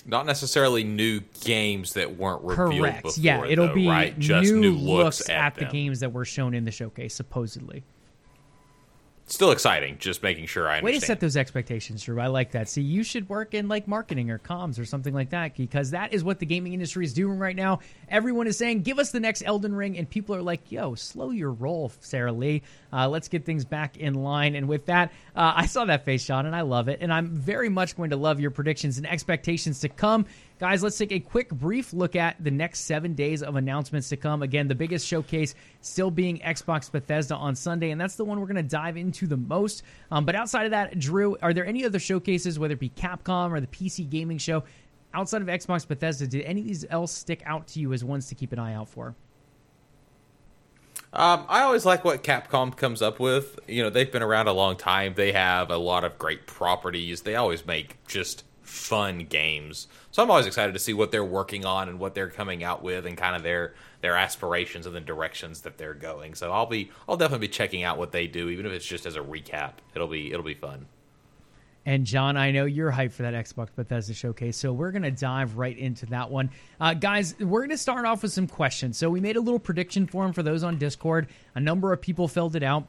not 0.10 0.26
necessarily 0.26 0.84
new 0.84 1.22
games 1.42 1.94
that 1.94 2.18
weren't 2.18 2.44
revealed 2.44 2.80
Correct. 2.82 3.04
before. 3.04 3.24
Yeah, 3.24 3.46
it'll 3.46 3.68
though, 3.68 3.74
be 3.76 3.88
right? 3.88 4.18
Just 4.18 4.52
new, 4.52 4.60
new 4.60 4.72
looks, 4.74 5.20
looks 5.20 5.30
at, 5.30 5.38
at 5.38 5.56
the 5.56 5.66
games 5.66 6.00
that 6.02 6.12
were 6.12 6.26
shown 6.26 6.54
in 6.54 6.66
the 6.66 6.72
showcase, 6.72 7.14
supposedly. 7.14 7.84
Still 9.32 9.52
exciting. 9.52 9.98
Just 10.00 10.24
making 10.24 10.48
sure 10.48 10.68
I 10.68 10.78
understand. 10.80 10.86
Way 10.86 11.00
to 11.00 11.06
set 11.06 11.20
those 11.20 11.38
expectations, 11.38 12.04
Drew. 12.04 12.20
I 12.20 12.28
like 12.28 12.52
that. 12.54 12.68
See, 12.68 12.82
you 12.82 13.04
should 13.04 13.30
work 13.30 13.54
in 13.54 13.68
like 13.68 13.88
marketing 13.88 14.32
or 14.32 14.40
comms 14.40 14.80
or 14.80 14.86
something 14.86 15.14
like 15.14 15.30
that 15.30 15.56
because 15.56 15.92
that 15.92 16.14
is 16.14 16.24
what 16.24 16.40
the 16.40 16.48
gaming 16.48 16.74
industry 16.74 17.06
is 17.06 17.14
doing 17.14 17.38
right 17.38 17.56
now. 17.56 17.80
Everyone 18.10 18.48
is 18.48 18.58
saying, 18.58 18.82
"Give 18.82 18.98
us 18.98 19.12
the 19.12 19.20
next 19.20 19.44
Elden 19.46 19.76
Ring," 19.76 20.00
and 20.00 20.10
people 20.10 20.36
are 20.36 20.42
like, 20.42 20.72
"Yo, 20.72 20.96
slow 20.96 21.30
your 21.30 21.52
roll, 21.52 21.92
Sarah 22.00 22.32
Lee. 22.32 22.64
Uh, 22.92 23.08
let's 23.08 23.28
get 23.28 23.46
things 23.46 23.66
back 23.66 23.98
in 23.98 24.16
line." 24.16 24.56
And 24.56 24.68
with 24.68 24.88
that, 24.88 25.12
uh, 25.36 25.54
I 25.56 25.68
saw 25.68 25.86
that 25.86 26.06
face, 26.06 26.24
Sean, 26.24 26.48
and 26.48 26.56
I 26.56 26.62
love 26.62 26.88
it. 26.88 26.98
And 27.02 27.14
I'm 27.14 27.28
very 27.28 27.70
much 27.70 27.96
going 27.96 28.10
to 28.10 28.18
love 28.18 28.40
your 28.40 28.52
predictions 28.52 28.98
and 28.98 29.06
expectations 29.06 29.82
to 29.82 29.90
come. 29.90 30.26
Guys, 30.60 30.84
let's 30.84 30.98
take 30.98 31.14
a 31.14 31.22
quick, 31.22 31.50
brief 31.52 31.94
look 31.94 32.18
at 32.18 32.36
the 32.44 32.52
next 32.52 32.82
seven 32.82 33.14
days 33.14 33.42
of 33.42 33.56
announcements 33.56 34.10
to 34.10 34.18
come. 34.18 34.44
Again, 34.44 34.68
the 34.68 34.76
biggest 34.76 35.08
showcase 35.08 35.56
still 35.80 36.12
being 36.12 36.38
Xbox 36.40 36.92
Bethesda 36.92 37.34
on 37.34 37.56
Sunday, 37.56 37.92
and 37.92 38.02
that's 38.02 38.18
the 38.18 38.26
one 38.26 38.42
we're 38.42 38.46
going 38.46 38.58
to 38.58 38.64
dive 38.64 38.98
into 38.98 39.26
the 39.26 39.38
most. 39.38 39.84
Um, 40.12 40.26
but 40.26 40.36
outside 40.36 40.66
of 40.66 40.72
that, 40.72 41.00
Drew, 41.00 41.38
are 41.42 41.54
there 41.54 41.66
any 41.66 41.86
other 41.86 41.98
showcases, 41.98 42.60
whether 42.60 42.74
it 42.74 42.80
be 42.82 42.90
Capcom 42.90 43.52
or 43.52 43.62
the 43.62 43.68
PC 43.68 44.10
gaming 44.10 44.38
show, 44.38 44.66
outside 45.14 45.42
of 45.42 45.48
Xbox 45.48 45.88
Bethesda, 45.88 46.28
did 46.28 46.44
any 46.44 46.60
of 46.60 46.68
these 46.68 46.86
else 46.90 47.14
stick 47.14 47.42
out 47.46 47.68
to 47.68 47.80
you 47.80 47.94
as 47.94 48.04
ones 48.04 48.28
to 48.28 48.36
keep 48.36 48.52
an 48.52 48.60
eye 48.60 48.74
out 48.74 48.90
for? 48.90 49.16
Um, 51.14 51.46
I 51.48 51.62
always 51.62 51.86
like 51.86 52.04
what 52.04 52.22
Capcom 52.22 52.76
comes 52.76 53.02
up 53.02 53.18
with. 53.18 53.58
You 53.66 53.84
know, 53.84 53.90
they've 53.90 54.12
been 54.12 54.22
around 54.22 54.48
a 54.48 54.54
long 54.54 54.76
time. 54.76 55.14
They 55.16 55.32
have 55.32 55.72
a 55.72 55.78
lot 55.78 56.04
of 56.04 56.20
great 56.20 56.48
properties. 56.48 57.22
They 57.22 57.36
always 57.36 57.66
make 57.66 58.06
just 58.08 58.44
fun 58.70 59.20
games. 59.20 59.88
So 60.12 60.22
I'm 60.22 60.30
always 60.30 60.46
excited 60.46 60.74
to 60.74 60.80
see 60.80 60.94
what 60.94 61.12
they're 61.12 61.26
working 61.26 61.66
on 61.66 61.90
and 61.90 62.00
what 62.00 62.14
they're 62.14 62.30
coming 62.30 62.64
out 62.64 62.84
with 62.84 63.06
and 63.06 63.18
kind 63.18 63.36
of 63.36 63.44
their 63.44 63.74
their 64.02 64.16
aspirations 64.16 64.86
and 64.86 64.96
the 64.96 65.02
directions 65.02 65.62
that 65.62 65.78
they're 65.78 65.94
going. 65.94 66.36
So 66.36 66.52
I'll 66.52 66.68
be 66.68 66.92
I'll 67.08 67.18
definitely 67.18 67.48
be 67.48 67.52
checking 67.52 67.84
out 67.84 67.98
what 67.98 68.12
they 68.12 68.28
do 68.28 68.50
even 68.50 68.66
if 68.66 68.72
it's 68.72 68.86
just 68.86 69.06
as 69.06 69.16
a 69.16 69.22
recap. 69.22 69.74
It'll 69.96 70.08
be 70.08 70.32
it'll 70.32 70.46
be 70.46 70.54
fun. 70.54 70.86
And 71.86 72.06
John, 72.06 72.38
I 72.38 72.52
know 72.52 72.66
you're 72.66 72.92
hyped 72.92 73.14
for 73.14 73.24
that 73.24 73.34
Xbox 73.34 73.70
Bethesda 73.76 74.14
showcase, 74.14 74.58
so 74.58 74.72
we're 74.72 74.92
going 74.92 75.04
to 75.04 75.12
dive 75.12 75.58
right 75.58 75.76
into 75.76 76.06
that 76.08 76.30
one. 76.30 76.52
Uh, 76.80 76.94
guys, 76.94 77.34
we're 77.40 77.62
going 77.62 77.70
to 77.70 77.78
start 77.78 78.06
off 78.06 78.22
with 78.22 78.32
some 78.32 78.46
questions. 78.48 78.98
So 78.98 79.10
we 79.10 79.20
made 79.20 79.38
a 79.38 79.42
little 79.42 79.60
prediction 79.60 80.06
form 80.06 80.34
for 80.34 80.44
those 80.44 80.62
on 80.62 80.78
Discord. 80.78 81.28
A 81.56 81.60
number 81.60 81.92
of 81.92 82.00
people 82.00 82.28
filled 82.28 82.56
it 82.56 82.64
out 82.64 82.86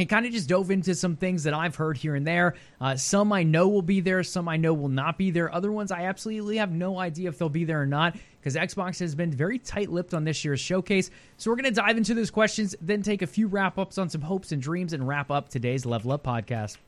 and 0.00 0.08
kind 0.08 0.24
of 0.24 0.32
just 0.32 0.48
dove 0.48 0.70
into 0.70 0.94
some 0.94 1.14
things 1.14 1.44
that 1.44 1.52
I've 1.52 1.76
heard 1.76 1.96
here 1.96 2.14
and 2.14 2.26
there. 2.26 2.54
Uh, 2.80 2.96
some 2.96 3.32
I 3.32 3.42
know 3.42 3.68
will 3.68 3.82
be 3.82 4.00
there, 4.00 4.22
some 4.22 4.48
I 4.48 4.56
know 4.56 4.72
will 4.72 4.88
not 4.88 5.18
be 5.18 5.30
there. 5.30 5.54
Other 5.54 5.70
ones 5.70 5.92
I 5.92 6.04
absolutely 6.04 6.56
have 6.56 6.72
no 6.72 6.98
idea 6.98 7.28
if 7.28 7.38
they'll 7.38 7.48
be 7.48 7.64
there 7.64 7.82
or 7.82 7.86
not 7.86 8.16
because 8.40 8.56
Xbox 8.56 8.98
has 9.00 9.14
been 9.14 9.30
very 9.30 9.58
tight 9.58 9.90
lipped 9.90 10.14
on 10.14 10.24
this 10.24 10.42
year's 10.44 10.60
showcase. 10.60 11.10
So 11.36 11.50
we're 11.50 11.56
going 11.56 11.72
to 11.74 11.80
dive 11.80 11.98
into 11.98 12.14
those 12.14 12.30
questions, 12.30 12.74
then 12.80 13.02
take 13.02 13.20
a 13.20 13.26
few 13.26 13.46
wrap 13.46 13.78
ups 13.78 13.98
on 13.98 14.08
some 14.08 14.22
hopes 14.22 14.52
and 14.52 14.62
dreams, 14.62 14.94
and 14.94 15.06
wrap 15.06 15.30
up 15.30 15.50
today's 15.50 15.84
Level 15.84 16.12
Up 16.12 16.24
podcast. 16.24 16.78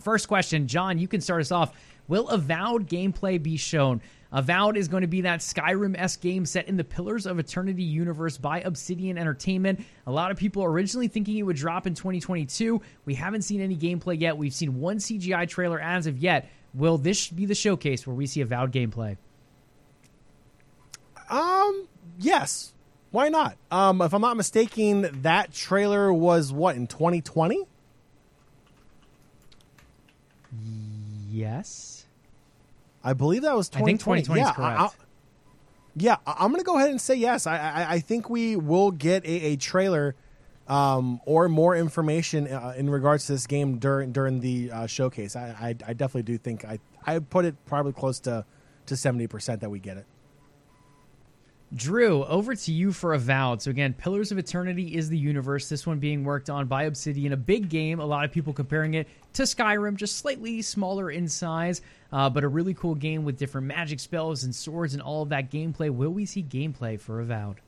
First 0.00 0.28
question, 0.28 0.68
John, 0.68 0.98
you 0.98 1.08
can 1.08 1.20
start 1.20 1.40
us 1.40 1.50
off. 1.50 1.72
Will 2.06 2.28
avowed 2.28 2.88
gameplay 2.88 3.42
be 3.42 3.56
shown? 3.56 4.00
Avowed 4.34 4.76
is 4.76 4.88
going 4.88 5.02
to 5.02 5.06
be 5.06 5.20
that 5.20 5.38
Skyrim 5.38 5.96
esque 5.96 6.20
game 6.20 6.44
set 6.44 6.66
in 6.66 6.76
the 6.76 6.82
Pillars 6.82 7.24
of 7.24 7.38
Eternity 7.38 7.84
universe 7.84 8.36
by 8.36 8.60
Obsidian 8.62 9.16
Entertainment. 9.16 9.84
A 10.08 10.10
lot 10.10 10.32
of 10.32 10.36
people 10.36 10.64
originally 10.64 11.06
thinking 11.06 11.38
it 11.38 11.44
would 11.44 11.56
drop 11.56 11.86
in 11.86 11.94
2022. 11.94 12.82
We 13.04 13.14
haven't 13.14 13.42
seen 13.42 13.60
any 13.60 13.76
gameplay 13.76 14.20
yet. 14.20 14.36
We've 14.36 14.52
seen 14.52 14.80
one 14.80 14.98
CGI 14.98 15.48
trailer 15.48 15.80
as 15.80 16.08
of 16.08 16.18
yet. 16.18 16.50
Will 16.74 16.98
this 16.98 17.28
be 17.28 17.46
the 17.46 17.54
showcase 17.54 18.08
where 18.08 18.16
we 18.16 18.26
see 18.26 18.40
Avowed 18.40 18.72
gameplay? 18.72 19.16
Um, 21.30 21.86
yes. 22.18 22.72
Why 23.12 23.28
not? 23.28 23.56
Um, 23.70 24.02
if 24.02 24.12
I'm 24.12 24.20
not 24.20 24.36
mistaken, 24.36 25.22
that 25.22 25.52
trailer 25.52 26.12
was 26.12 26.52
what 26.52 26.74
in 26.74 26.88
2020. 26.88 27.62
Yes. 31.30 31.93
I 33.04 33.12
believe 33.12 33.42
that 33.42 33.54
was 33.54 33.70
I 33.74 33.82
think 33.82 34.00
2020. 34.00 34.22
2020 34.22 34.40
is 34.40 34.46
yeah, 34.46 34.52
correct. 34.54 34.80
I, 34.80 34.84
I, 34.84 35.04
yeah, 35.96 36.16
I'm 36.26 36.50
going 36.50 36.60
to 36.60 36.64
go 36.64 36.76
ahead 36.76 36.90
and 36.90 37.00
say 37.00 37.14
yes. 37.14 37.46
I, 37.46 37.58
I, 37.58 37.92
I 37.92 37.98
think 38.00 38.28
we 38.28 38.56
will 38.56 38.90
get 38.90 39.24
a, 39.24 39.52
a 39.52 39.56
trailer 39.56 40.16
um, 40.66 41.20
or 41.26 41.48
more 41.48 41.76
information 41.76 42.48
uh, 42.48 42.74
in 42.76 42.88
regards 42.90 43.26
to 43.26 43.32
this 43.32 43.46
game 43.46 43.78
during 43.78 44.12
during 44.12 44.40
the 44.40 44.70
uh, 44.72 44.86
showcase. 44.86 45.36
I, 45.36 45.48
I, 45.48 45.68
I 45.68 45.92
definitely 45.92 46.22
do 46.22 46.38
think 46.38 46.64
I 46.64 46.80
I 47.06 47.18
put 47.18 47.44
it 47.44 47.54
probably 47.66 47.92
close 47.92 48.18
to 48.20 48.44
to 48.86 48.96
70 48.96 49.26
percent 49.26 49.60
that 49.60 49.70
we 49.70 49.78
get 49.78 49.98
it. 49.98 50.06
Drew, 51.74 52.24
over 52.24 52.54
to 52.54 52.72
you 52.72 52.92
for 52.92 53.14
Avowed. 53.14 53.62
So 53.62 53.70
again, 53.70 53.94
Pillars 53.94 54.30
of 54.30 54.38
Eternity 54.38 54.94
is 54.94 55.08
the 55.08 55.18
universe. 55.18 55.68
This 55.68 55.86
one 55.86 55.98
being 55.98 56.22
worked 56.22 56.48
on 56.48 56.66
by 56.66 56.84
Obsidian, 56.84 57.32
a 57.32 57.36
big 57.36 57.68
game. 57.68 57.98
A 57.98 58.04
lot 58.04 58.24
of 58.24 58.30
people 58.30 58.52
comparing 58.52 58.94
it 58.94 59.08
to 59.34 59.42
Skyrim, 59.42 59.96
just 59.96 60.16
slightly 60.16 60.62
smaller 60.62 61.10
in 61.10 61.28
size, 61.28 61.82
uh, 62.12 62.30
but 62.30 62.44
a 62.44 62.48
really 62.48 62.74
cool 62.74 62.94
game 62.94 63.24
with 63.24 63.38
different 63.38 63.66
magic 63.66 64.00
spells 64.00 64.44
and 64.44 64.54
swords 64.54 64.94
and 64.94 65.02
all 65.02 65.22
of 65.22 65.28
that 65.30 65.50
gameplay. 65.50 65.90
Will 65.90 66.12
we 66.12 66.24
see 66.26 66.42
gameplay 66.42 66.98
for 66.98 67.20
Avowed? 67.20 67.60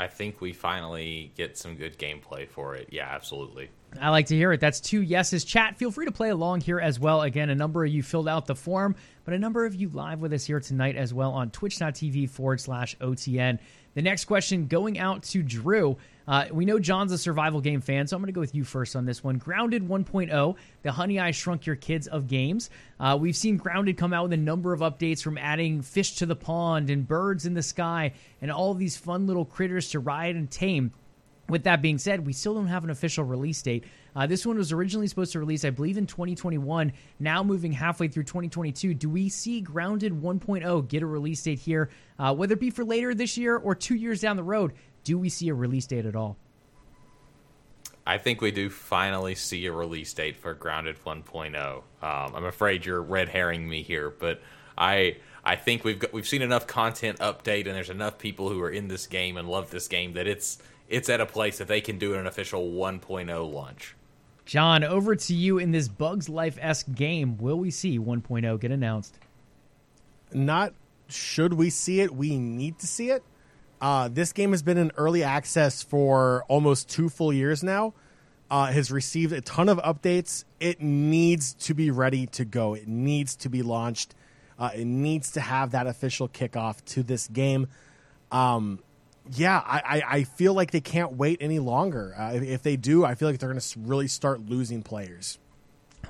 I 0.00 0.06
think 0.06 0.40
we 0.40 0.52
finally 0.52 1.32
get 1.36 1.58
some 1.58 1.74
good 1.74 1.98
gameplay 1.98 2.48
for 2.48 2.76
it. 2.76 2.88
Yeah, 2.92 3.08
absolutely. 3.10 3.68
I 4.00 4.10
like 4.10 4.26
to 4.26 4.36
hear 4.36 4.52
it. 4.52 4.60
That's 4.60 4.80
two 4.80 5.02
yeses. 5.02 5.44
Chat, 5.44 5.76
feel 5.76 5.90
free 5.90 6.06
to 6.06 6.12
play 6.12 6.28
along 6.28 6.60
here 6.60 6.78
as 6.78 7.00
well. 7.00 7.22
Again, 7.22 7.50
a 7.50 7.54
number 7.54 7.84
of 7.84 7.90
you 7.90 8.04
filled 8.04 8.28
out 8.28 8.46
the 8.46 8.54
form, 8.54 8.94
but 9.24 9.34
a 9.34 9.38
number 9.38 9.66
of 9.66 9.74
you 9.74 9.88
live 9.88 10.20
with 10.20 10.32
us 10.32 10.44
here 10.44 10.60
tonight 10.60 10.94
as 10.94 11.12
well 11.12 11.32
on 11.32 11.50
twitch.tv 11.50 12.30
forward 12.30 12.60
slash 12.60 12.96
OTN. 12.98 13.58
The 13.98 14.02
next 14.02 14.26
question 14.26 14.68
going 14.68 14.96
out 14.96 15.24
to 15.24 15.42
Drew. 15.42 15.96
Uh, 16.28 16.44
we 16.52 16.64
know 16.64 16.78
John's 16.78 17.10
a 17.10 17.18
survival 17.18 17.60
game 17.60 17.80
fan, 17.80 18.06
so 18.06 18.14
I'm 18.14 18.22
going 18.22 18.28
to 18.28 18.32
go 18.32 18.40
with 18.40 18.54
you 18.54 18.62
first 18.62 18.94
on 18.94 19.06
this 19.06 19.24
one. 19.24 19.38
Grounded 19.38 19.88
1.0, 19.88 20.56
the 20.82 20.92
Honey 20.92 21.18
I 21.18 21.32
Shrunk 21.32 21.66
Your 21.66 21.74
Kids 21.74 22.06
of 22.06 22.28
games. 22.28 22.70
Uh, 23.00 23.18
we've 23.20 23.34
seen 23.34 23.56
Grounded 23.56 23.96
come 23.96 24.12
out 24.12 24.22
with 24.22 24.34
a 24.34 24.36
number 24.36 24.72
of 24.72 24.82
updates 24.82 25.20
from 25.20 25.36
adding 25.36 25.82
fish 25.82 26.14
to 26.18 26.26
the 26.26 26.36
pond 26.36 26.90
and 26.90 27.08
birds 27.08 27.44
in 27.44 27.54
the 27.54 27.62
sky 27.64 28.12
and 28.40 28.52
all 28.52 28.72
these 28.72 28.96
fun 28.96 29.26
little 29.26 29.44
critters 29.44 29.90
to 29.90 29.98
ride 29.98 30.36
and 30.36 30.48
tame. 30.48 30.92
With 31.48 31.64
that 31.64 31.80
being 31.80 31.96
said, 31.96 32.26
we 32.26 32.34
still 32.34 32.54
don't 32.54 32.66
have 32.66 32.84
an 32.84 32.90
official 32.90 33.24
release 33.24 33.62
date. 33.62 33.84
Uh, 34.14 34.26
this 34.26 34.44
one 34.44 34.58
was 34.58 34.70
originally 34.70 35.06
supposed 35.06 35.32
to 35.32 35.38
release, 35.38 35.64
I 35.64 35.70
believe, 35.70 35.96
in 35.96 36.06
2021. 36.06 36.92
Now 37.18 37.42
moving 37.42 37.72
halfway 37.72 38.08
through 38.08 38.24
2022, 38.24 38.92
do 38.92 39.08
we 39.08 39.28
see 39.30 39.60
Grounded 39.62 40.12
1.0 40.12 40.88
get 40.88 41.02
a 41.02 41.06
release 41.06 41.42
date 41.42 41.58
here? 41.58 41.88
Uh, 42.18 42.34
whether 42.34 42.52
it 42.52 42.60
be 42.60 42.70
for 42.70 42.84
later 42.84 43.14
this 43.14 43.38
year 43.38 43.56
or 43.56 43.74
two 43.74 43.94
years 43.94 44.20
down 44.20 44.36
the 44.36 44.42
road, 44.42 44.74
do 45.04 45.18
we 45.18 45.30
see 45.30 45.48
a 45.48 45.54
release 45.54 45.86
date 45.86 46.04
at 46.04 46.14
all? 46.14 46.36
I 48.06 48.18
think 48.18 48.40
we 48.40 48.50
do 48.50 48.70
finally 48.70 49.34
see 49.34 49.66
a 49.66 49.72
release 49.72 50.12
date 50.12 50.36
for 50.36 50.54
Grounded 50.54 50.96
1.0. 51.04 51.76
Um, 51.76 51.82
I'm 52.00 52.44
afraid 52.44 52.84
you're 52.84 53.02
red 53.02 53.28
herring 53.28 53.68
me 53.68 53.82
here, 53.82 54.10
but 54.10 54.42
I 54.76 55.16
I 55.44 55.56
think 55.56 55.84
we've 55.84 55.98
got, 55.98 56.12
we've 56.12 56.26
seen 56.26 56.42
enough 56.42 56.66
content 56.66 57.18
update, 57.18 57.66
and 57.66 57.74
there's 57.74 57.90
enough 57.90 58.18
people 58.18 58.48
who 58.48 58.60
are 58.62 58.70
in 58.70 58.88
this 58.88 59.06
game 59.06 59.36
and 59.36 59.48
love 59.48 59.70
this 59.70 59.88
game 59.88 60.14
that 60.14 60.26
it's 60.26 60.58
it's 60.88 61.08
at 61.08 61.20
a 61.20 61.26
place 61.26 61.58
that 61.58 61.68
they 61.68 61.80
can 61.80 61.98
do 61.98 62.14
an 62.14 62.26
official 62.26 62.70
1.0 62.70 63.52
launch. 63.52 63.94
John, 64.44 64.82
over 64.82 65.14
to 65.14 65.34
you 65.34 65.58
in 65.58 65.72
this 65.72 65.88
Bugs 65.88 66.28
Life 66.28 66.58
esque 66.60 66.90
game. 66.94 67.36
Will 67.36 67.58
we 67.58 67.70
see 67.70 67.98
1.0 67.98 68.58
get 68.60 68.70
announced? 68.70 69.18
Not 70.32 70.72
should 71.08 71.54
we 71.54 71.70
see 71.70 72.00
it, 72.00 72.14
we 72.14 72.38
need 72.38 72.78
to 72.78 72.86
see 72.86 73.10
it. 73.10 73.22
Uh, 73.80 74.08
this 74.08 74.32
game 74.32 74.50
has 74.50 74.62
been 74.62 74.76
in 74.76 74.92
early 74.96 75.22
access 75.22 75.82
for 75.82 76.44
almost 76.48 76.88
two 76.88 77.08
full 77.08 77.32
years 77.32 77.62
now. 77.62 77.94
Uh, 78.50 78.66
has 78.66 78.90
received 78.90 79.32
a 79.32 79.42
ton 79.42 79.68
of 79.68 79.78
updates. 79.78 80.44
It 80.58 80.80
needs 80.80 81.52
to 81.54 81.74
be 81.74 81.90
ready 81.90 82.26
to 82.28 82.46
go. 82.46 82.72
It 82.72 82.88
needs 82.88 83.36
to 83.36 83.50
be 83.50 83.62
launched. 83.62 84.14
Uh, 84.58 84.70
it 84.74 84.86
needs 84.86 85.32
to 85.32 85.40
have 85.40 85.72
that 85.72 85.86
official 85.86 86.28
kickoff 86.28 86.82
to 86.86 87.02
this 87.02 87.28
game. 87.28 87.68
Um, 88.32 88.80
yeah, 89.32 89.62
I, 89.64 90.02
I, 90.06 90.24
feel 90.24 90.54
like 90.54 90.70
they 90.70 90.80
can't 90.80 91.14
wait 91.14 91.38
any 91.40 91.58
longer. 91.58 92.14
Uh, 92.18 92.32
if, 92.34 92.42
if 92.42 92.62
they 92.62 92.76
do, 92.76 93.04
I 93.04 93.14
feel 93.14 93.28
like 93.28 93.38
they're 93.38 93.50
going 93.50 93.60
to 93.60 93.80
really 93.80 94.08
start 94.08 94.48
losing 94.48 94.82
players. 94.82 95.38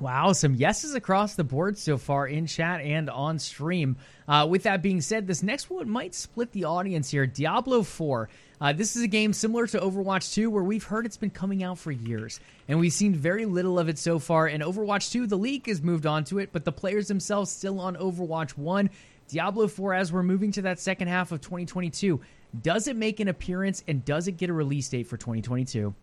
Wow, 0.00 0.32
some 0.32 0.54
yeses 0.54 0.94
across 0.94 1.34
the 1.34 1.42
board 1.42 1.76
so 1.76 1.98
far 1.98 2.28
in 2.28 2.46
chat 2.46 2.80
and 2.82 3.10
on 3.10 3.40
stream. 3.40 3.96
Uh, 4.28 4.46
with 4.48 4.62
that 4.62 4.80
being 4.80 5.00
said, 5.00 5.26
this 5.26 5.42
next 5.42 5.70
one 5.70 5.90
might 5.90 6.14
split 6.14 6.52
the 6.52 6.64
audience 6.64 7.10
here. 7.10 7.26
Diablo 7.26 7.82
4. 7.82 8.28
Uh, 8.60 8.72
this 8.72 8.94
is 8.94 9.02
a 9.02 9.08
game 9.08 9.32
similar 9.32 9.66
to 9.66 9.78
Overwatch 9.80 10.34
2 10.34 10.50
where 10.50 10.62
we've 10.62 10.84
heard 10.84 11.04
it's 11.04 11.16
been 11.16 11.30
coming 11.30 11.64
out 11.64 11.78
for 11.78 11.90
years, 11.90 12.38
and 12.68 12.78
we've 12.78 12.92
seen 12.92 13.14
very 13.14 13.44
little 13.44 13.78
of 13.78 13.88
it 13.88 13.98
so 13.98 14.20
far. 14.20 14.46
In 14.46 14.60
Overwatch 14.60 15.10
2, 15.10 15.26
the 15.26 15.36
league 15.36 15.66
has 15.66 15.82
moved 15.82 16.06
on 16.06 16.22
to 16.24 16.38
it, 16.38 16.50
but 16.52 16.64
the 16.64 16.72
players 16.72 17.08
themselves 17.08 17.50
still 17.50 17.80
on 17.80 17.96
Overwatch 17.96 18.50
1. 18.52 18.90
Diablo 19.28 19.66
4, 19.66 19.94
as 19.94 20.12
we're 20.12 20.22
moving 20.22 20.52
to 20.52 20.62
that 20.62 20.78
second 20.78 21.08
half 21.08 21.32
of 21.32 21.40
2022, 21.40 22.20
does 22.62 22.88
it 22.88 22.96
make 22.96 23.20
an 23.20 23.28
appearance 23.28 23.82
and 23.86 24.04
does 24.04 24.28
it 24.28 24.32
get 24.32 24.50
a 24.50 24.52
release 24.52 24.88
date 24.88 25.06
for 25.06 25.16
2022? 25.16 25.94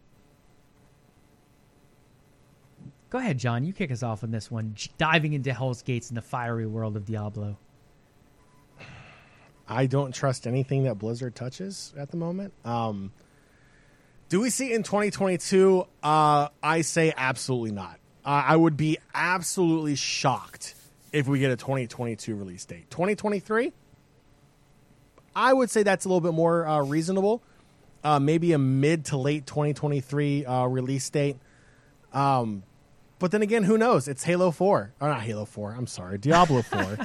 Go 3.10 3.18
ahead, 3.18 3.38
John. 3.38 3.66
You 3.66 3.74
kick 3.74 3.92
us 3.92 4.04
off 4.04 4.24
on 4.24 4.32
this 4.32 4.52
one, 4.52 4.76
diving 4.98 5.34
into 5.34 5.54
Hell's 5.54 5.82
Gates 5.82 6.10
in 6.10 6.16
the 6.16 6.22
fiery 6.22 6.68
world 6.68 6.98
of 6.98 7.06
Diablo. 7.06 7.58
I 9.68 9.86
don't 9.88 10.14
trust 10.14 10.46
anything 10.46 10.84
that 10.84 10.96
Blizzard 10.96 11.36
touches 11.36 11.94
at 11.98 12.12
the 12.12 12.18
moment. 12.18 12.54
Um, 12.64 13.12
do 14.30 14.42
we 14.42 14.50
see 14.50 14.74
in 14.74 14.84
2022? 14.84 15.88
Uh, 16.04 16.50
I 16.62 16.82
say 16.82 17.14
absolutely 17.16 17.72
not. 17.72 18.00
Uh, 18.24 18.44
I 18.48 18.56
would 18.56 18.78
be 18.78 18.98
absolutely 19.14 19.96
shocked 19.96 20.76
if 21.12 21.28
we 21.28 21.40
get 21.40 21.52
a 21.52 21.56
2022 21.56 22.36
release 22.36 22.66
date. 22.66 22.90
2023? 22.90 23.72
I 25.36 25.54
would 25.54 25.70
say 25.70 25.84
that's 25.84 26.06
a 26.06 26.08
little 26.08 26.22
bit 26.22 26.34
more 26.34 26.66
uh, 26.66 26.82
reasonable. 26.84 27.42
Uh, 28.04 28.20
maybe 28.20 28.54
a 28.54 28.58
mid 28.60 29.06
to 29.06 29.18
late 29.18 29.46
2023 29.48 30.46
uh, 30.46 30.66
release 30.68 31.10
date. 31.10 31.38
Um, 32.14 32.64
but 33.20 33.32
then 33.32 33.42
again, 33.42 33.64
who 33.64 33.78
knows? 33.78 34.08
It's 34.08 34.24
Halo 34.24 34.52
4. 34.52 34.94
Or 35.00 35.08
not 35.10 35.22
Halo 35.22 35.46
4. 35.46 35.72
I'm 35.74 35.88
sorry. 35.88 36.18
Diablo 36.18 36.62
4. 36.62 36.98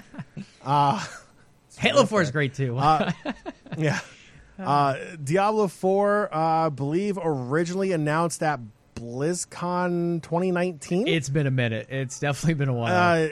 Halo 1.79 2.05
4 2.05 2.23
is 2.23 2.31
great 2.31 2.55
too. 2.55 2.75
Yeah. 3.79 4.01
Uh, 4.59 4.97
Diablo 5.23 5.69
4, 5.69 6.35
uh, 6.35 6.39
I 6.39 6.69
believe, 6.69 7.19
originally 7.23 7.93
announced 7.93 8.43
at 8.43 8.61
BlizzCon 8.95 10.23
2019. 10.23 11.09
it's 11.09 11.31
been 11.31 11.47
a 11.47 11.51
minute. 11.51 11.87
It's 11.91 12.21
definitely 12.21 12.55
been 12.55 12.69
a 12.69 12.75
while. 12.75 12.93
uh, 12.93 13.29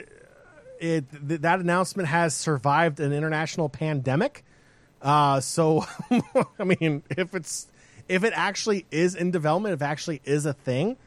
it 0.79 1.05
th- 1.27 1.41
that 1.41 1.59
announcement 1.59 2.07
has 2.09 2.33
survived 2.33 2.99
an 2.99 3.13
international 3.13 3.69
pandemic. 3.69 4.43
Uh, 5.01 5.39
so, 5.39 5.85
I 6.59 6.63
mean, 6.63 7.03
if 7.09 7.33
it's 7.33 7.67
if 8.07 8.23
it 8.23 8.33
actually 8.35 8.85
is 8.91 9.15
in 9.15 9.31
development, 9.31 9.73
if 9.73 9.81
actually 9.81 10.21
is 10.25 10.45
a 10.45 10.53
thing, 10.53 10.97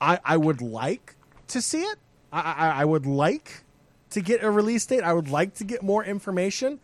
I, 0.00 0.20
I 0.24 0.36
would 0.36 0.60
like 0.60 1.16
to 1.48 1.62
see 1.62 1.82
it. 1.82 1.98
I, 2.32 2.40
I, 2.40 2.68
I 2.82 2.84
would 2.84 3.06
like 3.06 3.64
to 4.10 4.20
get 4.20 4.42
a 4.42 4.50
release 4.50 4.84
date. 4.86 5.02
I 5.02 5.14
would 5.14 5.28
like 5.28 5.54
to 5.54 5.64
get 5.64 5.82
more 5.82 6.04
information. 6.04 6.78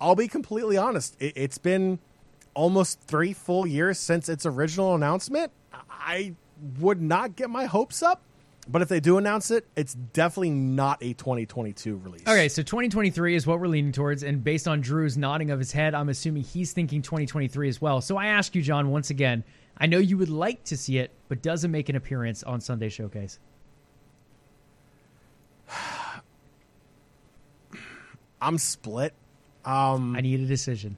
I'll 0.00 0.16
be 0.16 0.28
completely 0.28 0.76
honest. 0.76 1.16
It, 1.20 1.32
it's 1.36 1.58
been 1.58 2.00
almost 2.54 3.00
three 3.00 3.32
full 3.32 3.66
years 3.66 3.98
since 3.98 4.28
its 4.28 4.44
original 4.44 4.94
announcement. 4.94 5.52
I 5.88 6.34
would 6.80 7.00
not 7.00 7.36
get 7.36 7.50
my 7.50 7.66
hopes 7.66 8.02
up, 8.02 8.22
but 8.68 8.82
if 8.82 8.88
they 8.88 9.00
do 9.00 9.18
announce 9.18 9.50
it, 9.50 9.66
it's 9.76 9.94
definitely 9.94 10.50
not 10.50 11.02
a 11.02 11.12
2022 11.14 11.96
release. 11.96 12.22
okay, 12.22 12.48
so 12.48 12.62
2023 12.62 13.34
is 13.34 13.46
what 13.46 13.60
we're 13.60 13.68
leaning 13.68 13.92
towards, 13.92 14.22
and 14.22 14.42
based 14.42 14.66
on 14.66 14.80
Drew's 14.80 15.16
nodding 15.16 15.50
of 15.50 15.58
his 15.58 15.72
head, 15.72 15.94
I'm 15.94 16.08
assuming 16.08 16.42
he's 16.42 16.72
thinking 16.72 17.02
2023 17.02 17.68
as 17.68 17.80
well. 17.80 18.00
So 18.00 18.16
I 18.16 18.26
ask 18.26 18.54
you, 18.54 18.62
John, 18.62 18.90
once 18.90 19.10
again. 19.10 19.44
I 19.78 19.86
know 19.86 19.98
you 19.98 20.16
would 20.16 20.30
like 20.30 20.64
to 20.64 20.76
see 20.76 20.98
it, 20.98 21.10
but 21.28 21.42
does 21.42 21.62
it 21.64 21.68
make 21.68 21.90
an 21.90 21.96
appearance 21.96 22.42
on 22.42 22.60
Sunday 22.62 22.88
Showcase? 22.88 23.38
I'm 28.40 28.56
split. 28.58 29.12
Um, 29.64 30.16
I 30.16 30.22
need 30.22 30.40
a 30.40 30.46
decision. 30.46 30.96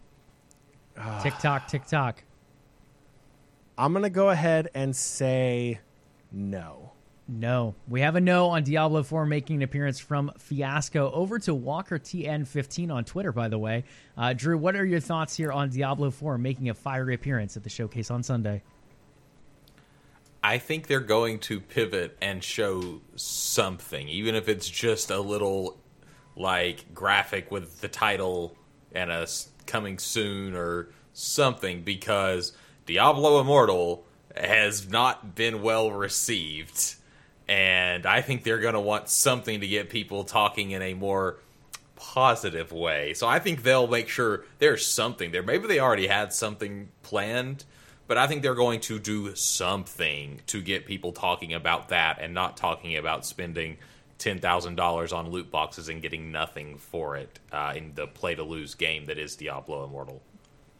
tick 1.23 1.35
tock, 1.39 1.67
tick 1.69 1.87
tock. 1.87 2.23
I'm 3.77 3.93
gonna 3.93 4.11
go 4.11 4.31
ahead 4.31 4.69
and 4.75 4.95
say 4.95 5.81
no. 6.31 6.93
No. 7.31 7.75
We 7.87 8.01
have 8.01 8.17
a 8.17 8.23
no 8.23 8.49
on 8.49 8.65
Diablo 8.65 9.03
4 9.03 9.27
making 9.27 9.57
an 9.57 9.63
appearance 9.63 10.01
from 10.01 10.33
Fiasco. 10.39 11.11
Over 11.13 11.39
to 11.41 11.55
Walker 11.55 11.99
TN15 11.99 12.91
on 12.91 13.05
Twitter, 13.05 13.33
by 13.33 13.49
the 13.49 13.59
way. 13.59 13.85
Uh, 14.17 14.33
Drew, 14.33 14.57
what 14.57 14.75
are 14.77 14.85
your 14.87 15.01
thoughts 15.01 15.37
here 15.37 15.53
on 15.53 15.69
Diablo 15.69 16.11
4 16.11 16.39
making 16.39 16.71
a 16.71 16.75
fiery 16.75 17.15
appearance 17.15 17.57
at 17.57 17.65
the 17.65 17.69
showcase 17.69 18.11
on 18.11 18.23
Sunday? 18.23 18.63
I 20.43 20.57
think 20.57 20.87
they're 20.87 21.01
going 21.01 21.41
to 21.41 21.61
pivot 21.61 22.17
and 22.23 22.43
show 22.43 23.03
something, 23.17 24.09
even 24.09 24.35
if 24.35 24.49
it's 24.49 24.69
just 24.69 25.11
a 25.11 25.21
little 25.21 25.79
like 26.35 26.95
graphic 26.95 27.51
with 27.51 27.81
the 27.81 27.89
title 27.89 28.57
and 28.93 29.11
a 29.11 29.23
s- 29.23 29.51
coming 29.67 29.99
soon 29.99 30.55
or 30.55 30.89
something 31.13 31.83
because 31.83 32.53
Diablo 32.87 33.41
Immortal 33.41 34.07
has 34.35 34.89
not 34.89 35.35
been 35.35 35.61
well 35.61 35.91
received. 35.91 36.95
And 37.49 38.05
I 38.05 38.21
think 38.21 38.43
they're 38.43 38.59
going 38.59 38.75
to 38.75 38.81
want 38.81 39.09
something 39.09 39.61
to 39.61 39.67
get 39.67 39.89
people 39.89 40.25
talking 40.25 40.73
in 40.73 40.83
a 40.83 40.95
more 40.95 41.39
positive 41.97 42.73
way. 42.73 43.15
So 43.15 43.27
I 43.27 43.39
think 43.39 43.63
they'll 43.63 43.89
make 43.89 44.09
sure 44.09 44.45
there's 44.59 44.87
something 44.87 45.33
there. 45.33 45.43
Maybe 45.43 45.67
they 45.67 45.81
already 45.81 46.07
had 46.07 46.33
something 46.33 46.89
planned, 47.03 47.65
but 48.07 48.17
I 48.17 48.27
think 48.27 48.43
they're 48.43 48.55
going 48.55 48.81
to 48.83 48.99
do 48.99 49.35
something 49.35 50.41
to 50.47 50.61
get 50.63 50.87
people 50.87 51.13
talking 51.13 51.55
about 51.55 51.89
that 51.89 52.19
and 52.21 52.35
not 52.35 52.57
talking 52.57 52.97
about 52.97 53.27
spending 53.27 53.79
ten 54.19 54.39
thousand 54.41 54.75
dollars 54.75 55.13
on 55.13 55.31
loot 55.31 55.51
boxes 55.51 55.89
and 55.89 56.03
getting 56.03 56.33
nothing 56.33 56.77
for 56.77 57.17
it 57.17 57.39
uh, 57.53 57.73
in 57.77 57.93
the 57.95 58.07
play 58.07 58.35
to 58.35 58.43
lose 58.43 58.75
game 58.75 59.07
that 59.07 59.19
is 59.19 59.37
Diablo 59.37 59.85
Immortal. 59.85 60.21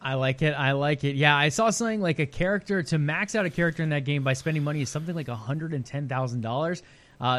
I 0.01 0.13
like 0.13 0.41
it. 0.41 0.51
I 0.53 0.71
like 0.73 1.03
it. 1.03 1.15
Yeah, 1.15 1.35
I 1.35 1.49
saw 1.49 1.69
something 1.69 2.01
like 2.01 2.19
a 2.19 2.25
character 2.25 2.83
to 2.83 2.97
max 2.97 3.35
out 3.35 3.45
a 3.45 3.49
character 3.49 3.83
in 3.83 3.89
that 3.89 4.05
game 4.05 4.23
by 4.23 4.33
spending 4.33 4.63
money 4.63 4.81
is 4.81 4.89
something 4.89 5.15
like 5.15 5.27
hundred 5.27 5.73
and 5.73 5.85
ten 5.85 6.07
thousand 6.07 6.45
uh, 6.45 6.49
dollars. 6.49 6.83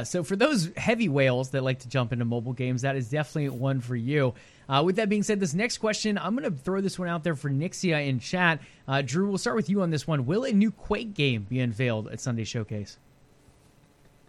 So 0.07 0.23
for 0.23 0.37
those 0.37 0.71
heavy 0.77 1.09
whales 1.09 1.51
that 1.51 1.63
like 1.63 1.79
to 1.81 1.89
jump 1.89 2.13
into 2.13 2.25
mobile 2.25 2.53
games, 2.53 2.83
that 2.83 2.97
is 2.97 3.09
definitely 3.09 3.49
one 3.49 3.81
for 3.81 3.97
you. 3.97 4.35
Uh, 4.69 4.83
with 4.85 4.97
that 4.97 5.09
being 5.09 5.23
said, 5.25 5.41
this 5.41 5.53
next 5.55 5.79
question, 5.79 6.17
I'm 6.17 6.37
going 6.37 6.49
to 6.49 6.57
throw 6.57 6.81
this 6.81 6.97
one 6.97 7.09
out 7.09 7.25
there 7.25 7.35
for 7.35 7.51
Nixia 7.51 8.07
in 8.07 8.21
chat. 8.21 8.61
Uh, 8.87 9.03
Drew, 9.03 9.27
we'll 9.27 9.39
start 9.39 9.57
with 9.57 9.69
you 9.69 9.83
on 9.83 9.91
this 9.91 10.07
one. 10.07 10.27
Will 10.27 10.45
a 10.45 10.53
new 10.53 10.71
Quake 10.71 11.13
game 11.13 11.45
be 11.49 11.59
unveiled 11.59 12.07
at 12.09 12.21
Sunday 12.21 12.45
Showcase? 12.45 12.97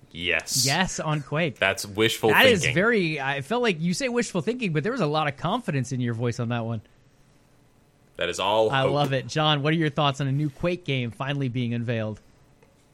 Yes. 0.09 0.65
Yes, 0.65 0.99
on 0.99 1.21
Quake. 1.21 1.59
That's 1.59 1.85
wishful 1.85 2.29
That 2.29 2.45
thinking. 2.45 2.69
is 2.69 2.73
very. 2.73 3.21
I 3.21 3.41
felt 3.41 3.61
like 3.61 3.79
you 3.79 3.93
say 3.93 4.09
wishful 4.09 4.41
thinking, 4.41 4.73
but 4.73 4.83
there 4.83 4.91
was 4.91 5.01
a 5.01 5.05
lot 5.05 5.27
of 5.27 5.37
confidence 5.37 5.91
in 5.91 6.01
your 6.01 6.13
voice 6.15 6.39
on 6.39 6.49
that 6.49 6.65
one. 6.65 6.81
That 8.21 8.29
is 8.29 8.39
all. 8.39 8.69
I 8.69 8.81
hope. 8.81 8.91
love 8.91 9.13
it, 9.13 9.25
John. 9.25 9.63
What 9.63 9.73
are 9.73 9.77
your 9.77 9.89
thoughts 9.89 10.21
on 10.21 10.27
a 10.27 10.31
new 10.31 10.51
Quake 10.51 10.85
game 10.85 11.09
finally 11.09 11.49
being 11.49 11.73
unveiled? 11.73 12.21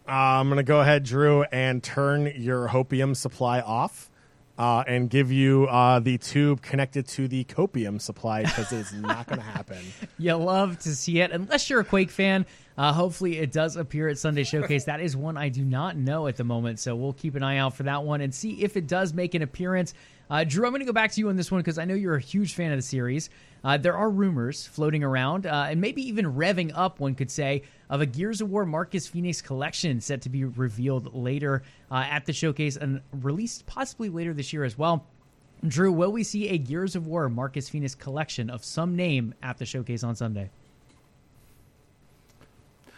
Uh, 0.07 0.11
I'm 0.11 0.47
going 0.47 0.55
to 0.55 0.63
go 0.63 0.79
ahead, 0.79 1.03
Drew, 1.03 1.43
and 1.43 1.83
turn 1.83 2.31
your 2.37 2.69
hopium 2.69 3.13
supply 3.13 3.59
off 3.59 4.09
uh, 4.57 4.85
and 4.87 5.09
give 5.09 5.29
you 5.29 5.65
uh, 5.65 5.99
the 5.99 6.17
tube 6.17 6.61
connected 6.61 7.09
to 7.09 7.27
the 7.27 7.43
copium 7.43 7.99
supply 7.99 8.43
because 8.43 8.71
it's 8.71 8.93
not 8.93 9.27
going 9.27 9.39
to 9.43 9.45
happen. 9.45 9.79
You 10.17 10.35
love 10.35 10.79
to 10.79 10.95
see 10.95 11.19
it, 11.19 11.31
unless 11.31 11.69
you're 11.69 11.81
a 11.81 11.85
Quake 11.85 12.09
fan. 12.09 12.45
Uh, 12.77 12.93
hopefully, 12.93 13.37
it 13.37 13.51
does 13.51 13.75
appear 13.75 14.07
at 14.07 14.17
Sunday 14.17 14.45
Showcase. 14.45 14.85
That 14.85 15.01
is 15.01 15.17
one 15.17 15.35
I 15.35 15.49
do 15.49 15.65
not 15.65 15.97
know 15.97 16.27
at 16.27 16.37
the 16.37 16.45
moment, 16.45 16.79
so 16.79 16.95
we'll 16.95 17.11
keep 17.11 17.35
an 17.35 17.43
eye 17.43 17.57
out 17.57 17.75
for 17.75 17.83
that 17.83 18.05
one 18.05 18.21
and 18.21 18.33
see 18.33 18.63
if 18.63 18.77
it 18.77 18.87
does 18.87 19.13
make 19.13 19.33
an 19.33 19.41
appearance. 19.41 19.93
Uh, 20.29 20.43
Drew, 20.43 20.65
I'm 20.65 20.71
going 20.71 20.79
to 20.79 20.85
go 20.85 20.93
back 20.93 21.11
to 21.13 21.19
you 21.19 21.27
on 21.29 21.35
this 21.35 21.51
one 21.51 21.59
because 21.59 21.77
I 21.77 21.85
know 21.85 21.95
you're 21.95 22.15
a 22.15 22.21
huge 22.21 22.53
fan 22.53 22.71
of 22.71 22.77
the 22.77 22.83
series. 22.83 23.29
Uh, 23.63 23.77
there 23.77 23.97
are 23.97 24.09
rumors 24.09 24.65
floating 24.65 25.03
around, 25.03 25.45
uh, 25.45 25.67
and 25.69 25.81
maybe 25.81 26.01
even 26.07 26.33
revving 26.33 26.71
up, 26.75 26.99
one 26.99 27.15
could 27.15 27.31
say, 27.31 27.63
of 27.89 28.01
a 28.01 28.05
Gears 28.05 28.41
of 28.41 28.49
War 28.49 28.65
Marcus 28.65 29.07
Phoenix 29.07 29.41
collection 29.41 30.01
set 30.01 30.21
to 30.21 30.29
be 30.29 30.43
revealed 30.43 31.13
later 31.13 31.63
uh, 31.91 32.05
at 32.09 32.25
the 32.25 32.33
showcase 32.33 32.77
and 32.77 33.01
released 33.11 33.65
possibly 33.65 34.09
later 34.09 34.33
this 34.33 34.53
year 34.53 34.63
as 34.63 34.77
well. 34.77 35.05
Drew, 35.65 35.91
will 35.91 36.11
we 36.11 36.23
see 36.23 36.49
a 36.49 36.57
Gears 36.57 36.95
of 36.95 37.07
War 37.07 37.29
Marcus 37.29 37.67
Phoenix 37.69 37.95
collection 37.95 38.49
of 38.49 38.63
some 38.63 38.95
name 38.95 39.33
at 39.41 39.57
the 39.57 39.65
showcase 39.65 40.03
on 40.03 40.15
Sunday? 40.15 40.49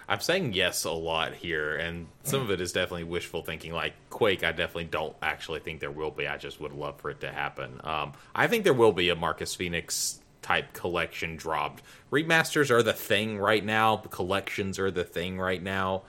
I'm 0.09 0.19
saying 0.19 0.53
yes 0.53 0.85
a 0.85 0.91
lot 0.91 1.35
here, 1.35 1.75
and 1.75 2.07
some 2.23 2.41
of 2.41 2.49
it 2.49 2.59
is 2.59 2.71
definitely 2.71 3.03
wishful 3.03 3.43
thinking. 3.43 3.73
Like 3.73 3.93
Quake, 4.09 4.43
I 4.43 4.51
definitely 4.51 4.85
don't 4.85 5.15
actually 5.21 5.59
think 5.59 5.79
there 5.79 5.91
will 5.91 6.09
be. 6.09 6.27
I 6.27 6.37
just 6.37 6.59
would 6.59 6.73
love 6.73 6.99
for 6.99 7.11
it 7.11 7.19
to 7.21 7.31
happen. 7.31 7.79
Um, 7.83 8.13
I 8.33 8.47
think 8.47 8.63
there 8.63 8.73
will 8.73 8.91
be 8.91 9.09
a 9.09 9.15
Marcus 9.15 9.53
Phoenix 9.53 10.18
type 10.49 10.73
collection 10.73 11.35
dropped. 11.35 11.83
Remasters 12.11 12.71
are 12.71 12.81
the 12.81 12.93
thing 12.93 13.37
right 13.37 13.63
now. 13.63 13.97
Collections 13.97 14.79
are 14.79 14.89
the 14.89 15.03
thing 15.03 15.37
right 15.37 15.61
now. 15.61 16.01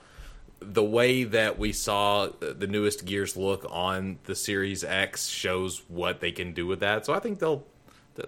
The 0.61 0.83
way 0.83 1.25
that 1.25 1.59
we 1.59 1.73
saw 1.73 2.29
the 2.41 2.67
newest 2.67 3.05
Gears 3.05 3.37
look 3.37 3.67
on 3.69 4.19
the 4.25 4.35
Series 4.35 4.83
X 4.83 5.27
shows 5.27 5.83
what 5.89 6.21
they 6.21 6.33
can 6.33 6.55
do 6.55 6.67
with 6.67 6.81
that. 6.81 7.05
So 7.05 7.13
I 7.13 7.19
think 7.19 7.39
they'll. 7.39 7.65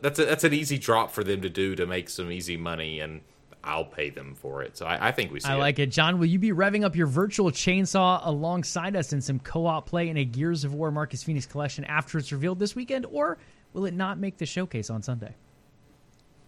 That's 0.00 0.18
a, 0.18 0.24
that's 0.26 0.44
an 0.44 0.52
easy 0.52 0.78
drop 0.78 1.10
for 1.10 1.24
them 1.24 1.40
to 1.42 1.50
do 1.50 1.74
to 1.76 1.86
make 1.86 2.10
some 2.10 2.30
easy 2.30 2.56
money 2.56 3.00
and. 3.00 3.22
I'll 3.64 3.84
pay 3.84 4.10
them 4.10 4.34
for 4.34 4.64
it. 4.64 4.76
So 4.76 4.86
I, 4.86 5.10
I 5.10 5.12
think 5.12 5.30
we 5.30 5.38
see. 5.38 5.48
I 5.48 5.54
like 5.54 5.78
it. 5.78 5.92
John, 5.92 6.18
will 6.18 6.26
you 6.26 6.40
be 6.40 6.50
revving 6.50 6.82
up 6.82 6.96
your 6.96 7.06
virtual 7.06 7.52
chainsaw 7.52 8.20
alongside 8.26 8.96
us 8.96 9.12
in 9.12 9.20
some 9.20 9.38
co 9.38 9.66
op 9.66 9.86
play 9.86 10.08
in 10.08 10.16
a 10.16 10.24
Gears 10.24 10.64
of 10.64 10.74
War 10.74 10.90
Marcus 10.90 11.22
Phoenix 11.22 11.46
collection 11.46 11.84
after 11.84 12.18
it's 12.18 12.32
revealed 12.32 12.58
this 12.58 12.74
weekend, 12.74 13.06
or 13.06 13.38
will 13.72 13.84
it 13.84 13.94
not 13.94 14.18
make 14.18 14.36
the 14.38 14.46
showcase 14.46 14.90
on 14.90 15.00
Sunday? 15.00 15.36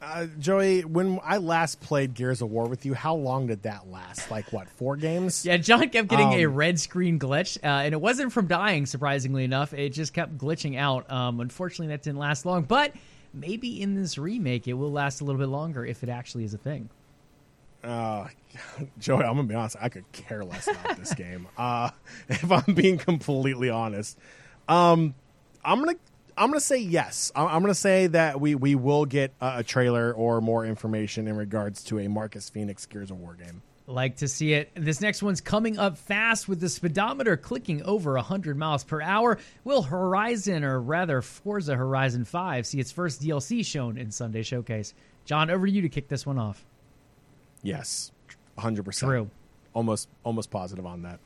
Uh, 0.05 0.26
Joey, 0.39 0.82
when 0.82 1.18
I 1.24 1.39
last 1.39 1.81
played 1.81 2.12
Gears 2.14 2.43
of 2.43 2.51
War 2.51 2.66
with 2.68 2.85
you, 2.85 2.93
how 2.93 3.14
long 3.14 3.47
did 3.47 3.62
that 3.62 3.90
last? 3.90 4.31
Like, 4.31 4.52
what, 4.52 4.68
four 4.68 4.97
games? 4.97 5.47
Yeah, 5.47 5.56
John 5.56 5.89
kept 5.89 6.09
getting 6.09 6.32
a 6.35 6.44
Um, 6.44 6.55
red 6.55 6.78
screen 6.78 7.18
glitch, 7.18 7.56
uh, 7.64 7.66
and 7.66 7.94
it 7.94 8.01
wasn't 8.01 8.32
from 8.32 8.47
dying, 8.47 8.85
surprisingly 8.86 9.44
enough. 9.44 9.72
It 9.72 9.90
just 9.90 10.12
kept 10.12 10.36
glitching 10.36 10.76
out. 10.76 11.10
Um, 11.10 11.40
unfortunately, 11.40 11.86
that 11.89 12.02
didn't 12.02 12.18
last 12.18 12.44
long, 12.44 12.64
but 12.64 12.93
maybe 13.32 13.81
in 13.81 13.94
this 13.94 14.18
remake, 14.18 14.68
it 14.68 14.74
will 14.74 14.93
last 14.93 15.22
a 15.22 15.24
little 15.24 15.39
bit 15.40 15.48
longer 15.48 15.86
if 15.86 16.02
it 16.02 16.10
actually 16.10 16.44
is 16.44 16.52
a 16.52 16.59
thing. 16.59 16.90
Uh, 17.82 18.28
Joey, 18.98 19.24
I'm 19.24 19.36
gonna 19.36 19.44
be 19.44 19.55
honest. 19.55 19.76
I 19.81 19.89
could 19.89 20.10
care 20.12 20.44
less 20.44 20.68
about 20.68 20.98
this 20.98 21.14
game. 21.14 21.48
Uh, 21.56 21.90
if 22.28 22.51
I'm 22.52 22.74
being 22.74 22.98
completely 22.98 23.70
honest, 23.70 24.18
um, 24.68 25.14
I'm 25.64 25.78
gonna 25.82 25.97
I'm 26.36 26.48
gonna 26.48 26.61
say 26.61 26.78
yes. 26.78 27.32
I'm, 27.35 27.47
I'm 27.47 27.61
gonna 27.62 27.74
say 27.74 28.06
that 28.09 28.40
we 28.40 28.55
we 28.55 28.74
will 28.74 29.05
get 29.05 29.32
a, 29.40 29.59
a 29.59 29.62
trailer 29.62 30.12
or 30.12 30.40
more 30.40 30.65
information 30.65 31.28
in 31.28 31.36
regards 31.36 31.85
to 31.85 31.98
a 32.01 32.09
Marcus 32.09 32.48
Phoenix 32.48 32.86
Gears 32.86 33.11
of 33.11 33.20
War 33.20 33.35
game. 33.35 33.62
Like 33.86 34.16
to 34.16 34.28
see 34.28 34.55
it. 34.55 34.70
This 34.74 35.02
next 35.02 35.23
one's 35.23 35.43
coming 35.43 35.78
up 35.78 35.98
fast 35.98 36.48
with 36.48 36.59
the 36.59 36.70
speedometer 36.70 37.36
clicking 37.36 37.82
over 37.82 38.15
100 38.15 38.56
miles 38.56 38.82
per 38.82 39.02
hour. 39.02 39.39
Will 39.62 39.82
Horizon, 39.82 40.65
or 40.65 40.81
rather 40.81 41.20
Forza 41.20 41.77
Horizon 41.77 42.24
5, 42.24 42.66
see 42.66 42.81
its 42.81 42.90
first 42.90 43.20
DLC 43.20 43.65
shown 43.65 43.98
in 43.98 44.11
Sunday 44.11 44.43
Showcase? 44.43 44.94
John, 45.27 45.51
over 45.51 45.66
to 45.66 45.73
you 45.73 45.82
to 45.82 45.90
kick 45.90 46.09
this 46.09 46.24
one 46.24 46.39
off. 46.39 46.65
Yes, 47.62 48.11
100. 48.55 48.85
percent 48.85 49.11
True. 49.11 49.31
Almost 49.74 50.09
almost 50.24 50.51
positive 50.51 50.86
on 50.86 51.02
that. 51.02 51.19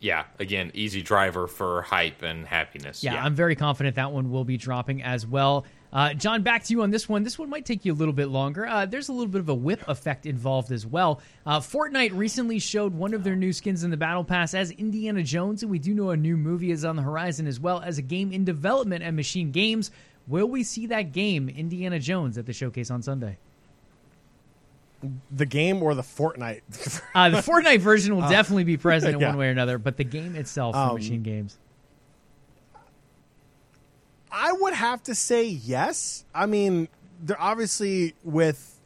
Yeah, 0.00 0.24
again, 0.38 0.70
easy 0.74 1.02
driver 1.02 1.46
for 1.46 1.82
hype 1.82 2.22
and 2.22 2.46
happiness. 2.46 3.02
Yeah, 3.02 3.22
I'm 3.22 3.34
very 3.34 3.56
confident 3.56 3.96
that 3.96 4.12
one 4.12 4.30
will 4.30 4.44
be 4.44 4.56
dropping 4.56 5.02
as 5.02 5.26
well. 5.26 5.64
Uh, 5.92 6.12
John, 6.12 6.42
back 6.42 6.64
to 6.64 6.72
you 6.72 6.82
on 6.82 6.90
this 6.90 7.08
one. 7.08 7.22
This 7.22 7.38
one 7.38 7.48
might 7.48 7.64
take 7.64 7.84
you 7.86 7.92
a 7.92 7.94
little 7.94 8.12
bit 8.12 8.28
longer. 8.28 8.66
Uh, 8.66 8.84
there's 8.84 9.08
a 9.08 9.12
little 9.12 9.30
bit 9.30 9.40
of 9.40 9.48
a 9.48 9.54
whip 9.54 9.82
effect 9.88 10.26
involved 10.26 10.70
as 10.70 10.84
well. 10.84 11.22
Uh, 11.46 11.60
Fortnite 11.60 12.10
recently 12.14 12.58
showed 12.58 12.92
one 12.92 13.14
of 13.14 13.24
their 13.24 13.36
new 13.36 13.52
skins 13.52 13.82
in 13.82 13.90
the 13.90 13.96
Battle 13.96 14.24
Pass 14.24 14.52
as 14.52 14.70
Indiana 14.72 15.22
Jones, 15.22 15.62
and 15.62 15.70
we 15.70 15.78
do 15.78 15.94
know 15.94 16.10
a 16.10 16.16
new 16.16 16.36
movie 16.36 16.70
is 16.70 16.84
on 16.84 16.96
the 16.96 17.02
horizon 17.02 17.46
as 17.46 17.58
well 17.58 17.80
as 17.80 17.96
a 17.96 18.02
game 18.02 18.32
in 18.32 18.44
development 18.44 19.02
at 19.02 19.14
Machine 19.14 19.52
Games. 19.52 19.90
Will 20.26 20.48
we 20.48 20.64
see 20.64 20.88
that 20.88 21.12
game, 21.12 21.48
Indiana 21.48 21.98
Jones, 21.98 22.36
at 22.36 22.44
the 22.44 22.52
showcase 22.52 22.90
on 22.90 23.00
Sunday? 23.00 23.38
The 25.30 25.46
game 25.46 25.82
or 25.82 25.94
the 25.94 26.02
Fortnite? 26.02 26.62
Uh, 27.14 27.28
the 27.30 27.38
Fortnite 27.38 27.80
version 27.80 28.14
will 28.16 28.28
definitely 28.28 28.64
be 28.64 28.76
present 28.76 29.14
in 29.14 29.20
yeah. 29.20 29.28
one 29.28 29.38
way 29.38 29.48
or 29.48 29.50
another, 29.50 29.78
but 29.78 29.96
the 29.96 30.04
game 30.04 30.34
itself 30.36 30.74
from 30.74 30.90
Um, 30.90 30.94
Machine 30.96 31.22
Games. 31.22 31.58
I 34.30 34.52
would 34.52 34.74
have 34.74 35.02
to 35.04 35.14
say 35.14 35.44
yes. 35.44 36.24
I 36.34 36.46
mean, 36.46 36.88
they're 37.22 37.40
obviously 37.40 38.14
with 38.22 38.80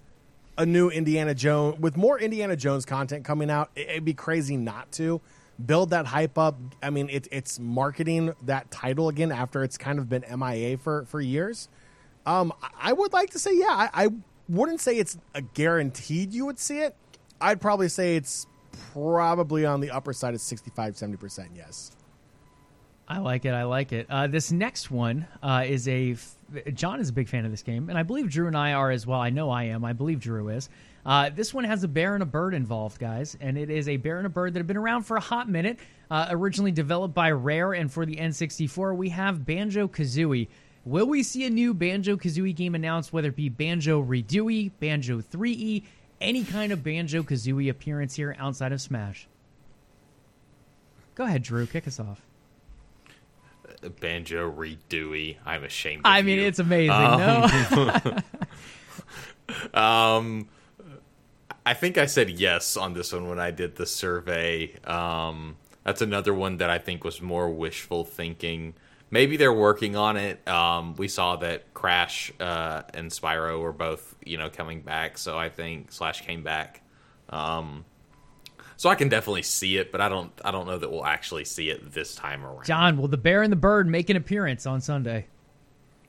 a 0.59 0.67
new 0.67 0.91
Indiana 0.91 1.35
Jones, 1.35 1.81
with 1.81 1.97
more 1.97 2.19
Indiana 2.21 2.55
Jones 2.57 2.85
content 2.85 3.25
coming 3.25 3.51
out, 3.51 3.71
it- 3.75 3.89
it'd 3.89 4.05
be 4.05 4.15
crazy 4.15 4.57
not 4.57 4.93
to 4.93 5.21
build 5.65 5.91
that 5.91 6.07
hype 6.07 6.39
up. 6.39 6.57
I 6.83 6.91
mean, 6.91 7.09
it, 7.11 7.27
it's 7.33 7.59
marketing 7.59 8.35
that 8.43 8.71
title 8.71 9.09
again 9.09 9.33
after 9.33 9.65
it's 9.65 9.77
kind 9.79 9.99
of 9.99 10.09
been 10.09 10.25
MIA 10.39 10.77
for 10.79 11.05
for 11.07 11.21
years. 11.21 11.69
Um, 12.27 12.53
I- 12.63 12.91
I 12.91 12.93
would 12.93 13.13
like 13.13 13.31
to 13.31 13.39
say 13.39 13.57
yeah. 13.59 13.67
I, 13.93 14.05
I 14.05 14.09
wouldn't 14.51 14.81
say 14.81 14.97
it's 14.97 15.17
a 15.35 15.43
guaranteed 15.43 16.33
you 16.33 16.47
would 16.47 16.59
see 16.59 16.81
it. 16.81 16.95
I'd 17.41 17.61
probably 17.61 17.89
say 17.89 18.17
it's 18.17 18.47
probably 18.93 19.65
on 19.65 19.81
the 19.81 19.91
upper 19.91 20.13
side 20.13 20.35
of 20.35 20.41
65 20.41 20.95
70% 20.95 21.49
yes. 21.55 21.93
I 23.11 23.19
like 23.19 23.45
it. 23.45 23.51
I 23.51 23.65
like 23.65 23.93
it. 23.93 24.07
Uh, 24.09 24.29
this 24.29 24.53
next 24.53 24.89
one 24.89 25.27
uh, 25.43 25.65
is 25.67 25.89
a. 25.89 26.13
F- 26.13 26.37
John 26.75 27.01
is 27.01 27.09
a 27.09 27.13
big 27.13 27.29
fan 27.29 27.45
of 27.45 27.51
this 27.51 27.65
game, 27.65 27.89
and 27.89 27.99
I 27.99 28.05
believe 28.05 28.31
Drew 28.31 28.47
and 28.47 28.57
I 28.57 28.73
are 28.73 28.93
as 28.93 29.05
well. 29.05 29.21
I 29.21 29.31
know 29.31 29.51
I 29.51 29.65
am. 29.65 29.85
I 29.85 29.93
believe 29.95 30.21
Drew 30.21 30.49
is. 30.49 30.69
Uh, 31.05 31.29
this 31.29 31.53
one 31.53 31.65
has 31.65 31.83
a 31.83 31.89
bear 31.89 32.15
and 32.15 32.23
a 32.23 32.27
bird 32.27 32.55
involved, 32.55 33.01
guys, 33.01 33.37
and 33.41 33.59
it 33.59 33.69
is 33.69 33.89
a 33.89 33.97
bear 33.97 34.19
and 34.19 34.27
a 34.27 34.31
bird 34.31 34.55
that 34.55 34.61
have 34.61 34.69
been 34.69 34.77
around 34.77 35.03
for 35.03 35.17
a 35.17 35.21
hot 35.21 35.49
minute. 35.49 35.81
Uh, 36.09 36.29
originally 36.31 36.71
developed 36.71 37.13
by 37.13 37.33
Rare 37.33 37.73
and 37.73 37.93
for 37.93 38.07
the 38.07 38.15
N64, 38.15 38.97
we 38.97 39.09
have 39.09 39.45
Banjo 39.45 39.89
Kazooie. 39.89 40.47
Will 40.85 41.07
we 41.07 41.23
see 41.23 41.45
a 41.45 41.51
new 41.51 41.75
Banjo 41.75 42.17
Kazooie 42.17 42.55
game 42.55 42.75
announced, 42.75 43.13
whether 43.13 43.29
it 43.29 43.37
be 43.37 43.49
Banjo 43.49 44.03
Redooey, 44.03 44.71
Banjo 44.81 45.21
3E, 45.21 45.83
any 46.21 46.45
kind 46.45 46.73
of 46.73 46.83
Banjo 46.83 47.23
Kazooie 47.23 47.69
appearance 47.71 48.15
here 48.15 48.35
outside 48.39 48.73
of 48.73 48.81
Smash? 48.81 49.29
Go 51.15 51.25
ahead, 51.25 51.43
Drew. 51.43 51.67
Kick 51.67 51.87
us 51.87 52.01
off. 52.01 52.23
Banjo 54.01 54.51
Redooey. 54.51 55.37
I'm 55.45 55.65
ashamed. 55.65 56.01
Of 56.01 56.11
I 56.11 56.23
mean, 56.23 56.39
you. 56.39 56.47
it's 56.47 56.59
amazing. 56.59 56.91
Um, 56.93 57.21
no, 57.21 58.17
Um, 59.81 60.49
I 61.67 61.75
think 61.75 61.99
I 61.99 62.07
said 62.07 62.31
yes 62.31 62.77
on 62.77 62.95
this 62.95 63.13
one 63.13 63.29
when 63.29 63.39
I 63.41 63.51
did 63.51 63.77
the 63.77 63.87
survey. 63.87 64.75
Um, 64.85 65.57
that's 65.85 66.01
another 66.03 66.33
one 66.33 66.59
that 66.59 66.71
I 66.71 66.79
think 66.79 67.05
was 67.05 67.21
more 67.21 67.51
wishful 67.51 68.05
thinking. 68.05 68.75
Maybe 69.11 69.37
they're 69.37 69.53
working 69.53 69.97
on 69.97 70.17
it. 70.17 70.47
Um, 70.47 70.95
we 70.95 71.09
saw 71.09 71.37
that 71.37 71.75
Crash 71.75 72.33
uh, 72.39 72.83
and 72.95 73.11
Spyro 73.11 73.61
were 73.61 73.73
both, 73.73 74.15
you 74.25 74.39
know, 74.39 74.51
coming 74.51 74.83
back. 74.83 75.19
So 75.19 75.37
I 75.37 75.49
think 75.49 75.91
Slash 75.91 76.23
came 76.23 76.45
back. 76.45 76.83
Um, 77.29 77.85
so 78.77 78.89
I 78.89 78.95
can 78.95 79.09
definitely 79.09 79.43
see 79.43 79.77
it, 79.77 79.93
but 79.93 80.01
I 80.01 80.09
don't. 80.09 80.33
I 80.43 80.51
don't 80.51 80.67
know 80.67 80.79
that 80.79 80.91
we'll 80.91 81.05
actually 81.05 81.45
see 81.45 81.69
it 81.69 81.93
this 81.93 82.15
time 82.15 82.43
around. 82.45 82.65
John, 82.65 82.97
will 82.97 83.09
the 83.09 83.19
Bear 83.19 83.43
and 83.43 83.53
the 83.53 83.57
Bird 83.57 83.87
make 83.87 84.09
an 84.09 84.17
appearance 84.17 84.65
on 84.65 84.81
Sunday? 84.81 85.27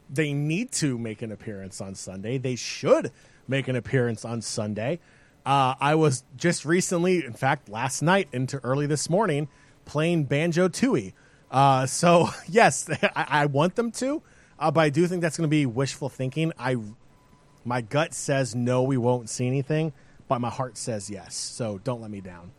They 0.09 0.31
need 0.31 0.71
to 0.73 0.97
make 0.97 1.21
an 1.21 1.33
appearance 1.33 1.81
on 1.81 1.95
Sunday. 1.95 2.37
They 2.37 2.55
should 2.55 3.11
make 3.47 3.67
an 3.67 3.75
appearance 3.75 4.23
on 4.23 4.41
Sunday. 4.41 4.99
Uh, 5.45 5.75
I 5.79 5.95
was 5.95 6.23
just 6.37 6.63
recently, 6.63 7.25
in 7.25 7.33
fact, 7.33 7.67
last 7.67 8.01
night 8.01 8.29
into 8.31 8.59
early 8.63 8.85
this 8.85 9.09
morning, 9.09 9.49
playing 9.85 10.25
Banjo 10.25 10.69
Tooie. 10.69 11.13
Uh, 11.51 11.85
so 11.85 12.29
yes, 12.47 12.89
I, 13.03 13.25
I, 13.27 13.45
want 13.45 13.75
them 13.75 13.91
to, 13.93 14.23
uh, 14.57 14.71
but 14.71 14.81
I 14.81 14.89
do 14.89 15.05
think 15.05 15.21
that's 15.21 15.37
going 15.37 15.49
to 15.49 15.51
be 15.51 15.65
wishful 15.65 16.09
thinking. 16.09 16.53
I, 16.57 16.77
my 17.65 17.81
gut 17.81 18.13
says 18.13 18.55
no, 18.55 18.81
we 18.81 18.97
won't 18.97 19.29
see 19.29 19.45
anything, 19.45 19.93
but 20.27 20.39
my 20.39 20.49
heart 20.49 20.77
says 20.77 21.09
yes. 21.09 21.35
So 21.35 21.79
don't 21.83 22.01
let 22.01 22.09
me 22.09 22.21
down. 22.21 22.51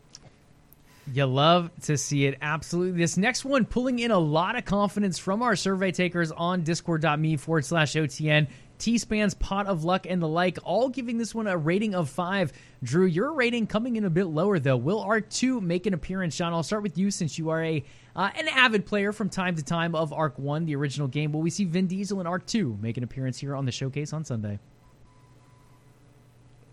You 1.12 1.26
love 1.26 1.70
to 1.82 1.96
see 1.96 2.26
it. 2.26 2.38
Absolutely. 2.40 3.00
This 3.00 3.16
next 3.16 3.44
one 3.44 3.64
pulling 3.64 3.98
in 3.98 4.12
a 4.12 4.18
lot 4.18 4.56
of 4.56 4.64
confidence 4.64 5.18
from 5.18 5.42
our 5.42 5.56
survey 5.56 5.90
takers 5.90 6.30
on 6.30 6.62
discord.me 6.62 7.36
forward 7.38 7.64
slash 7.64 7.94
OTN. 7.94 8.46
T-Span's 8.82 9.34
Pot 9.34 9.68
of 9.68 9.84
Luck 9.84 10.06
and 10.08 10.20
the 10.20 10.26
like, 10.26 10.58
all 10.64 10.88
giving 10.88 11.16
this 11.16 11.32
one 11.32 11.46
a 11.46 11.56
rating 11.56 11.94
of 11.94 12.10
five. 12.10 12.52
Drew, 12.82 13.06
your 13.06 13.32
rating 13.32 13.68
coming 13.68 13.94
in 13.94 14.04
a 14.04 14.10
bit 14.10 14.24
lower 14.24 14.58
though. 14.58 14.76
Will 14.76 15.00
Ark 15.00 15.30
2 15.30 15.60
make 15.60 15.86
an 15.86 15.94
appearance? 15.94 16.36
John, 16.36 16.52
I'll 16.52 16.64
start 16.64 16.82
with 16.82 16.98
you 16.98 17.12
since 17.12 17.38
you 17.38 17.50
are 17.50 17.62
a 17.62 17.84
uh, 18.16 18.30
an 18.36 18.48
avid 18.48 18.84
player 18.84 19.12
from 19.12 19.28
time 19.28 19.54
to 19.54 19.62
time 19.62 19.94
of 19.94 20.12
Ark 20.12 20.36
1, 20.36 20.66
the 20.66 20.74
original 20.74 21.06
game. 21.06 21.30
Will 21.30 21.42
we 21.42 21.48
see 21.48 21.64
Vin 21.64 21.86
Diesel 21.86 22.20
in 22.20 22.26
Ark 22.26 22.44
2 22.44 22.78
make 22.82 22.96
an 22.96 23.04
appearance 23.04 23.38
here 23.38 23.54
on 23.54 23.66
the 23.66 23.72
showcase 23.72 24.12
on 24.12 24.24
Sunday? 24.24 24.58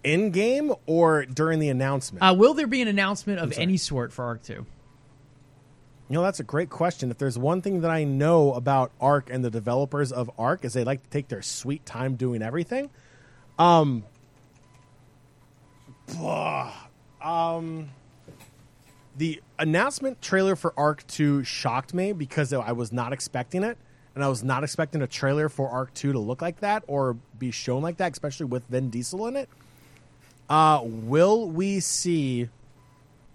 In 0.03 0.31
game 0.31 0.73
or 0.88 1.26
during 1.27 1.60
the 1.60 1.69
announcement? 1.69 2.23
Uh, 2.23 2.34
will 2.34 2.56
there 2.56 2.65
be 2.65 2.81
an 2.81 2.88
announcement 2.88 3.38
of 3.38 3.56
any 3.56 3.77
sort 3.77 4.11
for 4.11 4.26
Ark 4.26 4.41
2? 4.41 4.65
You 6.10 6.15
know, 6.15 6.23
that's 6.23 6.40
a 6.40 6.44
great 6.44 6.72
question. 6.72 7.11
If 7.11 7.19
there's 7.19 7.38
one 7.38 7.61
thing 7.61 7.81
that 7.81 7.91
I 7.91 8.03
know 8.03 8.53
about 8.53 8.91
Ark 8.99 9.30
and 9.31 9.45
the 9.45 9.52
developers 9.52 10.11
of 10.11 10.31
Ark 10.40 10.65
is 10.65 10.73
they 10.73 10.84
like 10.84 11.03
to 11.03 11.10
take 11.10 11.27
their 11.27 11.44
sweet 11.44 11.86
time 11.86 12.15
doing 12.15 12.41
everything. 12.41 12.90
Um, 13.60 14.03
um, 17.22 17.91
the 19.18 19.40
announcement 19.60 20.19
trailer 20.19 20.56
for 20.56 20.73
Ark 20.76 21.06
2 21.07 21.44
shocked 21.44 21.94
me 21.94 22.11
because 22.11 22.52
I 22.53 22.72
was 22.72 22.91
not 22.91 23.14
expecting 23.14 23.64
it. 23.64 23.77
And 24.15 24.23
I 24.23 24.30
was 24.30 24.44
not 24.44 24.64
expecting 24.64 25.03
a 25.03 25.07
trailer 25.07 25.48
for 25.48 25.69
Ark 25.69 25.94
2 25.94 26.14
to 26.14 26.19
look 26.19 26.41
like 26.41 26.61
that 26.61 26.84
or 26.88 27.14
be 27.38 27.52
shown 27.52 27.84
like 27.84 27.98
that, 27.98 28.14
especially 28.14 28.48
with 28.48 28.65
Vin 28.65 28.90
Diesel 28.90 29.27
in 29.27 29.36
it. 29.36 29.49
Uh, 30.49 30.81
will 30.84 31.48
we 31.48 31.80
see 31.80 32.49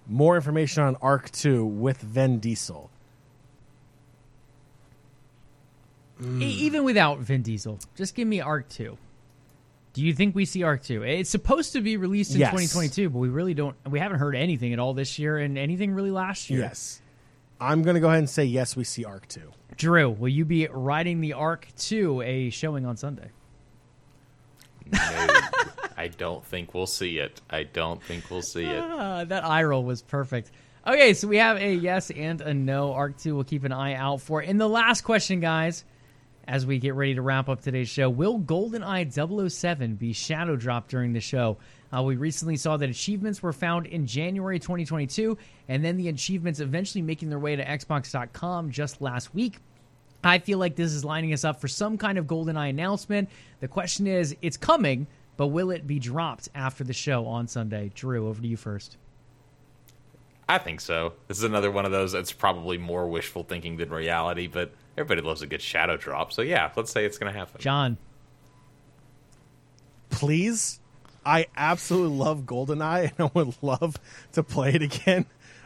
more 0.06 0.36
information 0.36 0.82
on 0.82 0.96
Ark 0.96 1.30
2 1.30 1.64
with 1.64 2.00
Vin 2.00 2.38
Diesel. 2.38 2.90
Mm. 6.20 6.42
Even 6.42 6.84
without 6.84 7.18
Vin 7.18 7.42
Diesel, 7.42 7.78
just 7.96 8.14
give 8.14 8.28
me 8.28 8.40
Ark 8.40 8.68
2. 8.68 8.96
Do 9.94 10.02
you 10.02 10.12
think 10.12 10.34
we 10.34 10.44
see 10.44 10.62
Ark 10.62 10.82
2? 10.82 11.02
It's 11.02 11.30
supposed 11.30 11.72
to 11.72 11.80
be 11.80 11.96
released 11.96 12.32
in 12.32 12.40
yes. 12.40 12.50
2022, 12.50 13.10
but 13.10 13.18
we 13.18 13.28
really 13.28 13.54
don't 13.54 13.76
we 13.88 13.98
haven't 13.98 14.18
heard 14.18 14.34
anything 14.34 14.72
at 14.72 14.78
all 14.78 14.92
this 14.92 15.18
year 15.18 15.38
and 15.38 15.56
anything 15.56 15.92
really 15.92 16.10
last 16.10 16.50
year. 16.50 16.60
Yes. 16.60 17.00
I'm 17.60 17.82
going 17.82 17.94
to 17.94 18.00
go 18.00 18.08
ahead 18.08 18.18
and 18.18 18.28
say 18.28 18.44
yes, 18.44 18.76
we 18.76 18.84
see 18.84 19.04
Ark 19.04 19.28
2. 19.28 19.40
Drew, 19.76 20.10
will 20.10 20.28
you 20.28 20.44
be 20.44 20.66
riding 20.66 21.20
the 21.20 21.32
Ark 21.32 21.68
2 21.78 22.22
a 22.22 22.50
showing 22.50 22.84
on 22.86 22.96
Sunday? 22.96 23.30
No. 24.92 24.98
I 25.96 26.08
don't 26.08 26.44
think 26.44 26.74
we'll 26.74 26.86
see 26.86 27.18
it. 27.18 27.40
I 27.50 27.64
don't 27.64 28.02
think 28.02 28.30
we'll 28.30 28.42
see 28.42 28.64
it. 28.64 28.82
Ah, 28.82 29.24
that 29.24 29.44
eye 29.44 29.62
roll 29.62 29.84
was 29.84 30.02
perfect. 30.02 30.50
Okay, 30.86 31.14
so 31.14 31.28
we 31.28 31.38
have 31.38 31.56
a 31.56 31.74
yes 31.74 32.10
and 32.10 32.40
a 32.40 32.52
no. 32.52 32.92
Ark 32.92 33.16
2 33.18 33.34
will 33.34 33.44
keep 33.44 33.64
an 33.64 33.72
eye 33.72 33.94
out 33.94 34.20
for. 34.20 34.42
In 34.42 34.58
the 34.58 34.68
last 34.68 35.02
question, 35.02 35.40
guys, 35.40 35.84
as 36.46 36.66
we 36.66 36.78
get 36.78 36.94
ready 36.94 37.14
to 37.14 37.22
wrap 37.22 37.48
up 37.48 37.62
today's 37.62 37.88
show, 37.88 38.10
will 38.10 38.38
GoldenEye 38.38 39.50
007 39.50 39.94
be 39.94 40.12
shadow 40.12 40.56
dropped 40.56 40.90
during 40.90 41.12
the 41.12 41.20
show? 41.20 41.56
Uh, 41.94 42.02
we 42.02 42.16
recently 42.16 42.56
saw 42.56 42.76
that 42.76 42.90
achievements 42.90 43.42
were 43.42 43.52
found 43.52 43.86
in 43.86 44.06
January 44.06 44.58
2022, 44.58 45.38
and 45.68 45.84
then 45.84 45.96
the 45.96 46.08
achievements 46.08 46.60
eventually 46.60 47.02
making 47.02 47.30
their 47.30 47.38
way 47.38 47.56
to 47.56 47.64
Xbox.com 47.64 48.70
just 48.70 49.00
last 49.00 49.34
week. 49.34 49.58
I 50.22 50.38
feel 50.38 50.58
like 50.58 50.74
this 50.74 50.92
is 50.92 51.04
lining 51.04 51.32
us 51.32 51.44
up 51.44 51.60
for 51.60 51.68
some 51.68 51.96
kind 51.98 52.18
of 52.18 52.26
GoldenEye 52.26 52.70
announcement. 52.70 53.28
The 53.60 53.68
question 53.68 54.06
is, 54.06 54.36
it's 54.42 54.56
coming. 54.56 55.06
But 55.36 55.48
will 55.48 55.70
it 55.70 55.86
be 55.86 55.98
dropped 55.98 56.48
after 56.54 56.84
the 56.84 56.92
show 56.92 57.26
on 57.26 57.48
Sunday? 57.48 57.90
Drew, 57.94 58.28
over 58.28 58.40
to 58.40 58.46
you 58.46 58.56
first. 58.56 58.96
I 60.48 60.58
think 60.58 60.80
so. 60.80 61.14
This 61.26 61.38
is 61.38 61.44
another 61.44 61.70
one 61.70 61.86
of 61.86 61.92
those 61.92 62.12
that's 62.12 62.32
probably 62.32 62.78
more 62.78 63.08
wishful 63.08 63.44
thinking 63.44 63.76
than 63.76 63.90
reality, 63.90 64.46
but 64.46 64.72
everybody 64.96 65.26
loves 65.26 65.42
a 65.42 65.46
good 65.46 65.62
shadow 65.62 65.96
drop. 65.96 66.32
So 66.32 66.42
yeah, 66.42 66.70
let's 66.76 66.90
say 66.90 67.04
it's 67.04 67.18
going 67.18 67.32
to 67.32 67.38
happen. 67.38 67.60
John. 67.60 67.96
Please. 70.10 70.80
I 71.26 71.46
absolutely 71.56 72.18
love 72.18 72.42
GoldenEye 72.42 73.12
and 73.18 73.28
I 73.28 73.30
would 73.32 73.56
love 73.62 73.98
to 74.32 74.42
play 74.42 74.74
it 74.74 74.82
again. 74.82 75.24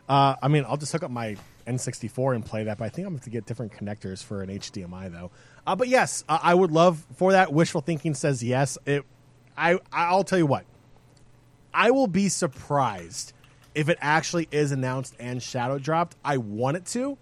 Uh, 0.08 0.36
I 0.40 0.48
mean, 0.48 0.64
I'll 0.66 0.76
just 0.76 0.92
hook 0.92 1.02
up 1.02 1.10
my 1.10 1.36
N64 1.66 2.36
and 2.36 2.46
play 2.46 2.64
that, 2.64 2.78
but 2.78 2.84
I 2.84 2.88
think 2.88 3.06
I'm 3.06 3.14
going 3.14 3.22
to 3.24 3.30
get 3.30 3.44
different 3.44 3.72
connectors 3.72 4.22
for 4.22 4.42
an 4.42 4.48
HDMI 4.48 5.12
though. 5.12 5.30
Uh, 5.66 5.76
but 5.76 5.88
yes, 5.88 6.24
uh, 6.28 6.38
I 6.40 6.54
would 6.54 6.70
love 6.70 7.04
for 7.16 7.32
that. 7.32 7.52
Wishful 7.52 7.82
thinking 7.82 8.14
says 8.14 8.42
yes. 8.42 8.78
It 8.86 9.04
I 9.58 9.78
I'll 9.92 10.24
tell 10.24 10.38
you 10.38 10.46
what. 10.46 10.64
I 11.74 11.90
will 11.90 12.06
be 12.06 12.28
surprised 12.28 13.32
if 13.74 13.88
it 13.88 13.98
actually 14.00 14.48
is 14.50 14.72
announced 14.72 15.14
and 15.18 15.42
shadow 15.42 15.78
dropped. 15.78 16.16
I 16.24 16.38
want 16.38 16.76
it 16.76 16.86
to, 16.86 17.18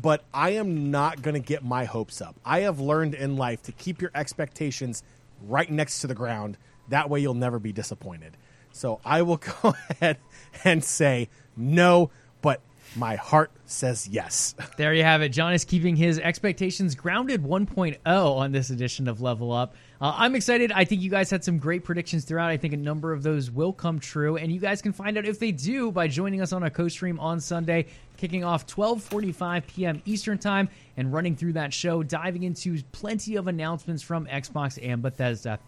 but 0.00 0.24
I 0.32 0.50
am 0.50 0.90
not 0.90 1.22
going 1.22 1.34
to 1.34 1.40
get 1.40 1.62
my 1.64 1.84
hopes 1.84 2.20
up. 2.20 2.34
I 2.44 2.60
have 2.60 2.80
learned 2.80 3.14
in 3.14 3.36
life 3.36 3.62
to 3.64 3.72
keep 3.72 4.00
your 4.00 4.10
expectations 4.14 5.02
right 5.46 5.70
next 5.70 6.00
to 6.00 6.06
the 6.06 6.14
ground. 6.14 6.56
That 6.88 7.10
way 7.10 7.20
you'll 7.20 7.34
never 7.34 7.58
be 7.58 7.72
disappointed. 7.72 8.36
So 8.72 9.00
I 9.04 9.22
will 9.22 9.36
go 9.62 9.74
ahead 9.90 10.18
and 10.64 10.82
say 10.82 11.28
no, 11.56 12.10
but 12.40 12.60
my 12.96 13.16
heart 13.16 13.50
says 13.66 14.08
yes. 14.08 14.54
There 14.76 14.94
you 14.94 15.04
have 15.04 15.22
it. 15.22 15.30
John 15.30 15.52
is 15.52 15.64
keeping 15.64 15.96
his 15.96 16.18
expectations 16.18 16.94
grounded 16.94 17.42
1.0 17.42 17.98
on 18.04 18.52
this 18.52 18.70
edition 18.70 19.08
of 19.08 19.20
Level 19.20 19.52
Up. 19.52 19.74
Uh, 20.02 20.12
I'm 20.16 20.34
excited. 20.34 20.72
I 20.72 20.84
think 20.84 21.00
you 21.00 21.10
guys 21.10 21.30
had 21.30 21.44
some 21.44 21.58
great 21.58 21.84
predictions 21.84 22.24
throughout. 22.24 22.50
I 22.50 22.56
think 22.56 22.74
a 22.74 22.76
number 22.76 23.12
of 23.12 23.22
those 23.22 23.52
will 23.52 23.72
come 23.72 24.00
true, 24.00 24.36
and 24.36 24.50
you 24.50 24.58
guys 24.58 24.82
can 24.82 24.92
find 24.92 25.16
out 25.16 25.24
if 25.24 25.38
they 25.38 25.52
do 25.52 25.92
by 25.92 26.08
joining 26.08 26.40
us 26.40 26.52
on 26.52 26.64
a 26.64 26.70
co-stream 26.70 27.20
on 27.20 27.38
Sunday, 27.38 27.86
kicking 28.16 28.42
off 28.42 28.66
12:45 28.66 29.64
p.m. 29.68 30.02
Eastern 30.04 30.38
Time, 30.38 30.68
and 30.96 31.12
running 31.12 31.36
through 31.36 31.52
that 31.52 31.72
show, 31.72 32.02
diving 32.02 32.42
into 32.42 32.82
plenty 32.90 33.36
of 33.36 33.46
announcements 33.46 34.02
from 34.02 34.26
Xbox 34.26 34.76
and 34.84 35.02
Bethesda. 35.02 35.60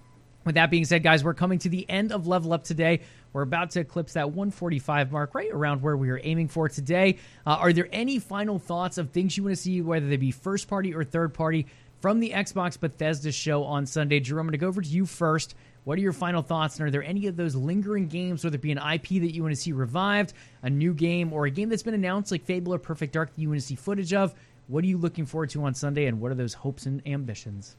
With 0.45 0.57
that 0.57 0.69
being 0.69 0.85
said, 0.85 1.05
guys, 1.05 1.23
we're 1.23 1.33
coming 1.35 1.61
to 1.61 1.69
the 1.69 1.89
end 1.89 2.11
of 2.11 2.27
Level 2.27 2.53
Up 2.53 2.65
today. 2.65 3.03
We're 3.33 3.43
about 3.43 3.71
to 3.71 3.81
eclipse 3.81 4.15
that 4.15 4.31
145 4.31 5.13
mark, 5.13 5.35
right 5.35 5.51
around 5.51 5.81
where 5.81 5.97
we 5.97 6.09
were 6.09 6.21
aiming 6.23 6.49
for 6.49 6.69
today. 6.69 7.19
Uh, 7.47 7.51
are 7.51 7.73
there 7.73 7.89
any 7.93 8.19
final 8.19 8.59
thoughts 8.59 8.99
of 8.99 9.11
things 9.11 9.37
you 9.37 9.45
want 9.45 9.57
to 9.57 9.63
see, 9.63 9.81
whether 9.81 10.09
they 10.09 10.17
be 10.17 10.33
first 10.33 10.69
party 10.69 10.93
or 10.93 11.03
third 11.03 11.33
party, 11.35 11.67
from 12.05 12.21
the 12.21 12.33
Xbox 12.33 12.79
Bethesda 12.79 13.33
show 13.33 13.65
on 13.65 13.87
Sunday. 13.87 14.21
Drew, 14.21 14.39
I'm 14.39 14.45
going 14.45 14.53
to 14.53 14.59
go 14.59 14.69
over 14.69 14.83
to 14.83 14.87
you 14.87 15.07
first. 15.07 15.55
What 15.85 15.97
are 15.97 16.03
your 16.03 16.13
final 16.13 16.43
thoughts? 16.43 16.79
And 16.79 16.87
are 16.87 16.91
there 16.91 17.03
any 17.03 17.29
of 17.29 17.37
those 17.39 17.57
lingering 17.57 18.09
games, 18.09 18.45
whether 18.45 18.57
it 18.57 18.61
be 18.61 18.73
an 18.73 18.77
IP 18.77 19.09
that 19.23 19.35
you 19.35 19.43
want 19.43 19.55
to 19.55 19.59
see 19.59 19.73
revived, 19.73 20.35
a 20.63 20.69
new 20.69 20.93
game, 20.93 21.33
or 21.33 21.47
a 21.47 21.51
game 21.51 21.71
that's 21.71 21.83
been 21.83 21.95
announced 21.95 22.31
like 22.31 22.45
Fable 22.45 22.75
or 22.75 22.79
Perfect 22.79 23.15
Dark 23.15 23.35
that 23.35 23.41
you 23.41 23.49
want 23.49 23.59
to 23.59 23.67
see 23.67 23.75
footage 23.75 24.13
of? 24.13 24.35
What 24.69 24.85
are 24.85 24.87
you 24.87 24.99
looking 24.99 25.25
forward 25.25 25.49
to 25.49 25.65
on 25.65 25.73
Sunday, 25.73 26.05
and 26.05 26.21
what 26.21 26.31
are 26.31 26.35
those 26.35 26.53
hopes 26.53 26.85
and 26.85 27.01
ambitions? 27.07 27.75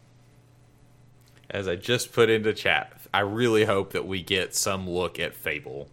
As 1.52 1.68
I 1.68 1.76
just 1.76 2.12
put 2.12 2.32
into 2.32 2.52
chat, 2.52 2.94
I 3.14 3.20
really 3.20 3.66
hope 3.66 3.94
that 3.94 4.08
we 4.08 4.24
get 4.24 4.56
some 4.56 4.90
look 4.90 5.20
at 5.20 5.36
Fable. 5.36 5.88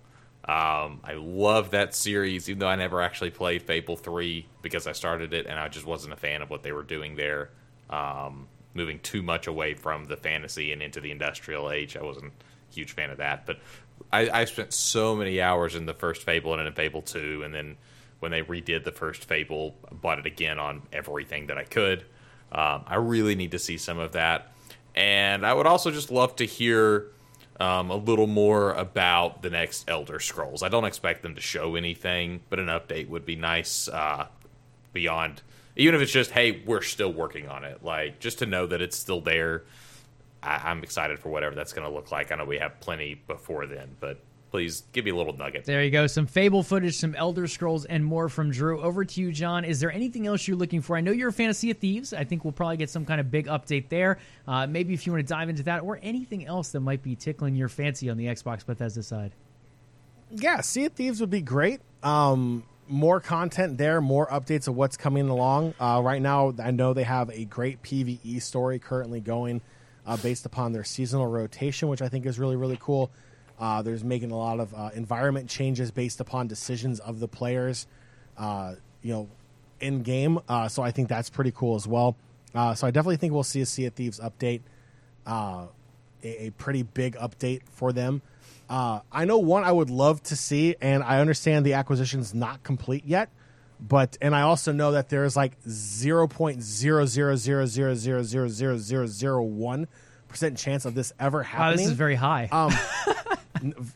Um, 0.46 1.00
I 1.04 1.16
love 1.18 1.72
that 1.72 1.94
series, 1.94 2.48
even 2.48 2.60
though 2.60 2.68
I 2.68 2.76
never 2.76 3.02
actually 3.02 3.30
played 3.30 3.60
Fable 3.60 3.96
3 3.96 4.46
because 4.62 4.86
I 4.86 4.92
started 4.92 5.34
it 5.34 5.44
and 5.44 5.58
I 5.58 5.68
just 5.68 5.84
wasn't 5.84 6.14
a 6.14 6.16
fan 6.16 6.40
of 6.40 6.48
what 6.48 6.62
they 6.62 6.72
were 6.72 6.82
doing 6.82 7.16
there 7.16 7.50
um, 7.92 8.48
moving 8.74 8.98
too 9.00 9.22
much 9.22 9.46
away 9.46 9.74
from 9.74 10.06
the 10.06 10.16
fantasy 10.16 10.72
and 10.72 10.82
into 10.82 11.00
the 11.00 11.10
industrial 11.10 11.70
age. 11.70 11.96
I 11.96 12.02
wasn't 12.02 12.32
a 12.70 12.74
huge 12.74 12.92
fan 12.92 13.10
of 13.10 13.18
that, 13.18 13.46
but 13.46 13.58
I, 14.10 14.30
I 14.30 14.44
spent 14.46 14.72
so 14.72 15.14
many 15.14 15.40
hours 15.40 15.74
in 15.76 15.86
the 15.86 15.94
first 15.94 16.22
Fable 16.22 16.54
and 16.54 16.66
in 16.66 16.72
Fable 16.72 17.02
Two, 17.02 17.42
and 17.44 17.54
then 17.54 17.76
when 18.18 18.32
they 18.32 18.42
redid 18.42 18.84
the 18.84 18.92
first 18.92 19.24
Fable, 19.24 19.76
bought 19.90 20.18
it 20.18 20.26
again 20.26 20.58
on 20.58 20.82
everything 20.92 21.48
that 21.48 21.58
I 21.58 21.64
could. 21.64 22.04
Um, 22.50 22.84
I 22.86 22.96
really 22.96 23.34
need 23.34 23.52
to 23.52 23.58
see 23.58 23.78
some 23.78 23.98
of 23.98 24.12
that, 24.12 24.52
and 24.94 25.46
I 25.46 25.52
would 25.54 25.66
also 25.66 25.90
just 25.90 26.10
love 26.10 26.36
to 26.36 26.44
hear 26.44 27.08
um, 27.60 27.90
a 27.90 27.96
little 27.96 28.26
more 28.26 28.72
about 28.72 29.42
the 29.42 29.50
next 29.50 29.88
Elder 29.88 30.18
Scrolls. 30.18 30.62
I 30.62 30.68
don't 30.68 30.84
expect 30.84 31.22
them 31.22 31.34
to 31.34 31.40
show 31.40 31.76
anything, 31.76 32.40
but 32.48 32.58
an 32.58 32.66
update 32.66 33.08
would 33.08 33.24
be 33.24 33.36
nice. 33.36 33.88
Uh, 33.88 34.26
beyond, 34.92 35.42
even 35.76 35.94
if 35.94 36.00
it's 36.00 36.12
just, 36.12 36.30
hey, 36.30 36.62
we're 36.66 36.82
still 36.82 37.12
working 37.12 37.48
on 37.48 37.64
it. 37.64 37.82
Like 37.82 38.20
just 38.20 38.38
to 38.40 38.46
know 38.46 38.66
that 38.66 38.80
it's 38.80 38.96
still 38.96 39.20
there. 39.20 39.64
I, 40.42 40.70
I'm 40.70 40.82
excited 40.82 41.18
for 41.18 41.28
whatever 41.28 41.54
that's 41.54 41.72
going 41.72 41.88
to 41.88 41.94
look 41.94 42.10
like. 42.10 42.32
I 42.32 42.36
know 42.36 42.44
we 42.44 42.58
have 42.58 42.80
plenty 42.80 43.14
before 43.26 43.66
then, 43.66 43.96
but 44.00 44.18
please 44.50 44.82
give 44.92 45.06
me 45.06 45.10
a 45.10 45.16
little 45.16 45.34
nugget. 45.34 45.64
There 45.64 45.82
you 45.82 45.90
go. 45.90 46.06
Some 46.06 46.26
Fable 46.26 46.62
footage, 46.62 46.96
some 46.96 47.14
Elder 47.14 47.46
Scrolls, 47.46 47.86
and 47.86 48.04
more 48.04 48.28
from 48.28 48.50
Drew. 48.50 48.82
Over 48.82 49.02
to 49.02 49.20
you, 49.20 49.32
John. 49.32 49.64
Is 49.64 49.80
there 49.80 49.90
anything 49.90 50.26
else 50.26 50.46
you're 50.46 50.58
looking 50.58 50.82
for? 50.82 50.94
I 50.94 51.00
know 51.00 51.10
you're 51.10 51.30
a 51.30 51.32
fan 51.32 51.48
of 51.48 51.56
Sea 51.56 51.70
of 51.70 51.78
Thieves. 51.78 52.12
I 52.12 52.24
think 52.24 52.44
we'll 52.44 52.52
probably 52.52 52.76
get 52.76 52.90
some 52.90 53.06
kind 53.06 53.18
of 53.18 53.30
big 53.30 53.46
update 53.46 53.88
there. 53.88 54.18
Uh, 54.46 54.66
maybe 54.66 54.92
if 54.92 55.06
you 55.06 55.12
want 55.12 55.26
to 55.26 55.32
dive 55.32 55.48
into 55.48 55.62
that 55.62 55.82
or 55.82 55.98
anything 56.02 56.46
else 56.46 56.68
that 56.72 56.80
might 56.80 57.02
be 57.02 57.16
tickling 57.16 57.54
your 57.54 57.70
fancy 57.70 58.10
on 58.10 58.18
the 58.18 58.26
Xbox 58.26 58.66
Bethesda 58.66 59.02
side. 59.02 59.32
Yeah, 60.30 60.60
Sea 60.60 60.86
of 60.86 60.92
Thieves 60.92 61.20
would 61.20 61.30
be 61.30 61.40
great. 61.40 61.80
Um, 62.02 62.64
more 62.92 63.20
content 63.20 63.78
there, 63.78 64.02
more 64.02 64.26
updates 64.28 64.68
of 64.68 64.76
what's 64.76 64.98
coming 64.98 65.30
along. 65.30 65.72
Uh, 65.80 66.00
right 66.04 66.20
now, 66.20 66.52
I 66.62 66.70
know 66.70 66.92
they 66.92 67.04
have 67.04 67.30
a 67.30 67.46
great 67.46 67.82
PVE 67.82 68.42
story 68.42 68.78
currently 68.78 69.18
going 69.18 69.62
uh, 70.06 70.18
based 70.18 70.44
upon 70.44 70.72
their 70.72 70.84
seasonal 70.84 71.26
rotation, 71.26 71.88
which 71.88 72.02
I 72.02 72.08
think 72.08 72.26
is 72.26 72.38
really, 72.38 72.54
really 72.54 72.76
cool. 72.78 73.10
Uh, 73.58 73.80
there's 73.80 74.04
making 74.04 74.30
a 74.30 74.36
lot 74.36 74.60
of 74.60 74.74
uh, 74.74 74.90
environment 74.94 75.48
changes 75.48 75.90
based 75.90 76.20
upon 76.20 76.48
decisions 76.48 77.00
of 77.00 77.18
the 77.18 77.28
players, 77.28 77.86
uh, 78.36 78.74
you 79.00 79.12
know, 79.12 79.28
in 79.80 80.02
game. 80.02 80.38
Uh, 80.46 80.68
so 80.68 80.82
I 80.82 80.90
think 80.90 81.08
that's 81.08 81.30
pretty 81.30 81.52
cool 81.52 81.76
as 81.76 81.88
well. 81.88 82.14
So 82.54 82.86
I 82.86 82.90
definitely 82.90 83.16
think 83.16 83.32
we'll 83.32 83.42
see 83.42 83.62
a 83.62 83.66
Sea 83.66 83.86
of 83.86 83.94
Thieves 83.94 84.20
update, 84.20 84.60
a, 85.26 85.68
a 86.22 86.50
pretty 86.58 86.82
big 86.82 87.16
update 87.16 87.62
for 87.70 87.90
them. 87.90 88.20
I 88.70 89.24
know 89.26 89.38
one 89.38 89.64
I 89.64 89.72
would 89.72 89.90
love 89.90 90.22
to 90.24 90.36
see, 90.36 90.76
and 90.80 91.02
I 91.02 91.20
understand 91.20 91.66
the 91.66 91.74
acquisition's 91.74 92.32
not 92.34 92.62
complete 92.62 93.04
yet, 93.04 93.28
but 93.80 94.16
and 94.22 94.34
I 94.34 94.42
also 94.42 94.72
know 94.72 94.92
that 94.92 95.08
there's 95.08 95.36
like 95.36 95.52
zero 95.68 96.26
point 96.26 96.62
zero 96.62 97.04
zero 97.06 97.36
zero 97.36 97.64
zero 97.66 97.94
zero 97.94 98.22
zero 98.22 98.48
zero 98.48 98.76
zero 98.78 99.06
zero 99.06 99.42
one 99.42 99.88
percent 100.28 100.56
chance 100.56 100.84
of 100.86 100.94
this 100.94 101.12
ever 101.20 101.42
happening. 101.42 101.70
Wow, 101.70 101.76
this 101.76 101.86
is 101.88 101.92
very 101.92 102.14
high. 102.14 102.48
Um, 102.50 102.72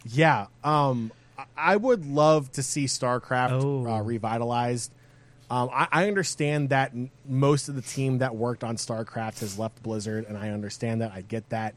yeah. 0.05 0.47
Um, 0.63 1.13
I 1.57 1.77
would 1.77 2.05
love 2.07 2.51
to 2.53 2.63
see 2.63 2.85
StarCraft 2.85 3.63
Oh. 3.63 3.87
uh, 3.87 4.03
revitalized. 4.03 4.93
Um, 5.51 5.71
I, 5.73 5.87
I 5.93 6.09
understand 6.09 6.71
that 6.71 6.93
most 7.27 7.69
of 7.69 7.77
the 7.77 7.83
team 7.83 8.19
that 8.19 8.35
worked 8.35 8.65
on 8.65 8.77
StarCraft 8.77 9.41
has 9.41 9.59
left 9.59 9.83
Blizzard, 9.83 10.27
and 10.29 10.37
I 10.37 10.51
understand 10.51 11.01
that. 11.03 11.13
I 11.13 11.21
get 11.23 11.49
that. 11.51 11.75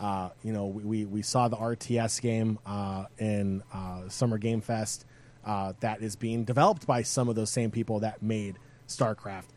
Uh, 0.00 0.30
you 0.42 0.52
know, 0.52 0.66
we, 0.66 1.04
we, 1.04 1.20
saw 1.20 1.48
the 1.48 1.58
RTS 1.58 2.22
game 2.22 2.58
uh, 2.64 3.04
in 3.18 3.62
uh, 3.72 4.08
Summer 4.08 4.38
Game 4.38 4.62
Fest 4.62 5.04
uh, 5.44 5.74
that 5.80 6.00
is 6.00 6.16
being 6.16 6.44
developed 6.44 6.86
by 6.86 7.02
some 7.02 7.28
of 7.28 7.34
those 7.34 7.50
same 7.50 7.70
people 7.70 8.00
that 8.00 8.22
made 8.22 8.56
StarCraft. 8.88 9.48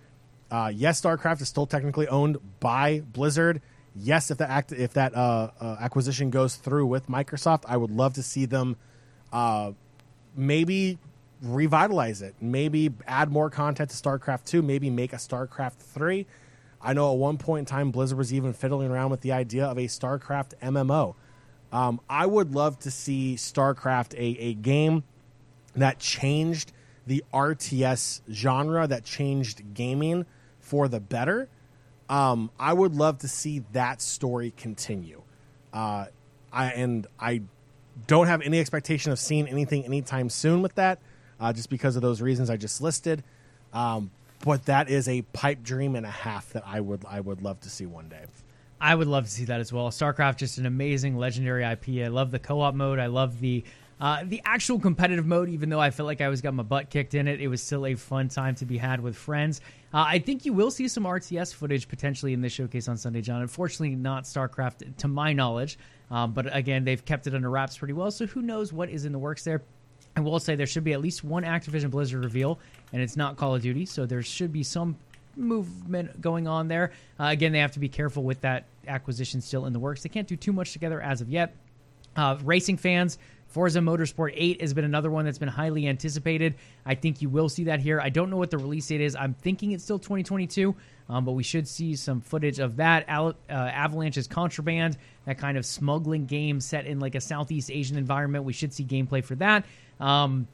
Uh, 0.51 0.69
yes, 0.73 0.99
StarCraft 0.99 1.41
is 1.41 1.47
still 1.47 1.65
technically 1.65 2.09
owned 2.09 2.37
by 2.59 2.99
Blizzard. 2.99 3.61
Yes, 3.95 4.31
if 4.31 4.39
that 4.39 4.49
act, 4.49 4.73
if 4.73 4.93
that 4.93 5.15
uh, 5.15 5.51
acquisition 5.79 6.29
goes 6.29 6.55
through 6.55 6.87
with 6.87 7.07
Microsoft, 7.07 7.63
I 7.65 7.77
would 7.77 7.91
love 7.91 8.13
to 8.15 8.23
see 8.23 8.45
them 8.45 8.75
maybe 10.35 10.97
revitalize 11.41 12.21
it. 12.21 12.35
Maybe 12.41 12.89
add 13.07 13.31
more 13.31 13.49
content 13.49 13.89
to 13.89 13.95
StarCraft 13.95 14.45
2. 14.45 14.61
Maybe 14.61 14.89
make 14.89 15.13
a 15.13 15.17
StarCraft 15.17 15.77
3. 15.77 16.25
I 16.83 16.93
know 16.93 17.13
at 17.13 17.17
one 17.17 17.37
point 17.37 17.59
in 17.59 17.65
time, 17.65 17.91
Blizzard 17.91 18.17
was 18.17 18.33
even 18.33 18.51
fiddling 18.51 18.91
around 18.91 19.09
with 19.09 19.21
the 19.21 19.31
idea 19.31 19.65
of 19.65 19.77
a 19.77 19.87
StarCraft 19.87 20.53
MMO. 20.61 21.15
Um, 21.71 22.01
I 22.09 22.25
would 22.25 22.53
love 22.53 22.77
to 22.79 22.91
see 22.91 23.35
StarCraft, 23.35 24.13
a, 24.13 24.39
a 24.39 24.53
game 24.53 25.03
that 25.75 25.97
changed 25.97 26.71
the 27.07 27.23
RTS 27.33 28.21
genre, 28.31 28.85
that 28.85 29.05
changed 29.05 29.73
gaming 29.73 30.25
for 30.59 30.87
the 30.87 30.99
better. 30.99 31.49
Um, 32.09 32.51
I 32.59 32.73
would 32.73 32.95
love 32.95 33.19
to 33.19 33.27
see 33.27 33.63
that 33.71 34.01
story 34.01 34.53
continue. 34.55 35.21
Uh, 35.71 36.07
I 36.51 36.71
and 36.73 37.07
I 37.19 37.41
don't 38.07 38.27
have 38.27 38.41
any 38.41 38.59
expectation 38.59 39.11
of 39.11 39.19
seeing 39.19 39.47
anything 39.47 39.85
anytime 39.85 40.29
soon 40.29 40.61
with 40.61 40.75
that, 40.75 40.99
uh, 41.39 41.53
just 41.53 41.69
because 41.69 41.95
of 41.95 42.01
those 42.01 42.21
reasons 42.21 42.49
I 42.49 42.57
just 42.57 42.81
listed. 42.81 43.23
Um, 43.71 44.11
but 44.43 44.65
that 44.65 44.89
is 44.89 45.07
a 45.07 45.21
pipe 45.21 45.63
dream 45.63 45.95
and 45.95 46.05
a 46.05 46.11
half 46.11 46.51
that 46.51 46.63
I 46.65 46.81
would 46.81 47.05
I 47.07 47.19
would 47.19 47.41
love 47.41 47.61
to 47.61 47.69
see 47.69 47.85
one 47.85 48.09
day. 48.09 48.25
I 48.79 48.93
would 48.93 49.07
love 49.07 49.23
to 49.23 49.31
see 49.31 49.45
that 49.45 49.61
as 49.61 49.71
well. 49.71 49.89
StarCraft, 49.89 50.37
just 50.37 50.57
an 50.57 50.65
amazing 50.65 51.15
legendary 51.15 51.63
IP. 51.63 52.03
I 52.03 52.09
love 52.09 52.31
the 52.31 52.39
co-op 52.39 52.75
mode. 52.75 52.99
I 52.99 53.05
love 53.05 53.39
the 53.39 53.63
uh, 54.01 54.23
the 54.25 54.41
actual 54.43 54.79
competitive 54.79 55.25
mode. 55.25 55.47
Even 55.47 55.69
though 55.69 55.79
I 55.79 55.91
felt 55.91 56.07
like 56.07 56.19
I 56.19 56.27
was 56.27 56.41
got 56.41 56.53
my 56.53 56.63
butt 56.63 56.89
kicked 56.89 57.13
in 57.13 57.29
it, 57.29 57.39
it 57.39 57.47
was 57.47 57.63
still 57.63 57.85
a 57.85 57.95
fun 57.95 58.27
time 58.27 58.55
to 58.55 58.65
be 58.65 58.77
had 58.77 58.99
with 58.99 59.15
friends. 59.15 59.61
Uh, 59.93 60.03
I 60.05 60.19
think 60.19 60.45
you 60.45 60.51
will 60.51 60.71
see 60.71 60.89
some 60.89 61.05
RTS 61.05 61.53
footage 61.53 61.87
potentially 61.87 62.33
in 62.33 62.41
this 62.41 62.51
showcase 62.51 62.89
on 62.89 62.97
Sunday, 62.97 63.21
John. 63.21 63.41
Unfortunately, 63.41 63.95
not 63.95 64.25
StarCraft 64.25 64.97
to 64.97 65.07
my 65.07 65.31
knowledge. 65.31 65.77
Um, 66.11 66.33
but 66.33 66.53
again, 66.53 66.83
they've 66.83 67.03
kept 67.03 67.27
it 67.27 67.33
under 67.33 67.49
wraps 67.49 67.77
pretty 67.77 67.93
well. 67.93 68.11
So 68.11 68.25
who 68.25 68.41
knows 68.41 68.73
what 68.73 68.89
is 68.89 69.05
in 69.05 69.13
the 69.13 69.19
works 69.19 69.45
there? 69.45 69.61
I 70.15 70.19
will 70.19 70.39
say 70.39 70.55
there 70.55 70.67
should 70.67 70.83
be 70.83 70.93
at 70.93 71.01
least 71.01 71.23
one 71.23 71.43
Activision 71.43 71.89
Blizzard 71.89 72.23
reveal, 72.23 72.59
and 72.93 73.01
it's 73.01 73.17
not 73.17 73.35
Call 73.35 73.55
of 73.55 73.61
Duty, 73.61 73.85
so 73.85 74.05
there 74.05 74.21
should 74.21 74.53
be 74.53 74.63
some 74.63 74.95
movement 75.35 76.21
going 76.21 76.47
on 76.47 76.67
there. 76.67 76.91
Uh, 77.19 77.25
again, 77.25 77.51
they 77.51 77.59
have 77.59 77.71
to 77.71 77.79
be 77.79 77.89
careful 77.89 78.23
with 78.23 78.41
that 78.41 78.65
acquisition 78.87 79.41
still 79.41 79.65
in 79.65 79.73
the 79.73 79.79
works. 79.79 80.03
They 80.03 80.09
can't 80.09 80.27
do 80.27 80.35
too 80.35 80.53
much 80.53 80.73
together 80.73 81.01
as 81.01 81.19
of 81.19 81.29
yet. 81.29 81.55
Uh, 82.15 82.37
racing 82.43 82.77
fans, 82.77 83.17
Forza 83.47 83.79
Motorsport 83.79 84.33
8 84.35 84.61
has 84.61 84.73
been 84.73 84.85
another 84.85 85.09
one 85.09 85.25
that's 85.25 85.39
been 85.39 85.47
highly 85.47 85.87
anticipated. 85.87 86.55
I 86.85 86.95
think 86.95 87.21
you 87.21 87.29
will 87.29 87.49
see 87.49 87.65
that 87.65 87.79
here. 87.79 87.99
I 87.99 88.09
don't 88.09 88.29
know 88.29 88.37
what 88.37 88.51
the 88.51 88.57
release 88.57 88.87
date 88.87 89.01
is. 89.01 89.15
I'm 89.15 89.33
thinking 89.33 89.71
it's 89.71 89.83
still 89.83 89.99
2022, 89.99 90.75
um, 91.09 91.25
but 91.25 91.31
we 91.33 91.43
should 91.43 91.67
see 91.67 91.95
some 91.95 92.21
footage 92.21 92.59
of 92.59 92.75
that. 92.77 93.05
Al- 93.07 93.35
uh, 93.49 93.53
Avalanche's 93.53 94.27
Contraband, 94.27 94.97
that 95.25 95.37
kind 95.37 95.57
of 95.57 95.65
smuggling 95.65 96.25
game 96.25 96.59
set 96.59 96.85
in 96.85 96.99
like 96.99 97.15
a 97.15 97.21
Southeast 97.21 97.71
Asian 97.71 97.97
environment. 97.97 98.43
We 98.43 98.53
should 98.53 98.73
see 98.73 98.85
gameplay 98.85 99.23
for 99.23 99.35
that. 99.35 99.65
Um, 99.99 100.47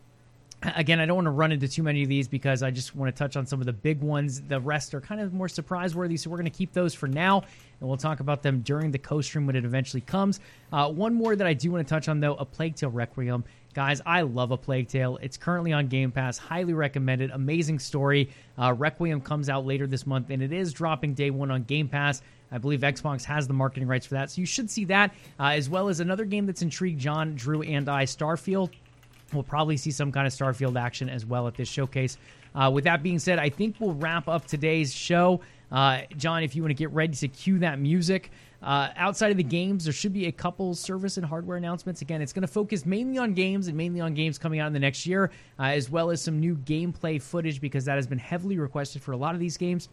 again, 0.76 1.00
I 1.00 1.06
don't 1.06 1.16
want 1.16 1.26
to 1.26 1.32
run 1.32 1.52
into 1.52 1.68
too 1.68 1.84
many 1.84 2.04
of 2.04 2.10
these 2.10 2.28
because 2.28 2.64
I 2.64 2.72
just 2.72 2.96
want 2.96 3.14
to 3.14 3.18
touch 3.18 3.38
on 3.38 3.46
some 3.46 3.60
of 3.60 3.66
the 3.66 3.74
big 3.74 4.02
ones. 4.02 4.42
The 4.42 4.60
rest 4.60 4.94
are 4.94 5.02
kind 5.02 5.22
of 5.22 5.34
more 5.34 5.48
surprise 5.48 5.96
worthy, 5.96 6.18
so 6.18 6.30
we're 6.30 6.38
going 6.38 6.52
to 6.52 6.58
keep 6.58 6.74
those 6.74 6.94
for 6.94 7.08
now, 7.08 7.40
and 7.80 7.88
we'll 7.88 7.98
talk 7.98 8.20
about 8.20 8.44
them 8.44 8.62
during 8.62 8.92
the 8.92 8.98
co 8.98 9.22
stream 9.22 9.46
when 9.46 9.56
it 9.56 9.66
eventually 9.66 10.02
comes. 10.02 10.40
Uh, 10.72 10.90
one 10.92 11.14
more 11.14 11.36
that 11.36 11.48
I 11.48 11.54
do 11.54 11.72
want 11.72 11.88
to 11.88 11.90
touch 11.90 12.10
on, 12.10 12.20
though 12.20 12.36
A 12.36 12.46
Plague 12.46 12.76
Tale 12.76 12.90
Requiem. 12.90 13.44
Guys, 13.74 14.02
I 14.06 14.22
love 14.22 14.52
A 14.52 14.58
Plague 14.58 14.88
Tale. 14.88 15.18
It's 15.22 15.38
currently 15.38 15.72
on 15.72 15.88
Game 15.88 16.12
Pass. 16.12 16.38
Highly 16.38 16.74
recommended. 16.74 17.32
Amazing 17.32 17.80
story. 17.80 18.30
Uh, 18.58 18.74
Requiem 18.74 19.22
comes 19.22 19.48
out 19.48 19.66
later 19.66 19.88
this 19.88 20.06
month, 20.06 20.30
and 20.30 20.42
it 20.42 20.52
is 20.52 20.74
dropping 20.74 21.14
day 21.14 21.30
one 21.30 21.52
on 21.52 21.64
Game 21.64 21.88
Pass. 21.88 22.22
I 22.52 22.58
believe 22.58 22.82
Xbox 22.82 23.24
has 23.26 23.48
the 23.48 23.54
marketing 23.54 23.88
rights 23.88 24.08
for 24.08 24.16
that, 24.16 24.32
so 24.32 24.42
you 24.42 24.48
should 24.48 24.72
see 24.72 24.86
that, 24.86 25.14
uh, 25.40 25.50
as 25.50 25.70
well 25.70 25.88
as 25.88 26.00
another 26.00 26.26
game 26.26 26.48
that's 26.48 26.64
intrigued 26.64 27.00
John, 27.00 27.36
Drew, 27.36 27.62
and 27.62 27.88
I, 27.88 28.06
Starfield. 28.06 28.72
We'll 29.34 29.44
probably 29.44 29.78
see 29.78 29.92
some 29.92 30.12
kind 30.12 30.28
of 30.28 30.34
Starfield 30.34 30.80
action 30.80 31.10
as 31.10 31.26
well 31.26 31.48
at 31.48 31.56
this 31.56 31.68
showcase. 31.68 32.18
Uh, 32.56 32.72
with 32.74 32.84
that 32.86 33.04
being 33.04 33.20
said, 33.20 33.40
I 33.40 33.50
think 33.50 33.76
we'll 33.80 33.94
wrap 33.94 34.28
up 34.28 34.46
today's 34.46 34.94
show. 34.94 35.42
Uh, 35.72 36.02
John, 36.18 36.44
if 36.44 36.56
you 36.56 36.64
want 36.64 36.72
to 36.72 36.76
get 36.76 36.92
ready 36.92 37.14
to 37.14 37.28
cue 37.28 37.60
that 37.60 37.80
music. 37.80 38.32
Uh, 38.62 38.90
outside 38.98 39.32
of 39.32 39.38
the 39.38 39.44
games, 39.44 39.86
there 39.86 39.94
should 39.94 40.12
be 40.12 40.26
a 40.26 40.32
couple 40.32 40.76
service 40.76 41.16
and 41.18 41.26
hardware 41.26 41.58
announcements. 41.58 42.02
Again, 42.02 42.22
it's 42.22 42.34
going 42.34 42.42
to 42.42 42.48
focus 42.48 42.86
mainly 42.86 43.18
on 43.18 43.34
games 43.34 43.68
and 43.68 43.78
mainly 43.78 44.02
on 44.02 44.14
games 44.14 44.38
coming 44.38 44.60
out 44.60 44.68
in 44.68 44.74
the 44.74 44.80
next 44.80 45.06
year, 45.06 45.32
uh, 45.60 45.64
as 45.64 45.90
well 45.90 46.10
as 46.10 46.22
some 46.22 46.40
new 46.40 46.56
gameplay 46.56 47.22
footage 47.22 47.62
because 47.62 47.86
that 47.86 47.96
has 47.96 48.08
been 48.08 48.18
heavily 48.18 48.58
requested 48.58 49.02
for 49.02 49.14
a 49.14 49.18
lot 49.18 49.34
of 49.34 49.40
these 49.40 49.56
games. 49.56 49.88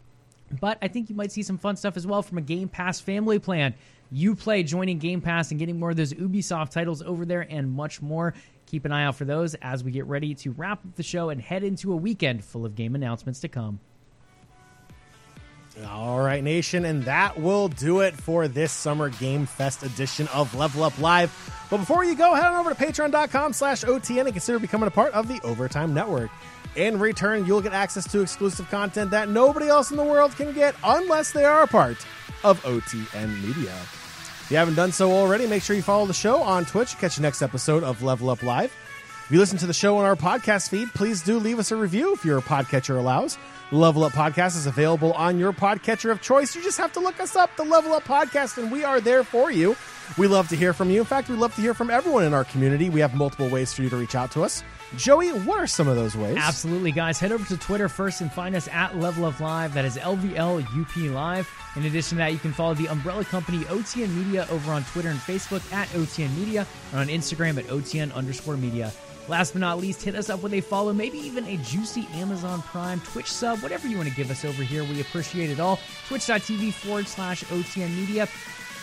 But 0.60 0.78
I 0.82 0.88
think 0.88 1.10
you 1.10 1.16
might 1.16 1.32
see 1.32 1.42
some 1.42 1.58
fun 1.58 1.76
stuff 1.76 1.96
as 1.96 2.06
well 2.06 2.22
from 2.22 2.38
a 2.38 2.42
Game 2.42 2.68
Pass 2.68 3.00
family 3.00 3.38
plan. 3.38 3.74
Uplay 4.14 4.64
joining 4.64 4.98
Game 4.98 5.20
Pass 5.20 5.50
and 5.50 5.58
getting 5.58 5.78
more 5.78 5.90
of 5.90 5.96
those 5.96 6.12
Ubisoft 6.12 6.70
titles 6.70 7.02
over 7.02 7.24
there 7.24 7.46
and 7.50 7.72
much 7.72 8.00
more. 8.00 8.34
Keep 8.66 8.84
an 8.84 8.92
eye 8.92 9.04
out 9.04 9.16
for 9.16 9.24
those 9.24 9.54
as 9.56 9.82
we 9.84 9.92
get 9.92 10.06
ready 10.06 10.34
to 10.34 10.50
wrap 10.52 10.84
up 10.84 10.96
the 10.96 11.02
show 11.02 11.30
and 11.30 11.40
head 11.40 11.62
into 11.62 11.92
a 11.92 11.96
weekend 11.96 12.44
full 12.44 12.66
of 12.66 12.74
game 12.74 12.94
announcements 12.94 13.40
to 13.40 13.48
come. 13.48 13.80
All 15.84 16.20
right, 16.20 16.42
Nation, 16.42 16.86
and 16.86 17.04
that 17.04 17.38
will 17.38 17.68
do 17.68 18.00
it 18.00 18.14
for 18.14 18.48
this 18.48 18.72
Summer 18.72 19.10
Game 19.10 19.44
Fest 19.44 19.82
edition 19.82 20.26
of 20.28 20.54
Level 20.54 20.82
Up 20.82 20.98
Live. 20.98 21.30
But 21.70 21.78
before 21.78 22.02
you 22.02 22.16
go, 22.16 22.34
head 22.34 22.46
on 22.46 22.54
over 22.54 22.72
to 22.72 22.76
patreon.com 22.76 23.52
slash 23.52 23.84
OTN 23.84 24.22
and 24.22 24.32
consider 24.32 24.58
becoming 24.58 24.86
a 24.86 24.90
part 24.90 25.12
of 25.12 25.28
the 25.28 25.38
Overtime 25.42 25.92
Network. 25.92 26.30
In 26.76 26.98
return, 26.98 27.44
you'll 27.46 27.60
get 27.60 27.72
access 27.74 28.10
to 28.12 28.20
exclusive 28.20 28.68
content 28.70 29.10
that 29.10 29.28
nobody 29.28 29.68
else 29.68 29.90
in 29.90 29.98
the 29.98 30.04
world 30.04 30.34
can 30.36 30.52
get 30.52 30.74
unless 30.82 31.32
they 31.32 31.44
are 31.44 31.62
a 31.62 31.66
part 31.66 31.98
of 32.42 32.62
OTN 32.62 33.42
Media. 33.42 33.74
If 34.46 34.52
you 34.52 34.58
haven't 34.58 34.76
done 34.76 34.92
so 34.92 35.10
already, 35.10 35.44
make 35.48 35.64
sure 35.64 35.74
you 35.74 35.82
follow 35.82 36.06
the 36.06 36.14
show 36.14 36.40
on 36.40 36.66
Twitch. 36.66 36.96
Catch 36.98 37.16
the 37.16 37.22
next 37.22 37.42
episode 37.42 37.82
of 37.82 38.04
Level 38.04 38.30
Up 38.30 38.44
Live. 38.44 38.72
If 39.24 39.32
you 39.32 39.40
listen 39.40 39.58
to 39.58 39.66
the 39.66 39.74
show 39.74 39.98
on 39.98 40.04
our 40.04 40.14
podcast 40.14 40.68
feed, 40.68 40.88
please 40.94 41.20
do 41.20 41.40
leave 41.40 41.58
us 41.58 41.72
a 41.72 41.76
review 41.76 42.12
if 42.12 42.24
your 42.24 42.40
podcatcher 42.40 42.96
allows. 42.96 43.38
Level 43.72 44.04
Up 44.04 44.12
Podcast 44.12 44.56
is 44.56 44.66
available 44.66 45.12
on 45.14 45.36
your 45.40 45.52
podcatcher 45.52 46.12
of 46.12 46.22
choice. 46.22 46.54
You 46.54 46.62
just 46.62 46.78
have 46.78 46.92
to 46.92 47.00
look 47.00 47.18
us 47.18 47.34
up, 47.34 47.56
the 47.56 47.64
Level 47.64 47.92
Up 47.92 48.04
Podcast, 48.04 48.58
and 48.58 48.70
we 48.70 48.84
are 48.84 49.00
there 49.00 49.24
for 49.24 49.50
you. 49.50 49.74
We 50.18 50.26
love 50.26 50.48
to 50.48 50.56
hear 50.56 50.72
from 50.72 50.90
you. 50.90 51.00
In 51.00 51.06
fact, 51.06 51.28
we 51.28 51.36
love 51.36 51.54
to 51.56 51.60
hear 51.60 51.74
from 51.74 51.90
everyone 51.90 52.24
in 52.24 52.32
our 52.32 52.44
community. 52.44 52.88
We 52.90 53.00
have 53.00 53.14
multiple 53.14 53.48
ways 53.48 53.72
for 53.72 53.82
you 53.82 53.90
to 53.90 53.96
reach 53.96 54.14
out 54.14 54.30
to 54.32 54.42
us. 54.44 54.62
Joey, 54.96 55.30
what 55.30 55.58
are 55.58 55.66
some 55.66 55.88
of 55.88 55.96
those 55.96 56.16
ways? 56.16 56.36
Absolutely, 56.38 56.92
guys. 56.92 57.18
Head 57.18 57.32
over 57.32 57.44
to 57.46 57.56
Twitter 57.56 57.88
first 57.88 58.20
and 58.20 58.32
find 58.32 58.54
us 58.54 58.68
at 58.68 58.96
Level 58.96 59.24
Up 59.24 59.40
Live. 59.40 59.74
That 59.74 59.84
is 59.84 59.96
LVLUP 59.98 61.12
Live. 61.12 61.50
In 61.74 61.84
addition 61.84 62.16
to 62.16 62.24
that, 62.24 62.32
you 62.32 62.38
can 62.38 62.52
follow 62.52 62.74
the 62.74 62.88
umbrella 62.88 63.24
company 63.24 63.64
OTN 63.64 64.14
Media 64.14 64.46
over 64.50 64.72
on 64.72 64.84
Twitter 64.84 65.08
and 65.08 65.18
Facebook 65.18 65.70
at 65.72 65.88
OTN 65.88 66.34
Media 66.36 66.66
and 66.92 67.00
on 67.00 67.08
Instagram 67.08 67.58
at 67.58 67.64
OTN 67.66 68.14
underscore 68.14 68.56
media. 68.56 68.92
Last 69.28 69.52
but 69.54 69.60
not 69.60 69.78
least, 69.78 70.02
hit 70.02 70.14
us 70.14 70.30
up 70.30 70.42
with 70.42 70.54
a 70.54 70.60
follow, 70.60 70.92
maybe 70.92 71.18
even 71.18 71.44
a 71.46 71.56
juicy 71.58 72.06
Amazon 72.14 72.62
Prime, 72.62 73.00
Twitch 73.00 73.30
sub, 73.30 73.60
whatever 73.60 73.88
you 73.88 73.96
want 73.96 74.08
to 74.08 74.14
give 74.14 74.30
us 74.30 74.44
over 74.44 74.62
here. 74.62 74.84
We 74.84 75.00
appreciate 75.00 75.50
it 75.50 75.58
all. 75.58 75.80
Twitch.tv 76.06 76.72
forward 76.72 77.08
slash 77.08 77.42
OTN 77.44 77.94
Media. 77.96 78.28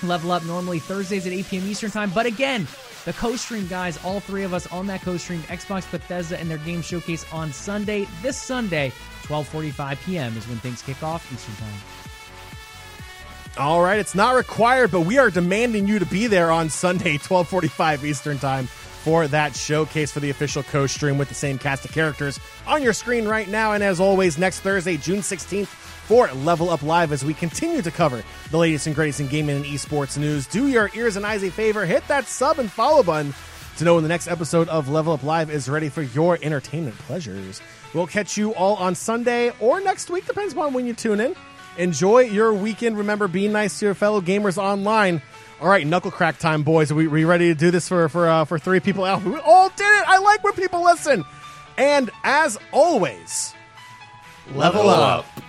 Level 0.04 0.32
up 0.32 0.44
normally 0.46 0.80
Thursdays 0.80 1.26
at 1.26 1.34
8 1.34 1.46
p.m. 1.48 1.64
Eastern 1.64 1.92
Time. 1.92 2.12
But 2.14 2.26
again, 2.26 2.68
the 3.06 3.14
co 3.14 3.36
stream 3.36 3.68
guys, 3.68 4.04
all 4.04 4.20
three 4.20 4.44
of 4.44 4.54
us 4.54 4.68
on 4.68 4.88
that 4.88 5.02
co 5.02 5.18
stream, 5.18 5.42
Xbox 5.44 5.90
Bethesda 5.90 6.40
and 6.40 6.50
their 6.50 6.58
game 6.60 6.82
showcase 6.82 7.26
on 7.32 7.52
Sunday. 7.52 8.08
This 8.22 8.38
Sunday, 8.38 8.92
12:45 9.24 10.06
p.m. 10.06 10.38
is 10.38 10.48
when 10.48 10.58
things 10.58 10.82
kick 10.82 11.02
off 11.04 11.32
Eastern 11.32 11.56
Time. 11.56 11.80
All 13.56 13.82
right, 13.82 14.00
it's 14.00 14.16
not 14.16 14.36
required, 14.36 14.90
but 14.90 15.02
we 15.02 15.20
are 15.20 15.30
demanding 15.30 15.88
you 15.88 16.00
to 16.00 16.06
be 16.08 16.26
there 16.28 16.52
on 16.52 16.70
Sunday, 16.70 17.18
12:45 17.18 18.04
Eastern 18.04 18.40
Time 18.40 18.68
for 19.04 19.28
that 19.28 19.54
showcase 19.54 20.12
for 20.14 20.22
the 20.22 20.30
official 20.30 20.64
co-stream 20.64 21.18
with 21.18 21.28
the 21.28 21.36
same 21.36 21.58
cast 21.58 21.84
of 21.84 21.92
characters 21.92 22.40
on 22.66 22.82
your 22.82 22.94
screen 22.94 23.28
right 23.28 23.50
now 23.50 23.74
and 23.74 23.84
as 23.84 24.00
always 24.00 24.38
next 24.38 24.62
Thursday, 24.62 24.96
June 24.96 25.20
16th 25.20 25.68
for 26.08 26.28
Level 26.32 26.70
Up 26.70 26.82
Live 26.84 27.12
as 27.12 27.24
we 27.24 27.34
continue 27.34 27.82
to 27.82 27.92
cover 27.92 28.24
the 28.52 28.58
latest 28.58 28.88
and 28.88 28.96
greatest 28.96 29.20
in 29.20 29.28
gaming 29.28 29.56
and 29.58 29.66
esports 29.66 30.18
news. 30.18 30.48
Do 30.48 30.68
your 30.68 30.90
ears 30.96 31.16
and 31.16 31.26
eyes 31.26 31.44
a 31.44 31.50
favor, 31.50 31.86
hit 31.86 32.08
that 32.08 32.26
sub 32.26 32.60
and 32.60 32.72
follow 32.72 33.04
button 33.04 33.34
to 33.78 33.86
know 33.86 33.96
when 33.96 34.04
the 34.04 34.10
next 34.10 34.28
episode 34.28 34.68
of 34.70 34.90
Level 34.90 35.14
Up 35.14 35.24
Live 35.24 35.50
is 35.50 35.68
ready 35.70 35.90
for 35.90 36.02
your 36.04 36.38
entertainment 36.42 36.98
pleasures. 37.00 37.62
We'll 37.94 38.08
catch 38.08 38.38
you 38.38 38.54
all 38.56 38.76
on 38.76 38.96
Sunday 38.96 39.52
or 39.60 39.82
next 39.82 40.10
week, 40.10 40.26
depends 40.28 40.54
upon 40.54 40.74
when 40.74 40.86
you 40.86 40.94
tune 40.94 41.20
in. 41.20 41.36
Enjoy 41.78 42.20
your 42.20 42.54
weekend. 42.54 42.98
Remember, 42.98 43.28
be 43.28 43.48
nice 43.48 43.80
to 43.80 43.86
your 43.86 43.96
fellow 43.96 44.22
gamers 44.22 44.58
online. 44.58 45.22
All 45.60 45.68
right, 45.70 45.88
knuckle 45.88 46.12
crack 46.12 46.38
time, 46.38 46.62
boys. 46.64 46.92
Are 46.92 46.96
we, 46.96 47.08
we 47.08 47.24
ready 47.26 47.48
to 47.48 47.56
do 47.56 47.72
this 47.72 47.88
for 47.88 48.10
for 48.10 48.28
uh, 48.30 48.46
for 48.46 48.60
three 48.60 48.80
people 48.80 49.06
out? 49.06 49.24
We 49.24 49.38
all 49.38 49.70
did 49.70 49.86
it. 49.86 50.04
I 50.08 50.20
like 50.20 50.44
when 50.44 50.54
people 50.54 50.84
listen. 50.84 51.24
And 51.78 52.12
as 52.24 52.60
always, 52.72 53.54
level, 54.54 54.86
Level 54.86 54.90
up. 54.90 55.26
up. 55.38 55.44